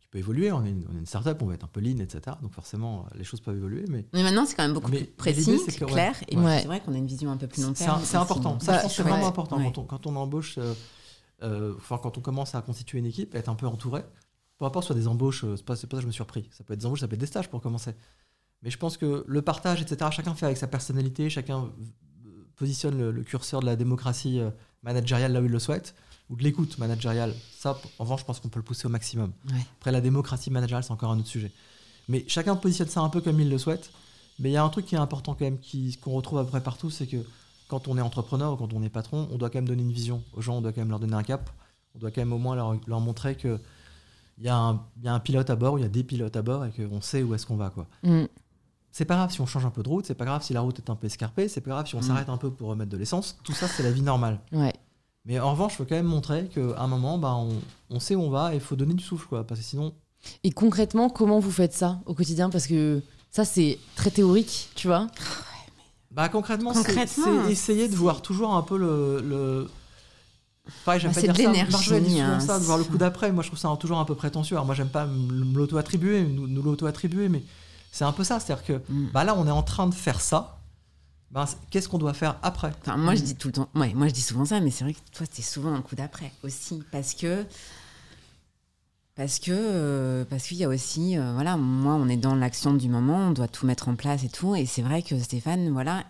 qui 0.00 0.06
peut 0.06 0.18
évoluer. 0.18 0.52
On 0.52 0.64
est 0.64 0.70
une, 0.70 0.84
on 0.88 0.94
est 0.94 1.00
une 1.00 1.06
startup, 1.06 1.42
on 1.42 1.46
va 1.46 1.54
être 1.54 1.64
un 1.64 1.66
peu 1.66 1.80
lean, 1.80 1.98
etc. 1.98 2.36
Donc 2.40 2.52
forcément, 2.52 3.06
les 3.16 3.24
choses 3.24 3.40
peuvent 3.40 3.56
évoluer. 3.56 3.84
Mais 3.88 4.06
Mais 4.12 4.22
maintenant, 4.22 4.46
c'est 4.46 4.54
quand 4.54 4.62
même 4.62 4.74
beaucoup 4.74 4.92
Mais- 4.92 4.98
plus 5.02 5.06
précis, 5.16 5.58
que- 5.66 5.84
ouais. 5.84 5.90
clair. 5.90 6.14
Et 6.28 6.36
Ouais. 6.36 6.60
c'est 6.60 6.66
vrai 6.68 6.80
qu'on 6.80 6.94
a 6.94 6.98
une 6.98 7.06
vision 7.08 7.32
un 7.32 7.36
peu 7.36 7.48
plus 7.48 7.62
long 7.64 7.72
c'est 7.74 7.86
terme. 7.86 8.00
c'est 8.04 8.16
important. 8.16 8.60
Ça, 8.60 8.66
Bah, 8.72 8.78
je 8.78 8.82
pense 8.82 8.92
que 8.92 8.96
c'est 8.98 9.02
ouais. 9.02 9.10
vraiment 9.10 9.26
important. 9.26 9.58
Ouais. 9.58 9.64
Quand, 9.64 9.78
on, 9.78 9.84
quand 9.86 10.06
on 10.06 10.14
embauche, 10.14 10.56
euh, 10.58 10.72
euh, 11.42 11.74
enfin, 11.78 11.98
quand 12.00 12.16
on 12.16 12.20
commence 12.20 12.54
à 12.54 12.62
constituer 12.62 12.98
une 13.00 13.06
équipe, 13.06 13.34
être 13.34 13.48
un 13.48 13.56
peu 13.56 13.66
entouré. 13.66 14.02
Peu 14.58 14.64
importe, 14.66 14.86
soit 14.86 14.94
des 14.94 15.08
embauches, 15.08 15.42
euh, 15.42 15.56
c'est 15.56 15.64
pas, 15.66 15.74
c'est 15.74 15.88
pas 15.88 15.96
ça 15.96 15.98
que 15.98 16.02
je 16.02 16.06
me 16.06 16.12
suis 16.12 16.22
repris. 16.22 16.48
Ça 16.52 16.62
peut 16.62 16.74
être 16.74 16.80
des 16.80 16.86
embauches, 16.86 17.00
ça 17.00 17.08
peut 17.08 17.14
être 17.14 17.20
des 17.20 17.26
stages 17.26 17.50
pour 17.50 17.60
commencer. 17.60 17.94
Mais 18.62 18.70
je 18.70 18.78
pense 18.78 18.96
que 18.96 19.24
le 19.26 19.42
partage, 19.42 19.82
etc., 19.82 20.10
chacun 20.12 20.34
fait 20.34 20.46
avec 20.46 20.56
sa 20.58 20.66
personnalité, 20.66 21.28
chacun 21.30 21.64
euh, 21.64 22.30
positionne 22.56 22.98
le, 22.98 23.10
le 23.12 23.22
curseur 23.22 23.60
de 23.60 23.66
la 23.66 23.76
démocratie 23.76 24.40
euh, 24.40 24.50
managériale 24.82 25.32
là 25.32 25.40
où 25.40 25.44
il 25.44 25.50
le 25.50 25.58
souhaite, 25.58 25.94
ou 26.30 26.36
de 26.36 26.42
l'écoute 26.42 26.78
managériale. 26.78 27.34
Ça, 27.58 27.78
en 27.98 28.04
revanche, 28.04 28.20
je 28.20 28.24
pense 28.24 28.40
qu'on 28.40 28.48
peut 28.48 28.58
le 28.58 28.64
pousser 28.64 28.86
au 28.86 28.90
maximum. 28.90 29.32
Ouais. 29.50 29.54
Après, 29.78 29.92
la 29.92 30.00
démocratie 30.00 30.50
managériale, 30.50 30.82
c'est 30.84 30.92
encore 30.92 31.10
un 31.12 31.18
autre 31.18 31.28
sujet. 31.28 31.52
Mais 32.08 32.24
chacun 32.28 32.56
positionne 32.56 32.88
ça 32.88 33.00
un 33.00 33.08
peu 33.08 33.20
comme 33.20 33.38
il 33.40 33.50
le 33.50 33.58
souhaite. 33.58 33.90
Mais 34.38 34.50
il 34.50 34.52
y 34.52 34.56
a 34.56 34.64
un 34.64 34.68
truc 34.68 34.86
qui 34.86 34.94
est 34.94 34.98
important 34.98 35.34
quand 35.34 35.44
même, 35.44 35.58
qui- 35.58 35.96
qu'on 35.98 36.12
retrouve 36.12 36.38
à 36.38 36.44
peu 36.44 36.50
près 36.50 36.62
partout, 36.62 36.90
c'est 36.90 37.06
que 37.06 37.16
quand 37.68 37.88
on 37.88 37.96
est 37.98 38.00
entrepreneur 38.02 38.52
ou 38.52 38.56
quand 38.56 38.72
on 38.74 38.82
est 38.82 38.88
patron, 38.90 39.28
on 39.32 39.38
doit 39.38 39.50
quand 39.50 39.58
même 39.58 39.68
donner 39.68 39.82
une 39.82 39.92
vision 39.92 40.22
aux 40.34 40.40
gens, 40.42 40.56
on 40.56 40.60
doit 40.60 40.72
quand 40.72 40.80
même 40.82 40.90
leur 40.90 41.00
donner 41.00 41.14
un 41.14 41.22
cap, 41.22 41.50
on 41.94 41.98
doit 41.98 42.10
quand 42.10 42.20
même 42.20 42.32
au 42.32 42.38
moins 42.38 42.54
leur, 42.54 42.76
leur 42.86 43.00
montrer 43.00 43.34
que 43.36 43.58
il 44.38 44.44
y, 44.44 44.48
a 44.48 44.56
un- 44.56 44.84
il 44.98 45.04
y 45.04 45.08
a 45.08 45.14
un 45.14 45.20
pilote 45.20 45.48
à 45.48 45.56
bord, 45.56 45.74
ou 45.74 45.78
il 45.78 45.82
y 45.82 45.84
a 45.86 45.88
des 45.88 46.04
pilotes 46.04 46.36
à 46.36 46.42
bord 46.42 46.66
et 46.66 46.70
qu'on 46.70 47.00
sait 47.00 47.22
où 47.22 47.34
est-ce 47.34 47.46
qu'on 47.46 47.56
va. 47.56 47.70
quoi. 47.70 47.86
Mm. 48.02 48.24
C'est 48.98 49.04
pas 49.04 49.16
grave 49.16 49.30
si 49.30 49.42
on 49.42 49.46
change 49.46 49.66
un 49.66 49.70
peu 49.70 49.82
de 49.82 49.88
route, 49.90 50.06
c'est 50.06 50.14
pas 50.14 50.24
grave 50.24 50.42
si 50.42 50.54
la 50.54 50.62
route 50.62 50.78
est 50.78 50.88
un 50.88 50.94
peu 50.94 51.06
escarpée, 51.06 51.48
c'est 51.48 51.60
pas 51.60 51.68
grave 51.72 51.86
si 51.86 51.94
on 51.96 51.98
Mm. 51.98 52.02
s'arrête 52.02 52.28
un 52.30 52.38
peu 52.38 52.50
pour 52.50 52.68
remettre 52.70 52.90
de 52.90 52.96
l'essence. 52.96 53.36
Tout 53.44 53.52
ça, 53.52 53.68
c'est 53.68 53.82
la 53.82 53.90
vie 53.90 54.00
normale. 54.00 54.40
Ouais. 54.52 54.72
Mais 55.26 55.38
en 55.38 55.50
revanche, 55.50 55.74
il 55.74 55.76
faut 55.76 55.84
quand 55.84 55.96
même 55.96 56.06
montrer 56.06 56.46
qu'à 56.46 56.80
un 56.80 56.86
moment, 56.86 57.18
bah, 57.18 57.34
on, 57.36 57.50
on 57.90 58.00
sait 58.00 58.14
où 58.14 58.22
on 58.22 58.30
va 58.30 58.52
et 58.52 58.56
il 58.56 58.60
faut 58.62 58.74
donner 58.74 58.94
du 58.94 59.04
souffle. 59.04 59.26
Quoi, 59.28 59.44
parce 59.46 59.60
que 59.60 59.66
sinon, 59.66 59.92
Et 60.44 60.50
concrètement, 60.50 61.10
comment 61.10 61.40
vous 61.40 61.50
faites 61.50 61.74
ça 61.74 62.00
au 62.06 62.14
quotidien? 62.14 62.48
Parce 62.48 62.66
que 62.66 63.02
ça, 63.30 63.44
c'est 63.44 63.78
très 63.96 64.10
théorique, 64.10 64.70
tu 64.76 64.86
vois? 64.86 65.08
Bah 66.10 66.30
concrètement, 66.30 66.72
c'est- 66.72 67.50
essayer 67.50 67.88
de 67.88 67.96
voir 67.96 68.22
toujours 68.22 68.54
un 68.54 68.62
peu 68.62 68.78
le. 68.78 69.20
le... 69.20 69.68
Pareil, 70.86 71.00
j'aime 71.02 71.10
Bah, 71.10 71.14
pas 71.16 71.20
c'est 71.20 71.32
dire 71.34 71.50
de 71.50 71.56
ça. 71.56 71.64
Marjorie 71.70 72.00
dit 72.00 72.10
souvent 72.12 72.24
hein, 72.28 72.40
ça, 72.40 72.58
de 72.58 72.64
voir 72.64 72.78
le 72.78 72.84
coup 72.84 72.96
d'après. 72.96 73.30
Moi, 73.30 73.42
je 73.42 73.48
trouve 73.50 73.58
ça 73.58 73.76
toujours 73.78 73.98
un 73.98 74.06
peu 74.06 74.14
prétentieux. 74.14 74.56
Alors, 74.56 74.64
moi, 74.64 74.74
j'aime 74.74 74.88
pas 74.88 75.04
me 75.04 75.44
me 75.44 75.58
l'auto-attribuer, 75.58 76.24
nous, 76.24 76.48
nous 76.48 76.62
l'auto-attribuer, 76.62 77.28
mais 77.28 77.42
c'est 77.92 78.04
un 78.04 78.12
peu 78.12 78.24
ça. 78.24 78.40
C'est-à-dire 78.40 78.64
que 78.64 78.82
Mm. 78.92 79.10
bah, 79.12 79.24
là, 79.24 79.34
on 79.36 79.46
est 79.46 79.50
en 79.50 79.62
train 79.62 79.86
de 79.86 79.94
faire 79.94 80.20
ça. 80.20 80.58
Bah, 81.30 81.44
c'est- 81.46 81.56
Qu'est-ce 81.70 81.88
qu'on 81.88 81.98
doit 81.98 82.14
faire 82.14 82.38
après 82.42 82.72
Enfin, 82.82 82.96
moi, 82.96 83.14
je 83.14 83.22
dis 83.22 83.34
tout 83.34 83.48
le 83.48 83.52
temps. 83.52 83.68
Ouais, 83.74 83.92
moi, 83.94 84.06
je 84.08 84.12
dis 84.14 84.22
souvent 84.22 84.44
ça, 84.44 84.60
mais 84.60 84.70
c'est 84.70 84.84
vrai 84.84 84.94
que 84.94 85.00
toi, 85.12 85.26
c'est 85.30 85.42
souvent 85.42 85.74
un 85.74 85.82
coup 85.82 85.96
d'après 85.96 86.32
aussi, 86.44 86.82
parce 86.92 87.14
que 87.14 87.44
parce 89.16 89.38
que 89.38 89.50
euh, 89.50 90.24
parce 90.28 90.44
qu'il 90.44 90.58
y 90.58 90.64
a 90.64 90.68
aussi, 90.68 91.16
euh, 91.16 91.32
voilà, 91.32 91.56
moi, 91.56 91.94
on 91.94 92.06
est 92.08 92.18
dans 92.18 92.34
l'action 92.34 92.74
du 92.74 92.88
moment, 92.88 93.16
on 93.28 93.30
doit 93.30 93.48
tout 93.48 93.64
mettre 93.66 93.88
en 93.88 93.94
place 93.96 94.24
et 94.24 94.28
tout, 94.28 94.54
et 94.54 94.66
c'est 94.66 94.82
vrai 94.82 95.02
que 95.02 95.18
Stéphane, 95.18 95.70
voilà. 95.70 96.04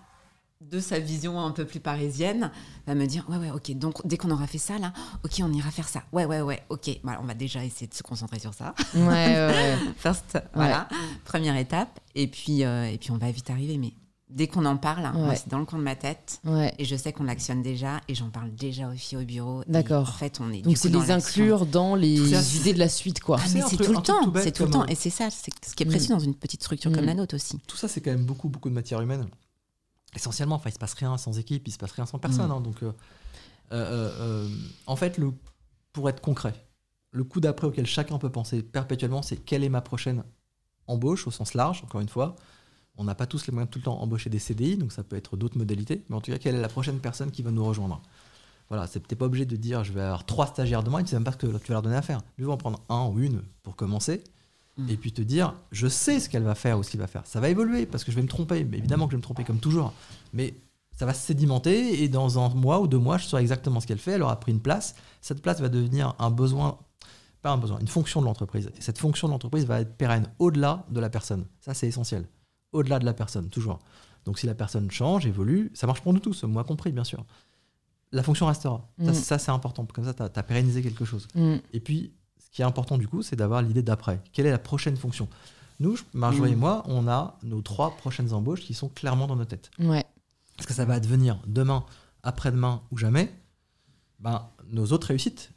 De 0.62 0.80
sa 0.80 0.98
vision 0.98 1.38
un 1.38 1.50
peu 1.50 1.66
plus 1.66 1.80
parisienne, 1.80 2.50
va 2.86 2.94
me 2.94 3.04
dire 3.06 3.26
ouais 3.28 3.36
ouais 3.36 3.50
ok 3.50 3.72
donc 3.76 4.04
dès 4.06 4.16
qu'on 4.16 4.30
aura 4.30 4.46
fait 4.46 4.56
ça 4.56 4.78
là 4.78 4.94
ok 5.22 5.42
on 5.42 5.52
ira 5.52 5.70
faire 5.70 5.86
ça 5.86 6.02
ouais 6.14 6.24
ouais 6.24 6.40
ouais 6.40 6.62
ok 6.70 6.98
voilà, 7.04 7.20
on 7.22 7.26
va 7.26 7.34
déjà 7.34 7.62
essayer 7.62 7.86
de 7.86 7.92
se 7.92 8.02
concentrer 8.02 8.38
sur 8.38 8.54
ça 8.54 8.74
Ouais, 8.94 9.02
ouais, 9.02 9.46
ouais. 9.48 9.76
First, 9.98 10.38
voilà, 10.54 10.88
première 11.26 11.56
étape. 11.58 12.00
Et 12.14 12.26
puis, 12.26 12.64
euh, 12.64 12.86
et 12.90 12.96
puis 12.96 13.10
on 13.10 13.18
va 13.18 13.30
vite 13.30 13.50
arriver. 13.50 13.76
Mais 13.76 13.92
dès 14.30 14.46
qu'on 14.46 14.64
en 14.64 14.78
parle, 14.78 15.02
moi, 15.12 15.28
Ouais. 15.28 15.36
c'est 15.36 15.48
dans 15.48 15.58
le 15.58 15.66
coin 15.66 15.78
de 15.78 15.84
ma 15.84 15.94
tête. 15.94 16.40
Ouais. 16.46 16.74
Et 16.78 16.86
je 16.86 16.96
sais 16.96 17.12
qu'on 17.12 17.24
l'actionne 17.24 17.60
déjà. 17.62 18.00
Et 18.08 18.14
j'en 18.14 18.30
parle 18.30 18.50
déjà 18.54 18.88
aux 18.88 18.92
filles 18.96 19.18
au 19.18 19.24
bureau. 19.24 19.60
Et 19.62 19.70
D'accord. 19.70 20.08
En 20.08 20.12
fait, 20.12 20.40
on 20.40 20.50
est. 20.52 20.62
Donc 20.62 20.78
c'est 20.78 20.88
les 20.88 21.10
inclure 21.10 21.66
dans 21.66 21.94
les 21.96 22.56
idées 22.56 22.72
de 22.72 22.78
la 22.78 22.88
suite, 22.88 23.20
quoi. 23.20 23.36
Ah, 23.42 23.46
sais, 23.46 23.58
mais 23.58 23.64
c'est 23.68 23.76
tout 23.76 23.92
le 23.92 24.00
temps. 24.00 24.32
C'est 24.42 24.52
tout 24.52 24.64
le 24.64 24.70
temps. 24.70 24.86
Et 24.86 24.94
c'est 24.94 25.10
ça, 25.10 25.28
c'est 25.30 25.52
ce 25.66 25.74
qui 25.74 25.82
est 25.82 25.86
précis 25.86 26.08
dans 26.08 26.18
une 26.18 26.34
petite 26.34 26.62
structure 26.62 26.90
comme 26.90 27.02
Mm. 27.04 27.08
la 27.08 27.14
nôtre 27.14 27.34
aussi. 27.34 27.58
Tout 27.66 27.76
ça, 27.76 27.88
c'est 27.88 28.00
quand 28.00 28.10
même 28.12 28.24
beaucoup, 28.24 28.48
beaucoup 28.48 28.70
de 28.70 28.74
matière 28.74 29.02
humaine. 29.02 29.26
Essentiellement, 30.16 30.56
enfin, 30.56 30.70
il 30.70 30.72
se 30.72 30.78
passe 30.78 30.94
rien 30.94 31.16
sans 31.18 31.38
équipe, 31.38 31.68
il 31.68 31.70
se 31.70 31.78
passe 31.78 31.92
rien 31.92 32.06
sans 32.06 32.18
personne. 32.18 32.48
Mm. 32.48 32.52
hein, 32.52 32.60
donc, 32.60 32.82
euh, 32.82 32.92
euh, 33.72 34.10
euh, 34.20 34.48
en 34.86 34.96
fait, 34.96 35.18
le, 35.18 35.32
pour 35.92 36.08
être 36.08 36.20
concret, 36.20 36.54
le 37.12 37.22
coup 37.22 37.40
d'après 37.40 37.66
auquel 37.66 37.86
chacun 37.86 38.18
peut 38.18 38.30
penser 38.30 38.62
perpétuellement, 38.62 39.22
c'est 39.22 39.36
quelle 39.36 39.62
est 39.62 39.68
ma 39.68 39.82
prochaine 39.82 40.24
embauche 40.86 41.26
au 41.26 41.30
sens 41.30 41.54
large, 41.54 41.82
encore 41.84 42.00
une 42.00 42.08
fois. 42.08 42.36
On 42.96 43.04
n'a 43.04 43.14
pas 43.14 43.26
tous 43.26 43.46
les 43.46 43.52
moyens 43.52 43.68
de 43.68 43.72
tout 43.72 43.78
le 43.78 43.84
temps 43.84 44.00
embaucher 44.00 44.30
des 44.30 44.38
CDI, 44.38 44.78
donc 44.78 44.90
ça 44.90 45.02
peut 45.02 45.16
être 45.16 45.36
d'autres 45.36 45.58
modalités. 45.58 46.04
Mais 46.08 46.16
en 46.16 46.20
tout 46.20 46.32
cas, 46.32 46.38
quelle 46.38 46.54
est 46.54 46.60
la 46.60 46.68
prochaine 46.68 46.98
personne 46.98 47.30
qui 47.30 47.42
va 47.42 47.50
nous 47.50 47.64
rejoindre? 47.64 48.00
Voilà, 48.68 48.86
c'est 48.86 49.00
peut-être 49.00 49.18
pas 49.18 49.26
obligé 49.26 49.44
de 49.44 49.56
dire 49.56 49.84
je 49.84 49.92
vais 49.92 50.00
avoir 50.00 50.24
trois 50.24 50.46
stagiaires 50.46 50.82
demain, 50.82 51.00
et 51.00 51.04
tu 51.04 51.10
sais 51.10 51.16
même 51.16 51.24
pas 51.24 51.32
ce 51.32 51.36
que 51.36 51.46
tu 51.46 51.52
vas 51.52 51.74
leur 51.74 51.82
donner 51.82 51.96
à 51.96 52.02
faire. 52.02 52.20
Mieux 52.38 52.46
vaut 52.46 52.52
en 52.52 52.56
prendre 52.56 52.80
un 52.88 53.06
ou 53.06 53.20
une 53.20 53.42
pour 53.62 53.76
commencer, 53.76 54.24
Et 54.88 54.96
puis 54.96 55.10
te 55.12 55.22
dire 55.22 55.54
je 55.72 55.86
sais 55.88 56.20
ce 56.20 56.28
qu'elle 56.28 56.42
va 56.42 56.54
faire 56.54 56.78
ou 56.78 56.82
ce 56.82 56.90
qu'il 56.90 57.00
va 57.00 57.06
faire. 57.06 57.26
Ça 57.26 57.40
va 57.40 57.48
évoluer 57.48 57.86
parce 57.86 58.04
que 58.04 58.10
je 58.10 58.16
vais 58.16 58.22
me 58.22 58.28
tromper, 58.28 58.64
mais 58.64 58.78
évidemment 58.78 59.06
que 59.06 59.12
je 59.12 59.16
vais 59.16 59.20
me 59.20 59.22
tromper 59.22 59.42
comme 59.44 59.58
toujours. 59.58 59.92
Mais 60.34 60.54
ça 60.96 61.06
va 61.06 61.14
se 61.14 61.26
sédimenter 61.26 62.02
et 62.02 62.08
dans 62.08 62.38
un 62.38 62.48
mois 62.50 62.80
ou 62.80 62.86
deux 62.86 62.98
mois, 62.98 63.18
je 63.18 63.26
saurai 63.26 63.42
exactement 63.42 63.80
ce 63.80 63.86
qu'elle 63.86 63.98
fait. 63.98 64.12
Elle 64.12 64.22
aura 64.22 64.38
pris 64.38 64.52
une 64.52 64.60
place. 64.60 64.94
Cette 65.20 65.40
place 65.42 65.60
va 65.60 65.68
devenir 65.68 66.14
un 66.18 66.30
besoin, 66.30 66.78
pas 67.42 67.50
un 67.50 67.58
besoin, 67.58 67.78
une 67.78 67.88
fonction 67.88 68.20
de 68.20 68.26
l'entreprise. 68.26 68.70
Et 68.76 68.80
cette 68.80 68.98
fonction 68.98 69.28
de 69.28 69.32
l'entreprise 69.32 69.66
va 69.66 69.80
être 69.80 69.96
pérenne 69.96 70.28
au-delà 70.38 70.84
de 70.90 71.00
la 71.00 71.10
personne. 71.10 71.46
Ça, 71.60 71.74
c'est 71.74 71.86
essentiel. 71.86 72.26
Au-delà 72.72 72.98
de 72.98 73.04
la 73.04 73.14
personne, 73.14 73.48
toujours. 73.48 73.78
Donc 74.26 74.38
si 74.38 74.46
la 74.46 74.54
personne 74.54 74.90
change, 74.90 75.24
évolue, 75.24 75.70
ça 75.74 75.86
marche 75.86 76.00
pour 76.02 76.12
nous 76.12 76.20
tous, 76.20 76.44
moi 76.44 76.64
compris, 76.64 76.92
bien 76.92 77.04
sûr. 77.04 77.24
La 78.12 78.22
fonction 78.22 78.46
restera. 78.46 78.88
Ça, 78.98 79.10
Mm. 79.10 79.14
ça, 79.14 79.38
c'est 79.38 79.50
important. 79.50 79.86
Comme 79.86 80.04
ça, 80.04 80.14
tu 80.14 80.22
as, 80.22 80.42
pérennisé 80.42 80.82
quelque 80.82 81.04
chose. 81.04 81.28
Mm. 81.34 81.56
Et 81.72 81.80
puis, 81.80 82.12
ce 82.46 82.50
qui 82.56 82.62
est 82.62 82.64
important 82.64 82.96
du 82.98 83.06
coup, 83.08 83.22
c'est 83.22 83.36
d'avoir 83.36 83.60
l'idée 83.62 83.82
d'après. 83.82 84.20
Quelle 84.32 84.46
est 84.46 84.50
la 84.50 84.58
prochaine 84.58 84.96
fonction? 84.96 85.28
Nous, 85.80 85.96
Marjorie 86.14 86.50
Mm. 86.50 86.54
et 86.54 86.56
moi, 86.56 86.82
on 86.86 87.06
a 87.08 87.36
nos 87.42 87.60
trois 87.60 87.96
prochaines 87.96 88.32
embauches 88.32 88.60
qui 88.62 88.72
sont 88.74 88.88
clairement 88.88 89.26
dans 89.26 89.36
nos 89.36 89.44
têtes. 89.44 89.70
Ouais. 89.78 90.04
Est-ce 90.58 90.66
que 90.66 90.72
ça 90.72 90.84
va 90.86 90.94
advenir 90.94 91.38
demain, 91.46 91.84
après-demain 92.22 92.80
ou 92.90 92.96
jamais? 92.98 93.32
Ben, 94.20 94.46
Nos 94.70 94.86
autres 94.92 95.08
réussites 95.08 95.50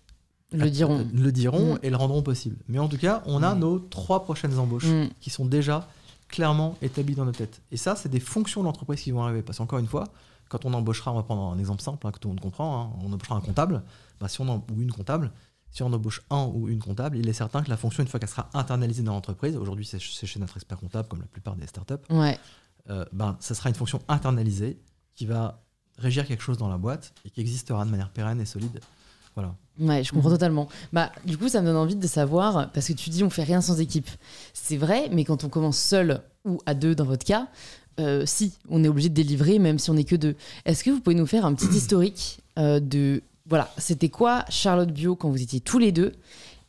Le 0.52 0.70
diront. 0.70 1.08
le 1.14 1.32
diront 1.32 1.76
Mm. 1.76 1.80
et 1.84 1.90
le 1.90 1.96
rendront 1.96 2.22
possible. 2.22 2.58
Mais 2.68 2.78
en 2.80 2.88
tout 2.88 2.98
cas, 2.98 3.24
on 3.26 3.42
a 3.44 3.56
Mm. 3.56 3.60
nos 3.60 3.80
trois 3.80 4.24
prochaines 4.24 4.60
embauches 4.60 4.86
Mm. 4.86 5.10
qui 5.22 5.30
sont 5.30 5.46
déjà 5.46 5.88
clairement 6.28 6.76
établies 6.82 7.16
dans 7.16 7.26
nos 7.26 7.32
têtes. 7.32 7.62
Et 7.72 7.78
ça, 7.78 7.96
c'est 7.96 8.10
des 8.10 8.20
fonctions 8.20 8.62
de 8.62 8.66
l'entreprise 8.66 9.02
qui 9.02 9.12
vont 9.12 9.24
arriver. 9.24 9.42
Parce 9.42 9.58
qu'encore 9.58 9.80
une 9.80 9.88
fois, 9.88 10.04
quand 10.50 10.66
on 10.66 10.74
embauchera, 10.74 11.12
on 11.12 11.16
va 11.16 11.24
prendre 11.24 11.42
un 11.54 11.58
exemple 11.58 11.82
simple 11.82 12.06
hein, 12.06 12.12
que 12.12 12.20
tout 12.20 12.28
le 12.28 12.34
monde 12.34 12.42
comprend, 12.42 12.82
hein, 12.84 12.90
on 13.02 13.08
embauchera 13.14 13.36
un 13.36 13.42
comptable, 13.42 13.82
ben, 14.20 14.28
si 14.28 14.42
on 14.42 14.50
en- 14.50 14.64
ou 14.76 14.82
une 14.82 14.92
comptable, 14.92 15.32
si 15.72 15.84
on 15.84 15.92
embauche 15.94 16.22
un 16.30 16.46
ou 16.46 16.68
une 16.68 16.80
comptable, 16.80 17.18
il 17.18 17.28
est 17.30 17.34
certain 17.34 17.62
que 17.64 17.70
la 17.70 17.78
fonction, 17.78 18.02
une 18.04 18.10
fois 18.10 18.20
qu'elle 18.20 18.30
sera 18.30 18.50
internalisée 18.54 19.04
dans 19.04 19.14
l'entreprise, 19.14 19.56
aujourd'hui 19.56 19.86
c'est 19.86 20.00
chez 20.00 20.40
notre 20.40 20.58
expert 20.58 20.78
comptable 20.80 21.08
comme 21.08 21.20
la 21.22 21.28
plupart 21.28 21.56
des 21.56 21.68
startups, 21.68 21.94
Ouais. 22.10 22.38
euh, 22.90 23.06
ben, 23.14 23.38
ça 23.40 23.54
sera 23.56 23.70
une 23.70 23.76
fonction 23.76 24.00
internalisée 24.08 24.80
qui 25.16 25.26
va 25.26 25.62
régir 25.98 26.26
quelque 26.26 26.42
chose 26.44 26.58
dans 26.58 26.70
la 26.70 26.78
boîte 26.78 27.14
et 27.26 27.30
qui 27.30 27.42
existera 27.42 27.86
de 27.86 27.90
manière 27.92 28.10
pérenne 28.10 28.40
et 28.42 28.46
solide. 28.46 28.80
Voilà. 29.36 29.56
Ouais, 29.80 30.04
je 30.04 30.12
comprends 30.12 30.30
Mhm. 30.30 30.36
totalement. 30.36 30.68
Bah, 30.92 31.12
du 31.26 31.38
coup, 31.38 31.48
ça 31.50 31.62
me 31.62 31.68
donne 31.68 31.76
envie 31.78 31.96
de 31.96 32.08
savoir, 32.08 32.72
parce 32.72 32.88
que 32.88 32.94
tu 32.94 33.10
dis 33.10 33.24
on 33.24 33.30
fait 33.30 33.44
rien 33.44 33.62
sans 33.62 33.80
équipe. 33.80 34.10
C'est 34.54 34.76
vrai, 34.78 35.10
mais 35.12 35.24
quand 35.24 35.44
on 35.44 35.50
commence 35.50 35.78
seul 35.78 36.22
ou 36.46 36.58
à 36.66 36.74
deux 36.74 36.96
dans 36.96 37.06
votre 37.06 37.26
cas, 37.26 37.48
euh, 38.00 38.26
si, 38.26 38.54
on 38.70 38.84
est 38.84 38.88
obligé 38.88 39.10
de 39.10 39.14
délivrer, 39.14 39.60
même 39.60 39.78
si 39.78 39.90
on 39.90 39.94
n'est 39.94 40.04
que 40.06 40.16
deux. 40.16 40.36
Est-ce 40.66 40.84
que 40.86 40.90
vous 40.90 41.00
pouvez 41.02 41.16
nous 41.16 41.26
faire 41.28 41.46
un 41.46 41.54
petit 41.54 41.68
historique 41.78 42.40
euh, 42.58 42.80
de. 42.80 43.22
Voilà, 43.50 43.72
c'était 43.78 44.10
quoi 44.10 44.46
Charlotte 44.50 44.92
Bio 44.92 45.16
quand 45.16 45.30
vous 45.30 45.42
étiez 45.42 45.60
tous 45.60 45.80
les 45.80 45.92
deux 45.92 46.14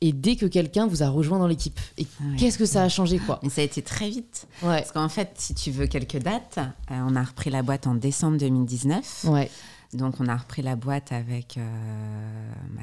et 0.01 0.13
dès 0.13 0.37
que 0.37 0.47
quelqu'un 0.47 0.87
vous 0.87 1.03
a 1.03 1.09
rejoint 1.11 1.39
dans 1.39 1.47
l'équipe. 1.47 1.79
Et 1.99 2.03
Ouais. 2.23 2.37
qu'est-ce 2.39 2.57
que 2.57 2.65
ça 2.65 2.83
a 2.83 2.89
changé, 2.89 3.19
quoi 3.19 3.39
Mais 3.43 3.51
ça 3.51 3.61
a 3.61 3.65
été 3.65 3.83
très 3.83 4.09
vite. 4.09 4.47
Ouais. 4.63 4.79
Parce 4.81 4.93
qu'en 4.93 5.09
fait, 5.11 5.33
si 5.37 5.55
tu 5.55 5.71
veux 5.71 5.87
quelques 5.87 6.17
dates, 6.19 6.59
euh, 6.59 7.01
on 7.07 7.15
a 7.17 7.23
repris 7.23 7.51
la 7.51 7.63
boîte 7.63 7.87
en 7.87 7.95
décembre 7.95 8.39
2019. 8.39 9.25
Ouais. 9.29 9.51
Donc, 9.93 10.15
on 10.21 10.27
a 10.29 10.37
repris 10.37 10.63
la 10.63 10.77
boîte 10.77 11.13
avec 11.13 11.59
euh, 11.59 12.53
bah, 12.77 12.83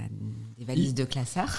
des 0.59 0.65
valises 0.65 0.89
Il- 0.89 0.93
de 0.93 1.05
classeurs. 1.05 1.57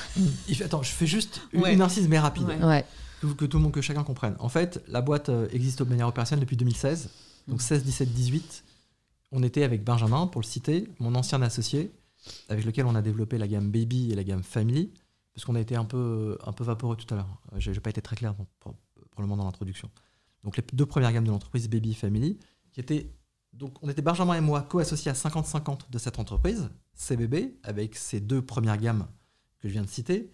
Il 0.48 0.54
fait- 0.54 0.64
attends, 0.64 0.82
je 0.82 0.90
fais 0.92 1.06
juste 1.06 1.40
une, 1.52 1.62
Ouais. 1.62 1.74
une 1.74 1.82
incise 1.82 2.06
mais 2.08 2.18
rapide. 2.18 2.44
Ouais. 2.44 2.62
Ouais. 2.64 2.84
que, 3.20 3.26
que 3.26 3.44
tout 3.46 3.56
le 3.56 3.64
monde, 3.64 3.72
que 3.72 3.80
chacun 3.80 4.04
comprenne. 4.04 4.36
En 4.38 4.48
fait, 4.48 4.80
la 4.86 5.00
boîte 5.00 5.28
euh, 5.28 5.48
existe 5.52 5.80
de 5.82 5.88
manière 5.88 6.06
opérationnelle 6.06 6.44
depuis 6.44 6.56
2016. 6.56 7.08
Donc 7.48 7.62
16, 7.62 7.82
17, 7.82 8.12
18, 8.14 8.62
on 9.32 9.42
était 9.42 9.64
avec 9.64 9.82
Benjamin, 9.82 10.28
pour 10.28 10.40
le 10.40 10.46
citer, 10.46 10.86
mon 11.00 11.14
ancien 11.16 11.42
associé, 11.42 11.90
avec 12.48 12.64
lequel 12.64 12.86
on 12.86 12.94
a 12.94 13.02
développé 13.02 13.38
la 13.38 13.48
gamme 13.48 13.70
Baby 13.70 14.12
et 14.12 14.14
la 14.14 14.24
gamme 14.24 14.42
Family, 14.42 14.92
parce 15.34 15.44
qu'on 15.44 15.54
a 15.54 15.60
été 15.60 15.76
un 15.76 15.84
peu, 15.84 16.36
un 16.44 16.52
peu 16.52 16.64
vaporeux 16.64 16.96
tout 16.96 17.12
à 17.14 17.16
l'heure. 17.18 17.40
Euh, 17.52 17.60
J'ai 17.60 17.72
j'ai 17.74 17.80
pas 17.80 17.90
été 17.90 18.02
très 18.02 18.16
clair 18.16 18.34
pour, 18.34 18.46
pour- 18.60 18.74
probablement 19.10 19.36
dans 19.36 19.44
l'introduction. 19.44 19.90
Donc 20.44 20.56
les 20.56 20.64
deux 20.72 20.86
premières 20.86 21.12
gammes 21.12 21.24
de 21.24 21.30
l'entreprise 21.30 21.68
Baby 21.68 21.94
Family, 21.94 22.38
qui 22.72 22.80
étaient 22.80 23.12
donc 23.52 23.82
on 23.82 23.88
était 23.88 24.02
Benjamin 24.02 24.34
et 24.34 24.40
moi 24.40 24.62
co-associés 24.62 25.10
à 25.10 25.14
50-50 25.14 25.90
de 25.90 25.98
cette 25.98 26.18
entreprise, 26.18 26.70
CBB, 26.94 27.58
avec 27.64 27.96
ces 27.96 28.20
deux 28.20 28.42
premières 28.42 28.76
gammes 28.76 29.08
que 29.58 29.68
je 29.68 29.72
viens 29.72 29.82
de 29.82 29.88
citer. 29.88 30.30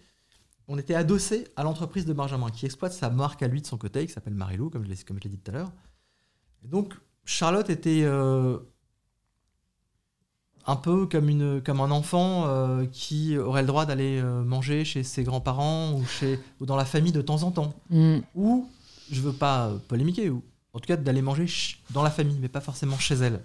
On 0.67 0.77
était 0.77 0.95
adossé 0.95 1.47
à 1.55 1.63
l'entreprise 1.63 2.05
de 2.05 2.13
Benjamin, 2.13 2.49
qui 2.49 2.65
exploite 2.65 2.93
sa 2.93 3.09
marque 3.09 3.41
à 3.41 3.47
lui 3.47 3.61
de 3.61 3.67
son 3.67 3.77
côté, 3.77 4.05
qui 4.05 4.11
s'appelle 4.13 4.33
Marilou, 4.35 4.69
comme 4.69 4.83
je 4.83 4.89
l'ai 4.89 4.95
je 4.95 5.27
dit 5.29 5.37
tout 5.39 5.51
à 5.51 5.53
l'heure. 5.53 5.71
Donc 6.63 6.93
Charlotte 7.23 7.69
était 7.69 8.01
euh, 8.03 8.59
un 10.67 10.75
peu 10.75 11.05
comme, 11.05 11.29
une, 11.29 11.61
comme 11.61 11.79
un 11.79 11.91
enfant 11.91 12.45
euh, 12.47 12.85
qui 12.91 13.37
aurait 13.37 13.61
le 13.61 13.67
droit 13.67 13.85
d'aller 13.85 14.19
euh, 14.19 14.43
manger 14.43 14.83
chez 14.83 15.03
ses 15.03 15.23
grands-parents 15.23 15.93
ou, 15.93 16.05
chez, 16.05 16.39
ou 16.59 16.65
dans 16.65 16.75
la 16.75 16.85
famille 16.85 17.11
de 17.11 17.21
temps 17.21 17.43
en 17.43 17.51
temps 17.51 17.73
Mm. 17.89 18.19
ou 18.33 18.67
je 19.11 19.21
veux 19.21 19.33
pas 19.33 19.67
euh, 19.67 19.77
polémiquer, 19.87 20.29
ou 20.29 20.43
en 20.73 20.79
tout 20.79 20.87
cas 20.87 20.97
d'aller 20.97 21.21
manger 21.21 21.45
dans 21.91 22.01
la 22.01 22.09
famille, 22.09 22.37
mais 22.39 22.49
pas 22.49 22.61
forcément 22.61 22.97
chez 22.97 23.15
elle. 23.15 23.41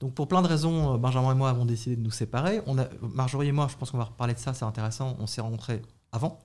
Donc 0.00 0.12
pour 0.12 0.28
plein 0.28 0.42
de 0.42 0.46
raisons, 0.46 0.98
Benjamin 0.98 1.32
et 1.32 1.34
moi 1.34 1.48
avons 1.48 1.64
décidé 1.64 1.96
de 1.96 2.02
nous 2.02 2.10
séparer. 2.10 2.60
On 2.66 2.78
a, 2.78 2.86
Marjorie 3.00 3.48
et 3.48 3.52
moi, 3.52 3.68
je 3.70 3.76
pense 3.76 3.90
qu'on 3.90 3.98
va 3.98 4.04
reparler 4.04 4.34
de 4.34 4.38
ça, 4.38 4.52
c'est 4.52 4.64
intéressant. 4.64 5.16
On 5.20 5.26
s'est 5.26 5.40
rencontrés 5.40 5.80
avant. 6.12 6.40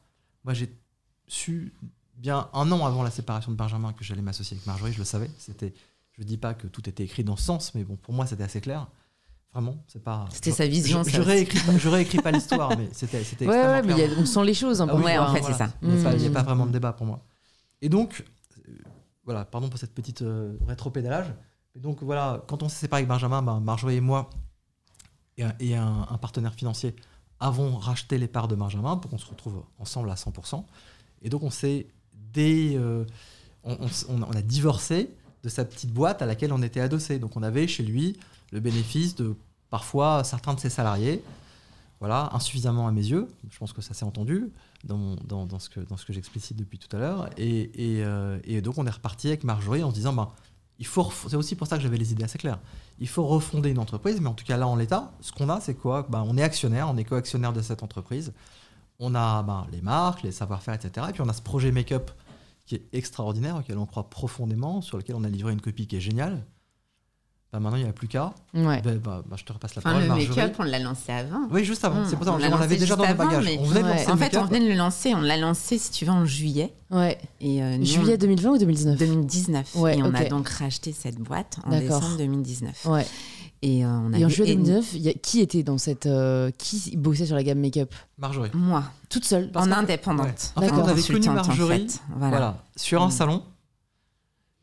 Moi 0.46 0.54
j'ai 0.54 0.74
su 1.28 1.74
bien 2.16 2.48
un 2.54 2.72
an 2.72 2.86
avant 2.86 3.04
la 3.04 3.12
séparation 3.12 3.52
de 3.52 3.58
Benjamin 3.58 3.92
que 3.94 4.04
j'allais 4.04 4.22
m'associer 4.22 4.56
avec 4.56 4.66
Marjorie, 4.68 4.94
je 4.94 5.00
le 5.00 5.04
savais. 5.06 5.30
C'était, 5.38 5.74
je 6.18 6.24
dis 6.24 6.38
pas 6.38 6.54
que 6.54 6.68
tout 6.68 6.88
était 6.88 7.04
écrit 7.04 7.24
dans 7.24 7.36
ce 7.36 7.44
sens, 7.44 7.76
mais 7.76 7.84
bon 7.84 7.98
pour 7.98 8.14
moi 8.14 8.26
c'était 8.26 8.44
assez 8.44 8.62
clair. 8.62 8.88
Vraiment, 9.54 9.84
c'est 9.88 10.04
pas. 10.04 10.26
C'était 10.32 10.52
sa 10.52 10.68
vision, 10.68 11.04
Je, 11.04 11.10
je 11.10 11.22
réécris, 11.22 11.60
je 11.80 11.90
réécris 11.90 12.20
pas 12.20 12.32
l'histoire, 12.32 12.78
mais 12.78 12.88
c'était, 12.92 13.24
c'était 13.24 13.48
Ouais, 13.48 13.56
ouais, 13.56 13.82
mais 13.82 13.94
a- 14.06 14.20
on 14.20 14.26
sent 14.26 14.44
les 14.46 14.54
choses 14.54 14.78
peu. 14.80 14.86
Ah 14.88 14.96
oui, 14.96 15.04
Ouais, 15.04 15.16
quoi, 15.16 15.26
en 15.26 15.30
hein. 15.32 15.36
fait, 15.36 15.42
c'est 15.44 15.54
ça. 15.54 15.74
Il 15.82 15.90
n'y 15.90 16.26
a, 16.28 16.30
Mm. 16.30 16.34
pas 16.34 16.44
vraiment 16.44 16.68
de 16.68 16.72
débat 16.72 16.94
pour 16.94 17.08
moi. 17.08 17.24
Et 17.82 17.90
donc, 17.90 18.24
euh, 18.68 18.72
voilà, 19.26 19.46
pardon 19.46 19.68
pour 19.70 19.80
cette 19.80 19.94
petite 19.96 20.22
euh, 20.22 20.56
rétro-pédalage. 20.68 21.34
Donc 21.76 22.04
voilà, 22.04 22.44
quand 22.48 22.62
on 22.62 22.70
s'est 22.70 22.76
séparé 22.82 23.00
avec 23.02 23.10
Benjamin, 23.10 23.42
ben, 23.42 23.60
Marjorie 23.60 23.96
et 23.96 24.02
moi 24.02 24.30
et, 25.38 25.44
un, 25.44 25.54
et 25.60 25.76
un- 25.76 26.06
un 26.10 26.18
partenaire 26.18 26.54
financier 26.54 26.96
avons 27.40 27.78
racheté 27.78 28.18
les 28.18 28.28
parts 28.28 28.48
de 28.50 28.56
Benjamin 28.56 28.98
pour 28.98 29.10
qu'on 29.10 29.18
se 29.18 29.26
retrouve 29.28 29.64
ensemble 29.78 30.10
à 30.12 30.16
100%. 30.16 30.66
Et 31.22 31.30
donc 31.30 31.42
on 31.44 31.50
s'est 31.50 31.88
dé, 32.14 32.74
euh, 32.76 33.06
on 33.64 33.78
a 34.36 34.42
divorcé 34.42 35.10
de 35.44 35.50
sa 35.50 35.64
petite 35.64 35.92
boîte 35.94 36.22
à 36.22 36.26
laquelle 36.26 36.52
on 36.52 36.62
était 36.62 36.82
adossé. 36.82 37.18
Donc 37.18 37.38
on 37.38 37.44
avait 37.44 37.66
chez 37.68 37.84
lui 37.84 38.18
le 38.52 38.60
bénéfice 38.60 39.16
de 39.16 39.36
parfois 39.70 40.24
certains 40.24 40.54
de 40.54 40.60
ses 40.60 40.70
salariés, 40.70 41.24
voilà, 42.00 42.30
insuffisamment 42.34 42.88
à 42.88 42.92
mes 42.92 43.06
yeux. 43.06 43.28
Je 43.50 43.58
pense 43.58 43.74
que 43.74 43.82
ça 43.82 43.94
s'est 43.94 44.06
entendu 44.06 44.52
dans, 44.86 45.60
ce 45.60 45.70
que, 45.70 46.14
j'explicite 46.14 46.58
depuis 46.58 46.80
tout 46.80 46.96
à 46.96 47.00
l'heure. 47.00 47.30
Euh, 47.40 48.40
et 48.44 48.62
donc 48.62 48.78
on 48.78 48.88
est 48.88 48.92
reparti 48.92 49.28
avec 49.28 49.44
Marjorie 49.44 49.84
en 49.84 49.90
se 49.90 49.96
disant, 49.96 50.14
ben, 50.14 50.30
c'est 50.80 51.36
aussi 51.36 51.56
pour 51.56 51.68
ça 51.68 51.78
que 51.78 51.84
j'avais 51.84 51.98
les 51.98 52.14
idées 52.14 52.24
assez 52.24 52.38
claires. 52.38 52.60
Il 53.00 53.08
faut 53.08 53.26
refonder 53.26 53.70
une 53.70 53.80
entreprise, 53.80 54.22
mais 54.22 54.30
en 54.30 54.34
tout 54.34 54.46
cas 54.46 54.58
là 54.58 54.68
en 54.68 54.76
l'état, 54.76 55.12
ce 55.20 55.32
qu'on 55.32 55.50
a, 55.50 55.60
c'est 55.60 55.76
quoi? 55.76 56.08
Ben, 56.10 56.24
On 56.26 56.38
est 56.38 56.44
actionnaire, 56.44 56.90
on 56.90 56.98
est 56.98 57.04
co-actionnaire 57.04 57.54
de 57.54 57.62
cette 57.62 57.84
entreprise. 57.84 58.34
On 59.00 59.14
a 59.16 59.44
ben, 59.44 59.68
les 59.72 59.82
marques, 59.82 60.24
les 60.24 60.32
savoir-faire, 60.32 60.74
etc. 60.74 61.08
Et 61.10 61.14
puis 61.14 61.22
on 61.22 61.30
a 61.30 61.34
ce 61.34 61.42
projet 61.42 61.72
make-up 61.72 62.12
qui 62.66 62.76
est 62.76 62.86
extraordinaire, 62.94 63.58
auquel 63.58 63.78
on 63.78 63.86
croit 63.86 64.10
profondément, 64.10 64.82
sur 64.82 64.98
lequel 64.98 65.16
on 65.16 65.24
a 65.24 65.30
livré 65.30 65.52
une 65.52 65.62
copie 65.62 65.88
qui 65.88 65.96
est 65.98 66.02
géniale. 66.02 66.46
Ben, 67.52 67.60
maintenant, 67.60 67.78
il 67.78 67.84
n'y 67.84 67.90
a 67.90 67.94
plus 67.94 68.08
qu'à. 68.08 68.32
Ouais. 68.54 68.80
Ben, 68.84 69.00
ben, 69.00 69.24
ben, 69.28 69.36
je 69.36 69.44
te 69.44 69.52
repasse 69.52 69.74
la 69.74 69.80
Enfin, 69.80 69.90
parole, 69.90 70.04
le 70.04 70.08
Marjorie. 70.10 70.38
make-up, 70.38 70.56
on 70.60 70.64
l'a 70.64 70.78
lancé 70.78 71.12
avant. 71.12 71.48
Oui, 71.50 71.66
juste 71.66 71.84
avant. 71.84 72.02
Hum, 72.02 72.06
c'est 72.08 72.16
pour 72.16 72.24
ça 72.26 72.32
on 72.32 72.36
qu'on 72.36 72.42
l'a 72.44 72.50
l'avait 72.50 72.78
déjà 72.78 72.96
dans 72.96 73.04
bagages. 73.04 73.44
mais- 73.44 73.58
On 73.60 73.64
venait 73.64 73.80
de 73.82 73.86
Ouais. 73.86 73.92
lancer 73.96 74.06
le 74.06 74.12
En 74.14 74.18
fait, 74.18 74.38
on 74.38 74.46
venait 74.46 74.60
de 74.60 74.68
le 74.70 74.76
lancer. 74.76 75.16
On 75.16 75.22
l'a 75.22 75.38
lancé, 75.38 75.80
si 75.80 75.90
tu 75.90 76.06
veux, 76.06 76.12
en 76.12 76.26
juillet. 76.26 76.72
Ouais. 76.92 77.18
Et, 77.42 77.64
euh, 77.64 77.78
nous, 77.78 77.86
Juillet 77.86 78.14
on- 78.14 78.18
2020 78.18 78.52
ou 78.52 78.58
2019 78.60 78.98
2019. 79.00 79.76
Ouais, 79.76 79.98
et 79.98 80.04
on 80.04 80.14
a 80.14 80.26
donc 80.26 80.48
racheté 80.48 80.94
cette 80.94 81.18
boîte 81.18 81.58
en 81.66 81.72
décembre 81.72 82.18
2019. 82.20 82.86
Ouais. 82.86 83.08
Et, 83.64 83.84
euh, 83.84 83.90
on 83.90 84.14
a 84.14 84.20
Et 84.20 84.26
en 84.26 84.30
juillet 84.30 84.54
éno- 84.54 84.64
2019, 84.66 84.92
il 84.94 85.02
y 85.02 85.10
a- 85.10 85.14
qui 85.14 85.42
était 85.42 85.64
dans 85.64 85.78
cette. 85.80 86.06
euh, 86.06 86.52
qui 86.58 86.96
bossait 86.98 87.26
sur 87.26 87.36
la 87.36 87.44
gamme 87.44 87.60
make-up? 87.60 87.94
Marjorie. 88.20 88.52
Moi, 88.54 88.84
Toute 89.10 89.26
seule 89.26 89.50
Parce 89.52 89.66
en 89.68 89.72
indépendante. 89.72 90.28
Ouais. 90.28 90.34
En 90.56 90.62
fait, 90.62 90.68
D'accord. 90.68 90.86
on 90.86 90.88
avait 90.90 91.02
connu 91.02 91.30
Marjorie. 91.30 91.88
Voilà. 92.16 92.64
sur 92.76 93.02
un 93.02 93.08
Mm. 93.08 93.12
salon. 93.12 93.42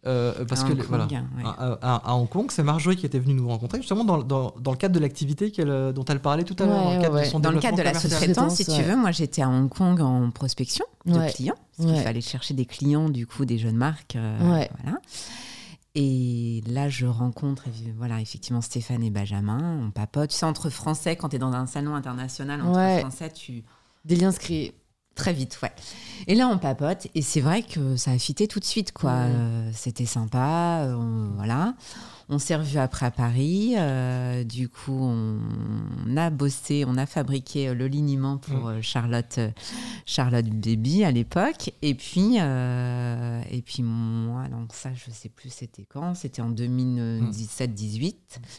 Euh, 0.07 0.45
parce 0.45 0.61
À 0.61 0.65
que 0.65 0.71
Hong 0.71 0.77
les- 0.79 0.85
Kong, 0.85 0.89
voilà, 0.89 1.05
ouais. 1.07 1.43
à, 1.45 1.79
à- 1.97 2.11
à 2.11 2.15
Hong 2.15 2.29
Kong, 2.29 2.47
c'est 2.51 2.63
Marjorie 2.63 2.97
qui 2.97 3.07
était 3.07 3.19
venue 3.19 3.35
nous 3.35 3.49
rencontrer 3.49 3.79
justement 3.79 4.05
dans, 4.05 4.19
dans- 4.23 4.55
dans 4.61 4.71
le 4.71 4.77
cadre 4.77 4.95
de 4.95 5.01
l'activité 5.01 5.53
euh, 5.59 5.93
dont 5.93 6.05
elle 6.05 6.21
parlait 6.21 6.45
tout 6.45 6.55
à 6.61 6.67
l'heure, 6.67 6.77
Ouais, 6.79 6.85
dans 6.85 6.97
le 6.97 7.03
cadre 7.03 7.15
ouais, 7.17 7.25
de 7.25 7.29
son 7.29 7.41
Dans 7.41 7.51
le 7.51 7.59
cadre 7.59 7.77
de 7.79 7.83
la 7.83 7.93
sous-traitance, 7.95 8.55
si 8.55 8.65
tu 8.67 8.83
veux, 8.83 8.95
moi 8.97 9.11
j'étais 9.11 9.43
à 9.43 9.49
Hong 9.49 9.69
Kong 9.69 10.01
en 10.01 10.31
prospection 10.31 10.85
de 11.07 11.19
Ouais. 11.19 11.33
clients. 11.33 11.57
Parce 11.77 11.91
qu'il 11.93 12.01
fallait 12.03 12.21
chercher 12.21 12.55
des 12.55 12.67
clients, 12.67 13.09
du 13.09 13.27
coup, 13.27 13.45
des 13.45 13.59
jeunes 13.59 13.77
marques. 13.77 14.17
euh, 14.17 14.53
Ouais. 14.53 14.71
Voilà. 14.83 14.99
Et 15.95 16.63
là, 16.67 16.89
je 16.89 17.07
rencontre 17.07 17.65
voilà, 17.97 18.21
effectivement 18.21 18.61
Stéphane 18.61 19.03
et 19.03 19.11
Benjamin. 19.11 19.79
On 19.83 19.91
papote. 19.91 20.31
Tu 20.31 20.37
sais, 20.37 20.45
entre 20.47 20.69
Français, 20.69 21.17
quand 21.17 21.31
tu 21.31 21.37
es 21.37 21.39
dans 21.39 21.53
un 21.53 21.67
salon 21.67 21.95
international, 21.95 22.61
entre 22.63 22.77
Ouais. 22.79 23.01
Français, 23.01 23.31
tu. 23.31 23.65
Des 24.05 24.17
liens 24.17 24.31
se 24.31 24.39
créent. 24.39 24.75
Très 25.17 25.33
vite, 25.33 25.59
ouais. 25.63 25.73
Et 26.29 26.35
là, 26.35 26.47
on 26.47 26.59
papote. 26.59 27.09
Et 27.15 27.23
c'est 27.23 27.41
vrai 27.41 27.63
que 27.63 27.97
ça 27.97 28.11
a 28.13 28.19
fité 28.19 28.47
tout 28.47 28.61
de 28.61 28.65
suite, 28.65 28.93
quoi. 28.93 29.11
Euh, 29.13 29.71
C'était 29.75 30.07
sympa. 30.07 30.83
euh, 30.85 30.95
on- 30.95 31.35
voilà. 31.37 31.75
On 32.29 32.39
s'est 32.39 32.57
revus 32.57 32.79
après 32.79 33.07
à 33.07 33.11
Paris. 33.11 33.75
euh, 33.79 34.43
du 34.45 34.69
coup, 34.69 34.93
on 35.01 36.17
a 36.17 36.29
bossé, 36.31 36.85
on 36.87 36.97
a 36.99 37.07
fabriqué 37.07 37.73
le 37.73 37.87
liniment 37.87 38.37
pour 38.37 38.69
euh, 38.69 38.79
Charlotte, 38.83 39.39
Charlotte 40.07 40.45
Baby 40.51 41.05
à 41.05 41.13
l'époque. 41.13 41.73
Et 41.83 41.95
puis, 41.95 42.37
euh, 42.41 43.41
et 43.51 43.63
puis 43.63 43.83
moi, 43.85 44.49
donc 44.49 44.71
ça, 44.75 44.91
je 44.95 45.11
sais 45.13 45.29
plus 45.29 45.51
c'était 45.51 45.87
quand. 45.89 46.15
C'était 46.17 46.43
en 46.43 46.51
2017-18. 46.51 48.15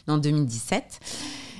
Non, 0.08 0.18
2017. 0.18 1.00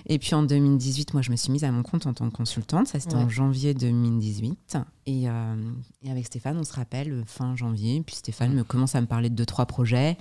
Et 0.06 0.18
puis 0.18 0.34
en 0.34 0.42
2018, 0.42 1.12
moi, 1.14 1.22
je 1.22 1.30
me 1.30 1.36
suis 1.36 1.50
mise 1.52 1.64
à 1.64 1.70
mon 1.72 1.82
compte 1.82 2.06
en 2.06 2.14
tant 2.14 2.28
que 2.30 2.36
consultante. 2.36 2.86
Ça, 2.88 3.00
c'était 3.00 3.14
en 3.16 3.28
janvier 3.28 3.74
2018. 3.74 4.78
Et, 5.06 5.28
euh, 5.28 5.54
et 6.02 6.10
avec 6.10 6.26
Stéphane, 6.26 6.56
on 6.58 6.64
se 6.64 6.72
rappelle 6.72 7.12
euh, 7.12 7.22
fin 7.26 7.56
janvier. 7.56 8.02
Puis 8.04 8.16
Stéphane 8.16 8.52
me 8.54 8.64
commence 8.64 8.94
à 8.94 9.00
me 9.00 9.06
parler 9.06 9.30
de 9.30 9.34
deux, 9.34 9.46
trois 9.46 9.66
projets. 9.66 10.16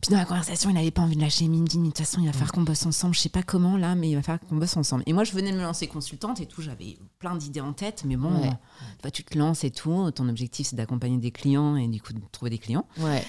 Puis 0.00 0.10
dans 0.10 0.18
la 0.18 0.24
conversation, 0.24 0.68
il 0.68 0.72
n'avait 0.74 0.90
pas 0.90 1.02
envie 1.02 1.14
de 1.14 1.20
lâcher. 1.20 1.44
Il 1.44 1.50
me 1.52 1.64
dit, 1.64 1.78
mais 1.78 1.84
de 1.88 1.92
toute 1.92 1.98
façon, 2.04 2.20
il 2.20 2.26
va 2.26 2.32
falloir 2.32 2.50
qu'on 2.50 2.62
bosse 2.62 2.84
ensemble. 2.86 3.14
Je 3.14 3.20
sais 3.20 3.28
pas 3.28 3.44
comment 3.44 3.76
là, 3.76 3.94
mais 3.94 4.10
il 4.10 4.16
va 4.16 4.22
falloir 4.22 4.40
qu'on 4.40 4.56
bosse 4.56 4.76
ensemble. 4.76 5.04
Et 5.06 5.12
moi, 5.12 5.22
je 5.22 5.30
venais 5.32 5.52
de 5.52 5.56
me 5.56 5.62
lancer 5.62 5.86
consultante 5.86 6.40
et 6.40 6.46
tout. 6.46 6.60
J'avais 6.60 6.98
plein 7.20 7.36
d'idées 7.36 7.60
en 7.60 7.72
tête. 7.72 8.02
Mais 8.04 8.16
bon, 8.16 8.32
Ouais. 8.40 8.50
euh, 9.06 9.10
tu 9.10 9.22
te 9.22 9.38
lances 9.38 9.62
et 9.62 9.70
tout. 9.70 10.10
Ton 10.10 10.28
objectif, 10.28 10.66
c'est 10.66 10.76
d'accompagner 10.76 11.18
des 11.18 11.30
clients 11.30 11.76
et 11.76 11.86
du 11.86 12.00
coup, 12.02 12.12
de 12.12 12.20
trouver 12.32 12.50
des 12.50 12.58
clients. 12.58 12.84
Ouais. 12.98 13.22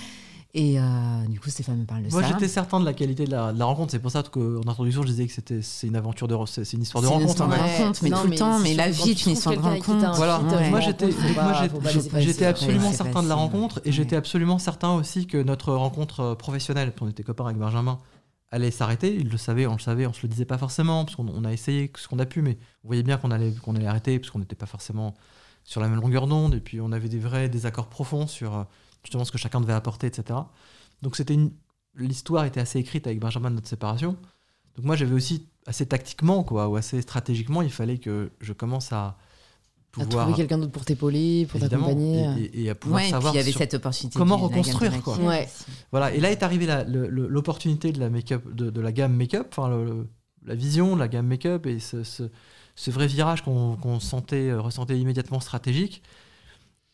Et 0.55 0.79
euh, 0.79 0.83
du 1.29 1.39
coup, 1.39 1.49
Stéphane 1.49 1.79
me 1.79 1.85
parle 1.85 2.03
de 2.03 2.11
Moi, 2.11 2.21
ça. 2.21 2.27
j'étais 2.27 2.47
certain 2.47 2.79
de 2.79 2.85
la 2.85 2.93
qualité 2.93 3.25
de 3.25 3.31
la, 3.31 3.51
de 3.53 3.57
la 3.57 3.65
rencontre. 3.65 3.89
C'est 3.91 3.97
pour 3.99 4.11
ça 4.11 4.21
qu'en 4.21 4.59
introduction, 4.67 5.01
je 5.01 5.07
disais 5.07 5.25
que 5.25 5.33
c'était 5.33 5.63
c'est 5.63 5.87
une 5.87 5.95
aventure 5.95 6.27
de 6.27 6.35
c'est 6.45 6.73
une 6.73 6.83
histoire 6.83 7.01
de 7.01 7.07
rencontre. 7.07 7.31
histoire 7.31 7.49
de 7.49 7.55
mais 8.03 8.09
Non, 8.11 8.21
tout 8.21 8.27
le 8.27 8.35
temps. 8.35 8.59
Mais 8.59 8.75
la 8.75 8.91
vie 8.91 9.11
est 9.11 9.15
tu 9.15 9.29
une 9.29 9.31
histoire 9.33 9.55
de 9.55 9.61
rencontre. 9.61 10.11
Voilà, 10.15 10.39
Ouais. 10.41 10.69
moi 10.69 10.79
j'étais 10.79 11.09
moi, 11.33 11.53
j'étais 12.19 12.45
absolument 12.45 12.91
certain 12.91 13.23
de 13.23 13.29
la 13.29 13.35
rencontre 13.35 13.79
et 13.83 13.87
Ouais. 13.87 13.91
j'étais 13.93 14.15
absolument 14.15 14.59
certain 14.59 14.91
aussi 14.93 15.25
que 15.25 15.41
notre 15.41 15.73
rencontre 15.73 16.19
euh, 16.19 16.35
professionnelle, 16.35 16.91
parce 16.91 16.99
qu'on 16.99 17.09
était 17.09 17.23
copains 17.23 17.45
avec 17.45 17.57
Benjamin, 17.57 17.97
allait 18.51 18.69
s'arrêter. 18.69 19.15
Il 19.15 19.29
le 19.29 19.37
savait, 19.37 19.65
on 19.65 19.73
le 19.73 19.79
savait, 19.79 20.05
on 20.05 20.13
se 20.13 20.21
le 20.21 20.27
disait 20.27 20.45
pas 20.45 20.59
forcément 20.59 21.03
parce 21.03 21.15
qu'on 21.15 21.27
on 21.29 21.45
a 21.45 21.51
essayé 21.51 21.91
ce 21.97 22.07
qu'on 22.07 22.19
a 22.19 22.27
pu, 22.27 22.43
mais 22.43 22.59
on 22.83 22.89
voyait 22.89 23.01
bien 23.01 23.17
qu'on 23.17 23.31
allait 23.31 23.51
qu'on 23.53 23.75
allait 23.75 23.87
arrêter 23.87 24.19
parce 24.19 24.29
qu'on 24.29 24.37
n'était 24.39 24.55
pas 24.55 24.67
forcément 24.67 25.15
sur 25.63 25.81
la 25.81 25.87
même 25.87 25.99
longueur 25.99 26.27
d'onde 26.27 26.53
et 26.53 26.59
puis 26.59 26.79
on 26.79 26.91
avait 26.91 27.09
des 27.09 27.17
vrais 27.17 27.49
désaccords 27.49 27.87
profonds 27.87 28.27
sur 28.27 28.55
euh, 28.55 28.63
justement 29.03 29.25
ce 29.25 29.31
que 29.31 29.37
chacun 29.37 29.61
devait 29.61 29.73
apporter, 29.73 30.07
etc. 30.07 30.39
Donc 31.01 31.15
c'était 31.15 31.33
une 31.33 31.51
l'histoire 31.95 32.45
était 32.45 32.59
assez 32.59 32.79
écrite 32.79 33.05
avec 33.05 33.19
Benjamin 33.19 33.49
de 33.51 33.55
notre 33.55 33.67
séparation. 33.67 34.17
Donc 34.75 34.85
moi 34.85 34.95
j'avais 34.95 35.13
aussi 35.13 35.45
assez 35.67 35.85
tactiquement 35.85 36.43
quoi 36.43 36.67
ou 36.67 36.75
assez 36.75 37.01
stratégiquement, 37.01 37.61
il 37.61 37.69
fallait 37.71 37.99
que 37.99 38.31
je 38.41 38.51
commence 38.53 38.91
à 38.91 39.15
À 39.95 40.03
pouvoir 40.05 40.23
trouver 40.25 40.33
quelqu'un 40.37 40.57
d'autre 40.57 40.71
pour 40.71 40.85
t'épauler, 40.85 41.45
pour 41.45 41.59
t'accompagner. 41.59 42.23
et, 42.39 42.43
et- 42.45 42.63
et 42.63 42.69
à 42.71 42.75
pouvoir 42.75 42.97
Ouais, 43.01 43.03
et 43.03 43.05
puis 43.05 43.11
savoir 43.11 43.33
il 43.33 43.37
y 43.37 43.39
avait 43.41 43.51
cette 43.51 43.75
opportunité. 43.75 44.17
comment 44.17 44.37
reconstruire, 44.37 45.03
quoi. 45.03 45.17
Ouais. 45.19 45.47
Voilà, 45.91 46.11
et 46.13 46.19
là 46.19 46.31
est 46.31 46.41
arrivée 46.41 46.65
la- 46.65 46.83
le- 46.83 47.07
le- 47.07 47.27
l'opportunité 47.27 47.91
de 47.91 47.99
la 47.99 48.09
make-up, 48.09 48.43
de, 48.51 48.71
de 48.71 48.81
la 48.81 48.91
gamme 48.91 49.13
make-up, 49.15 49.47
enfin 49.55 49.69
le- 49.69 50.07
la 50.45 50.55
vision 50.55 50.95
de 50.95 50.99
la 50.99 51.07
gamme 51.07 51.27
make-up 51.27 51.67
et 51.67 51.79
ce, 51.79 52.03
ce- 52.03 52.29
ce 52.75 52.89
vrai 52.89 53.05
virage 53.05 53.43
qu'on 53.43 53.75
qu'on 53.77 53.99
sentait, 53.99 54.49
euh, 54.49 54.59
ressentait 54.59 54.97
immédiatement 54.99 55.39
stratégique. 55.39 56.01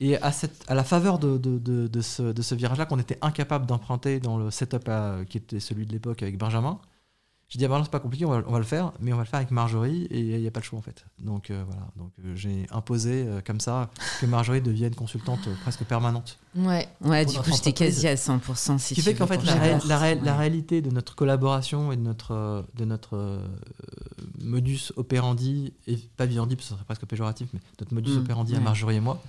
Et 0.01 0.15
à, 0.21 0.31
cette, 0.31 0.63
à 0.69 0.75
la 0.75 0.83
faveur 0.83 1.19
de, 1.19 1.37
de, 1.37 1.57
de, 1.59 1.87
de 1.87 2.01
ce, 2.01 2.23
de 2.31 2.41
ce 2.41 2.55
virage-là 2.55 2.85
qu'on 2.85 2.99
était 2.99 3.17
incapable 3.21 3.65
d'emprunter 3.65 4.19
dans 4.21 4.37
le 4.37 4.49
setup 4.49 4.87
à- 4.87 5.17
qui 5.27 5.37
était 5.37 5.59
celui 5.59 5.85
de 5.85 5.91
l'époque 5.91 6.23
avec 6.23 6.37
Benjamin, 6.37 6.79
j'ai 7.49 7.57
dit 7.59 7.65
à 7.65 7.67
Benjamin, 7.67 7.83
c'est 7.85 7.91
pas 7.91 7.99
compliqué, 7.99 8.25
on 8.25 8.29
va, 8.29 8.43
on 8.47 8.51
va 8.51 8.59
le 8.59 8.63
faire, 8.63 8.93
mais 9.01 9.11
on 9.11 9.17
va 9.17 9.23
le 9.23 9.27
faire 9.27 9.39
avec 9.39 9.51
Marjorie 9.51 10.03
et 10.11 10.19
il 10.19 10.39
n'y 10.39 10.47
a 10.47 10.51
pas 10.51 10.59
le 10.61 10.65
choix 10.65 10.77
en 10.79 10.83
fait. 10.83 11.03
Donc 11.17 11.49
euh, 11.49 11.63
voilà, 11.67 11.81
donc 11.97 12.11
euh, 12.23 12.33
j'ai 12.35 12.65
imposé 12.71 13.25
euh, 13.27 13.41
comme 13.45 13.59
ça 13.59 13.89
que 14.21 14.25
Marjorie 14.27 14.61
devienne 14.61 14.93
consultante 14.95 15.47
euh, 15.47 15.55
presque 15.63 15.83
permanente. 15.83 16.37
Ouais. 16.55 16.87
Ouais, 17.01 17.25
du 17.25 17.35
coup, 17.39 17.51
j'étais 17.51 17.73
quasi 17.73 18.07
à 18.07 18.13
100%. 18.15 18.77
Si 18.77 18.89
Ce 18.89 18.93
qui 18.93 19.01
fait 19.01 19.15
qu'en 19.15 19.25
fait, 19.27 19.43
la, 19.43 19.55
ré- 19.55 19.77
la, 19.87 19.97
ré- 19.97 20.15
la 20.15 20.31
ouais. 20.33 20.37
réalité 20.37 20.81
de 20.81 20.91
notre 20.91 21.15
collaboration 21.15 21.91
et 21.91 21.97
de 21.97 22.01
notre, 22.03 22.31
euh, 22.35 22.61
de 22.75 22.85
notre 22.85 23.17
euh, 23.17 23.45
modus 24.39 24.91
operandi, 24.95 25.73
et 25.87 25.97
pas 26.17 26.25
vivendi, 26.25 26.55
parce 26.55 26.67
que 26.67 26.69
ce 26.69 26.75
serait 26.75 26.85
presque 26.85 27.05
péjoratif, 27.05 27.49
mais 27.53 27.59
notre 27.79 27.93
modus 27.93 28.11
Mm, 28.11 28.19
operandi 28.19 28.55
à. 28.55 28.59
Marjorie 28.59 28.95
et 28.97 28.99
moi, 29.01 29.21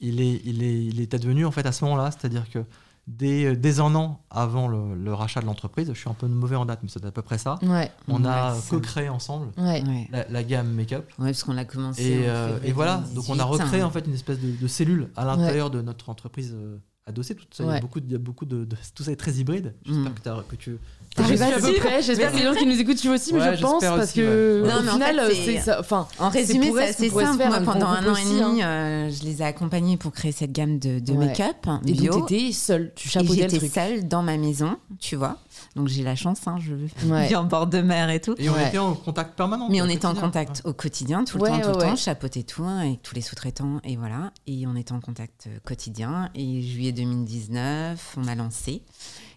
il 0.00 0.20
est, 0.20 0.40
il 0.44 0.62
est, 0.62 0.84
il 0.84 1.00
est 1.00 1.14
advenu 1.14 1.44
en 1.46 1.50
fait 1.50 1.66
à 1.66 1.72
ce 1.72 1.84
moment-là, 1.84 2.10
c'est-à-dire 2.10 2.48
que 2.50 2.60
dès, 3.06 3.56
dès 3.56 3.80
un 3.80 3.94
an 3.94 4.20
avant 4.30 4.68
le, 4.68 4.94
le 4.94 5.14
rachat 5.14 5.40
de 5.40 5.46
l'entreprise, 5.46 5.88
je 5.92 5.98
suis 5.98 6.08
un 6.10 6.14
peu 6.14 6.26
mauvais 6.28 6.56
en 6.56 6.66
date, 6.66 6.80
mais 6.82 6.88
c'est 6.88 7.04
à 7.04 7.10
peu 7.10 7.22
près 7.22 7.38
ça, 7.38 7.58
Ouais. 7.62 7.90
on 8.06 8.24
a 8.24 8.54
Ouais, 8.54 8.60
co-créé 8.68 9.08
ensemble 9.08 9.48
Ouais. 9.56 9.82
La, 10.10 10.28
la 10.28 10.44
gamme 10.44 10.70
make-up. 10.72 11.08
Ouais, 11.18 11.26
parce 11.32 11.42
qu'on 11.42 11.54
l'a 11.54 11.64
commencé. 11.64 12.02
Et, 12.02 12.28
euh, 12.28 12.58
et 12.64 12.72
voilà, 12.72 13.02
donc 13.14 13.24
on 13.28 13.34
a 13.38 13.44
2018, 13.44 13.62
recréé 13.64 13.80
hein. 13.82 13.86
en 13.86 13.90
fait 13.90 14.06
une 14.06 14.14
espèce 14.14 14.38
de, 14.40 14.50
de 14.52 14.66
cellule 14.68 15.08
à 15.16 15.24
l'intérieur 15.24 15.70
de 15.70 15.80
notre 15.82 16.10
entreprise 16.10 16.52
euh, 16.54 16.76
adossée. 17.06 17.34
Tout 17.34 17.44
ça, 17.50 17.64
il 17.64 17.70
y 17.70 17.72
a 17.72 17.80
beaucoup, 17.80 18.00
de, 18.00 18.06
il 18.06 18.12
y 18.12 18.14
a 18.14 18.18
beaucoup 18.18 18.44
de, 18.44 18.64
de- 18.64 18.76
tout 18.94 19.02
ça 19.02 19.10
est 19.12 19.16
très 19.16 19.32
hybride. 19.34 19.74
J'espère 19.86 20.36
Mm. 20.36 20.42
que 20.48 20.56
tu. 20.56 20.78
Je 21.26 21.42
à 21.42 21.60
peu 21.60 21.72
près. 21.74 22.02
J'espère 22.02 22.32
que 22.32 22.36
les 22.36 22.42
gens 22.44 22.54
qui 22.54 22.66
nous 22.66 22.78
écoutent 22.80 22.98
suivent 22.98 23.12
aussi, 23.12 23.32
mais 23.34 23.40
Ouais, 23.40 23.56
je 23.56 23.62
pense 23.62 23.82
parce 23.82 24.04
aussi, 24.04 24.14
que 24.20 24.62
ouais. 24.62 24.68
Non, 24.68 24.80
au 24.80 24.92
final, 24.92 25.20
fait, 25.30 25.60
c'est. 25.64 25.78
Enfin, 25.78 26.06
En 26.18 26.28
résumé, 26.28 26.72
c'est 26.74 26.82
assez 26.88 27.10
simple. 27.10 27.64
pendant 27.64 27.86
un 27.86 28.02
an 28.06 28.08
et 28.08 28.10
aussi, 28.10 28.38
demi, 28.40 28.62
euh, 28.62 29.10
je 29.10 29.22
les 29.24 29.42
ai 29.42 29.44
accompagnés 29.44 29.96
pour 29.96 30.12
créer 30.12 30.32
cette 30.32 30.52
gamme 30.52 30.78
de, 30.78 30.98
de 30.98 31.12
Ouais. 31.12 31.26
make-up 31.26 31.56
et 31.86 31.92
bio. 31.92 32.12
donc 32.12 32.28
t'étais 32.28 32.52
seule, 32.52 32.92
tu 32.94 33.08
Et 33.08 33.10
chapeautais 33.10 33.42
le 33.44 33.48
j'étais 33.50 33.68
seule 33.68 34.06
dans 34.08 34.22
ma 34.22 34.36
maison, 34.36 34.76
tu 35.00 35.16
vois. 35.16 35.38
Donc 35.74 35.88
j'ai 35.88 36.02
la 36.02 36.14
chance, 36.14 36.40
hein, 36.46 36.56
je 36.60 36.74
Ouais. 37.08 37.26
vis 37.28 37.36
en 37.36 37.44
bord 37.44 37.66
de 37.66 37.80
mer 37.80 38.10
et 38.10 38.20
tout. 38.20 38.34
Et 38.38 38.48
on 38.48 38.54
Ouais. 38.54 38.68
était 38.68 38.78
en 38.78 38.94
contact 38.94 39.36
permanent. 39.36 39.68
Mais 39.70 39.82
on 39.82 39.88
était 39.88 40.06
en 40.06 40.14
contact 40.14 40.62
au 40.64 40.72
quotidien, 40.72 41.24
tout 41.24 41.38
le 41.38 41.44
Ouais, 41.44 41.50
temps, 41.50 41.60
tout 41.72 41.78
ouais, 41.78 41.84
le 41.86 41.90
temps, 41.90 41.96
chapeauter 41.96 42.42
tout 42.44 42.62
hein, 42.64 42.78
avec 42.80 43.02
tous 43.02 43.14
les 43.14 43.20
sous-traitants 43.22 43.80
et 43.84 43.96
voilà. 43.96 44.32
Et 44.46 44.66
on 44.66 44.76
était 44.76 44.92
en 44.92 45.00
contact 45.00 45.46
euh, 45.46 45.58
quotidien. 45.64 46.30
Et 46.34 46.62
juillet 46.62 46.92
2019, 46.92 48.16
on 48.16 48.28
a 48.28 48.34
lancé. 48.34 48.82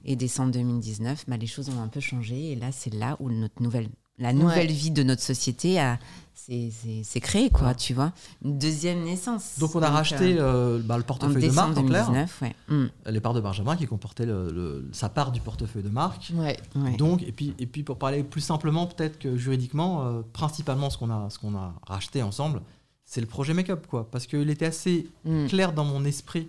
Et 0.06 0.16
décembre 0.16 0.52
2019, 0.52 1.26
bah, 1.28 1.38
les 1.38 1.48
choses 1.48 1.70
ont 1.70 1.82
un 1.82 1.88
peu 1.88 2.00
changé. 2.00 2.52
Et 2.52 2.56
là, 2.56 2.72
c'est 2.72 2.94
là 2.94 3.18
où 3.20 3.30
notre 3.30 3.62
nouvelle, 3.62 3.90
la 4.18 4.34
nouvelle 4.34 4.72
vie 4.72 4.92
de 4.92 5.04
notre 5.04 5.22
société 5.22 5.80
a, 5.80 6.00
s'est 6.34 7.20
créée, 7.22 7.50
quoi, 7.50 7.74
tu 7.74 7.94
vois. 7.94 8.12
Une 8.44 8.58
deuxième 8.58 9.04
naissance. 9.04 9.60
Donc 9.60 9.76
on 9.76 9.82
a 9.82 9.90
racheté 9.90 10.38
euh, 10.38 10.78
euh, 10.78 10.82
bah, 10.84 10.98
le 10.98 11.04
portefeuille 11.04 11.42
de 11.50 11.52
marque 11.52 11.70
décembre 11.70 11.86
en 11.88 11.90
clair, 11.90 12.06
2019, 12.08 12.42
ouais. 12.42 12.56
Mm, 12.70 12.86
les 13.10 13.20
parts 13.20 13.34
de 13.34 13.42
Benjamin 13.42 13.76
qui 13.76 13.88
comportaient 13.88 14.26
le- 14.26 14.52
le- 14.52 14.90
sa 14.92 15.10
part 15.10 15.32
du 15.32 15.40
portefeuille 15.40 15.84
de 15.84 15.90
marque. 15.90 16.32
Ouais. 16.36 16.58
ouais. 16.76 16.96
Donc 16.98 17.24
et 17.24 17.32
puis 17.32 17.54
et 17.60 17.66
puis 17.66 17.84
pour 17.84 17.98
parler 17.98 18.24
plus 18.24 18.42
simplement 18.42 18.88
peut-être 18.88 19.20
que 19.20 19.38
juridiquement, 19.38 20.06
euh, 20.06 20.22
principalement 20.34 20.90
ce 20.90 20.98
qu'on 20.98 21.10
a 21.12 21.30
ce 21.30 21.38
qu'on 21.40 21.56
a 21.56 21.74
racheté 21.88 22.22
ensemble, 22.24 22.62
c'est 23.06 23.22
le 23.22 23.28
projet 23.28 23.54
make-up 23.54 23.86
quoi, 23.88 24.10
parce 24.10 24.26
qu'il 24.28 24.50
était 24.50 24.66
assez 24.66 25.08
Mm. 25.26 25.48
clair 25.48 25.74
dans 25.74 25.86
mon 25.86 26.04
esprit 26.06 26.48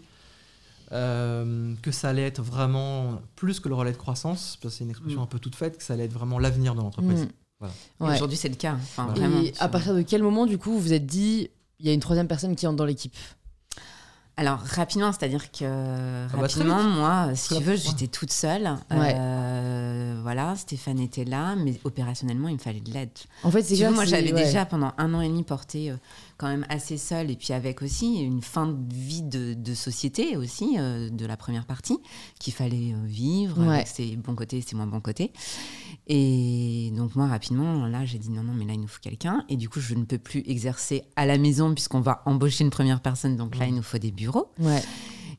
euh, 0.93 1.75
que 1.83 1.91
ça 1.91 2.11
allait 2.11 2.27
être 2.27 2.43
vraiment 2.43 3.21
plus 3.37 3.61
que 3.61 3.69
le 3.69 3.75
relais 3.75 3.93
de 3.93 3.97
croissance, 3.97 4.57
parce 4.61 4.75
que 4.75 4.79
c'est 4.79 4.85
une 4.85 4.91
expression 4.91 5.21
Mm. 5.21 5.25
un 5.25 5.27
peu 5.27 5.39
toute 5.39 5.57
faite, 5.57 5.79
que 5.79 5.83
ça 5.83 5.95
allait 5.95 6.05
être 6.05 6.13
vraiment 6.13 6.39
l'avenir 6.39 6.75
de 6.75 6.81
l'entreprise. 6.81 7.29
Mm. 7.61 7.67
Ouais. 8.01 8.15
Aujourd'hui, 8.15 8.37
c'est 8.37 8.49
le 8.49 8.57
cas. 8.57 8.75
Enfin, 8.75 9.07
Voilà. 9.07 9.21
vraiment, 9.29 9.41
Et 9.43 9.53
à 9.61 9.69
partir 9.69 9.95
de 9.95 10.03
quel 10.03 10.23
moment, 10.23 10.47
du 10.47 10.59
coup, 10.59 10.73
vous 10.73 10.81
vous 10.81 10.93
êtes 10.93 11.07
dit, 11.07 11.49
il 11.79 11.87
y 11.87 11.91
a 11.91 11.93
une 11.93 12.01
troisième 12.01 12.27
personne 12.29 12.57
qui 12.57 12.67
entre 12.67 12.77
dans 12.77 12.85
l'équipe? 12.85 13.15
Alors 14.39 14.59
rapidement, 14.61 15.13
c'est-à-dire 15.13 15.53
que 15.53 15.65
Ah 16.27 16.29
bah, 16.33 16.41
rapidement, 16.43 16.83
moi, 16.83 17.35
si 17.35 17.55
tu 17.55 17.63
veux, 17.63 17.77
j'étais 17.77 18.07
toute 18.07 18.33
seule. 18.33 18.65
Ouais. 18.91 19.15
Euh, 19.15 19.92
voilà, 20.23 20.57
Stéphane 20.57 20.99
était 21.01 21.25
là, 21.25 21.55
mais 21.57 21.79
opérationnellement, 21.85 22.49
il 22.49 22.55
me 22.55 22.59
fallait 22.59 22.81
de 22.81 22.91
l'aide. 22.93 23.11
En 23.43 23.51
fait, 23.51 23.63
c'est 23.63 23.91
moi, 23.91 24.05
j'avais 24.05 24.33
ouais. 24.33 24.45
déjà 24.45 24.65
pendant 24.65 24.93
un 24.99 25.13
an 25.15 25.21
et 25.21 25.29
demi 25.29 25.43
porté 25.43 25.91
euh, 25.91 25.97
quand 26.39 26.49
même 26.49 26.65
assez 26.69 26.97
seule, 26.97 27.31
et 27.31 27.37
puis 27.37 27.53
avec 27.53 27.83
aussi 27.83 28.21
une 28.23 28.43
fin 28.43 28.67
de 28.67 28.95
vie 28.95 29.23
de, 29.23 29.55
de 29.55 29.75
société 29.75 30.37
aussi 30.37 30.77
euh, 30.79 31.11
de 31.11 31.27
la 31.27 31.37
première 31.37 31.67
partie 31.67 31.99
qu'il 32.39 32.53
fallait 32.53 32.93
euh, 32.95 33.05
vivre 33.07 33.59
Ouais. 33.61 33.75
avec 33.75 33.87
ses 33.89 34.17
bons 34.17 34.35
côtés, 34.35 34.61
ses 34.61 34.75
moins 34.77 34.87
bons 34.87 35.01
côtés. 35.01 35.33
Et 36.09 36.93
donc 36.97 37.15
moi, 37.15 37.27
rapidement, 37.27 37.87
là, 37.87 38.05
j'ai 38.05 38.19
dit 38.19 38.31
non, 38.31 38.43
non, 38.43 38.53
mais 38.55 38.65
là, 38.65 38.73
il 38.73 38.81
nous 38.81 38.89
faut 38.89 39.01
quelqu'un. 39.01 39.45
Et 39.49 39.57
du 39.57 39.69
coup, 39.69 39.81
je 39.81 39.95
ne 39.95 40.05
peux 40.05 40.19
plus 40.19 40.43
exercer 40.47 41.03
à 41.17 41.27
la 41.27 41.39
maison 41.39 41.73
puisqu'on 41.75 42.01
va 42.01 42.23
embaucher 42.27 42.65
une 42.65 42.71
première 42.71 43.01
personne. 43.01 43.37
Donc 43.37 43.57
là, 43.57 43.67
il 43.67 43.75
nous 43.75 43.83
faut 43.83 43.99
des 43.99 44.11
bureaux. 44.11 44.51
Ouais. 44.59 44.83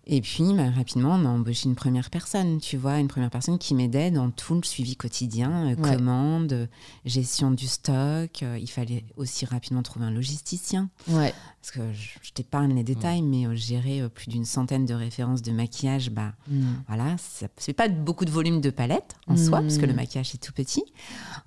Et 0.05 0.19
puis, 0.19 0.43
bah, 0.53 0.69
rapidement, 0.75 1.11
on 1.15 1.23
a 1.25 1.29
embauché 1.29 1.69
une 1.69 1.75
première 1.75 2.09
personne, 2.09 2.59
tu 2.59 2.75
vois, 2.75 2.99
une 2.99 3.07
première 3.07 3.29
personne 3.29 3.57
qui 3.57 3.73
m'aidait 3.73 4.11
dans 4.11 4.29
tout 4.31 4.53
le 4.55 4.63
suivi 4.63 4.97
quotidien, 4.97 5.71
euh, 5.71 5.75
Ouais. 5.75 5.95
commande, 5.95 6.51
euh, 6.53 6.67
gestion 7.05 7.51
du 7.51 7.67
stock. 7.67 8.43
Euh, 8.43 8.57
il 8.59 8.67
fallait 8.69 9.05
aussi 9.15 9.45
rapidement 9.45 9.81
trouver 9.81 10.05
un 10.05 10.11
logisticien. 10.11 10.89
Ouais. 11.07 11.33
Parce 11.63 11.71
que 11.71 11.93
je, 11.93 12.31
t'épargne 12.33 12.75
les 12.75 12.83
détails, 12.83 13.21
mais 13.21 13.47
euh, 13.47 13.55
gérer 13.55 14.01
euh, 14.01 14.09
plus 14.09 14.27
d'une 14.27 14.43
centaine 14.43 14.85
de 14.85 14.93
références 14.93 15.41
de 15.41 15.53
maquillage, 15.53 16.09
bah, 16.11 16.33
Mm. 16.49 16.65
voilà, 16.89 17.15
ça 17.17 17.47
fait 17.55 17.71
pas 17.71 17.87
beaucoup 17.87 18.25
de 18.25 18.31
volume 18.31 18.59
de 18.59 18.69
palette 18.69 19.15
en 19.27 19.37
soi, 19.37 19.61
Mm. 19.61 19.67
parce 19.67 19.77
que 19.77 19.85
le 19.85 19.93
maquillage 19.93 20.35
est 20.35 20.39
tout 20.43 20.51
petit. 20.51 20.83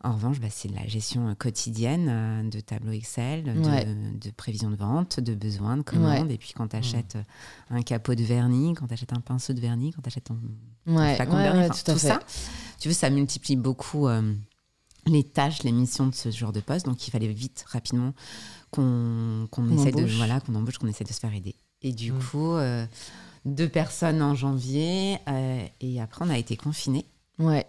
En 0.02 0.12
revanche, 0.14 0.40
bah, 0.40 0.46
c'est 0.50 0.68
de 0.68 0.74
la 0.74 0.86
gestion 0.86 1.28
euh, 1.28 1.34
quotidienne 1.34 2.06
euh, 2.08 2.48
de 2.48 2.60
tableau 2.60 2.92
Excel, 2.92 3.44
de, 3.44 3.60
Ouais. 3.68 3.84
de 3.84 4.30
prévision 4.30 4.70
de 4.70 4.76
vente, 4.76 5.20
de 5.20 5.34
besoins, 5.34 5.76
de 5.76 5.82
commandes. 5.82 6.30
Et 6.30 6.38
puis 6.38 6.54
quand 6.56 6.68
tu 6.68 6.76
achètes 6.76 7.18
un 7.68 7.82
capot 7.82 8.14
de 8.14 8.22
vernis, 8.24 8.72
quand 8.72 8.86
tu 8.86 8.94
achètes 8.94 9.12
un 9.12 9.20
pinceau 9.20 9.52
de 9.52 9.60
vernis, 9.60 9.92
quand 9.92 10.00
tu 10.00 10.08
achètes 10.08 10.24
ton 10.24 10.38
Ouais. 10.86 11.14
flacon 11.16 11.36
de 11.36 11.42
vernis, 11.42 11.68
tout 11.68 11.92
tout 11.92 11.98
ça, 11.98 12.20
tu 12.80 12.88
veux, 12.88 12.94
ça 12.94 13.10
multiplie 13.10 13.56
beaucoup 13.56 14.08
euh, 14.08 14.32
les 15.06 15.24
tâches, 15.24 15.62
les 15.62 15.72
missions 15.72 16.06
de 16.06 16.14
ce 16.14 16.30
genre 16.30 16.52
de 16.52 16.60
poste. 16.60 16.86
Donc 16.86 17.06
il 17.06 17.10
fallait 17.10 17.28
vite, 17.28 17.64
rapidement, 17.68 18.14
qu'on 18.76 19.70
essaie 19.70 19.90
de 19.92 20.04
voilà, 20.16 20.40
qu'on 20.40 20.54
embauche, 20.54 20.78
qu'on 20.78 20.86
essaie 20.88 21.04
de 21.04 21.12
se 21.12 21.20
faire 21.20 21.34
aider. 21.34 21.54
Et 21.82 21.92
du 21.92 22.12
Mm. 22.12 22.18
coup, 22.18 22.52
euh, 22.54 22.86
deux 23.44 23.68
personnes 23.68 24.22
en 24.22 24.34
janvier, 24.34 25.18
euh, 25.28 25.64
et 25.80 26.00
après 26.00 26.24
on 26.24 26.30
a 26.30 26.38
été 26.38 26.56
confinés. 26.56 27.06
Ouais. 27.38 27.66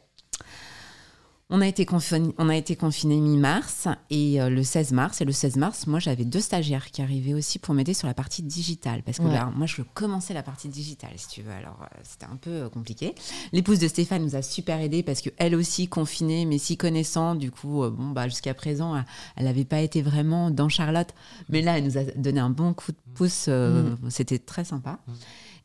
On 1.49 1.61
a 1.61 1.67
été 1.67 1.85
confinés, 1.85 2.33
on 2.37 2.49
a 2.49 2.57
été 2.57 2.77
mi-mars 3.05 3.87
et 4.09 4.41
euh, 4.41 4.49
le 4.49 4.63
16 4.63 4.91
mars. 4.91 5.21
Et 5.21 5.25
le 5.25 5.31
16 5.31 5.55
mars, 5.55 5.87
moi, 5.87 5.97
j'avais 5.97 6.25
deux 6.25 6.41
stagiaires 6.41 6.91
qui 6.91 7.01
arrivaient 7.01 7.33
aussi 7.33 7.57
pour 7.57 7.73
m'aider 7.73 7.93
sur 7.93 8.05
la 8.05 8.13
partie 8.13 8.43
digitale. 8.43 9.01
Parce 9.03 9.19
que 9.19 9.23
Ouais. 9.23 9.31
là, 9.33 9.49
moi, 9.55 9.65
je 9.65 9.81
commençais 9.93 10.33
la 10.33 10.43
partie 10.43 10.67
digitale, 10.67 11.11
si 11.15 11.29
tu 11.29 11.41
veux. 11.43 11.51
Alors, 11.53 11.77
euh, 11.83 11.99
c'était 12.03 12.25
un 12.25 12.35
peu 12.35 12.49
euh, 12.49 12.69
compliqué. 12.69 13.15
L'épouse 13.53 13.79
de 13.79 13.87
Stéphane 13.87 14.23
nous 14.23 14.35
a 14.35 14.41
super 14.41 14.81
aidés 14.81 15.03
parce 15.03 15.21
qu'elle 15.21 15.55
aussi, 15.55 15.87
confinée, 15.87 16.45
mais 16.45 16.57
si 16.57 16.75
connaissant, 16.75 17.33
du 17.33 17.49
coup, 17.49 17.89
bon, 17.91 18.09
bah, 18.09 18.27
jusqu'à 18.27 18.53
présent, 18.53 19.01
elle- 19.37 19.45
n'avait 19.45 19.63
pas 19.63 19.79
été 19.79 20.01
vraiment 20.01 20.51
dans 20.51 20.67
Charlotte. 20.67 21.13
Mais 21.47 21.61
là, 21.61 21.77
elle 21.77 21.85
nous 21.85 21.97
a 21.97 22.03
donné 22.03 22.41
un 22.41 22.49
bon 22.49 22.73
coup 22.73 22.91
de 22.91 22.97
pouce. 23.13 23.45
euh, 23.47 23.95
C'était 24.09 24.39
très 24.39 24.65
sympa. 24.65 24.99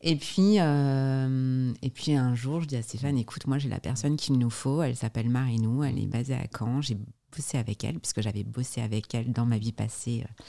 Et 0.05 0.17
puis, 0.17 0.59
euh, 0.59 1.71
et 1.81 1.89
puis 1.89 2.13
un 2.13 2.35
jour, 2.35 2.59
je 2.61 2.67
dis 2.67 2.75
à 2.75 2.81
Stéphane, 2.81 3.17
écoute, 3.17 3.47
moi 3.47 3.57
j'ai 3.57 3.69
la 3.69 3.79
personne 3.79 4.17
qu'il 4.17 4.37
nous 4.37 4.49
faut, 4.49 4.81
elle 4.83 4.97
s'appelle 4.97 5.29
Marinou, 5.29 5.81
elle 5.83 5.97
est 5.97 6.07
basée 6.07 6.33
à 6.35 6.43
Caen, 6.57 6.81
j'ai 6.81 6.97
bossé 7.35 7.57
avec 7.57 7.83
elle, 7.85 7.99
puisque 7.99 8.21
j'avais 8.21 8.43
bossé 8.43 8.81
avec 8.81 9.15
elle 9.15 9.31
dans 9.31 9.45
ma 9.45 9.57
vie 9.57 9.71
passée 9.71 10.25
euh, 10.25 10.43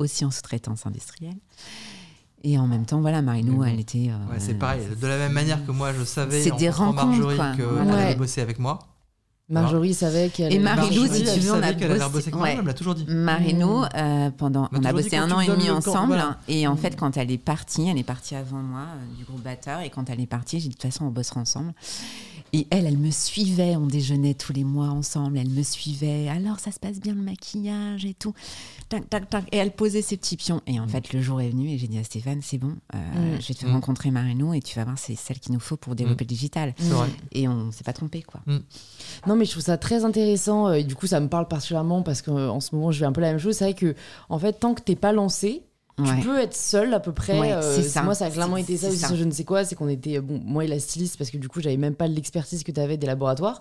aussi 0.00 0.24
en 0.24 0.32
sous-traitance 0.32 0.84
industrielle. 0.84 1.36
Et 2.42 2.58
en 2.58 2.66
même 2.66 2.86
temps, 2.86 3.00
voilà, 3.00 3.22
Marinou, 3.22 3.62
elle 3.64 3.80
était... 3.80 4.10
euh, 4.10 4.32
Ouais, 4.32 4.38
c'est 4.40 4.54
pareil. 4.54 4.84
De 5.00 5.06
la 5.06 5.16
même 5.18 5.32
manière 5.32 5.64
que 5.64 5.70
moi, 5.72 5.92
je 5.92 6.02
savais 6.04 6.42
C'est 6.42 6.56
des 6.56 6.70
rencontres, 6.70 7.06
Marjorie 7.06 7.36
qu'elle 7.56 7.66
Ouais. 7.66 7.92
allait 8.02 8.14
bosser 8.16 8.40
avec 8.40 8.58
moi. 8.58 8.78
Marjorie 9.50 9.94
savait 9.94 10.28
qu'elle. 10.28 10.52
Et 10.52 10.58
Marjorie, 10.58 11.08
si 11.08 11.24
tu 11.24 11.40
veux, 11.40 11.52
on 11.52 11.62
a 11.62 11.72
bossé- 11.72 12.34
ouais. 12.34 12.52
elle 12.52 12.62
me 12.62 12.66
l'a 12.66 12.74
toujours 12.74 12.94
dit. 12.94 13.06
Marino, 13.08 13.84
euh, 13.94 14.30
pendant, 14.30 14.68
On 14.72 14.84
a 14.84 14.92
bossé 14.92 15.16
un 15.16 15.30
an 15.30 15.40
et 15.40 15.46
demi 15.46 15.70
ensemble. 15.70 16.08
voilà. 16.08 16.36
Et 16.48 16.66
en 16.66 16.74
Mm. 16.74 16.78
fait, 16.78 16.96
quand 16.96 17.16
elle 17.16 17.30
est 17.30 17.38
partie, 17.38 17.88
elle 17.88 17.98
est 17.98 18.02
partie 18.02 18.34
avant 18.34 18.58
moi 18.58 18.80
euh, 18.80 19.16
du 19.18 19.24
groupe 19.24 19.42
batteur. 19.42 19.80
Et 19.80 19.88
quand 19.90 20.10
elle 20.10 20.20
est 20.20 20.26
partie, 20.26 20.58
j'ai 20.60 20.64
dit 20.68 20.74
de 20.74 20.80
toute 20.80 20.90
façon, 20.92 21.06
on 21.06 21.10
bossera 21.10 21.40
ensemble. 21.40 21.72
Et 22.52 22.66
elle, 22.70 22.86
elle 22.86 22.96
me 22.98 23.10
suivait. 23.10 23.76
On 23.76 23.86
déjeunait 23.86 24.34
tous 24.34 24.52
les 24.52 24.64
mois 24.64 24.88
ensemble. 24.88 25.38
Elle 25.38 25.50
me 25.50 25.62
suivait. 25.62 26.28
Alors, 26.28 26.60
ça 26.60 26.72
se 26.72 26.78
passe 26.78 26.98
bien 27.00 27.14
le 27.14 27.20
maquillage 27.22 28.04
et 28.04 28.14
tout. 28.14 28.32
Tac, 28.88 29.08
tac, 29.10 29.28
tac. 29.28 29.44
Et 29.52 29.58
elle 29.58 29.70
posait 29.72 30.00
ses 30.02 30.16
petits 30.16 30.36
pions. 30.36 30.62
Et 30.66 30.80
en 30.80 30.86
Mm. 30.86 30.88
fait, 30.88 31.12
le 31.12 31.20
jour 31.20 31.40
est 31.42 31.50
venu 31.50 31.68
et 31.70 31.78
j'ai 31.78 31.88
dit 31.88 31.98
à 31.98 32.04
Stéphane, 32.04 32.40
c'est 32.42 32.56
bon, 32.58 32.74
euh, 32.94 33.36
Mm. 33.36 33.40
je 33.40 33.48
vais 33.48 33.54
te 33.54 33.66
Mm. 33.66 33.72
rencontrer 33.72 34.10
Marino 34.10 34.54
et 34.54 34.60
tu 34.62 34.76
vas 34.78 34.84
voir, 34.84 34.98
c'est 34.98 35.14
celle 35.14 35.38
qu'il 35.40 35.52
nous 35.52 35.60
faut 35.60 35.76
pour 35.76 35.94
développer 35.94 36.24
le 36.24 36.28
digital. 36.28 36.74
C'est 36.78 36.88
vrai. 36.88 37.10
Et 37.32 37.46
on 37.48 37.70
s'est 37.70 37.84
pas 37.84 37.92
trompé, 37.92 38.22
quoi. 38.22 38.40
Non, 39.26 39.36
mais 39.36 39.44
je 39.44 39.50
trouve 39.50 39.62
ça 39.62 39.76
très 39.78 40.04
intéressant. 40.04 40.68
euh, 40.68 40.74
Et 40.74 40.84
du 40.84 40.94
coup, 40.94 41.06
ça 41.06 41.20
me 41.20 41.28
parle 41.28 41.48
particulièrement 41.48 42.02
parce 42.02 42.22
qu'en 42.22 42.60
ce 42.60 42.74
moment, 42.74 42.90
je 42.92 43.00
fais 43.00 43.04
un 43.04 43.12
peu 43.12 43.20
la 43.20 43.30
même 43.32 43.38
chose. 43.40 43.56
C'est 43.56 43.64
vrai 43.64 43.74
que, 43.74 43.94
en 44.30 44.38
fait, 44.38 44.54
tant 44.54 44.74
que 44.74 44.80
t'es 44.80 44.96
pas 44.96 45.12
lancé, 45.12 45.62
Ouais. 45.98 46.20
tu 46.20 46.26
peux 46.26 46.38
être 46.38 46.54
seul 46.56 46.92
à 46.94 47.00
peu 47.00 47.12
près. 47.12 47.38
Ouais, 47.38 47.52
euh, 47.52 47.74
c'est 47.76 47.82
ça. 47.82 48.02
Moi, 48.02 48.14
ça 48.14 48.26
a 48.26 48.30
clairement 48.30 48.56
C'est- 48.56 48.62
été 48.62 48.76
ça 48.76 48.90
ça. 48.90 49.14
je 49.14 49.24
ne 49.24 49.30
sais 49.30 49.44
quoi. 49.44 49.64
C'est 49.64 49.74
qu'on 49.74 49.88
était, 49.88 50.20
bon, 50.20 50.40
moi 50.44 50.64
et 50.64 50.68
la 50.68 50.78
styliste, 50.78 51.16
parce 51.18 51.30
que 51.30 51.36
du 51.38 51.48
coup, 51.48 51.60
j'avais 51.60 51.76
même 51.76 51.94
pas 51.94 52.06
l'expertise 52.06 52.62
que 52.62 52.72
tu 52.72 52.80
avais 52.80 52.96
des 52.96 53.06
laboratoires. 53.06 53.60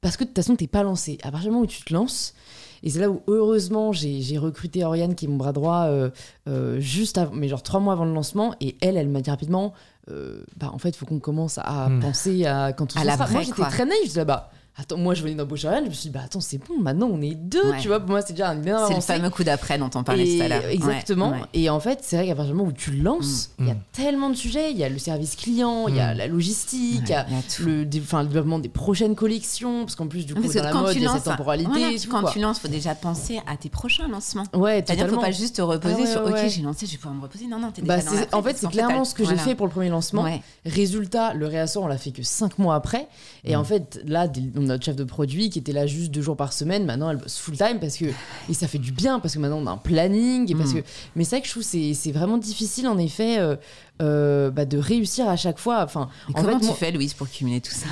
Parce 0.00 0.16
que 0.16 0.24
de 0.24 0.28
toute 0.28 0.36
façon, 0.38 0.56
t'es 0.56 0.66
pas 0.66 0.82
lancé. 0.82 1.18
À 1.22 1.30
partir 1.30 1.48
du 1.48 1.52
moment 1.52 1.64
où 1.64 1.66
tu 1.68 1.82
te 1.82 1.92
lances, 1.92 2.34
Et 2.82 2.88
c'est 2.88 2.98
là 3.00 3.10
où, 3.10 3.20
heureusement, 3.26 3.92
j'ai 3.92 4.38
recruté 4.38 4.82
Oriane, 4.86 5.14
qui 5.14 5.26
est 5.26 5.28
mon 5.28 5.36
bras 5.36 5.52
droit, 5.52 5.82
euh, 5.88 6.08
euh, 6.48 6.80
juste 6.80 7.18
avant, 7.18 7.34
mais 7.34 7.46
genre 7.46 7.62
trois 7.62 7.78
mois 7.78 7.92
avant 7.92 8.06
le 8.06 8.14
lancement. 8.14 8.54
Et 8.62 8.78
elle, 8.80 8.96
elle 8.96 9.08
m'a 9.10 9.20
dit 9.20 9.28
rapidement, 9.28 9.74
euh, 10.10 10.42
bah, 10.56 10.70
en 10.72 10.78
fait, 10.78 10.88
il 10.88 10.96
faut 10.96 11.04
qu'on 11.04 11.18
commence 11.18 11.58
à 11.58 11.90
Hmm. 11.90 12.00
penser 12.00 12.46
à 12.46 12.72
quand 12.72 12.96
on 12.96 13.00
À 13.00 13.04
l'après, 13.04 13.30
Moi, 13.34 13.42
j'étais 13.42 13.60
très 13.64 13.84
naïve. 13.84 14.00
Je 14.04 14.08
disais, 14.08 14.24
bah, 14.24 14.50
attends, 14.76 14.96
moi, 14.96 15.14
je 15.14 15.22
venais 15.22 15.34
d'embaucher 15.34 15.66
Oriane. 15.68 15.84
Je 15.84 15.88
me 15.90 15.94
suis 15.94 16.08
dit, 16.08 16.14
bah, 16.14 16.20
attends, 16.24 16.40
c'est 16.40 16.58
bon, 16.58 16.78
maintenant, 16.80 17.08
on 17.12 17.20
est 17.20 17.34
deux. 17.34 17.70
Ouais. 17.70 17.78
Tu 17.80 17.88
vois, 17.88 18.00
pour 18.00 18.10
moi, 18.10 18.22
c'est 18.22 18.32
déjà 18.32 18.48
un 18.50 18.54
bien 18.56 18.86
C'est 18.88 18.94
le 18.94 19.00
fameux 19.00 19.30
coup 19.30 19.44
d'après 19.44 19.78
dont 19.78 19.90
on 19.94 20.02
parlait 20.02 20.26
Et- 20.26 20.38
tout 20.38 20.44
à 20.44 20.48
l'heure. 20.48 20.64
Exactement. 20.66 21.30
ouais. 21.30 21.40
Et 21.54 21.68
en 21.70 21.80
fait, 21.80 22.00
c'est 22.02 22.16
vrai 22.16 22.26
qu'à 22.26 22.34
partir 22.34 22.52
du 22.52 22.58
moment 22.58 22.70
où 22.70 22.72
tu 22.72 22.92
lances, 22.92 23.50
il 23.58 23.66
y 23.66 23.70
a 23.70 23.74
Mm. 23.74 23.80
tellement 23.92 24.30
de 24.30 24.34
sujets. 24.36 24.70
Il 24.70 24.78
y 24.78 24.84
a 24.84 24.88
le 24.88 24.98
service 24.98 25.36
client, 25.36 25.86
il 25.88 25.96
y 25.96 26.00
a 26.00 26.14
Mm. 26.14 26.18
la 26.18 26.26
logistique, 26.26 27.02
il 27.04 27.10
y 27.10 27.12
a 27.14 27.26
le, 27.60 27.84
dé- 27.84 28.00
enfin, 28.02 28.22
le 28.22 28.28
développement 28.28 28.58
des 28.58 28.68
prochaines 28.68 29.14
collections. 29.14 29.80
Parce 29.84 29.94
qu'en 29.96 30.06
plus, 30.06 30.24
du 30.26 30.34
coup, 30.34 30.42
Parce 30.42 30.54
dans 30.54 30.62
la 30.62 30.70
quand 30.72 30.80
mode, 30.82 30.96
il 30.96 31.02
y 31.02 31.06
a 31.06 31.12
cette 31.14 31.24
temporalité. 31.24 31.70
voilà, 31.70 31.98
tout, 31.98 32.08
quand 32.10 32.20
quoi. 32.22 32.30
tu 32.32 32.40
lances, 32.40 32.58
faut 32.58 32.68
déjà 32.68 32.94
penser 32.94 33.40
à 33.46 33.56
tes 33.56 33.68
prochains 33.68 34.08
lancements. 34.08 34.44
Ouais, 34.54 34.82
C'est-à-dire, 34.86 35.04
faut 35.06 35.10
totalement. 35.16 35.20
pas 35.22 35.30
juste 35.30 35.56
te 35.56 35.62
reposer 35.62 35.94
Ah 35.94 36.00
ouais, 36.00 36.06
sur 36.06 36.24
ouais, 36.24 36.44
OK, 36.44 36.48
j'ai 36.48 36.62
lancé, 36.62 36.86
je 36.86 36.92
vais 36.92 36.96
pouvoir 36.98 37.14
me 37.14 37.22
reposer. 37.22 37.46
Non, 37.46 37.58
non, 37.58 37.70
t'es 37.70 37.82
Bah, 37.82 37.98
déjà 37.98 38.10
dans 38.30 38.38
en 38.38 38.42
fait, 38.42 38.56
c'est 38.56 38.68
clairement 38.68 39.04
ce 39.04 39.14
que 39.14 39.24
j'ai 39.24 39.36
fait 39.36 39.54
pour 39.54 39.66
le 39.66 39.72
premier 39.72 39.88
lancement. 39.90 40.24
Résultat, 40.64 41.34
le 41.34 41.46
réassort, 41.46 41.84
on 41.84 41.86
l'a 41.86 41.98
fait 41.98 42.10
que 42.12 42.22
5 42.22 42.58
mois 42.58 42.74
après. 42.74 43.08
Et 43.44 43.56
Mm. 43.56 43.60
en 43.60 43.64
fait, 43.64 44.00
là, 44.06 44.28
notre 44.64 44.84
chef 44.84 44.96
de 44.96 45.04
produit 45.04 45.50
qui 45.50 45.58
était 45.58 45.72
là 45.72 45.86
juste 45.86 46.10
deux 46.10 46.22
jours 46.22 46.36
par 46.36 46.52
semaine. 46.52 46.84
Maintenant, 46.84 47.10
elle 47.10 47.16
bosse 47.18 47.38
full 47.38 47.56
time 47.56 47.78
parce 47.80 47.96
que. 47.96 48.06
Et 48.48 48.54
ça 48.54 48.68
fait 48.68 48.78
du 48.78 48.92
bien 48.92 49.20
parce 49.20 49.34
que 49.34 49.38
maintenant, 49.38 49.58
on 49.58 49.66
a 49.66 49.70
un 49.72 49.76
planning. 49.76 50.50
Et 50.50 50.54
parce 50.54 50.72
Mm. 50.72 50.82
que, 50.82 50.86
mais 51.16 51.24
c'est 51.24 51.36
vrai 51.36 51.40
que 51.42 51.46
je 51.46 51.52
trouve 51.52 51.62
c'est 51.62 51.94
c'est 51.94 52.12
vraiment 52.12 52.38
difficile, 52.38 52.86
en 52.88 52.98
effet, 52.98 53.38
euh, 53.38 53.56
euh, 54.02 54.50
bah, 54.50 54.64
de 54.64 54.78
réussir 54.78 55.28
à 55.28 55.36
chaque 55.36 55.58
fois. 55.58 55.82
Enfin, 55.84 56.08
Et 56.28 56.32
en 56.38 56.42
comment 56.42 56.54
fait, 56.54 56.60
tu 56.60 56.66
moi- 56.66 56.74
fais, 56.74 56.90
Louise, 56.92 57.14
pour 57.14 57.28
cumuler 57.28 57.60
tout 57.60 57.72
ça? 57.72 57.86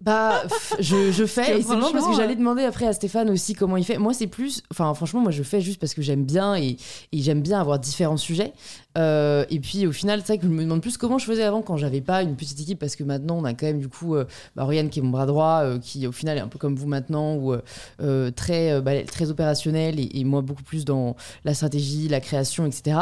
Bah, 0.00 0.42
je, 0.80 1.24
fais, 1.26 1.60
et 1.60 1.62
c'est 1.62 1.76
marrant 1.76 1.92
parce 1.92 2.08
que 2.08 2.14
j'allais 2.16 2.34
demander 2.34 2.64
après 2.64 2.86
à 2.88 2.92
Stéphane 2.92 3.30
aussi 3.30 3.54
comment 3.54 3.76
il 3.76 3.84
fait. 3.84 3.98
Moi, 3.98 4.12
c'est 4.12 4.26
plus, 4.26 4.60
enfin, 4.72 4.92
franchement, 4.94 5.20
moi, 5.20 5.30
je 5.30 5.44
fais 5.44 5.60
juste 5.60 5.78
parce 5.78 5.94
que 5.94 6.02
j'aime 6.02 6.24
bien 6.24 6.56
et, 6.56 6.76
et 7.12 7.22
j'aime 7.22 7.40
bien 7.40 7.60
avoir 7.60 7.78
différents 7.78 8.16
sujets. 8.16 8.52
Euh, 8.98 9.44
et 9.50 9.58
puis, 9.60 9.86
au 9.86 9.92
final, 9.92 10.20
c'est 10.20 10.34
vrai 10.34 10.38
que 10.38 10.44
je 10.44 10.50
me 10.50 10.62
demande 10.62 10.82
plus 10.82 10.96
comment 10.98 11.18
je 11.18 11.24
faisais 11.24 11.42
avant 11.44 11.62
quand 11.62 11.76
j'avais 11.76 12.00
pas 12.00 12.22
une 12.22 12.36
petite 12.36 12.60
équipe 12.60 12.78
parce 12.78 12.94
que 12.96 13.04
maintenant, 13.04 13.38
on 13.38 13.44
a 13.44 13.54
quand 13.54 13.66
même, 13.66 13.78
du 13.80 13.88
coup, 13.88 14.14
euh, 14.16 14.24
bah, 14.56 14.64
Oriane 14.64 14.90
qui 14.90 14.98
est 14.98 15.02
mon 15.02 15.10
bras 15.10 15.26
droit, 15.26 15.60
euh, 15.62 15.78
qui 15.78 16.06
au 16.06 16.12
final 16.12 16.36
est 16.38 16.40
un 16.40 16.48
peu 16.48 16.58
comme 16.58 16.76
vous 16.76 16.86
maintenant, 16.86 17.36
ou 17.36 17.54
euh, 18.02 18.30
très, 18.32 18.80
bah, 18.80 19.02
très 19.04 19.30
opérationnel 19.30 19.98
et, 19.98 20.10
et 20.18 20.24
moi 20.24 20.42
beaucoup 20.42 20.62
plus 20.62 20.84
dans 20.84 21.16
la 21.44 21.54
stratégie, 21.54 22.08
la 22.08 22.20
création, 22.20 22.66
etc. 22.66 22.96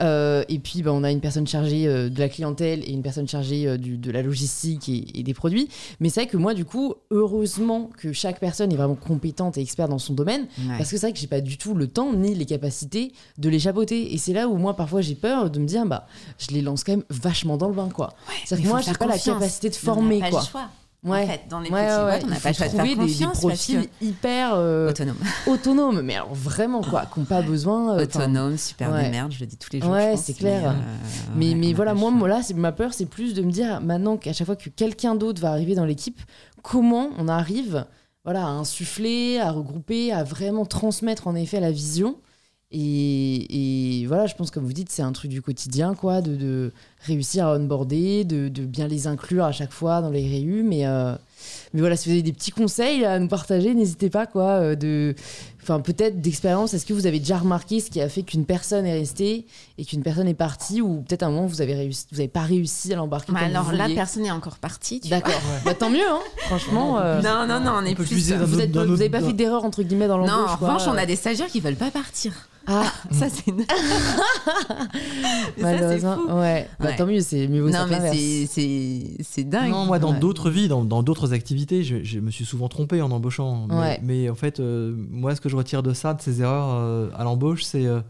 Et 0.00 0.58
puis, 0.58 0.82
bah, 0.82 0.92
on 0.92 1.04
a 1.04 1.10
une 1.10 1.20
personne 1.20 1.46
chargée 1.46 1.86
de 1.86 2.18
la 2.18 2.28
clientèle 2.28 2.80
et 2.84 2.90
une 2.92 3.02
personne 3.02 3.28
chargée 3.28 3.78
du- 3.78 3.98
de 3.98 4.10
la 4.10 4.22
logistique 4.22 4.88
et, 4.88 5.18
et 5.18 5.22
des 5.22 5.34
produits. 5.34 5.68
Mais 6.00 6.08
c'est 6.08 6.22
vrai 6.22 6.30
que 6.30 6.36
moi, 6.36 6.54
du 6.54 6.64
coup, 6.64 6.94
heureusement 7.10 7.90
que 7.98 8.12
chaque 8.12 8.40
personne 8.40 8.72
est 8.72 8.76
vraiment 8.76 8.94
compétente 8.94 9.58
et 9.58 9.60
experte 9.60 9.90
dans 9.90 9.98
son 9.98 10.14
domaine, 10.14 10.46
Ouais. 10.58 10.76
parce 10.78 10.90
que 10.90 10.96
c'est 10.96 11.06
vrai 11.06 11.12
que 11.12 11.18
j'ai 11.18 11.26
pas 11.26 11.40
du 11.40 11.58
tout 11.58 11.74
le 11.74 11.86
temps 11.86 12.12
ni 12.12 12.34
les 12.34 12.44
capacités 12.46 13.12
de 13.38 13.48
les 13.48 13.58
chapeauter. 13.58 14.12
Et 14.14 14.18
c'est 14.18 14.32
là 14.32 14.48
où 14.48 14.56
moi, 14.56 14.74
parfois, 14.74 15.00
j'ai 15.00 15.14
peur 15.14 15.27
de 15.50 15.58
me 15.58 15.66
dire, 15.66 15.84
bah, 15.86 16.06
je 16.38 16.48
les 16.54 16.62
lance 16.62 16.84
quand 16.84 16.92
même 16.92 17.04
vachement 17.10 17.56
dans 17.56 17.68
le 17.68 17.74
bain, 17.74 17.88
quoi. 17.92 18.14
C'est-à-dire 18.44 18.66
que 18.66 18.70
moi, 18.70 18.80
j'ai 18.80 18.92
pas 18.92 19.06
la 19.06 19.18
capacité 19.18 19.70
de 19.70 19.74
former, 19.74 20.20
quoi. 20.30 20.42
Ouais. 21.04 21.22
En 21.22 21.26
fait, 21.28 21.42
dans 21.48 21.60
les 21.60 21.70
Ouais, 21.70 21.84
petites 21.86 21.96
ouais, 21.96 22.04
boîtes, 22.06 22.22
on 22.24 22.26
n'a 22.26 22.40
pas 22.40 22.52
choix 22.52 22.66
de 22.66 22.82
des, 23.06 23.14
des 23.14 23.26
profils 23.26 23.88
hyper 24.00 24.50
euh, 24.56 24.90
Autonome. 24.90 25.16
autonomes, 25.46 26.02
mais 26.02 26.16
alors 26.16 26.34
vraiment 26.34 26.82
quoi, 26.82 27.06
qui 27.06 27.20
n'ont 27.20 27.24
pas 27.24 27.40
besoin. 27.40 27.96
euh, 27.96 28.02
Autonome, 28.02 28.56
super 28.58 28.90
ouais. 28.90 29.04
de 29.04 29.10
merde, 29.10 29.30
je 29.30 29.38
le 29.38 29.46
dis 29.46 29.56
tous 29.56 29.68
les 29.72 29.80
jours. 29.80 29.90
Ouais, 29.92 30.16
c'est 30.16 30.34
clair. 30.34 30.60
Mais, 30.62 30.66
euh, 30.76 30.82
Mais, 31.36 31.48
ouais, 31.50 31.54
mais 31.54 31.72
voilà, 31.72 31.94
moi, 31.94 32.10
moi, 32.10 32.26
là, 32.26 32.42
c'est 32.42 32.52
ma 32.54 32.72
peur, 32.72 32.92
c'est 32.94 33.06
plus 33.06 33.32
de 33.32 33.42
me 33.42 33.52
dire 33.52 33.80
maintenant 33.80 34.16
qu'à 34.16 34.32
chaque 34.32 34.46
fois 34.46 34.56
que 34.56 34.68
quelqu'un 34.70 35.14
d'autre 35.14 35.40
va 35.40 35.50
arriver 35.52 35.76
dans 35.76 35.84
l'équipe, 35.84 36.20
comment 36.64 37.10
on 37.16 37.28
arrive 37.28 37.86
voilà, 38.24 38.44
à 38.44 38.48
insuffler, 38.50 39.38
à 39.38 39.52
regrouper, 39.52 40.12
à 40.12 40.24
vraiment 40.24 40.66
transmettre 40.66 41.28
en 41.28 41.36
effet 41.36 41.60
la 41.60 41.70
vision. 41.70 42.16
Et, 42.70 44.04
voilà, 44.06 44.26
je 44.26 44.34
pense, 44.34 44.50
comme 44.50 44.64
vous 44.64 44.72
dites, 44.72 44.90
c'est 44.90 45.02
un 45.02 45.12
truc 45.12 45.30
du 45.30 45.42
quotidien, 45.42 45.94
quoi, 45.94 46.20
de, 46.20 46.36
de 46.36 46.72
réussir 47.06 47.46
à 47.46 47.54
onboarder, 47.56 48.24
de, 48.24 48.48
de 48.48 48.62
bien 48.64 48.88
les 48.88 49.06
inclure 49.06 49.44
à 49.44 49.52
chaque 49.52 49.72
fois 49.72 50.00
dans 50.02 50.10
les 50.10 50.26
réus. 50.28 50.62
Mais, 50.64 50.86
euh, 50.86 51.14
mais 51.72 51.80
voilà, 51.80 51.96
si 51.96 52.08
vous 52.08 52.12
avez 52.14 52.22
des 52.22 52.32
petits 52.32 52.50
conseils 52.50 53.04
à 53.04 53.18
nous 53.18 53.28
partager, 53.28 53.74
n'hésitez 53.74 54.10
pas, 54.10 54.26
quoi, 54.26 54.44
euh, 54.60 54.74
de, 54.74 55.14
enfin, 55.62 55.80
peut-être 55.80 56.20
d'expérience. 56.20 56.74
Est-ce 56.74 56.84
que 56.84 56.92
vous 56.92 57.06
avez 57.06 57.18
déjà 57.20 57.38
remarqué 57.38 57.80
ce 57.80 57.90
qui 57.90 58.00
a 58.00 58.08
fait 58.08 58.22
qu'une 58.22 58.44
personne 58.44 58.84
est 58.84 58.92
restée 58.98 59.46
et 59.78 59.84
qu'une 59.84 60.02
personne 60.02 60.26
est 60.28 60.34
partie, 60.34 60.80
ou 60.82 61.02
peut-être 61.02 61.22
à 61.22 61.26
un 61.26 61.30
moment 61.30 61.46
vous 61.46 61.62
avez 61.62 61.74
réussi, 61.74 62.06
vous 62.10 62.18
avez 62.18 62.28
pas 62.28 62.40
réussi 62.42 62.92
à 62.92 62.96
l'embarquer 62.96 63.32
Bah 63.32 63.40
alors 63.44 63.64
vous 63.64 63.76
là, 63.76 63.86
personne 63.94 64.24
n'est 64.24 64.30
encore 64.30 64.58
parti. 64.58 65.00
tu 65.00 65.08
vois. 65.08 65.18
D'accord. 65.18 65.40
Bah, 65.64 65.74
tant 65.74 65.90
mieux, 65.90 66.08
hein. 66.08 66.18
Franchement. 66.46 66.98
euh, 66.98 67.22
Non, 67.22 67.46
non, 67.46 67.60
non, 67.60 67.72
on 67.76 67.84
est 67.84 67.94
plus. 67.94 68.04
vous 68.12 68.34
notre- 68.34 68.60
êtes- 68.60 68.72
d'un 68.72 68.84
vous 68.84 68.92
autre- 68.92 69.00
avez 69.02 69.10
pas 69.10 69.20
fait 69.20 69.32
d'erreur 69.32 69.64
entre 69.64 69.82
guillemets 69.84 70.08
dans 70.08 70.18
Non, 70.18 70.26
l'embauche. 70.26 70.50
en 70.50 70.56
quoi. 70.56 70.68
revanche, 70.74 70.88
on 70.88 70.96
a 70.98 71.06
des 71.06 71.16
stagiaires 71.16 71.46
qui 71.48 71.60
veulent 71.60 71.76
pas 71.76 71.90
partir. 71.92 72.32
Ah, 72.70 72.82
Ça, 73.12 73.28
c'est. 73.30 73.50
Mais 73.52 73.64
ça, 73.64 73.74
c'est 75.56 75.62
malheureusement. 75.62 76.16
fou. 76.16 76.32
Ouais. 76.34 76.68
Bah, 76.78 76.87
Ouais. 76.88 76.96
tant 76.96 77.06
mieux, 77.06 77.20
c'est 77.20 77.48
mieux 77.48 77.60
vaut 77.62 77.70
Non, 77.70 77.86
mais 77.88 78.10
c'est- 79.22 79.44
dingue. 79.44 79.70
Non, 79.70 79.86
moi, 79.86 79.98
dans 79.98 80.12
Ouais. 80.12 80.18
d'autres 80.18 80.50
vies, 80.50 80.68
dans 80.68 80.84
dans 80.84 81.02
d'autres 81.02 81.32
activités, 81.32 81.82
je, 81.82 82.02
je 82.04 82.18
me 82.20 82.30
suis 82.30 82.44
souvent 82.44 82.68
trompé 82.68 83.00
en 83.02 83.10
embauchant. 83.10 83.66
Mais, 83.68 83.74
Ouais. 83.78 84.00
mais 84.02 84.28
en 84.30 84.34
fait, 84.34 84.60
euh, 84.60 84.94
moi, 85.10 85.34
ce 85.34 85.40
que 85.40 85.48
je 85.48 85.56
retire 85.56 85.82
de 85.82 85.92
ça, 85.92 86.14
de 86.14 86.20
ces 86.22 86.42
erreurs 86.42 86.70
euh, 86.74 87.08
à 87.16 87.24
l'embauche, 87.24 87.64
c'est 87.64 87.86
euh, 87.86 88.00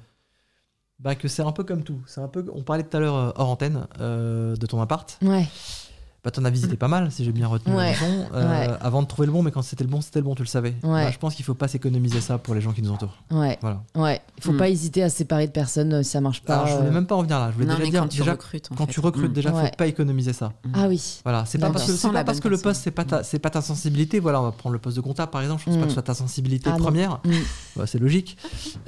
bah, 0.99 1.15
que 1.15 1.29
c'est 1.29 1.43
un 1.43 1.53
peu 1.53 1.65
comme 1.65 1.83
tout. 1.85 2.01
C'est 2.07 2.21
un 2.21 2.29
peu. 2.29 2.45
On 2.55 2.63
parlait 2.63 2.83
tout 2.83 2.97
à 2.97 3.01
l'heure 3.01 3.33
hors 3.37 3.49
antenne 3.51 3.87
euh, 4.01 4.57
de 4.57 4.67
ton 4.67 4.81
appart. 4.81 5.19
Ouais. 5.23 5.47
Bah, 6.25 6.33
t'en 6.33 6.45
as 6.45 6.51
visité 6.51 6.77
pas 6.77 6.89
mal, 6.89 7.13
si 7.13 7.25
j'ai 7.25 7.31
bien 7.31 7.47
retenu 7.47 7.73
Ouais. 7.75 7.85
la 7.87 7.91
leçon, 7.93 8.27
euh, 8.35 8.67
Ouais. 8.69 8.75
avant 8.81 9.03
de 9.03 9.07
trouver 9.07 9.27
le 9.27 9.33
bon, 9.33 9.43
mais 9.45 9.53
quand 9.53 9.63
c'était 9.63 9.85
le 9.85 9.89
bon, 9.91 10.01
c'était 10.01 10.19
le 10.19 10.25
bon, 10.25 10.35
tu 10.35 10.43
le 10.43 10.49
savais. 10.49 10.75
Ouais. 10.83 11.05
Bah, 11.05 11.11
je 11.13 11.19
pense 11.19 11.37
qu'il 11.37 11.45
faut 11.45 11.55
pas 11.55 11.69
s'économiser 11.69 12.21
ça 12.21 12.39
pour 12.39 12.57
les 12.57 12.61
gens 12.61 12.73
qui 12.73 12.83
nous 12.83 12.91
entourent. 12.91 13.17
Ouais. 13.31 13.57
Voilà. 13.61 13.83
Ouais. 13.95 14.21
Il 14.37 14.43
faut 14.43 14.53
Mm. 14.53 14.57
pas 14.57 14.69
hésiter 14.69 15.03
à 15.05 15.11
se 15.11 15.17
séparer 15.17 15.47
de 15.47 15.53
personnes 15.53 15.93
euh, 15.93 16.03
si 16.03 16.11
ça 16.11 16.21
marche 16.21 16.43
pas. 16.43 16.55
Alors, 16.57 16.67
je 16.67 16.75
voulais 16.75 16.89
euh. 16.89 16.93
même 16.93 17.07
pas 17.07 17.15
en 17.15 17.23
venir 17.23 17.39
là. 17.39 17.51
Je 17.51 17.55
voulais 17.55 17.67
Non, 17.67 17.75
déjà 17.75 17.85
mais 17.85 17.91
dire, 17.91 18.01
quand 18.03 18.09
tu 18.09 18.19
déjà, 18.19 18.33
recrutes. 18.33 18.69
quand 18.77 18.87
fait. 18.87 18.93
tu 18.93 19.01
recrutes, 19.01 19.31
Mm. 19.31 19.35
déjà, 19.35 19.53
Ouais. 19.55 19.67
faut 19.71 19.77
pas 19.77 19.87
économiser 19.87 20.33
ça. 20.33 20.53
Ah 20.75 20.89
oui. 20.89 21.21
Voilà, 21.23 21.45
c'est 21.47 21.59
pas 21.59 21.71
parce 21.71 21.87
que 21.87 22.09
pas 22.13 22.25
parce 22.25 22.45
le 22.45 22.59
poste 22.59 22.83
c'est 22.83 22.91
pas 22.91 23.05
ta 23.05 23.23
c'est 23.23 23.39
pas 23.39 23.51
ta 23.51 23.63
sensibilité. 23.63 24.19
Voilà, 24.19 24.41
on 24.41 24.45
va 24.45 24.53
prendre 24.53 24.73
le 24.73 24.81
poste 24.81 24.97
de 24.97 25.01
comptable 25.03 25.31
par 25.31 25.41
exemple. 25.43 25.61
Je 25.61 25.67
pense 25.67 25.75
pas 25.77 25.81
Mm. 25.83 25.85
que 25.85 25.89
ce 25.91 25.95
soit 25.95 26.03
ta 26.03 26.15
sensibilité 26.15 26.69
Ah 26.73 26.77
première. 26.79 27.21
Mm. 27.25 27.31
Bah, 27.77 27.87
c'est 27.87 27.99
logique. 28.01 28.37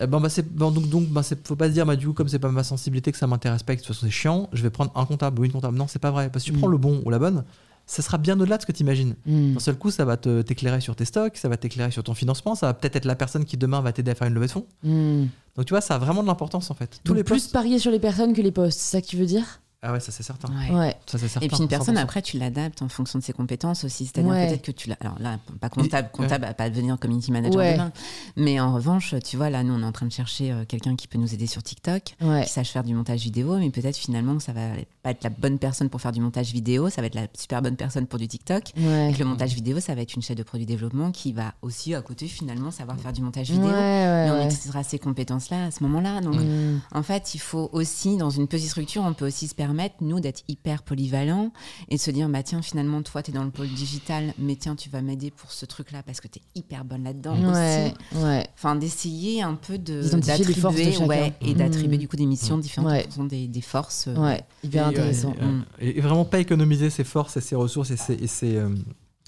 Eh 0.00 0.06
ben, 0.08 0.18
bah, 0.18 0.28
c'est 0.30 0.52
bon, 0.52 0.72
donc 0.72 0.88
donc 0.88 1.06
bah, 1.08 1.22
c'est- 1.22 1.46
faut 1.46 1.54
pas 1.56 1.68
se 1.68 1.72
dire 1.74 1.86
bah 1.86 1.94
du 1.94 2.08
coup 2.08 2.12
comme 2.12 2.26
c'est 2.28 2.40
pas 2.40 2.48
ma 2.50 2.64
sensibilité 2.64 3.12
que 3.12 3.18
ça 3.18 3.28
m'intéresse 3.28 3.62
pas 3.62 3.74
et 3.74 3.76
que 3.76 3.82
de 3.82 3.86
toute 3.86 3.94
façon 3.94 4.06
c'est 4.06 4.12
chiant, 4.12 4.48
je 4.52 4.62
vais 4.64 4.70
prendre 4.70 4.90
un 4.96 5.04
comptable 5.04 5.40
ou 5.40 5.44
une 5.44 5.52
comptable. 5.52 5.76
Non, 5.78 5.86
c'est 5.86 6.00
pas 6.00 6.10
vrai 6.10 6.28
parce 6.28 6.44
que 6.44 6.50
tu 6.50 6.56
Mm. 6.56 6.60
prends 6.60 6.66
le 6.68 6.78
bon 6.78 7.02
ou 7.04 7.10
la 7.10 7.19
bonne, 7.20 7.44
ça 7.86 8.02
sera 8.02 8.18
bien 8.18 8.38
au-delà 8.40 8.56
de 8.56 8.62
ce 8.62 8.66
que 8.66 8.72
tu 8.72 8.82
imagines. 8.82 9.14
Mm. 9.26 9.54
D'un 9.54 9.60
seul 9.60 9.76
coup, 9.76 9.90
ça 9.90 10.04
va 10.04 10.16
te- 10.16 10.42
t'éclairer 10.42 10.80
sur 10.80 10.94
tes 10.96 11.04
stocks, 11.04 11.36
ça 11.36 11.48
va 11.48 11.56
t'éclairer 11.56 11.90
sur 11.90 12.02
ton 12.02 12.14
financement, 12.14 12.54
ça 12.54 12.66
va 12.66 12.74
peut-être 12.74 12.96
être 12.96 13.04
la 13.04 13.14
personne 13.16 13.44
qui 13.44 13.56
demain 13.56 13.80
va 13.80 13.92
t'aider 13.92 14.10
à 14.10 14.14
faire 14.14 14.26
une 14.28 14.34
levée 14.34 14.46
de 14.46 14.52
fonds. 14.52 14.66
Mm. 14.82 15.24
Donc 15.56 15.66
tu 15.66 15.70
vois, 15.72 15.80
ça 15.80 15.94
a 15.96 15.98
vraiment 15.98 16.22
de 16.22 16.28
l'importance 16.28 16.70
en 16.70 16.74
fait. 16.74 17.00
Tous 17.04 17.10
Donc 17.10 17.16
les 17.16 17.24
plus 17.24 17.34
postes. 17.34 17.52
parier 17.52 17.78
sur 17.78 17.90
les 17.90 17.98
personnes 17.98 18.32
que 18.32 18.42
les 18.42 18.52
postes, 18.52 18.78
c'est 18.80 18.90
ça 18.98 19.02
que 19.02 19.06
tu 19.06 19.16
veux 19.16 19.26
dire? 19.26 19.60
Ah 19.82 19.92
ouais, 19.92 20.00
ça 20.00 20.12
c'est 20.12 20.22
certain. 20.22 20.48
Ouais. 20.48 20.76
Ouais. 20.78 20.96
Ça 21.06 21.16
c'est 21.18 21.26
certain. 21.28 21.46
Et 21.46 21.48
puis 21.48 21.58
une 21.58 21.68
personne, 21.68 21.94
100%. 21.96 21.98
après, 22.02 22.20
tu 22.20 22.36
l'adaptes 22.38 22.82
en 22.82 22.88
fonction 22.90 23.18
de 23.18 23.24
ses 23.24 23.32
compétences 23.32 23.82
aussi. 23.84 24.04
C'est-à-dire 24.04 24.30
Ouais. 24.30 24.48
peut-être 24.48 24.62
que 24.62 24.72
tu 24.72 24.90
l'as. 24.90 24.96
Alors 25.00 25.18
là, 25.18 25.38
pas 25.58 25.70
comptable, 25.70 26.10
comptable 26.12 26.44
va 26.44 26.52
pas 26.52 26.68
devenir 26.68 26.98
community 26.98 27.32
manager 27.32 27.56
Ouais. 27.58 27.72
demain. 27.72 27.90
Mais 28.36 28.60
en 28.60 28.74
revanche, 28.74 29.14
tu 29.24 29.38
vois, 29.38 29.48
là, 29.48 29.62
nous, 29.62 29.72
on 29.72 29.80
est 29.80 29.86
en 29.86 29.92
train 29.92 30.04
de 30.04 30.12
chercher 30.12 30.52
euh, 30.52 30.64
quelqu'un 30.66 30.96
qui 30.96 31.08
peut 31.08 31.16
nous 31.16 31.32
aider 31.32 31.46
sur 31.46 31.62
TikTok, 31.62 32.14
Ouais. 32.20 32.44
qui 32.44 32.50
sache 32.52 32.68
faire 32.70 32.84
du 32.84 32.92
montage 32.94 33.20
vidéo, 33.22 33.56
mais 33.56 33.70
peut-être 33.70 33.96
finalement 33.96 34.36
que 34.36 34.42
ça 34.42 34.52
va 34.52 34.60
pas 35.02 35.12
être 35.12 35.24
la 35.24 35.30
bonne 35.30 35.58
personne 35.58 35.88
pour 35.88 36.02
faire 36.02 36.12
du 36.12 36.20
montage 36.20 36.52
vidéo, 36.52 36.90
ça 36.90 37.00
va 37.00 37.06
être 37.06 37.14
la 37.14 37.26
super 37.32 37.62
bonne 37.62 37.76
personne 37.76 38.06
pour 38.06 38.18
du 38.18 38.28
TikTok. 38.28 38.72
Ouais. 38.76 39.10
Et 39.10 39.14
que 39.14 39.18
le 39.18 39.24
montage 39.24 39.54
vidéo, 39.54 39.80
ça 39.80 39.94
va 39.94 40.02
être 40.02 40.14
une 40.14 40.20
chef 40.20 40.36
de 40.36 40.42
produit 40.42 40.66
développement 40.66 41.10
qui 41.10 41.32
va 41.32 41.54
aussi, 41.62 41.94
à 41.94 42.02
côté, 42.02 42.28
finalement, 42.28 42.70
savoir 42.70 42.98
faire 43.00 43.14
du 43.14 43.22
montage 43.22 43.48
vidéo. 43.50 43.64
ouais, 43.66 43.70
Mais 43.72 44.30
on 44.30 44.38
ouais. 44.40 44.44
utilisera 44.46 44.82
ces 44.82 44.98
compétences-là 44.98 45.64
à 45.66 45.70
ce 45.70 45.82
moment-là. 45.84 46.20
Donc, 46.20 46.34
Mm. 46.34 46.80
en 46.92 47.02
fait, 47.02 47.34
il 47.34 47.38
faut 47.40 47.70
aussi, 47.72 48.18
dans 48.18 48.28
une 48.28 48.46
petite 48.46 48.68
structure, 48.68 49.02
on 49.04 49.14
peut 49.14 49.26
aussi 49.26 49.48
se 49.48 49.54
permettre, 49.54 49.69
nous, 50.00 50.20
d'être 50.20 50.42
hyper 50.48 50.82
polyvalents 50.82 51.52
et 51.88 51.96
de 51.96 52.00
se 52.00 52.10
dire, 52.10 52.28
bah 52.28 52.42
tiens, 52.42 52.62
finalement, 52.62 53.02
toi, 53.02 53.22
tu 53.22 53.30
es 53.30 53.34
dans 53.34 53.44
le 53.44 53.50
pôle 53.50 53.68
digital, 53.68 54.32
mais 54.38 54.56
tiens, 54.56 54.76
tu 54.76 54.90
vas 54.90 55.02
m'aider 55.02 55.30
pour 55.30 55.52
ce 55.52 55.66
truc-là 55.66 56.02
parce 56.02 56.20
que 56.20 56.28
tu 56.28 56.38
es 56.38 56.42
hyper 56.54 56.84
bonne 56.84 57.04
là-dedans 57.04 57.36
Ouais. 57.36 57.92
aussi. 58.14 58.24
Ouais. 58.24 58.46
Enfin, 58.54 58.76
d'essayer 58.76 59.42
un 59.42 59.54
peu 59.54 59.78
de 59.78 60.02
d'attribuer, 60.20 60.96
ouais, 60.98 61.32
et 61.40 61.54
d'attribuer 61.54 61.98
du 61.98 62.08
coup 62.08 62.16
des 62.16 62.26
missions 62.26 62.58
différentes 62.58 62.90
Ouais. 62.90 63.00
en 63.00 63.02
fonction 63.04 63.24
des, 63.24 63.48
des 63.48 63.60
forces. 63.60 64.06
euh, 64.08 64.16
Ouais. 64.16 64.42
Hyper 64.64 64.82
Et, 64.82 64.86
euh, 64.86 64.88
intéressant. 64.90 65.32
et, 65.32 65.42
euh, 65.44 65.60
et- 65.80 65.98
et 65.98 66.00
vraiment 66.00 66.24
pas 66.24 66.38
économiser 66.38 66.90
ses 66.90 67.04
forces 67.04 67.36
et 67.36 67.40
ses 67.40 67.54
ressources 67.56 67.90
et, 67.90 67.96
ses, 67.96 68.14
et, 68.14 68.26
ses, 68.26 68.56
euh, 68.56 68.68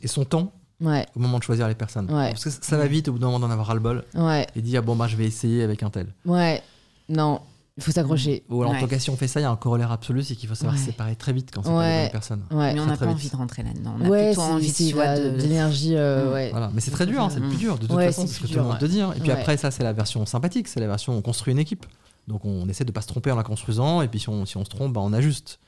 et 0.02 0.08
son 0.08 0.24
temps 0.24 0.52
Ouais. 0.80 1.06
au 1.14 1.20
moment 1.20 1.38
de 1.38 1.44
choisir 1.44 1.68
les 1.68 1.74
personnes. 1.76 2.06
Ouais. 2.10 2.30
Parce 2.30 2.44
que 2.44 2.50
ça 2.50 2.76
va 2.76 2.86
vite 2.86 3.06
au 3.08 3.12
bout 3.12 3.18
d'un 3.20 3.26
moment 3.26 3.38
d'en 3.40 3.50
avoir 3.50 3.68
ras-le-bol 3.68 4.04
Ouais. 4.14 4.46
et 4.56 4.60
dire 4.62 4.82
bon 4.82 4.96
bah 4.96 5.06
je 5.06 5.16
vais 5.16 5.24
essayer 5.26 5.62
avec 5.62 5.82
un 5.84 5.90
tel. 5.90 6.08
Ouais. 6.26 6.60
Non. 7.08 7.40
Il 7.78 7.82
faut 7.82 7.90
s'accrocher. 7.90 8.44
Ou 8.50 8.60
alors 8.60 8.72
en 8.72 8.74
Ouais. 8.74 8.80
tout 8.82 8.86
cas 8.86 8.98
si 8.98 9.08
on 9.08 9.16
fait 9.16 9.28
ça, 9.28 9.40
il 9.40 9.44
y 9.44 9.46
a 9.46 9.50
un 9.50 9.56
corollaire 9.56 9.90
absolu, 9.92 10.22
c'est 10.22 10.34
qu'il 10.36 10.46
faut 10.48 10.54
savoir 10.54 10.74
Ouais. 10.74 10.80
se 10.80 10.86
séparer 10.86 11.16
très 11.16 11.32
vite 11.32 11.50
quand 11.54 11.62
c'est 11.62 11.70
pas 11.70 11.78
Ouais. 11.78 12.02
bonnes 12.02 12.12
personnes. 12.12 12.44
Ouais. 12.50 12.74
Mais 12.74 12.80
on 12.80 12.82
Très, 12.82 12.92
n'a 12.92 12.96
pas 12.98 13.06
vite. 13.06 13.14
envie 13.14 13.30
de 13.30 13.36
rentrer 13.36 13.62
là-dedans. 13.62 13.94
On 13.98 14.04
a 14.04 14.08
Ouais, 14.10 14.26
plutôt 14.28 14.40
c'est 14.42 14.46
envie, 14.52 14.68
c'est 14.70 14.86
tu 14.88 14.92
vois, 14.94 15.04
la- 15.06 15.20
de... 15.20 15.30
de 15.30 15.42
l'énergie. 15.42 15.96
euh, 15.96 16.28
Mm. 16.28 16.32
ouais. 16.34 16.50
Voilà, 16.50 16.70
mais 16.74 16.80
c'est 16.82 16.90
très 16.90 17.06
dur, 17.06 17.22
hein, 17.22 17.30
c'est 17.30 17.40
le 17.40 17.48
plus 17.48 17.56
dur 17.56 17.78
de 17.78 17.86
toute 17.86 17.96
Ouais, 17.96 18.06
façon, 18.06 18.26
c'est 18.26 18.34
ce 18.34 18.40
que 18.40 18.46
tout 18.46 18.54
le 18.58 18.62
monde 18.62 18.78
te 18.78 18.84
dit. 18.84 19.00
hein. 19.00 19.12
Et 19.16 19.20
puis 19.20 19.30
Ouais. 19.30 19.36
après 19.40 19.56
ça 19.56 19.70
c'est 19.70 19.82
la 19.82 19.94
version 19.94 20.26
sympathique, 20.26 20.68
c'est 20.68 20.80
la 20.80 20.86
version 20.86 21.14
où 21.14 21.16
on 21.16 21.22
construit 21.22 21.52
une 21.52 21.58
équipe. 21.58 21.86
Donc 22.28 22.44
on 22.44 22.68
essaie 22.68 22.84
de 22.84 22.92
pas 22.92 23.00
se 23.00 23.08
tromper 23.08 23.30
en 23.32 23.36
la 23.36 23.42
construisant 23.42 24.02
et 24.02 24.08
puis 24.08 24.20
si 24.20 24.28
on, 24.28 24.44
si 24.44 24.56
on 24.58 24.64
se 24.64 24.70
trompe, 24.70 24.92
bah, 24.92 25.00
on 25.02 25.12
ajuste. 25.14 25.58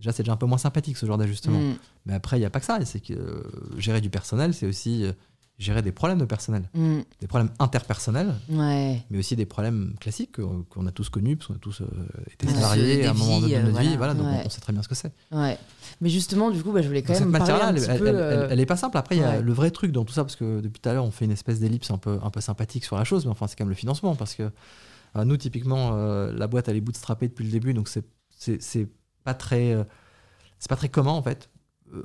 Déjà 0.00 0.10
c'est 0.10 0.24
déjà 0.24 0.32
un 0.32 0.36
peu 0.36 0.46
moins 0.46 0.58
sympathique 0.58 0.96
ce 0.96 1.06
genre 1.06 1.18
d'ajustement. 1.18 1.60
Mm. 1.60 1.74
Mais 2.06 2.14
après 2.14 2.36
il 2.38 2.42
y 2.42 2.44
a 2.44 2.50
pas 2.50 2.58
que 2.58 2.66
ça, 2.66 2.78
c'est 2.84 2.98
que 3.00 3.12
euh, 3.14 3.42
gérer 3.78 4.00
du 4.00 4.10
personnel 4.10 4.52
c'est 4.54 4.66
aussi 4.66 5.04
euh, 5.04 5.12
gérer 5.58 5.82
des 5.82 5.92
problèmes 5.92 6.18
de 6.18 6.24
personnel, 6.24 6.68
Mm. 6.74 6.98
des 7.20 7.26
problèmes 7.28 7.50
interpersonnels, 7.60 8.34
Ouais. 8.48 9.00
mais 9.10 9.18
aussi 9.18 9.36
des 9.36 9.46
problèmes 9.46 9.94
classiques 10.00 10.32
que- 10.32 10.42
qu'on 10.68 10.86
a 10.86 10.90
tous 10.90 11.08
connus, 11.10 11.36
parce 11.36 11.46
qu'on 11.46 11.54
a 11.54 11.58
tous 11.58 11.80
euh, 11.82 11.86
été 12.32 12.48
salariés 12.48 13.06
à 13.06 13.10
un 13.10 13.14
moment 13.14 13.40
de 13.40 13.46
notre 13.48 13.80
vie, 13.80 13.96
voilà. 13.96 14.14
donc 14.14 14.26
on- 14.26 14.30
Ouais. 14.32 14.42
on, 14.44 14.48
sait 14.50 14.60
très 14.60 14.72
bien 14.72 14.82
ce 14.82 14.88
que 14.88 14.96
c'est. 14.96 15.12
Ouais. 15.30 15.56
Mais 16.00 16.08
justement, 16.10 16.50
du 16.50 16.60
coup, 16.62 16.72
bah, 16.72 16.82
je 16.82 16.88
voulais 16.88 17.02
quand 17.02 17.12
Donc, 17.12 17.16
cette 17.22 17.26
même 17.28 17.38
parler 17.38 17.52
matière-là, 17.52 17.94
elle, 17.94 18.14
euh, 18.16 18.44
elle- 18.46 18.52
elle 18.52 18.60
est 18.60 18.66
pas 18.66 18.76
simple. 18.76 18.96
Après, 18.98 19.16
il 19.16 19.20
y 19.20 19.24
a 19.24 19.40
le 19.40 19.52
vrai 19.52 19.70
truc 19.70 19.92
dans 19.92 20.04
tout 20.04 20.12
ça, 20.12 20.24
parce 20.24 20.34
que 20.36 20.60
depuis 20.60 20.80
tout 20.80 20.88
à 20.88 20.92
l'heure, 20.92 21.04
on 21.04 21.12
fait 21.12 21.24
une 21.24 21.30
espèce 21.30 21.60
d'ellipse 21.60 21.90
un 21.92 21.98
peu, 21.98 22.18
un 22.22 22.30
peu 22.30 22.40
sympathique 22.40 22.84
sur 22.84 22.96
la 22.96 23.04
chose, 23.04 23.24
mais 23.24 23.30
enfin, 23.30 23.46
c'est 23.46 23.54
quand 23.56 23.64
même 23.64 23.70
le 23.70 23.76
financement, 23.76 24.16
parce 24.16 24.34
que 24.34 24.50
euh, 25.16 25.24
nous, 25.24 25.36
typiquement, 25.36 25.92
la 25.92 26.46
boîte, 26.48 26.66
elle 26.68 26.76
est 26.76 26.80
bootstrappée 26.80 27.28
depuis 27.28 27.44
le 27.44 27.52
début, 27.52 27.74
donc 27.74 27.88
c'est 27.88 28.88
pas 29.22 29.34
très, 29.34 29.76
c'est 30.58 30.68
pas 30.68 30.76
très 30.76 30.88
commun 30.88 31.12
en 31.12 31.22
fait. 31.22 31.48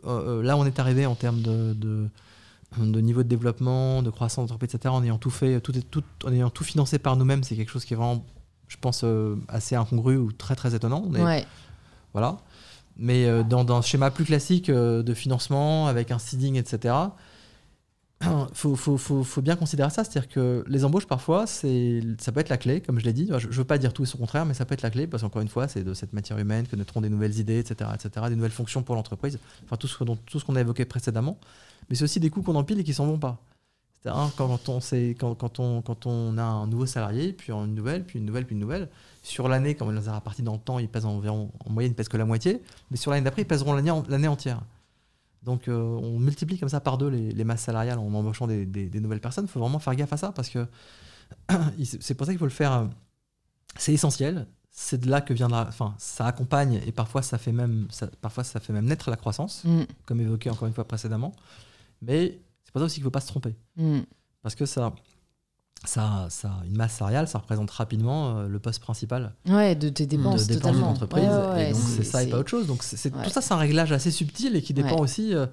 Là, 0.06 0.56
on 0.56 0.66
est 0.68 0.78
arrivé 0.80 1.08
en 1.08 1.16
termes 1.16 1.42
de, 1.42 1.74
de, 1.74 2.08
de 2.78 3.02
niveau 3.02 3.24
de 3.24 3.28
développement, 3.28 4.02
de 4.04 4.10
croissance 4.10 4.48
d'entreprise, 4.50 4.76
etc. 4.76 4.94
En 4.94 5.04
ayant 5.04 5.18
tout 5.18 5.30
fait, 5.32 5.60
tout, 5.62 6.04
en 6.26 6.32
ayant 6.32 6.50
tout 6.50 6.64
financé 6.64 7.00
par 7.00 7.16
nous-mêmes, 7.18 7.44
c'est 7.44 7.56
quelque 7.56 7.72
chose 7.72 7.84
qui 7.86 7.94
est 7.94 7.98
vraiment, 7.98 8.24
je 8.68 8.78
pense, 8.80 9.02
euh, 9.04 9.36
assez 9.48 9.76
incongru 9.76 10.18
ou 10.18 10.32
très 10.32 10.56
très 10.56 10.76
étonnant. 10.76 11.04
On 11.08 11.16
est- 11.16 11.24
Ouais. 11.24 11.46
voilà. 12.14 12.38
Mais 12.98 13.26
euh, 13.26 13.44
dans, 13.44 13.64
dans 13.64 13.78
un 13.78 13.82
schéma 13.82 14.12
plus 14.12 14.26
classique 14.26 14.70
euh, 14.70 15.02
de 15.04 15.14
financement, 15.14 15.88
avec 15.88 16.12
un 16.12 16.20
seeding, 16.20 16.56
etc., 16.58 16.94
faut, 18.54 18.76
faut, 18.76 18.98
faut, 18.98 19.24
faut 19.24 19.42
bien 19.42 19.56
considérer 19.56 19.90
ça. 19.90 20.04
C'est-à-dire 20.04 20.28
que 20.30 20.64
les 20.68 20.84
embauches, 20.84 21.08
parfois, 21.08 21.48
c'est, 21.48 22.02
ça 22.20 22.34
peut 22.34 22.42
être 22.42 22.50
la 22.50 22.58
clé, 22.58 22.82
comme 22.82 23.00
je 23.00 23.06
l'ai 23.06 23.14
dit. 23.14 23.30
Je 23.38 23.48
ne 23.48 23.54
veux 23.54 23.64
pas 23.64 23.78
dire 23.78 23.94
tout 23.94 24.04
et 24.04 24.06
son 24.06 24.18
contraire, 24.18 24.46
mais 24.46 24.54
ça 24.54 24.66
peut 24.66 24.74
être 24.74 24.82
la 24.82 24.90
clé, 24.90 25.08
parce 25.08 25.24
qu'encore 25.24 25.42
une 25.42 25.48
fois, 25.48 25.70
c'est 25.70 25.84
de 25.84 25.94
cette 25.94 26.12
matière 26.12 26.38
humaine 26.38 26.68
que 26.68 26.76
naîtront 26.76 27.00
des 27.00 27.10
nouvelles 27.10 27.40
idées, 27.40 27.60
etc., 27.60 27.90
etc., 27.96 28.26
des 28.30 28.36
nouvelles 28.36 28.52
fonctions 28.52 28.84
pour 28.84 28.96
l'entreprise. 28.96 29.40
Enfin, 29.64 29.78
tout 29.78 29.88
ce, 29.88 30.04
dont- 30.04 30.18
tout 30.26 30.40
ce 30.40 30.46
qu'on 30.46 30.56
a 30.58 30.62
évoqué 30.62 30.84
précédemment. 30.84 31.38
Mais 31.90 31.96
c'est 31.96 32.04
aussi 32.04 32.20
des 32.20 32.30
coûts 32.30 32.42
qu'on 32.42 32.56
empile 32.56 32.80
et 32.80 32.84
qui 32.84 32.94
s'en 32.94 33.06
vont 33.06 33.18
pas. 33.20 33.38
C'est-à-dire, 34.02 34.22
hein, 34.22 34.32
quand, 34.38 34.70
on, 34.70 34.80
sait- 34.80 35.16
quand, 35.20 35.36
quand, 35.36 35.60
on, 35.60 35.82
quand 35.82 36.06
on 36.06 36.38
a 36.38 36.44
un 36.44 36.68
nouveau 36.68 36.86
salarié, 36.86 37.34
puis 37.34 37.52
une 37.52 37.76
nouvelle, 37.76 38.06
puis 38.06 38.20
une 38.20 38.26
nouvelle, 38.26 38.46
puis 38.46 38.54
une 38.56 38.62
nouvelle, 38.62 38.90
sur 39.24 39.48
l'année, 39.50 39.76
quand 39.76 39.88
on 39.88 39.92
les 39.92 40.08
a 40.08 40.14
répartis 40.14 40.42
dans 40.44 40.54
le 40.54 40.60
temps, 40.60 40.80
ils 40.80 40.88
pèsent 40.88 41.06
environ, 41.06 41.52
en 41.66 41.70
moyenne, 41.70 41.92
ils 41.92 41.96
pèsent 41.96 42.08
que 42.08 42.16
la 42.18 42.26
moitié, 42.26 42.62
mais 42.92 42.98
sur 42.98 43.12
l'année 43.12 43.24
d'après, 43.26 43.42
ils 43.42 43.48
pèseront 43.48 43.74
l'année, 43.74 43.92
en- 43.92 44.04
l'année 44.08 44.28
entière. 44.30 44.62
Donc 45.44 45.68
euh, 45.68 45.78
on 45.82 46.20
multiplie 46.20 46.60
comme 46.60 46.70
ça 46.70 46.80
par 46.82 46.98
deux 46.98 47.08
les, 47.10 47.32
les 47.32 47.44
masses 47.46 47.62
salariales 47.64 47.98
en 48.00 48.14
embauchant 48.14 48.46
des, 48.48 48.66
des- 48.66 48.88
des 48.90 49.00
nouvelles 49.00 49.22
personnes. 49.22 49.46
Il 49.46 49.50
faut 49.50 49.60
vraiment 49.60 49.80
faire 49.80 49.96
gaffe 49.96 50.12
à 50.14 50.18
ça 50.18 50.32
parce 50.34 50.50
que 50.50 50.66
c'est 52.02 52.14
pour 52.16 52.26
ça 52.26 52.32
qu'il 52.34 52.40
faut 52.40 52.46
le 52.46 52.52
faire. 52.52 52.72
euh, 52.74 52.86
C'est 53.78 53.94
essentiel. 53.94 54.48
C'est 54.72 55.00
de 55.02 55.10
là 55.10 55.20
que 55.22 55.34
viendra. 55.34 55.66
Enfin, 55.68 55.96
ça 55.98 56.26
accompagne 56.26 56.82
et 56.86 56.92
parfois 56.92 57.22
ça 57.22 57.38
fait 57.38 57.52
même, 57.52 57.88
ça- 57.90 58.10
parfois 58.22 58.44
ça 58.44 58.60
fait 58.60 58.74
même 58.74 58.86
naître 58.86 59.10
la 59.10 59.16
croissance, 59.18 59.64
Mm. 59.66 59.82
comme 60.06 60.22
évoqué 60.22 60.50
encore 60.50 60.68
une 60.68 60.74
fois 60.74 60.86
précédemment. 60.88 61.34
Mais 62.02 62.40
c'est 62.64 62.72
pour 62.72 62.80
ça 62.82 62.86
aussi 62.86 62.96
qu'il 62.96 63.04
ne 63.04 63.08
faut 63.08 63.12
pas 63.12 63.22
se 63.22 63.28
tromper 63.28 63.56
Mm. 63.78 64.00
parce 64.42 64.56
que 64.56 64.66
ça, 64.66 64.94
ça, 65.86 66.28
ça, 66.30 66.62
une 66.66 66.76
masse 66.76 66.94
salariale, 66.98 67.28
ça 67.28 67.40
représente 67.40 67.72
rapidement 67.72 68.38
euh, 68.40 68.48
le 68.48 68.60
poste 68.60 68.82
principal 68.82 69.34
Ouais, 69.48 69.76
de 69.76 69.88
tes 69.90 70.06
de 70.06 70.18
dépenses, 70.18 70.48
dépenses 70.48 70.62
totalement. 70.62 70.80
d'une 70.88 70.90
entreprise. 70.90 71.24
Ouais, 71.24 71.30
ouais, 71.30 71.48
ouais, 71.54 71.70
et 71.70 71.74
donc 71.74 71.82
c'est 71.82 72.04
ça 72.04 72.24
et 72.24 72.28
pas 72.30 72.38
autre 72.40 72.50
chose. 72.50 72.68
Donc 72.68 72.84
c'est 72.84 73.10
tout 73.12 73.30
ça, 73.30 73.42
c'est 73.42 73.54
un 73.54 73.58
réglage 73.58 73.92
assez 73.92 74.12
subtil 74.12 74.56
et 74.56 74.62
qui 74.62 74.74
dépend 74.74 74.98
aussi 75.00 75.34
euh, 75.34 75.46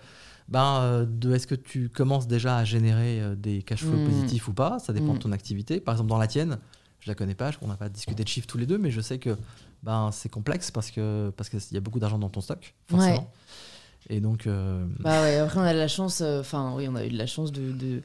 ben, 0.48 0.78
euh, 0.80 1.06
de 1.08 1.32
est-ce 1.34 1.46
que 1.46 1.54
tu 1.54 1.88
commences 1.88 2.26
déjà 2.26 2.56
à 2.58 2.64
générer 2.64 3.20
euh, 3.20 3.34
des 3.36 3.62
cash 3.62 3.80
flows 3.82 3.96
Mm. 3.98 4.04
positifs 4.06 4.48
ou 4.48 4.52
pas. 4.52 4.78
Ça 4.80 4.92
dépend 4.92 5.14
de 5.14 5.18
ton 5.18 5.32
activité. 5.32 5.80
Par 5.80 5.94
exemple, 5.94 6.10
dans 6.10 6.18
la 6.18 6.26
tienne, 6.26 6.58
je 7.00 7.08
la 7.10 7.14
connais 7.14 7.34
pas, 7.36 7.50
on 7.62 7.68
n'a 7.68 7.76
pas 7.76 7.88
discuté 7.88 8.22
de 8.24 8.28
chiffres 8.28 8.46
tous 8.48 8.58
les 8.58 8.66
deux, 8.66 8.78
mais 8.78 8.90
je 8.90 9.00
sais 9.00 9.18
que 9.18 9.36
ben, 9.84 10.10
c'est 10.12 10.28
complexe 10.28 10.70
parce 10.72 10.90
que 10.90 11.32
parce 11.36 11.48
qu'il 11.48 11.60
y 11.72 11.76
a 11.76 11.80
beaucoup 11.80 12.00
d'argent 12.00 12.18
dans 12.18 12.30
ton 12.30 12.40
stock, 12.40 12.74
forcément. 12.88 13.30
Et 14.08 14.20
donc, 14.20 14.46
euh, 14.46 14.84
Bah 15.00 15.20
ouais, 15.22 15.36
après 15.38 15.58
on 15.58 15.64
a 15.64 15.72
de 15.72 15.78
la 15.78 15.88
chance, 15.88 16.20
euh, 16.22 16.38
enfin 16.40 16.72
oui, 16.76 16.86
on 16.88 16.94
a 16.94 17.04
eu 17.04 17.08
de 17.08 17.18
la 17.18 17.26
chance 17.26 17.50
de, 17.50 17.72
de- 17.72 18.02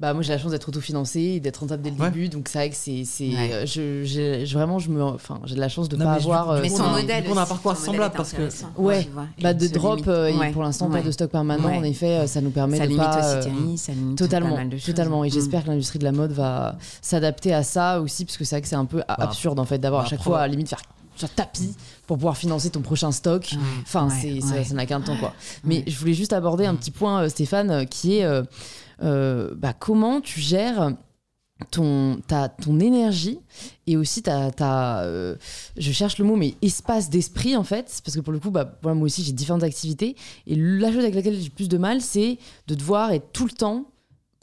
bah 0.00 0.12
moi 0.12 0.22
j'ai 0.24 0.32
la 0.32 0.38
chance 0.38 0.50
d'être 0.50 0.68
autofinancé 0.68 1.20
et 1.20 1.40
d'être 1.40 1.58
rentable 1.58 1.80
dès 1.82 1.90
le 1.90 1.96
Ouais. 1.96 2.10
début, 2.10 2.28
donc 2.28 2.48
c'est 2.48 2.58
vrai 2.58 2.70
que 2.70 2.74
c'est, 2.76 3.04
c'est, 3.04 3.28
Ouais. 3.28 3.52
euh, 3.52 3.64
je, 3.66 4.52
vraiment 4.52 4.80
je 4.80 4.90
me, 4.90 5.00
enfin 5.00 5.40
j'ai 5.44 5.54
de 5.54 5.60
la 5.60 5.68
chance 5.68 5.88
de 5.88 5.96
Non, 5.96 6.06
pas 6.06 6.10
mais 6.12 6.16
avoir, 6.16 6.44
coup, 6.46 6.50
euh, 6.54 6.60
Mais 6.60 6.72
on 6.72 6.76
son 6.76 6.82
a- 6.82 7.00
modèle. 7.00 7.24
on 7.30 7.36
a 7.36 7.42
un 7.42 7.46
parcours 7.46 7.76
semblable 7.76 8.14
parce 8.16 8.32
que- 8.32 8.48
Ouais. 8.78 9.08
vois. 9.12 9.26
Bah, 9.40 9.54
de 9.54 9.68
drop 9.68 10.00
euh, 10.08 10.26
et 10.26 10.50
pour 10.52 10.64
l'instant 10.64 10.90
pas 10.90 11.02
de 11.02 11.10
stock 11.12 11.30
permanent, 11.30 11.68
Ouais. 11.68 11.78
en 11.78 11.84
effet, 11.84 12.18
euh, 12.22 12.26
ça 12.26 12.40
nous 12.40 12.50
permet 12.50 12.78
Ça 12.78 12.84
de 12.84 12.88
limite 12.88 13.04
pas, 13.06 13.18
aussi 13.38 13.48
euh, 13.48 13.52
Thierry, 13.52 13.78
ça 13.78 13.92
limite 13.92 14.18
Totalement, 14.18 14.50
pas 14.50 14.56
mal 14.56 14.68
de 14.70 14.76
choses. 14.76 14.86
totalement. 14.86 15.24
Et 15.24 15.28
Mm. 15.28 15.32
j'espère 15.32 15.62
que 15.62 15.68
l'industrie 15.68 16.00
de 16.00 16.04
la 16.04 16.12
mode 16.12 16.32
va 16.32 16.76
s'adapter 17.00 17.54
à 17.54 17.62
ça 17.62 18.00
aussi, 18.00 18.24
parce 18.24 18.36
que 18.36 18.44
c'est 18.44 18.56
vrai 18.56 18.62
que 18.62 18.68
c'est 18.68 18.74
un 18.74 18.86
peu 18.86 19.02
a- 19.02 19.14
Bah, 19.16 19.24
absurde 19.24 19.60
en 19.60 19.64
fait 19.64 19.78
d'avoir 19.78 20.00
à 20.00 20.04
bah, 20.04 20.10
chaque 20.10 20.22
fois 20.22 20.38
à 20.40 20.42
la 20.42 20.48
limite 20.48 20.68
faire 20.68 20.82
sur 21.16 21.28
tapis 21.30 21.74
pour 22.06 22.16
pouvoir 22.16 22.36
financer 22.36 22.70
ton 22.70 22.80
prochain 22.82 23.12
stock. 23.12 23.48
Ouais, 23.52 23.58
Enfin, 23.82 24.08
ouais, 24.08 24.14
c'est, 24.20 24.40
ça- 24.40 24.54
ouais. 24.54 24.64
ça 24.64 24.74
n'a 24.74 24.86
qu'un 24.86 25.00
temps 25.00 25.16
quoi. 25.16 25.32
Mais 25.64 25.84
je 25.86 25.98
voulais 25.98 26.14
juste 26.14 26.32
aborder 26.32 26.66
un 26.66 26.74
petit 26.74 26.90
point, 26.90 27.22
euh, 27.22 27.28
Stéphane, 27.28 27.70
euh, 27.70 27.84
qui 27.84 28.16
est 28.18 28.24
euh, 29.02 29.54
bah, 29.56 29.72
comment 29.72 30.20
tu 30.20 30.40
gères 30.40 30.92
ton, 31.70 32.20
ta, 32.26 32.48
ton 32.48 32.80
énergie 32.80 33.38
et 33.86 33.96
aussi 33.96 34.22
ta, 34.22 34.50
ta 34.50 35.02
euh, 35.02 35.36
je 35.76 35.92
cherche 35.92 36.18
le 36.18 36.24
mot, 36.24 36.36
mais 36.36 36.54
espace 36.62 37.10
d'esprit 37.10 37.56
en 37.56 37.62
fait, 37.64 38.00
parce 38.04 38.16
que 38.16 38.20
pour 38.20 38.32
le 38.32 38.40
coup, 38.40 38.50
bah, 38.50 38.76
voilà, 38.82 38.94
moi 38.96 39.06
aussi 39.06 39.22
j'ai 39.22 39.32
différentes 39.32 39.62
activités 39.62 40.16
et 40.46 40.56
la 40.56 40.88
chose 40.90 40.98
avec 41.02 41.14
laquelle 41.14 41.36
j'ai 41.36 41.44
le 41.44 41.50
plus 41.50 41.68
de 41.68 41.78
mal, 41.78 42.00
c'est 42.00 42.38
de 42.66 42.74
devoir 42.74 43.12
être 43.12 43.30
tout 43.32 43.44
le 43.46 43.52
temps 43.52 43.86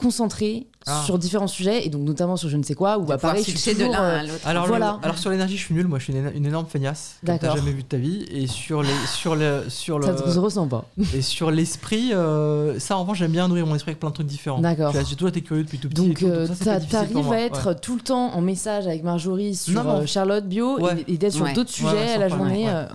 concentré 0.02 0.68
Ah. 0.88 1.04
sur 1.06 1.20
différents 1.20 1.46
sujets 1.48 1.86
et 1.86 1.90
donc 1.90 2.02
notamment 2.02 2.36
sur 2.38 2.50
je 2.50 2.58
ne 2.58 2.64
sais 2.64 2.74
quoi 2.74 2.98
ou 2.98 3.02
pouvoir 3.02 3.20
pareil 3.20 3.44
je 3.48 3.56
suis 3.56 3.76
de 3.76 3.84
l'un 3.86 4.02
euh, 4.04 4.20
à 4.20 4.24
l'autre. 4.24 4.48
Alors, 4.48 4.64
le- 4.64 4.70
Voilà. 4.70 5.00
alors 5.04 5.16
sur 5.20 5.30
l'énergie, 5.30 5.56
je 5.56 5.64
suis 5.66 5.76
nul. 5.76 5.86
Moi, 5.88 6.00
je 6.00 6.06
suis 6.06 6.14
une, 6.14 6.26
éno- 6.26 6.32
une 6.36 6.46
énorme 6.48 6.66
feignasse. 6.66 7.18
Comme 7.24 7.38
t'as 7.38 7.46
D'accord. 7.50 7.58
jamais 7.58 7.72
vu 7.72 7.84
de 7.84 7.88
ta 7.88 7.98
vie. 7.98 8.26
Et 8.32 8.48
sur 8.48 8.82
les, 8.82 8.90
sur 9.14 9.36
le, 9.36 9.66
sur 9.70 10.00
le, 10.00 10.08
ça 10.08 10.14
ne 10.26 10.32
se 10.32 10.40
ressent 10.40 10.68
pas 10.68 10.86
et 11.14 11.22
sur 11.22 11.52
l'esprit, 11.52 12.14
euh, 12.14 12.80
ça 12.80 12.98
en 12.98 13.02
revanche, 13.02 13.20
j'aime 13.20 13.32
bien 13.32 13.48
nourrir 13.48 13.68
mon 13.68 13.76
esprit 13.76 13.92
avec 13.92 14.00
plein 14.00 14.10
de 14.10 14.16
trucs 14.16 14.26
différents. 14.26 14.60
D'accord. 14.60 14.92
J'ai 15.08 15.16
toujours 15.16 15.30
été 15.30 15.42
curieux 15.42 15.64
depuis 15.66 15.78
tout 15.78 15.88
petit. 15.88 16.02
et 16.04 16.08
Donc, 16.08 16.24
euh, 16.24 16.48
t'arrives 16.90 17.32
à 17.32 17.40
être 17.40 17.68
Ouais. 17.70 17.76
tout 17.76 17.96
le 17.96 18.02
temps 18.02 18.34
en 18.34 18.42
message 18.42 18.88
avec 18.88 19.04
Marjorie 19.04 19.54
sur 19.56 19.84
Non, 19.84 19.84
non. 19.84 20.00
euh, 20.02 20.06
Charlotte 20.08 20.46
Bio 20.48 20.80
Ouais. 20.80 21.06
et, 21.08 21.14
et 21.14 21.18
d'être 21.20 21.34
sur 21.34 21.44
Ouais. 21.46 21.54
d'autres 21.54 21.70
Ouais, 21.84 21.92
sujets 21.92 22.14
à 22.14 22.18
la 22.18 22.28
journée. 22.28 22.66
euh, 22.68 22.86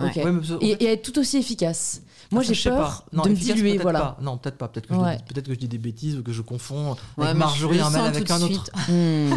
et 0.61 0.85
être 0.87 1.03
tout 1.03 1.17
aussi 1.19 1.37
efficace. 1.37 2.01
Moi, 2.31 2.43
j'ai 2.43 2.55
peur 2.69 3.03
pas. 3.03 3.05
Non, 3.17 3.23
de 3.23 3.29
me 3.29 3.35
diluer. 3.35 3.77
Voilà. 3.77 3.99
pas. 3.99 4.17
Non, 4.21 4.37
peut-être 4.37 4.57
pas. 4.57 4.67
Peut-être 4.67 4.87
que, 4.87 4.93
je 4.93 4.99
Ouais. 4.99 5.17
dis- 5.17 5.23
peut-être 5.33 5.47
que 5.47 5.53
je 5.53 5.59
dis 5.59 5.67
des 5.67 5.77
bêtises 5.77 6.17
ou 6.17 6.23
que 6.23 6.33
je 6.33 6.41
confonds 6.41 6.95
Ouais, 7.17 7.25
avec 7.27 7.37
Marjorie 7.37 7.79
sens 7.79 7.95
avec 7.95 8.29
un 8.31 8.41
autre. 8.41 8.65
Hmm. 8.89 9.33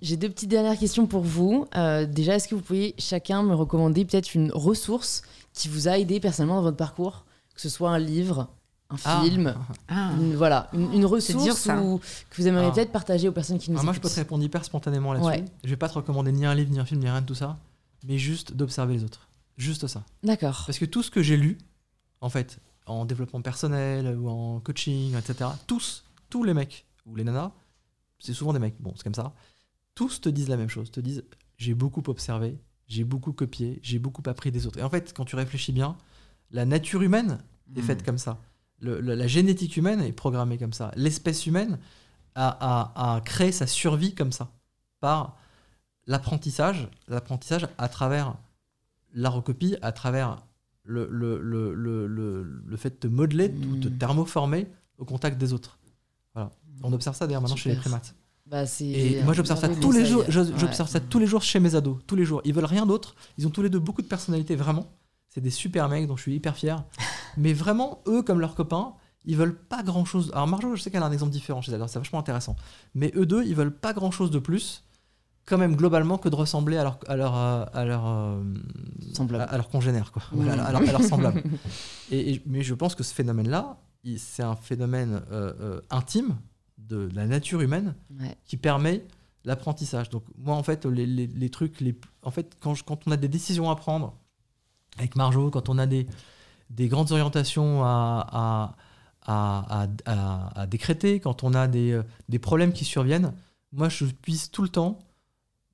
J'ai 0.00 0.16
deux 0.16 0.28
petites 0.28 0.48
dernières 0.50 0.78
questions 0.78 1.06
pour 1.06 1.22
vous. 1.22 1.66
Euh, 1.76 2.06
déjà, 2.06 2.34
est-ce 2.34 2.48
que 2.48 2.54
vous 2.56 2.60
pouvez 2.60 2.94
chacun 2.98 3.42
me 3.44 3.54
recommander 3.54 4.04
peut-être 4.04 4.34
une 4.34 4.50
ressource 4.52 5.22
qui 5.52 5.68
vous 5.68 5.86
a 5.86 5.96
aidé 5.98 6.18
personnellement 6.18 6.56
dans 6.56 6.62
votre 6.62 6.76
parcours 6.76 7.24
Que 7.54 7.60
ce 7.60 7.68
soit 7.68 7.90
un 7.90 7.98
livre, 8.00 8.48
un 8.90 8.96
Ah. 9.04 9.22
film, 9.22 9.54
Ah. 9.88 10.10
une, 10.18 10.34
voilà, 10.34 10.68
une, 10.72 10.92
une 10.92 11.04
ressource 11.06 11.44
dur, 11.44 11.54
ça. 11.54 11.80
ou- 11.80 11.98
que 12.30 12.36
vous 12.42 12.48
aimeriez 12.48 12.68
Ah. 12.68 12.74
peut-être 12.74 12.90
partager 12.90 13.28
aux 13.28 13.32
personnes 13.32 13.58
qui 13.58 13.70
nous 13.70 13.76
Alors 13.76 13.84
moi, 13.84 13.92
je 13.92 14.00
peux 14.00 14.08
écoutent. 14.08 14.14
te 14.16 14.20
répondre 14.20 14.42
hyper 14.42 14.64
spontanément 14.64 15.12
là-dessus. 15.12 15.28
Ouais. 15.28 15.44
Je 15.62 15.70
vais 15.70 15.76
pas 15.76 15.88
te 15.88 15.94
recommander 15.94 16.32
ni 16.32 16.46
un 16.46 16.54
livre, 16.54 16.70
ni 16.72 16.80
un 16.80 16.84
film, 16.84 17.00
ni 17.00 17.08
rien 17.08 17.20
de 17.20 17.26
tout 17.26 17.34
ça, 17.36 17.58
mais 18.08 18.18
juste 18.18 18.54
d'observer 18.54 18.94
les 18.94 19.04
autres. 19.04 19.28
Juste 19.56 19.86
ça. 19.86 20.02
D'accord. 20.24 20.64
Parce 20.66 20.78
que 20.78 20.84
tout 20.86 21.02
ce 21.04 21.10
que 21.12 21.22
j'ai 21.22 21.36
lu, 21.36 21.58
en 22.22 22.30
fait, 22.30 22.58
en 22.86 23.04
développement 23.04 23.42
personnel 23.42 24.16
ou 24.16 24.28
en 24.30 24.60
coaching, 24.60 25.14
etc., 25.16 25.50
tous, 25.66 26.04
tous 26.30 26.42
les 26.44 26.54
mecs 26.54 26.86
ou 27.04 27.14
les 27.16 27.24
nanas, 27.24 27.52
c'est 28.18 28.32
souvent 28.32 28.52
des 28.54 28.58
mecs, 28.58 28.80
bon, 28.80 28.94
c'est 28.96 29.02
comme 29.02 29.14
ça, 29.14 29.34
tous 29.94 30.20
te 30.22 30.28
disent 30.30 30.48
la 30.48 30.56
même 30.56 30.68
chose, 30.70 30.90
te 30.90 31.00
disent 31.00 31.24
j'ai 31.58 31.74
beaucoup 31.74 32.02
observé, 32.08 32.58
j'ai 32.86 33.04
beaucoup 33.04 33.32
copié, 33.32 33.78
j'ai 33.82 33.98
beaucoup 33.98 34.22
appris 34.26 34.50
des 34.50 34.66
autres. 34.66 34.78
Et 34.78 34.82
en 34.82 34.88
fait, 34.90 35.12
quand 35.14 35.24
tu 35.26 35.36
réfléchis 35.36 35.72
bien, 35.72 35.96
la 36.50 36.64
nature 36.64 37.02
humaine 37.02 37.38
est 37.76 37.80
Mm. 37.82 37.84
faite 37.84 38.04
comme 38.04 38.18
ça. 38.18 38.38
Le- 38.80 39.00
le- 39.00 39.14
la 39.14 39.26
génétique 39.26 39.76
humaine 39.76 40.00
est 40.00 40.12
programmée 40.12 40.58
comme 40.58 40.72
ça. 40.72 40.90
L'espèce 40.96 41.46
humaine 41.46 41.78
a, 42.34 42.48
a- 42.94 43.16
a 43.16 43.20
créé 43.20 43.52
sa 43.52 43.66
survie 43.66 44.14
comme 44.14 44.32
ça, 44.32 44.50
par 45.00 45.36
l'apprentissage, 46.06 46.88
l'apprentissage 47.08 47.68
à 47.78 47.88
travers 47.88 48.36
la 49.14 49.28
recopie, 49.30 49.76
à 49.82 49.92
travers 49.92 50.44
le, 50.84 51.08
le, 51.10 51.38
le, 51.40 51.74
le, 52.66 52.76
fait 52.76 52.90
de 52.90 52.94
te 52.96 53.06
modeler, 53.06 53.48
de 53.48 53.80
te 53.82 53.88
Mm. 53.88 53.98
thermoformer 53.98 54.66
au 54.98 55.04
contact 55.04 55.38
des 55.38 55.52
autres. 55.52 55.78
Voilà. 56.34 56.50
On 56.82 56.92
observe 56.92 57.14
ça 57.16 57.26
d'ailleurs 57.26 57.42
maintenant 57.42 57.56
chez 57.56 57.70
les 57.70 57.76
primates. 57.76 58.14
Bah, 58.46 58.64
Et 58.80 59.22
moi 59.22 59.32
j'observe 59.32 59.60
ça 59.60 59.68
tous 59.68 59.92
les 59.92 60.04
jours. 60.04 60.22
Ouais. 60.22 60.30
J'observe 60.56 60.88
ça 60.88 61.00
tous 61.00 61.18
les 61.18 61.26
jours 61.26 61.42
chez 61.42 61.60
mes 61.60 61.74
ados, 61.74 61.98
tous 62.06 62.16
les 62.16 62.24
jours. 62.24 62.42
Ils 62.44 62.52
veulent 62.52 62.64
rien 62.64 62.84
d'autre. 62.86 63.14
Ils 63.38 63.46
ont 63.46 63.50
tous 63.50 63.62
les 63.62 63.70
deux 63.70 63.78
beaucoup 63.78 64.02
de 64.02 64.06
personnalité, 64.08 64.56
vraiment. 64.56 64.92
C'est 65.28 65.40
des 65.40 65.50
super 65.50 65.88
mecs 65.88 66.06
dont 66.06 66.16
je 66.16 66.22
suis 66.22 66.34
hyper 66.34 66.56
fier. 66.56 66.84
Mais 67.38 67.52
vraiment, 67.54 68.02
eux 68.06 68.22
comme 68.22 68.40
leurs 68.40 68.54
copains, 68.54 68.92
ils 69.24 69.36
veulent 69.36 69.56
pas 69.56 69.82
grand 69.82 70.04
chose. 70.04 70.30
Alors 70.34 70.48
Marjo, 70.48 70.74
je 70.76 70.82
sais 70.82 70.90
qu'elle 70.90 71.02
a 71.02 71.06
un 71.06 71.12
exemple 71.12 71.32
différent 71.32 71.62
chez 71.62 71.70
elle, 71.70 71.76
alors 71.76 71.88
c'est 71.88 71.98
vachement 72.00 72.18
intéressant. 72.18 72.56
Mais 72.94 73.12
eux 73.16 73.24
deux, 73.24 73.44
ils 73.44 73.54
veulent 73.54 73.74
pas 73.74 73.92
grand 73.94 74.10
chose 74.10 74.30
de 74.30 74.38
plus, 74.40 74.84
quand 75.44 75.58
même 75.58 75.74
globalement, 75.76 76.18
que 76.18 76.28
de 76.28 76.36
ressembler 76.36 76.76
à 76.76 76.84
leur 76.84 76.98
à 77.08 77.16
leur 77.16 77.36
euh, 77.36 77.64
à 77.72 77.84
leur 77.84 78.06
euh, 78.06 78.42
Semblable. 79.12 79.46
à, 79.50 79.56
leurs 79.56 79.68
congénères, 79.68 80.12
quoi. 80.12 80.22
À, 80.50 80.72
leur- 80.72 80.94
à 80.96 81.02
semblables. 81.02 81.42
Et, 82.10 82.34
et- 82.34 82.42
mais 82.46 82.62
je 82.62 82.74
pense 82.74 82.94
que 82.94 83.02
ce 83.02 83.12
phénomène-là, 83.14 83.76
il- 84.04 84.18
c'est 84.18 84.42
un 84.42 84.54
phénomène 84.56 85.22
euh, 85.32 85.52
euh, 85.60 85.80
intime 85.90 86.36
de 86.78 87.08
la 87.14 87.26
nature 87.26 87.60
humaine 87.60 87.94
Ouais. 88.20 88.36
qui 88.44 88.56
permet 88.56 89.04
l'apprentissage. 89.44 90.10
Donc 90.10 90.24
moi 90.38 90.54
en 90.56 90.62
fait 90.62 90.84
les, 90.86 91.06
les- 91.06 91.26
les 91.26 91.50
trucs 91.50 91.80
les 91.80 91.98
en 92.22 92.30
fait 92.30 92.56
quand, 92.60 92.74
je- 92.74 92.84
quand 92.84 93.06
on 93.06 93.10
a 93.10 93.16
des 93.16 93.28
décisions 93.28 93.70
à 93.70 93.76
prendre 93.76 94.14
avec 94.98 95.16
Marjo, 95.16 95.50
quand 95.50 95.68
on 95.68 95.78
a 95.78 95.86
des, 95.86 96.06
des 96.70 96.86
grandes 96.88 97.10
orientations 97.12 97.82
à, 97.84 98.76
à, 99.26 99.86
à, 100.54 100.66
décréter, 100.66 101.18
quand 101.20 101.44
on 101.44 101.54
a 101.54 101.66
des, 101.68 102.00
des 102.28 102.38
problèmes 102.38 102.72
qui 102.72 102.84
surviennent, 102.84 103.32
moi 103.72 103.88
je 103.88 104.04
puise 104.06 104.50
tout 104.50 104.62
le 104.62 104.68
temps 104.68 104.98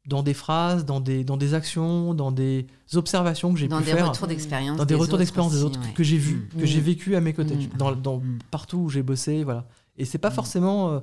dans 0.09 0.22
des 0.22 0.35
phrases, 0.35 0.85
dans 0.86 1.01
des, 1.01 1.22
dans 1.22 1.36
des 1.36 1.52
actions, 1.55 2.14
dans 2.14 2.32
des 2.32 2.66
observations 2.94 3.52
que 3.52 3.59
j'ai 3.60 3.68
Dans 3.68 3.78
pu 3.78 3.85
des 3.85 3.93
faire, 3.93 4.09
retours 4.10 4.26
d'expérience. 4.26 4.76
dans 4.78 4.85
des, 4.86 4.94
retours 4.94 5.18
d'expérience 5.18 5.52
des 5.52 5.62
autres 5.62 5.78
ouais. 5.80 5.93
que 5.93 6.02
j'ai 6.02 6.16
vus, 6.18 6.48
Mm. 6.55 6.60
que 6.60 6.66
j'ai 6.66 6.80
vécu 6.80 7.14
à 7.14 7.20
mes 7.20 7.35
côtés, 7.35 7.55
Mm. 7.55 7.76
dans, 7.76 7.93
dans- 7.94 8.18
Mm. 8.18 8.39
partout 8.51 8.78
où 8.78 8.89
j'ai 8.89 9.02
bossé, 9.02 9.44
voilà. 9.44 9.66
Et 9.98 10.05
c'est 10.06 10.18
pas 10.18 10.30
Mm. 10.30 10.35
forcément 10.35 10.90
euh, 10.90 11.01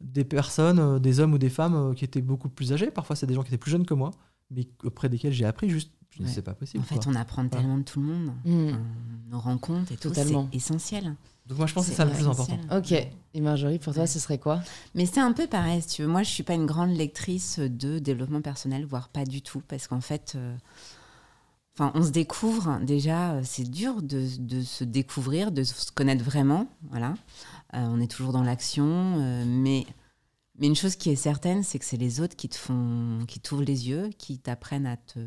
des 0.00 0.24
personnes, 0.24 0.78
euh, 0.78 0.98
des 0.98 1.20
hommes 1.20 1.34
ou 1.34 1.38
des 1.38 1.50
femmes 1.50 1.74
euh, 1.74 1.94
qui 1.94 2.04
étaient 2.04 2.22
beaucoup 2.22 2.48
plus 2.48 2.72
âgés. 2.72 2.90
Parfois, 2.90 3.14
c'est 3.14 3.26
des 3.26 3.34
gens 3.34 3.42
qui 3.42 3.48
étaient 3.48 3.58
plus 3.58 3.70
jeunes 3.70 3.86
que 3.86 3.94
moi, 3.94 4.10
mais 4.50 4.66
auprès 4.84 5.08
desquels 5.10 5.32
j'ai 5.34 5.44
appris 5.44 5.68
juste. 5.70 5.92
Ouais. 6.18 6.24
c'est 6.26 6.40
pas 6.40 6.54
possible. 6.54 6.82
En 6.82 6.86
fait, 6.86 6.94
quoi. 7.04 7.12
on 7.12 7.14
apprend 7.14 7.46
tellement 7.46 7.76
de 7.76 7.82
tout 7.82 8.00
le 8.00 8.06
monde. 8.06 8.30
Mm. 8.46 8.70
Nos 9.28 9.38
rencontres 9.38 9.92
et 9.92 9.96
tout, 9.96 10.08
Totalement. 10.08 10.48
c'est 10.50 10.56
essentiel. 10.56 11.14
Donc 11.48 11.58
moi, 11.58 11.66
je 11.66 11.74
pense 11.74 11.84
que 11.86 11.90
c'est 11.90 11.96
ça 11.96 12.04
le 12.04 12.10
plus 12.12 12.26
important. 12.26 12.58
Ok. 12.72 12.92
Et 12.92 13.40
Marjorie, 13.40 13.78
pour 13.78 13.94
toi, 13.94 14.06
ce 14.06 14.18
serait 14.18 14.38
quoi? 14.38 14.60
Mais 14.94 15.06
c'est 15.06 15.20
un 15.20 15.32
peu 15.32 15.46
pareil, 15.46 15.80
si 15.82 15.88
tu 15.96 16.02
veux. 16.02 16.08
Moi, 16.08 16.22
je 16.22 16.30
suis 16.30 16.42
pas 16.42 16.54
une 16.54 16.66
grande 16.66 16.90
lectrice 16.96 17.58
de 17.60 17.98
développement 17.98 18.40
personnel, 18.40 18.84
voire 18.84 19.08
pas 19.08 19.24
du 19.24 19.42
tout, 19.42 19.62
parce 19.68 19.86
qu'en 19.86 20.00
fait, 20.00 20.32
euh, 20.34 20.56
enfin, 21.74 21.92
on 21.94 22.02
se 22.02 22.10
découvre. 22.10 22.80
Déjà, 22.82 23.32
euh, 23.34 23.40
c'est 23.44 23.68
dur 23.70 24.02
de, 24.02 24.26
de 24.38 24.62
se 24.62 24.82
découvrir, 24.84 25.52
de 25.52 25.62
se 25.62 25.92
connaître 25.92 26.24
vraiment. 26.24 26.66
Voilà. 26.90 27.14
Euh, 27.74 27.86
on 27.90 28.00
est 28.00 28.10
toujours 28.10 28.32
dans 28.32 28.42
l'action, 28.42 29.16
euh, 29.18 29.44
mais 29.46 29.86
mais 30.58 30.68
une 30.68 30.76
chose 30.76 30.96
qui 30.96 31.10
est 31.10 31.16
certaine, 31.16 31.62
c'est 31.62 31.78
que 31.78 31.84
c'est 31.84 31.98
les 31.98 32.20
autres 32.22 32.34
qui 32.34 32.48
te 32.48 32.56
font, 32.56 33.18
qui 33.28 33.40
t'ouvrent 33.40 33.62
les 33.64 33.88
yeux, 33.90 34.08
qui 34.16 34.38
t'apprennent 34.38 34.86
à 34.86 34.96
te 34.96 35.20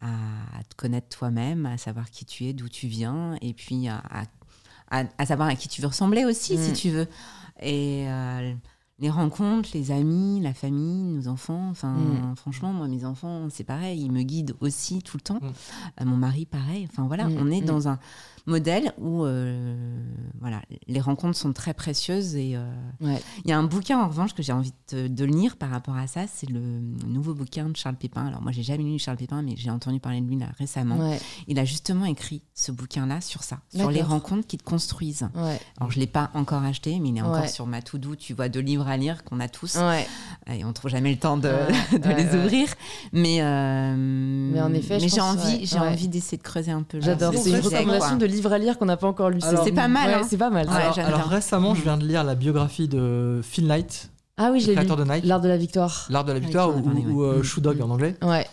à, 0.00 0.08
à 0.58 0.64
te 0.64 0.74
connaître 0.74 1.08
toi-même, 1.16 1.66
à 1.66 1.76
savoir 1.78 2.10
qui 2.10 2.24
tu 2.24 2.44
es, 2.46 2.52
d'où 2.54 2.68
tu 2.68 2.86
viens, 2.88 3.36
et 3.42 3.52
puis 3.54 3.88
à, 3.88 4.02
à- 4.10 4.24
à- 4.90 5.04
à 5.18 5.26
savoir 5.26 5.48
à 5.48 5.54
qui 5.54 5.68
tu 5.68 5.80
veux 5.80 5.88
ressembler 5.88 6.24
aussi, 6.24 6.56
Mm. 6.56 6.62
si 6.62 6.72
tu 6.72 6.90
veux. 6.90 7.06
Et 7.60 8.04
euh, 8.08 8.52
les 9.00 9.10
rencontres, 9.10 9.70
les 9.74 9.90
amis, 9.90 10.40
la 10.40 10.54
famille, 10.54 11.02
nos 11.04 11.28
enfants, 11.28 11.68
enfin, 11.70 11.94
Mm. 11.94 12.36
franchement, 12.36 12.72
moi, 12.72 12.86
mes 12.88 13.04
enfants, 13.04 13.48
c'est 13.50 13.64
pareil, 13.64 14.00
ils 14.02 14.12
me 14.12 14.22
guident 14.22 14.54
aussi 14.60 15.02
tout 15.02 15.16
le 15.16 15.22
temps. 15.22 15.40
Mm. 15.40 15.52
Euh, 16.00 16.04
mon 16.04 16.16
mari, 16.16 16.46
pareil. 16.46 16.86
Enfin, 16.90 17.06
voilà, 17.06 17.28
Mm, 17.28 17.36
on 17.40 17.50
est 17.50 17.60
mm. 17.62 17.66
dans 17.66 17.88
un 17.88 17.98
modèle 18.46 18.92
où, 18.98 19.24
euh, 19.24 19.74
voilà, 20.40 20.60
les 20.86 21.00
rencontres 21.00 21.36
sont 21.38 21.52
très 21.52 21.74
précieuses 21.74 22.36
et 22.36 22.56
euh, 22.56 22.64
Ouais. 23.00 23.20
il 23.44 23.50
y 23.50 23.52
a 23.52 23.58
un 23.58 23.62
bouquin 23.64 23.98
en 24.00 24.08
revanche 24.08 24.34
que 24.34 24.42
j'ai 24.42 24.52
envie 24.52 24.72
de, 24.92 25.08
de 25.08 25.24
lire 25.24 25.56
par 25.56 25.70
rapport 25.70 25.96
à 25.96 26.06
ça, 26.06 26.22
c'est 26.32 26.48
le 26.48 26.60
nouveau 27.06 27.34
bouquin 27.34 27.68
de 27.68 27.76
Charles 27.76 27.96
Pépin. 27.96 28.26
Alors 28.26 28.42
moi 28.42 28.52
j'ai 28.52 28.62
jamais 28.62 28.84
lu 28.84 28.98
Charles 28.98 29.16
Pépin, 29.16 29.42
mais 29.42 29.54
j'ai 29.56 29.70
entendu 29.70 30.00
parler 30.00 30.20
de 30.20 30.26
lui 30.26 30.36
là 30.38 30.46
récemment. 30.58 30.96
Ouais. 30.96 31.18
Il 31.48 31.58
a 31.58 31.64
justement 31.64 32.04
écrit 32.04 32.42
ce 32.54 32.70
bouquin-là 32.72 33.20
sur 33.20 33.42
ça, 33.42 33.60
sur 33.74 33.90
les 33.90 34.02
rencontres 34.02 34.46
qui 34.46 34.58
te 34.58 34.64
construisent. 34.64 35.28
Ouais. 35.34 35.58
Alors 35.78 35.90
je 35.90 35.98
l'ai 35.98 36.06
pas 36.06 36.30
encore 36.34 36.62
acheté, 36.62 36.98
mais 37.00 37.08
il 37.10 37.16
est 37.16 37.22
encore 37.22 37.48
sur 37.48 37.66
ma 37.66 37.82
to-do, 37.82 38.14
tu 38.16 38.34
vois, 38.34 38.48
de 38.48 38.60
livres 38.60 38.88
à 38.88 38.96
lire 38.96 39.24
qu'on 39.24 39.40
a 39.40 39.48
tous. 39.48 39.76
Et 40.52 40.64
on 40.64 40.72
trouve 40.72 40.90
jamais 40.90 41.10
le 41.10 41.18
temps 41.18 41.36
de, 41.38 41.48
les 41.92 42.36
ouvrir. 42.36 42.68
Mais, 43.12 43.40
euh, 43.40 43.94
mais 43.96 44.60
en 44.60 44.72
effet, 44.74 45.00
je 45.00 45.08
j'ai 45.08 45.20
envie, 45.20 45.64
j'ai 45.64 45.78
envie 45.78 46.08
d'essayer 46.08 46.36
de 46.38 46.42
creuser 46.42 46.70
un 46.72 46.82
peu. 46.82 47.00
J'adore. 47.00 47.32
C'est 47.34 47.50
une 47.50 47.60
recommandation 47.60 48.16
de 48.16 48.26
livre 48.34 48.52
à 48.52 48.58
lire 48.58 48.78
qu'on 48.78 48.84
n'a 48.84 48.96
pas 48.96 49.06
encore 49.06 49.30
lu. 49.30 49.40
C'est 49.40 49.72
pas 49.72 49.88
mal, 49.88 50.08
Ouais, 50.08 50.14
hein. 50.16 50.26
c'est 50.28 50.36
pas 50.36 50.50
mal. 50.50 50.66
Ouais, 50.68 51.02
alors, 51.02 51.28
récemment, 51.28 51.74
je 51.74 51.82
viens 51.82 51.96
de 51.96 52.04
lire 52.06 52.22
la 52.24 52.34
biographie 52.34 52.88
de 52.88 53.40
Phil 53.42 53.66
Knight, 53.66 54.10
Ah 54.36 54.50
oui, 54.52 54.60
je 54.60 54.66
l'ai 54.72 54.74
lu. 54.76 54.84
de 54.86 55.04
Nike, 55.04 55.24
L'art 55.24 55.40
de 55.40 55.48
la 55.48 55.56
victoire. 55.56 56.06
L'art 56.10 56.24
de 56.24 56.32
la 56.32 56.38
victoire 56.38 56.70
ou, 56.76 56.80
ou, 56.80 57.22
euh, 57.22 57.38
Mm. 57.38 57.42
Shoe 57.42 57.60
Dog 57.60 57.80
en 57.80 57.90
anglais. 57.90 58.16
Ouais. 58.22 58.46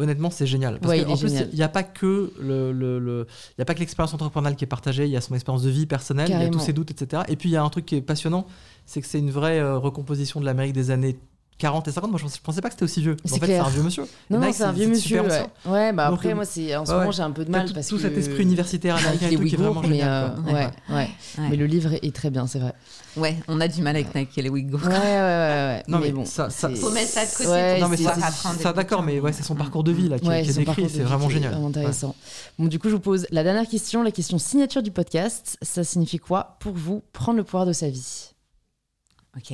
Honnêtement, 0.00 0.30
c'est 0.30 0.46
génial. 0.46 0.78
Parce 0.78 0.90
Ouais, 0.92 0.98
que, 1.00 1.06
il 1.06 1.10
est 1.10 1.12
en 1.12 1.16
plus, 1.16 1.32
il 1.52 1.56
n'y 1.56 1.62
a 1.64 1.68
pas 1.68 1.82
que 1.82 2.32
le, 2.40 2.70
le- 2.72 3.00
le- 3.00 3.26
il 3.56 3.60
y 3.60 3.62
a 3.62 3.64
pas 3.64 3.74
que 3.74 3.80
l'expérience 3.80 4.14
entrepreneuriale 4.14 4.54
qui 4.56 4.62
est 4.64 4.68
partagée. 4.68 5.04
Il 5.06 5.10
y 5.10 5.16
a 5.16 5.20
son 5.20 5.34
expérience 5.34 5.62
de 5.64 5.70
vie 5.70 5.86
personnelle, 5.86 6.28
il 6.30 6.40
y 6.40 6.44
a 6.44 6.48
tous 6.50 6.60
ses 6.60 6.72
doutes, 6.72 6.92
etc. 6.92 7.22
Et 7.26 7.34
puis 7.34 7.48
il 7.48 7.52
y 7.52 7.56
a 7.56 7.64
un 7.64 7.68
truc 7.68 7.84
qui 7.84 7.96
est 7.96 8.00
passionnant, 8.00 8.46
c'est 8.86 9.00
que 9.00 9.08
c'est 9.08 9.18
une 9.18 9.32
vraie 9.32 9.58
euh, 9.58 9.76
recomposition 9.76 10.38
de 10.38 10.44
l'Amérique 10.44 10.72
des 10.72 10.92
années 10.92 11.18
40 11.58 11.88
et 11.88 11.92
50. 11.92 12.10
Moi, 12.10 12.18
je 12.18 12.24
pensais, 12.24 12.36
je 12.38 12.42
pensais 12.42 12.60
pas 12.60 12.68
que 12.68 12.74
c'était 12.74 12.84
aussi 12.84 13.00
vieux. 13.00 13.16
C'est 13.24 13.34
en 13.34 13.38
fait, 13.38 13.46
c'est 13.46 13.58
un 13.58 13.68
vieux 13.68 13.82
monsieur. 13.82 14.04
Non, 14.30 14.52
c'est 14.52 14.62
un 14.62 14.72
vieux 14.72 14.88
monsieur. 14.88 15.22
Ouais. 15.66 15.92
bah 15.92 16.06
après, 16.06 16.30
euh, 16.30 16.34
moi, 16.36 16.44
c'est 16.44 16.74
en 16.76 16.86
ce 16.86 16.90
ouais, 16.90 16.96
moment, 16.96 17.08
ouais. 17.08 17.12
j'ai 17.14 17.22
un 17.22 17.30
peu 17.32 17.44
de 17.44 17.50
mal 17.50 17.66
tout, 17.66 17.74
parce 17.74 17.88
tout 17.88 17.96
que 17.96 18.02
cet 18.02 18.16
esprit 18.16 18.42
universitaire 18.42 18.96
américain 18.98 19.28
les 19.28 19.34
et 19.34 19.38
tout 19.38 19.44
qui 19.44 19.54
est 19.54 19.58
vraiment 19.58 19.80
mais 19.82 19.88
génial. 19.88 20.24
euh, 20.24 20.42
quoi. 20.42 20.52
ouais, 20.52 20.70
ouais. 20.90 21.08
Ouais. 21.38 21.48
Mais 21.50 21.56
le 21.56 21.66
livre 21.66 21.92
est, 22.00 22.14
très 22.14 22.30
bien, 22.30 22.46
c'est 22.46 22.60
vrai. 22.60 22.72
Ouais, 23.16 23.36
on 23.48 23.60
a 23.60 23.66
du 23.66 23.82
mal 23.82 23.96
avec 23.96 24.14
Nike 24.14 24.38
et 24.38 24.42
les 24.42 24.48
Ouïghours. 24.48 24.82
Ouais, 24.84 24.88
ouais, 24.88 24.94
ouais, 24.94 25.00
ouais. 25.00 25.82
Non, 25.88 25.98
mais, 25.98 26.06
mais 26.06 26.12
bon, 26.12 26.24
ça- 26.24 26.50
ça- 26.50 26.70
Faut 26.70 26.90
mettre 26.90 27.10
ça 27.10 27.24
de 27.24 27.30
côté 27.30 27.80
Non, 27.80 27.88
mais 27.88 27.96
ça, 27.96 28.72
d'accord, 28.72 29.02
mais 29.02 29.18
ouais, 29.18 29.32
c'est 29.32 29.42
son 29.42 29.56
parcours 29.56 29.82
de 29.82 29.92
vie 29.92 30.08
là, 30.08 30.18
qui, 30.18 30.28
est 30.30 30.56
décrit, 30.56 30.88
c'est 30.88 31.02
vraiment 31.02 31.28
génial. 31.28 31.54
Intéressant. 31.54 32.14
Bon, 32.58 32.66
du 32.66 32.78
coup, 32.78 32.88
je 32.88 32.94
vous 32.94 33.00
pose 33.00 33.26
la 33.30 33.42
dernière 33.42 33.68
question, 33.68 34.02
la 34.02 34.12
question 34.12 34.38
signature 34.38 34.82
du 34.82 34.90
podcast. 34.90 35.56
Ça 35.62 35.84
signifie 35.84 36.18
quoi 36.18 36.56
pour 36.60 36.74
vous 36.74 37.02
prendre 37.12 37.38
le 37.38 37.44
pouvoir 37.44 37.66
de 37.66 37.72
sa 37.72 37.88
vie? 37.88 38.32
Ok. 39.36 39.52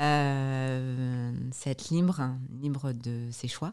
Euh, 0.00 1.32
c'est 1.52 1.70
être 1.70 1.88
libre, 1.90 2.20
hein, 2.20 2.38
libre 2.60 2.92
de 2.92 3.28
ses 3.30 3.48
choix. 3.48 3.72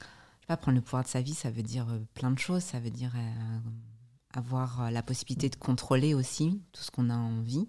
Je 0.00 0.04
sais 0.42 0.46
pas, 0.48 0.56
prendre 0.56 0.76
le 0.76 0.82
pouvoir 0.82 1.02
de 1.02 1.08
sa 1.08 1.20
vie, 1.22 1.34
ça 1.34 1.50
veut 1.50 1.62
dire 1.62 1.88
euh, 1.90 1.98
plein 2.14 2.30
de 2.30 2.38
choses. 2.38 2.62
Ça 2.62 2.78
veut 2.80 2.90
dire 2.90 3.12
euh, 3.16 3.58
avoir 4.34 4.90
la 4.90 5.02
possibilité 5.02 5.48
de 5.48 5.56
contrôler 5.56 6.14
aussi 6.14 6.60
tout 6.72 6.82
ce 6.82 6.90
qu'on 6.90 7.10
a 7.10 7.16
envie, 7.16 7.68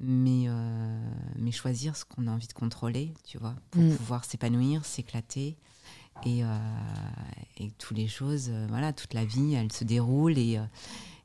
mais, 0.00 0.44
euh, 0.48 1.12
mais 1.36 1.52
choisir 1.52 1.96
ce 1.96 2.04
qu'on 2.04 2.26
a 2.26 2.30
envie 2.30 2.48
de 2.48 2.52
contrôler, 2.54 3.12
tu 3.24 3.38
vois, 3.38 3.54
pour 3.70 3.82
Mm. 3.82 3.96
pouvoir 3.96 4.24
s'épanouir, 4.24 4.84
s'éclater. 4.84 5.58
Et, 6.26 6.42
et 7.56 7.70
toutes 7.78 7.96
les 7.96 8.06
choses, 8.06 8.50
voilà, 8.68 8.92
toute 8.92 9.12
la 9.14 9.24
vie, 9.24 9.54
elle 9.54 9.72
se 9.72 9.82
déroule. 9.82 10.36
Et, 10.38 10.60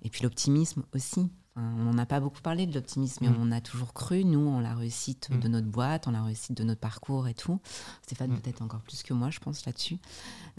et 0.01 0.09
puis 0.09 0.23
l'optimisme 0.23 0.83
aussi. 0.93 1.29
On 1.57 1.84
n'en 1.85 1.97
a 1.97 2.05
pas 2.05 2.19
beaucoup 2.19 2.41
parlé 2.41 2.65
de 2.67 2.73
l'optimisme, 2.75 3.17
mais 3.25 3.29
Mm. 3.29 3.38
on 3.41 3.51
a 3.51 3.61
toujours 3.61 3.93
cru, 3.93 4.23
nous, 4.23 4.47
en 4.47 4.59
la 4.59 4.75
réussite 4.75 5.29
Mm. 5.31 5.39
de 5.39 5.47
notre 5.47 5.67
boîte, 5.67 6.07
en 6.07 6.11
la 6.11 6.21
réussite 6.23 6.55
de 6.55 6.63
notre 6.63 6.79
parcours 6.79 7.27
et 7.27 7.34
tout. 7.34 7.59
Stéphane, 8.03 8.31
Mm. 8.31 8.39
peut-être 8.39 8.61
encore 8.61 8.81
plus 8.81 9.01
que 9.03 9.13
moi, 9.13 9.29
je 9.31 9.39
pense, 9.39 9.65
là-dessus. 9.65 9.97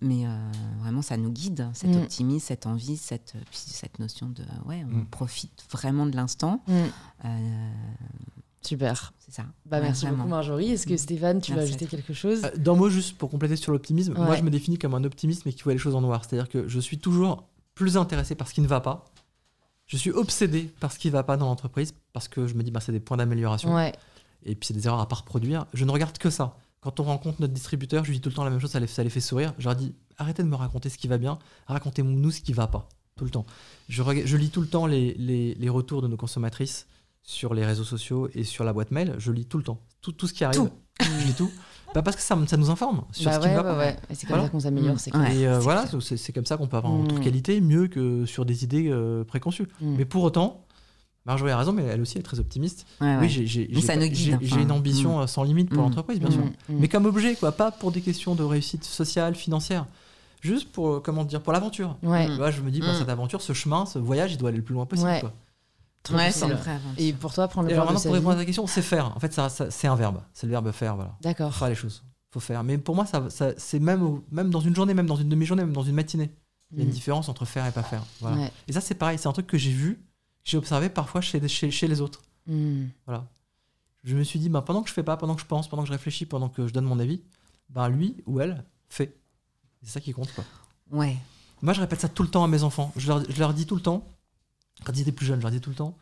Mais 0.02 0.26
euh, 0.26 0.50
vraiment, 0.80 1.02
ça 1.02 1.16
nous 1.16 1.30
guide, 1.30 1.68
cet 1.72 1.94
optimisme, 1.94 2.46
cette 2.46 2.66
envie, 2.66 2.96
cette, 2.96 3.34
puis 3.50 3.58
cette 3.58 3.98
notion 4.00 4.28
de, 4.28 4.42
ouais, 4.66 4.84
on 4.92 5.04
profite 5.04 5.64
vraiment 5.70 6.06
de 6.06 6.16
l'instant. 6.16 6.62
Euh, 7.24 7.70
Super. 8.60 9.12
c'est 9.18 9.32
ça. 9.32 9.44
Bah, 9.66 9.78
Ouais, 9.78 9.84
merci 9.84 10.02
vraiment. 10.02 10.18
beaucoup, 10.18 10.30
Marjorie. 10.30 10.72
Est-ce 10.72 10.86
que. 10.86 10.96
Stéphane, 10.96 11.40
tu 11.40 11.52
veux 11.52 11.58
Merci 11.58 11.70
ajouter 11.74 11.86
quelque 11.86 12.12
chose? 12.12 12.44
Euh, 12.44 12.56
D'un 12.56 12.74
mot 12.74 12.90
juste 12.90 13.16
pour 13.16 13.30
compléter 13.30 13.56
sur 13.56 13.72
l'optimisme, 13.72 14.14
moi 14.14 14.34
je 14.36 14.42
me 14.42 14.50
définis 14.50 14.78
comme 14.78 14.94
un 14.94 15.04
optimiste 15.04 15.46
mais 15.46 15.52
qui 15.52 15.62
voit 15.62 15.72
les 15.72 15.78
choses 15.78 15.94
en 15.94 16.00
noir. 16.00 16.24
C'est-à-dire 16.24 16.48
que 16.48 16.66
je 16.68 16.80
suis 16.80 16.98
toujours 16.98 17.44
plus 17.74 17.96
intéressé 17.96 18.34
par 18.34 18.48
ce 18.48 18.54
qui 18.54 18.60
ne 18.60 18.66
va 18.66 18.80
pas. 18.80 19.04
Je 19.88 19.96
suis 19.96 20.10
obsédé 20.12 20.70
par 20.80 20.92
ce 20.92 20.98
qui 20.98 21.08
ne 21.08 21.12
va 21.12 21.22
pas 21.24 21.36
dans 21.36 21.46
l'entreprise 21.46 21.92
parce 22.12 22.28
que 22.28 22.46
je 22.46 22.54
me 22.54 22.62
dis 22.62 22.70
bah, 22.70 22.80
c'est 22.80 22.92
des 22.92 23.00
points 23.00 23.16
d'amélioration 23.16 23.74
Ouais. 23.74 23.92
et 24.44 24.54
puis 24.54 24.66
c'est 24.68 24.74
des 24.74 24.86
erreurs 24.86 25.00
à 25.00 25.08
pas 25.08 25.16
reproduire. 25.16 25.66
Je 25.74 25.84
ne 25.84 25.90
regarde 25.90 26.16
que 26.18 26.30
ça. 26.30 26.56
Quand 26.80 27.00
on 27.00 27.04
rencontre 27.04 27.40
notre 27.40 27.52
distributeur, 27.54 28.04
je 28.04 28.10
lui 28.10 28.18
dis 28.18 28.20
tout 28.22 28.28
le 28.28 28.34
temps 28.36 28.44
la 28.44 28.50
même 28.50 28.60
chose, 28.60 28.70
ça 28.70 28.78
les, 28.80 28.86
ça 28.86 29.02
les 29.02 29.10
fait 29.10 29.20
sourire. 29.20 29.52
Je 29.58 29.64
leur 29.64 29.74
dis 29.74 29.94
arrêtez 30.16 30.42
de 30.44 30.48
me 30.48 30.54
raconter 30.54 30.88
ce 30.90 30.96
qui 30.98 31.08
va 31.08 31.18
bien, 31.18 31.38
racontez-nous 31.66 32.30
ce 32.30 32.40
qui 32.40 32.52
va 32.52 32.66
pas. 32.68 32.88
Tout 33.16 33.24
le 33.24 33.30
temps. 33.30 33.46
Je, 33.88 34.36
lis 34.36 34.50
tout 34.50 34.60
le 34.60 34.68
temps 34.68 34.86
les, 34.86 35.14
les- 35.14 35.54
les 35.54 35.68
retours 35.68 36.02
de 36.02 36.06
nos 36.06 36.16
consommatrices 36.16 36.86
sur 37.24 37.52
les 37.52 37.66
réseaux 37.66 37.82
sociaux 37.84 38.28
et 38.32 38.44
sur 38.44 38.62
la 38.62 38.72
boîte 38.72 38.92
mail. 38.92 39.14
Je 39.18 39.32
lis 39.32 39.44
tout 39.44 39.58
le 39.58 39.64
temps. 39.64 39.80
Tout, 40.02 40.12
tout 40.12 40.28
ce 40.28 40.34
qui 40.34 40.44
arrive. 40.44 40.60
Tout. 40.60 40.70
Je 41.00 41.26
lis 41.26 41.34
tout. 41.34 41.50
Bah, 41.94 42.02
parce 42.02 42.16
que 42.16 42.22
ça, 42.22 42.36
nous 42.36 42.70
informe 42.70 43.02
sur 43.12 43.30
Bah 43.30 43.36
ce 43.36 43.40
qui 43.40 43.46
ouais, 43.48 43.54
va 43.54 43.62
pas. 43.64 43.78
ouais. 43.78 43.96
Et 44.10 44.14
c'est 44.14 44.26
comme 44.26 44.34
Voilà. 44.36 44.44
ça 44.44 44.48
qu'on 44.50 44.60
s'améliore, 44.60 44.94
Mm. 44.94 44.98
c'est. 44.98 45.10
Et 45.34 45.46
euh, 45.46 45.58
voilà, 45.58 45.84
c'est 46.00 46.16
c'est 46.16 46.32
comme 46.32 46.46
ça 46.46 46.56
qu'on 46.56 46.66
peut 46.66 46.76
avoir 46.76 46.92
en 46.92 46.98
Mm. 47.02 47.08
toute 47.08 47.20
qualité 47.20 47.60
mieux 47.60 47.86
que 47.88 48.26
sur 48.26 48.44
des 48.44 48.64
idées 48.64 48.88
euh, 48.90 49.24
préconçues. 49.24 49.68
Mm. 49.80 49.94
Mais 49.96 50.04
pour 50.04 50.22
autant, 50.22 50.64
Marjorie 51.26 51.50
a 51.50 51.58
raison, 51.58 51.72
mais 51.72 51.82
elle 51.84 52.00
aussi 52.00 52.16
est 52.18 52.22
très 52.22 52.38
optimiste. 52.40 52.86
Ouais, 53.00 53.06
ouais. 53.16 53.18
Oui, 53.22 53.28
j'ai 53.28 53.66
guide, 53.66 54.38
enfin. 54.42 54.60
une 54.60 54.72
ambition 54.72 55.20
euh, 55.20 55.26
sans 55.26 55.42
limite 55.42 55.68
pour 55.70 55.78
Mm. 55.78 55.86
l'entreprise, 55.86 56.18
bien 56.20 56.28
Mm, 56.28 56.32
sûr. 56.32 56.42
mm. 56.44 56.52
Mais 56.78 56.88
comme 56.88 57.06
objet, 57.06 57.34
quoi, 57.34 57.52
pas 57.52 57.70
pour 57.70 57.90
des 57.92 58.00
questions 58.00 58.34
de 58.34 58.42
réussite 58.42 58.84
sociale, 58.84 59.34
financière. 59.34 59.86
Juste 60.40 60.70
pour, 60.70 60.88
euh, 60.88 61.00
comment 61.04 61.24
dire, 61.24 61.40
pour 61.42 61.52
l'aventure. 61.52 61.96
Ouais. 62.02 62.28
Mm. 62.28 62.50
Je 62.52 62.60
me 62.62 62.70
dis, 62.70 62.80
bah, 62.80 62.92
Mm. 62.92 62.98
cette 62.98 63.08
aventure, 63.08 63.42
ce 63.42 63.52
chemin, 63.52 63.84
ce 63.86 63.98
voyage, 63.98 64.32
il 64.32 64.38
doit 64.38 64.50
aller 64.50 64.58
le 64.58 64.64
plus 64.64 64.74
loin 64.74 64.86
possible. 64.86 65.08
Ouais. 65.08 65.20
quoi. 65.20 65.32
Ouais, 66.10 66.30
c'est 66.32 66.46
une 66.46 66.52
vraie 66.54 66.72
aventure. 66.72 66.94
Et 67.04 67.12
pour 67.12 67.32
toi, 67.34 67.48
prendre 67.48 67.68
le 67.68 67.74
pouvoir 67.74 67.86
de 67.88 67.92
maintenant, 67.92 68.00
sa 68.02 68.08
pour 68.08 68.14
répondre 68.14 68.34
à 68.34 68.36
ta 68.38 68.44
question, 68.46 68.66
c'est 68.66 68.82
faire. 68.82 69.14
En 69.16 69.20
fait, 69.20 69.32
ça, 69.32 69.48
ça- 69.48 69.70
c'est 69.70 69.86
un 69.88 69.94
verbe. 69.96 70.20
C'est 70.32 70.46
le 70.46 70.50
verbe 70.52 70.70
faire, 70.72 70.96
voilà. 70.96 71.16
D'accord. 71.20 71.52
Faut 71.52 71.58
faire 71.60 71.68
les 71.68 71.74
choses. 71.74 72.02
Faut 72.30 72.40
faire. 72.40 72.62
Mais 72.64 72.78
pour 72.78 72.94
moi, 72.94 73.04
ça, 73.06 73.28
ça- 73.30 73.52
c'est 73.58 73.78
même, 73.78 74.20
même 74.30 74.50
dans 74.50 74.60
une 74.60 74.74
journée, 74.74 74.94
même 74.94 75.06
dans 75.06 75.16
une 75.16 75.28
demi-journée, 75.28 75.64
même 75.64 75.72
dans 75.74 75.82
une 75.82 75.94
matinée. 75.94 76.30
Il 76.72 76.78
y 76.78 76.80
a 76.80 76.84
une 76.84 76.90
Mm. 76.90 76.92
différence 76.92 77.28
entre 77.28 77.44
faire 77.46 77.66
et 77.66 77.72
pas 77.72 77.82
faire. 77.82 78.02
Voilà. 78.20 78.36
Ouais. 78.36 78.52
Et 78.68 78.72
ça, 78.72 78.80
c'est 78.80 78.94
pareil. 78.94 79.18
C'est 79.18 79.28
un 79.28 79.32
truc 79.32 79.46
que 79.46 79.56
j'ai 79.58 79.70
vu, 79.72 79.94
que 80.44 80.50
j'ai 80.50 80.56
observé 80.58 80.88
parfois 80.88 81.20
chez, 81.20 81.46
chez, 81.48 81.70
chez 81.70 81.88
les 81.88 82.00
autres. 82.00 82.22
Mm. 82.46 82.84
Voilà. 83.06 83.24
Je 84.04 84.16
me 84.16 84.22
suis 84.22 84.38
dit, 84.38 84.48
bah, 84.48 84.62
pendant 84.62 84.82
que 84.82 84.88
je 84.88 84.94
fais 84.94 85.02
pas, 85.02 85.16
pendant 85.16 85.34
que 85.34 85.40
je 85.40 85.46
pense, 85.46 85.68
pendant 85.68 85.82
que 85.82 85.88
je 85.88 85.92
réfléchis, 85.92 86.24
pendant 86.26 86.48
que 86.48 86.66
je 86.68 86.72
donne 86.72 86.84
mon 86.84 86.98
avis, 86.98 87.20
bah, 87.70 87.88
lui 87.88 88.16
ou 88.26 88.40
elle 88.40 88.64
fait. 88.88 89.14
C'est 89.82 89.90
ça 89.90 90.00
qui 90.00 90.12
compte. 90.12 90.32
Quoi. 90.34 90.44
Ouais. 90.90 91.16
Moi, 91.62 91.72
je 91.72 91.80
répète 91.80 92.00
ça 92.00 92.08
tout 92.08 92.22
le 92.22 92.28
temps 92.30 92.44
à 92.44 92.48
mes 92.48 92.62
enfants. 92.62 92.92
Je 92.96 93.08
leur, 93.08 93.22
je 93.30 93.38
leur 93.38 93.52
dis 93.54 93.66
tout 93.66 93.74
le 93.74 93.82
temps, 93.82 94.04
quand 94.84 94.92
ils 94.96 95.00
étaient 95.02 95.12
plus 95.12 95.26
jeunes, 95.26 95.38
je 95.40 95.42
leur 95.42 95.50
dis 95.52 95.60
tout 95.60 95.70
le 95.70 95.76
temps, 95.76 95.96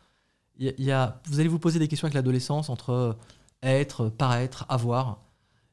il 0.57 0.65
y 0.65 0.69
a- 0.69 0.73
y 0.81 0.91
a, 0.91 1.21
vous 1.25 1.39
allez 1.39 1.49
vous 1.49 1.59
poser 1.59 1.79
des 1.79 1.87
questions 1.87 2.05
avec 2.05 2.15
l'adolescence 2.15 2.69
entre 2.69 2.89
euh, 2.91 3.13
être, 3.63 4.09
paraître, 4.09 4.65
avoir. 4.69 5.19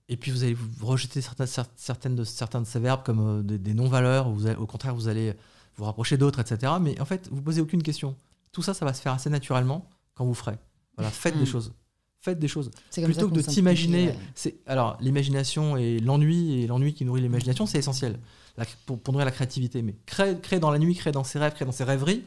Et 0.09 0.17
puis 0.17 0.31
vous 0.31 0.43
allez 0.45 0.55
vous 0.55 0.87
rejeter 0.87 1.21
certaines, 1.23 1.47
cer- 1.47 1.67
certaines 1.77 2.15
de, 2.17 2.25
certains 2.25 2.61
de 2.61 2.67
ces 2.67 2.79
verbes 2.79 3.03
comme 3.05 3.21
euh, 3.21 3.43
des, 3.43 3.59
des 3.59 3.73
non-valeurs, 3.75 4.29
ou 4.29 4.39
au 4.59 4.67
contraire, 4.67 4.95
vous 4.95 5.09
allez 5.09 5.33
vous 5.77 5.85
rapprocher 5.85 6.17
d'autres, 6.19 6.41
etc. 6.41 6.73
Mais 6.81 7.01
en 7.01 7.05
fait, 7.05 7.29
vous 7.33 7.41
posez 7.43 7.61
aucune 7.61 7.83
question. 7.83 8.15
tout 8.53 8.63
ça, 8.63 8.75
ça 8.75 8.85
va 8.85 8.93
se 8.95 9.01
faire 9.03 9.13
assez 9.13 9.31
naturellement 9.31 9.89
quand 10.15 10.25
vous 10.25 10.35
ferez. 10.35 10.57
Voilà, 10.97 11.11
faites 11.11 11.37
des 11.37 11.43
Mm. 11.43 11.47
choses. 11.47 11.73
Faites 12.21 12.39
des 12.39 12.47
choses. 12.49 12.71
Plutôt 12.93 13.29
que 13.29 13.35
de 13.35 13.43
t'imaginer. 13.43 14.07
ouais. 14.09 14.19
c'est 14.35 14.55
Alors, 14.67 14.97
l'imagination 15.01 15.77
et 15.77 15.99
l'ennui, 15.99 16.63
et 16.63 16.67
l'ennui 16.69 16.95
qui 16.95 17.05
nourrit 17.05 17.21
l'imagination, 17.21 17.67
c'est 17.67 17.79
essentiel 17.79 18.19
La- 18.57 18.65
pour, 18.87 18.99
pour 19.01 19.13
nourrir 19.13 19.25
la 19.27 19.33
créativité. 19.33 19.83
Mais 19.83 19.95
créer, 20.07 20.39
créer 20.41 20.61
dans 20.61 20.71
la 20.71 20.79
nuit, 20.79 20.95
créer 20.95 21.13
dans 21.13 21.25
ses 21.25 21.39
rêves, 21.41 21.53
créer 21.55 21.67
dans 21.67 21.73
ses 21.73 21.83
rêveries, 21.85 22.23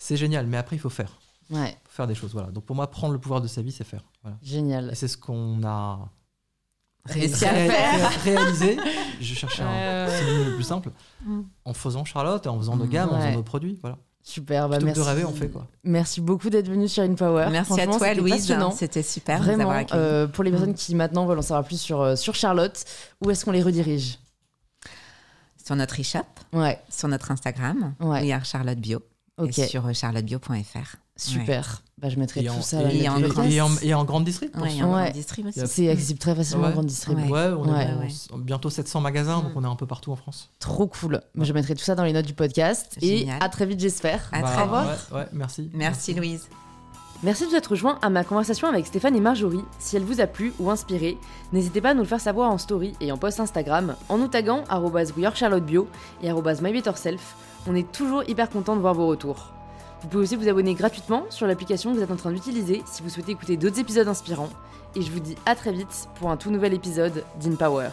c'est 0.00 0.16
génial. 0.16 0.46
Mais 0.48 0.56
après, 0.56 0.74
il 0.74 0.80
faut 0.80 0.90
faire. 0.90 1.12
Ouais, 1.50 1.76
faut 1.84 1.92
faire 1.96 2.06
des 2.08 2.14
choses. 2.16 2.32
Voilà. 2.32 2.48
Donc, 2.50 2.64
pour 2.64 2.74
moi, 2.74 2.90
prendre 2.90 3.12
le 3.12 3.20
pouvoir 3.20 3.40
de 3.40 3.46
sa 3.46 3.62
vie, 3.62 3.70
c'est 3.72 3.84
faire. 3.84 4.02
Voilà. 4.22 4.36
génial. 4.42 4.90
Et 4.90 4.94
c'est 4.96 5.06
ce 5.08 5.16
qu'on 5.16 5.62
a 5.64 6.08
Réussi 7.06 7.44
à 7.44 7.50
faire. 7.54 8.10
ré- 8.24 8.32
réalisé. 8.32 8.76
Je 9.20 9.34
cherchais 9.34 9.62
un 9.62 9.68
Euh, 9.70 10.18
synonyme 10.18 10.48
le 10.48 10.54
plus 10.56 10.64
simple. 10.64 10.90
Mm. 11.24 11.40
En 11.64 11.72
faisant 11.74 12.04
Charlotte, 12.04 12.46
en 12.46 12.58
faisant 12.58 12.76
nos 12.76 12.86
gammes, 12.86 13.10
en 13.10 13.18
faisant 13.20 13.32
nos 13.32 13.42
produits. 13.42 13.78
Voilà. 13.80 13.96
Super, 14.22 14.68
bah 14.68 14.78
merci. 14.82 15.00
de 15.00 15.04
rêver, 15.06 15.24
on 15.24 15.32
fait 15.32 15.48
quoi. 15.48 15.66
Merci 15.82 16.20
beaucoup 16.20 16.50
d'être 16.50 16.68
venu 16.68 16.86
sur 16.88 17.02
InPower. 17.02 17.48
Merci 17.50 17.80
à 17.80 17.86
toi, 17.86 17.94
c'était 17.98 18.14
Louise. 18.16 18.34
passionnant. 18.34 18.70
C'était 18.70 19.02
super 19.02 19.38
de 19.38 19.44
vous 19.44 19.50
Vraiment, 19.50 19.70
avoir 19.70 19.86
euh, 19.94 20.26
pour 20.26 20.44
les 20.44 20.50
personnes 20.50 20.74
qui 20.74 20.94
maintenant 20.94 21.24
veulent 21.24 21.38
en 21.38 21.42
savoir 21.42 21.64
plus 21.64 21.80
sur, 21.80 22.02
euh, 22.02 22.16
sur 22.16 22.34
Charlotte, 22.34 22.84
où 23.24 23.30
est-ce 23.30 23.46
qu'on 23.46 23.50
les 23.50 23.62
redirige? 23.62 24.18
Sur 25.64 25.74
notre 25.76 25.98
e-shop, 26.00 26.20
Ouais, 26.52 26.78
sur 26.90 27.08
notre 27.08 27.30
Instagram, 27.30 27.94
Ouais. 27.98 28.22
We 28.24 28.32
are 28.32 28.44
Charlotte 28.44 28.78
Bio, 28.78 29.00
et 29.46 29.52
sur 29.66 29.86
euh, 29.86 29.92
charlottebio.fr. 29.92 30.96
super. 31.16 31.82
Bah, 31.98 32.08
je 32.08 32.16
mettrai 32.18 32.40
Et 32.40 32.44
tout 32.46 32.52
en, 32.52 32.62
ça 32.62 32.82
dans 32.82 32.88
et 32.88 33.08
en 33.08 33.18
notes 33.20 33.30
grand- 33.32 33.42
du 33.44 33.52
et 33.52 33.60
en, 33.60 33.66
podcast. 33.68 33.84
et 33.86 33.94
en 33.94 34.04
grande 34.04 34.24
distrib. 34.24 34.50
Ouais, 34.56 35.12
distrib 35.12 35.46
C'est 35.52 35.88
accessible 35.90 36.18
très 36.18 36.34
facilement 36.34 36.62
Ouais. 36.64 36.68
en 36.70 36.72
grande 36.72 36.86
distrib. 36.86 37.18
Ouais. 37.18 37.30
Ouais, 37.30 37.52
on 37.58 37.70
Ouais. 37.72 38.08
est 38.08 38.38
bientôt 38.38 38.70
700 38.70 39.00
magasins, 39.00 39.40
donc 39.42 39.52
on 39.54 39.64
est 39.64 39.66
un 39.68 39.76
peu 39.76 39.86
partout 39.86 40.12
en 40.12 40.16
France. 40.16 40.50
Trop 40.60 40.86
cool. 40.86 41.20
Je 41.38 41.52
mettrai 41.52 41.74
tout 41.74 41.84
ça 41.84 41.94
dans 41.94 42.04
les 42.04 42.12
notes 42.12 42.26
du 42.26 42.34
podcast. 42.34 42.96
Et 43.02 43.28
à 43.40 43.48
très 43.50 43.66
vite, 43.66 43.80
j'espère. 43.80 44.28
À 44.32 44.40
Bah, 44.42 44.50
très 44.50 44.64
vite. 44.64 45.08
ouais, 45.12 45.18
ouais, 45.18 45.26
merci. 45.32 45.70
Merci 45.74 46.14
Louise. 46.14 46.48
Merci 47.22 47.44
de 47.44 47.50
vous 47.50 47.56
être 47.56 47.66
rejoint 47.72 47.98
à 48.00 48.08
ma 48.08 48.24
conversation 48.24 48.66
avec 48.68 48.86
Stéphane 48.86 49.14
et 49.14 49.20
Marjorie. 49.20 49.60
Si 49.78 49.94
elle 49.94 50.04
vous 50.04 50.22
a 50.22 50.26
plu 50.26 50.54
ou 50.58 50.70
inspiré, 50.70 51.18
n'hésitez 51.52 51.82
pas 51.82 51.90
à 51.90 51.94
nous 51.94 52.00
le 52.00 52.06
faire 52.08 52.20
savoir 52.20 52.50
en 52.50 52.56
story 52.56 52.94
et 52.98 53.12
en 53.12 53.18
post 53.18 53.40
Instagram 53.40 53.94
en 54.08 54.16
nous 54.16 54.28
taguant 54.28 54.64
@wearcharlottebio 54.70 55.86
et 56.22 56.32
@mybetterself. 56.32 57.36
On 57.66 57.74
est 57.74 57.90
toujours 57.92 58.22
hyper 58.28 58.48
content 58.48 58.76
de 58.76 58.80
voir 58.80 58.94
vos 58.94 59.06
retours. 59.06 59.52
Vous 60.02 60.08
pouvez 60.08 60.22
aussi 60.22 60.36
vous 60.36 60.48
abonner 60.48 60.74
gratuitement 60.74 61.26
sur 61.28 61.46
l'application 61.46 61.90
que 61.90 61.98
vous 61.98 62.02
êtes 62.02 62.10
en 62.10 62.16
train 62.16 62.32
d'utiliser 62.32 62.82
si 62.86 63.02
vous 63.02 63.10
souhaitez 63.10 63.32
écouter 63.32 63.56
d'autres 63.56 63.80
épisodes 63.80 64.08
inspirants. 64.08 64.50
Et 64.96 65.02
je 65.02 65.10
vous 65.10 65.20
dis 65.20 65.36
à 65.46 65.54
très 65.54 65.72
vite 65.72 66.08
pour 66.16 66.30
un 66.30 66.36
tout 66.36 66.50
nouvel 66.50 66.72
épisode 66.72 67.24
d'InPower. 67.38 67.90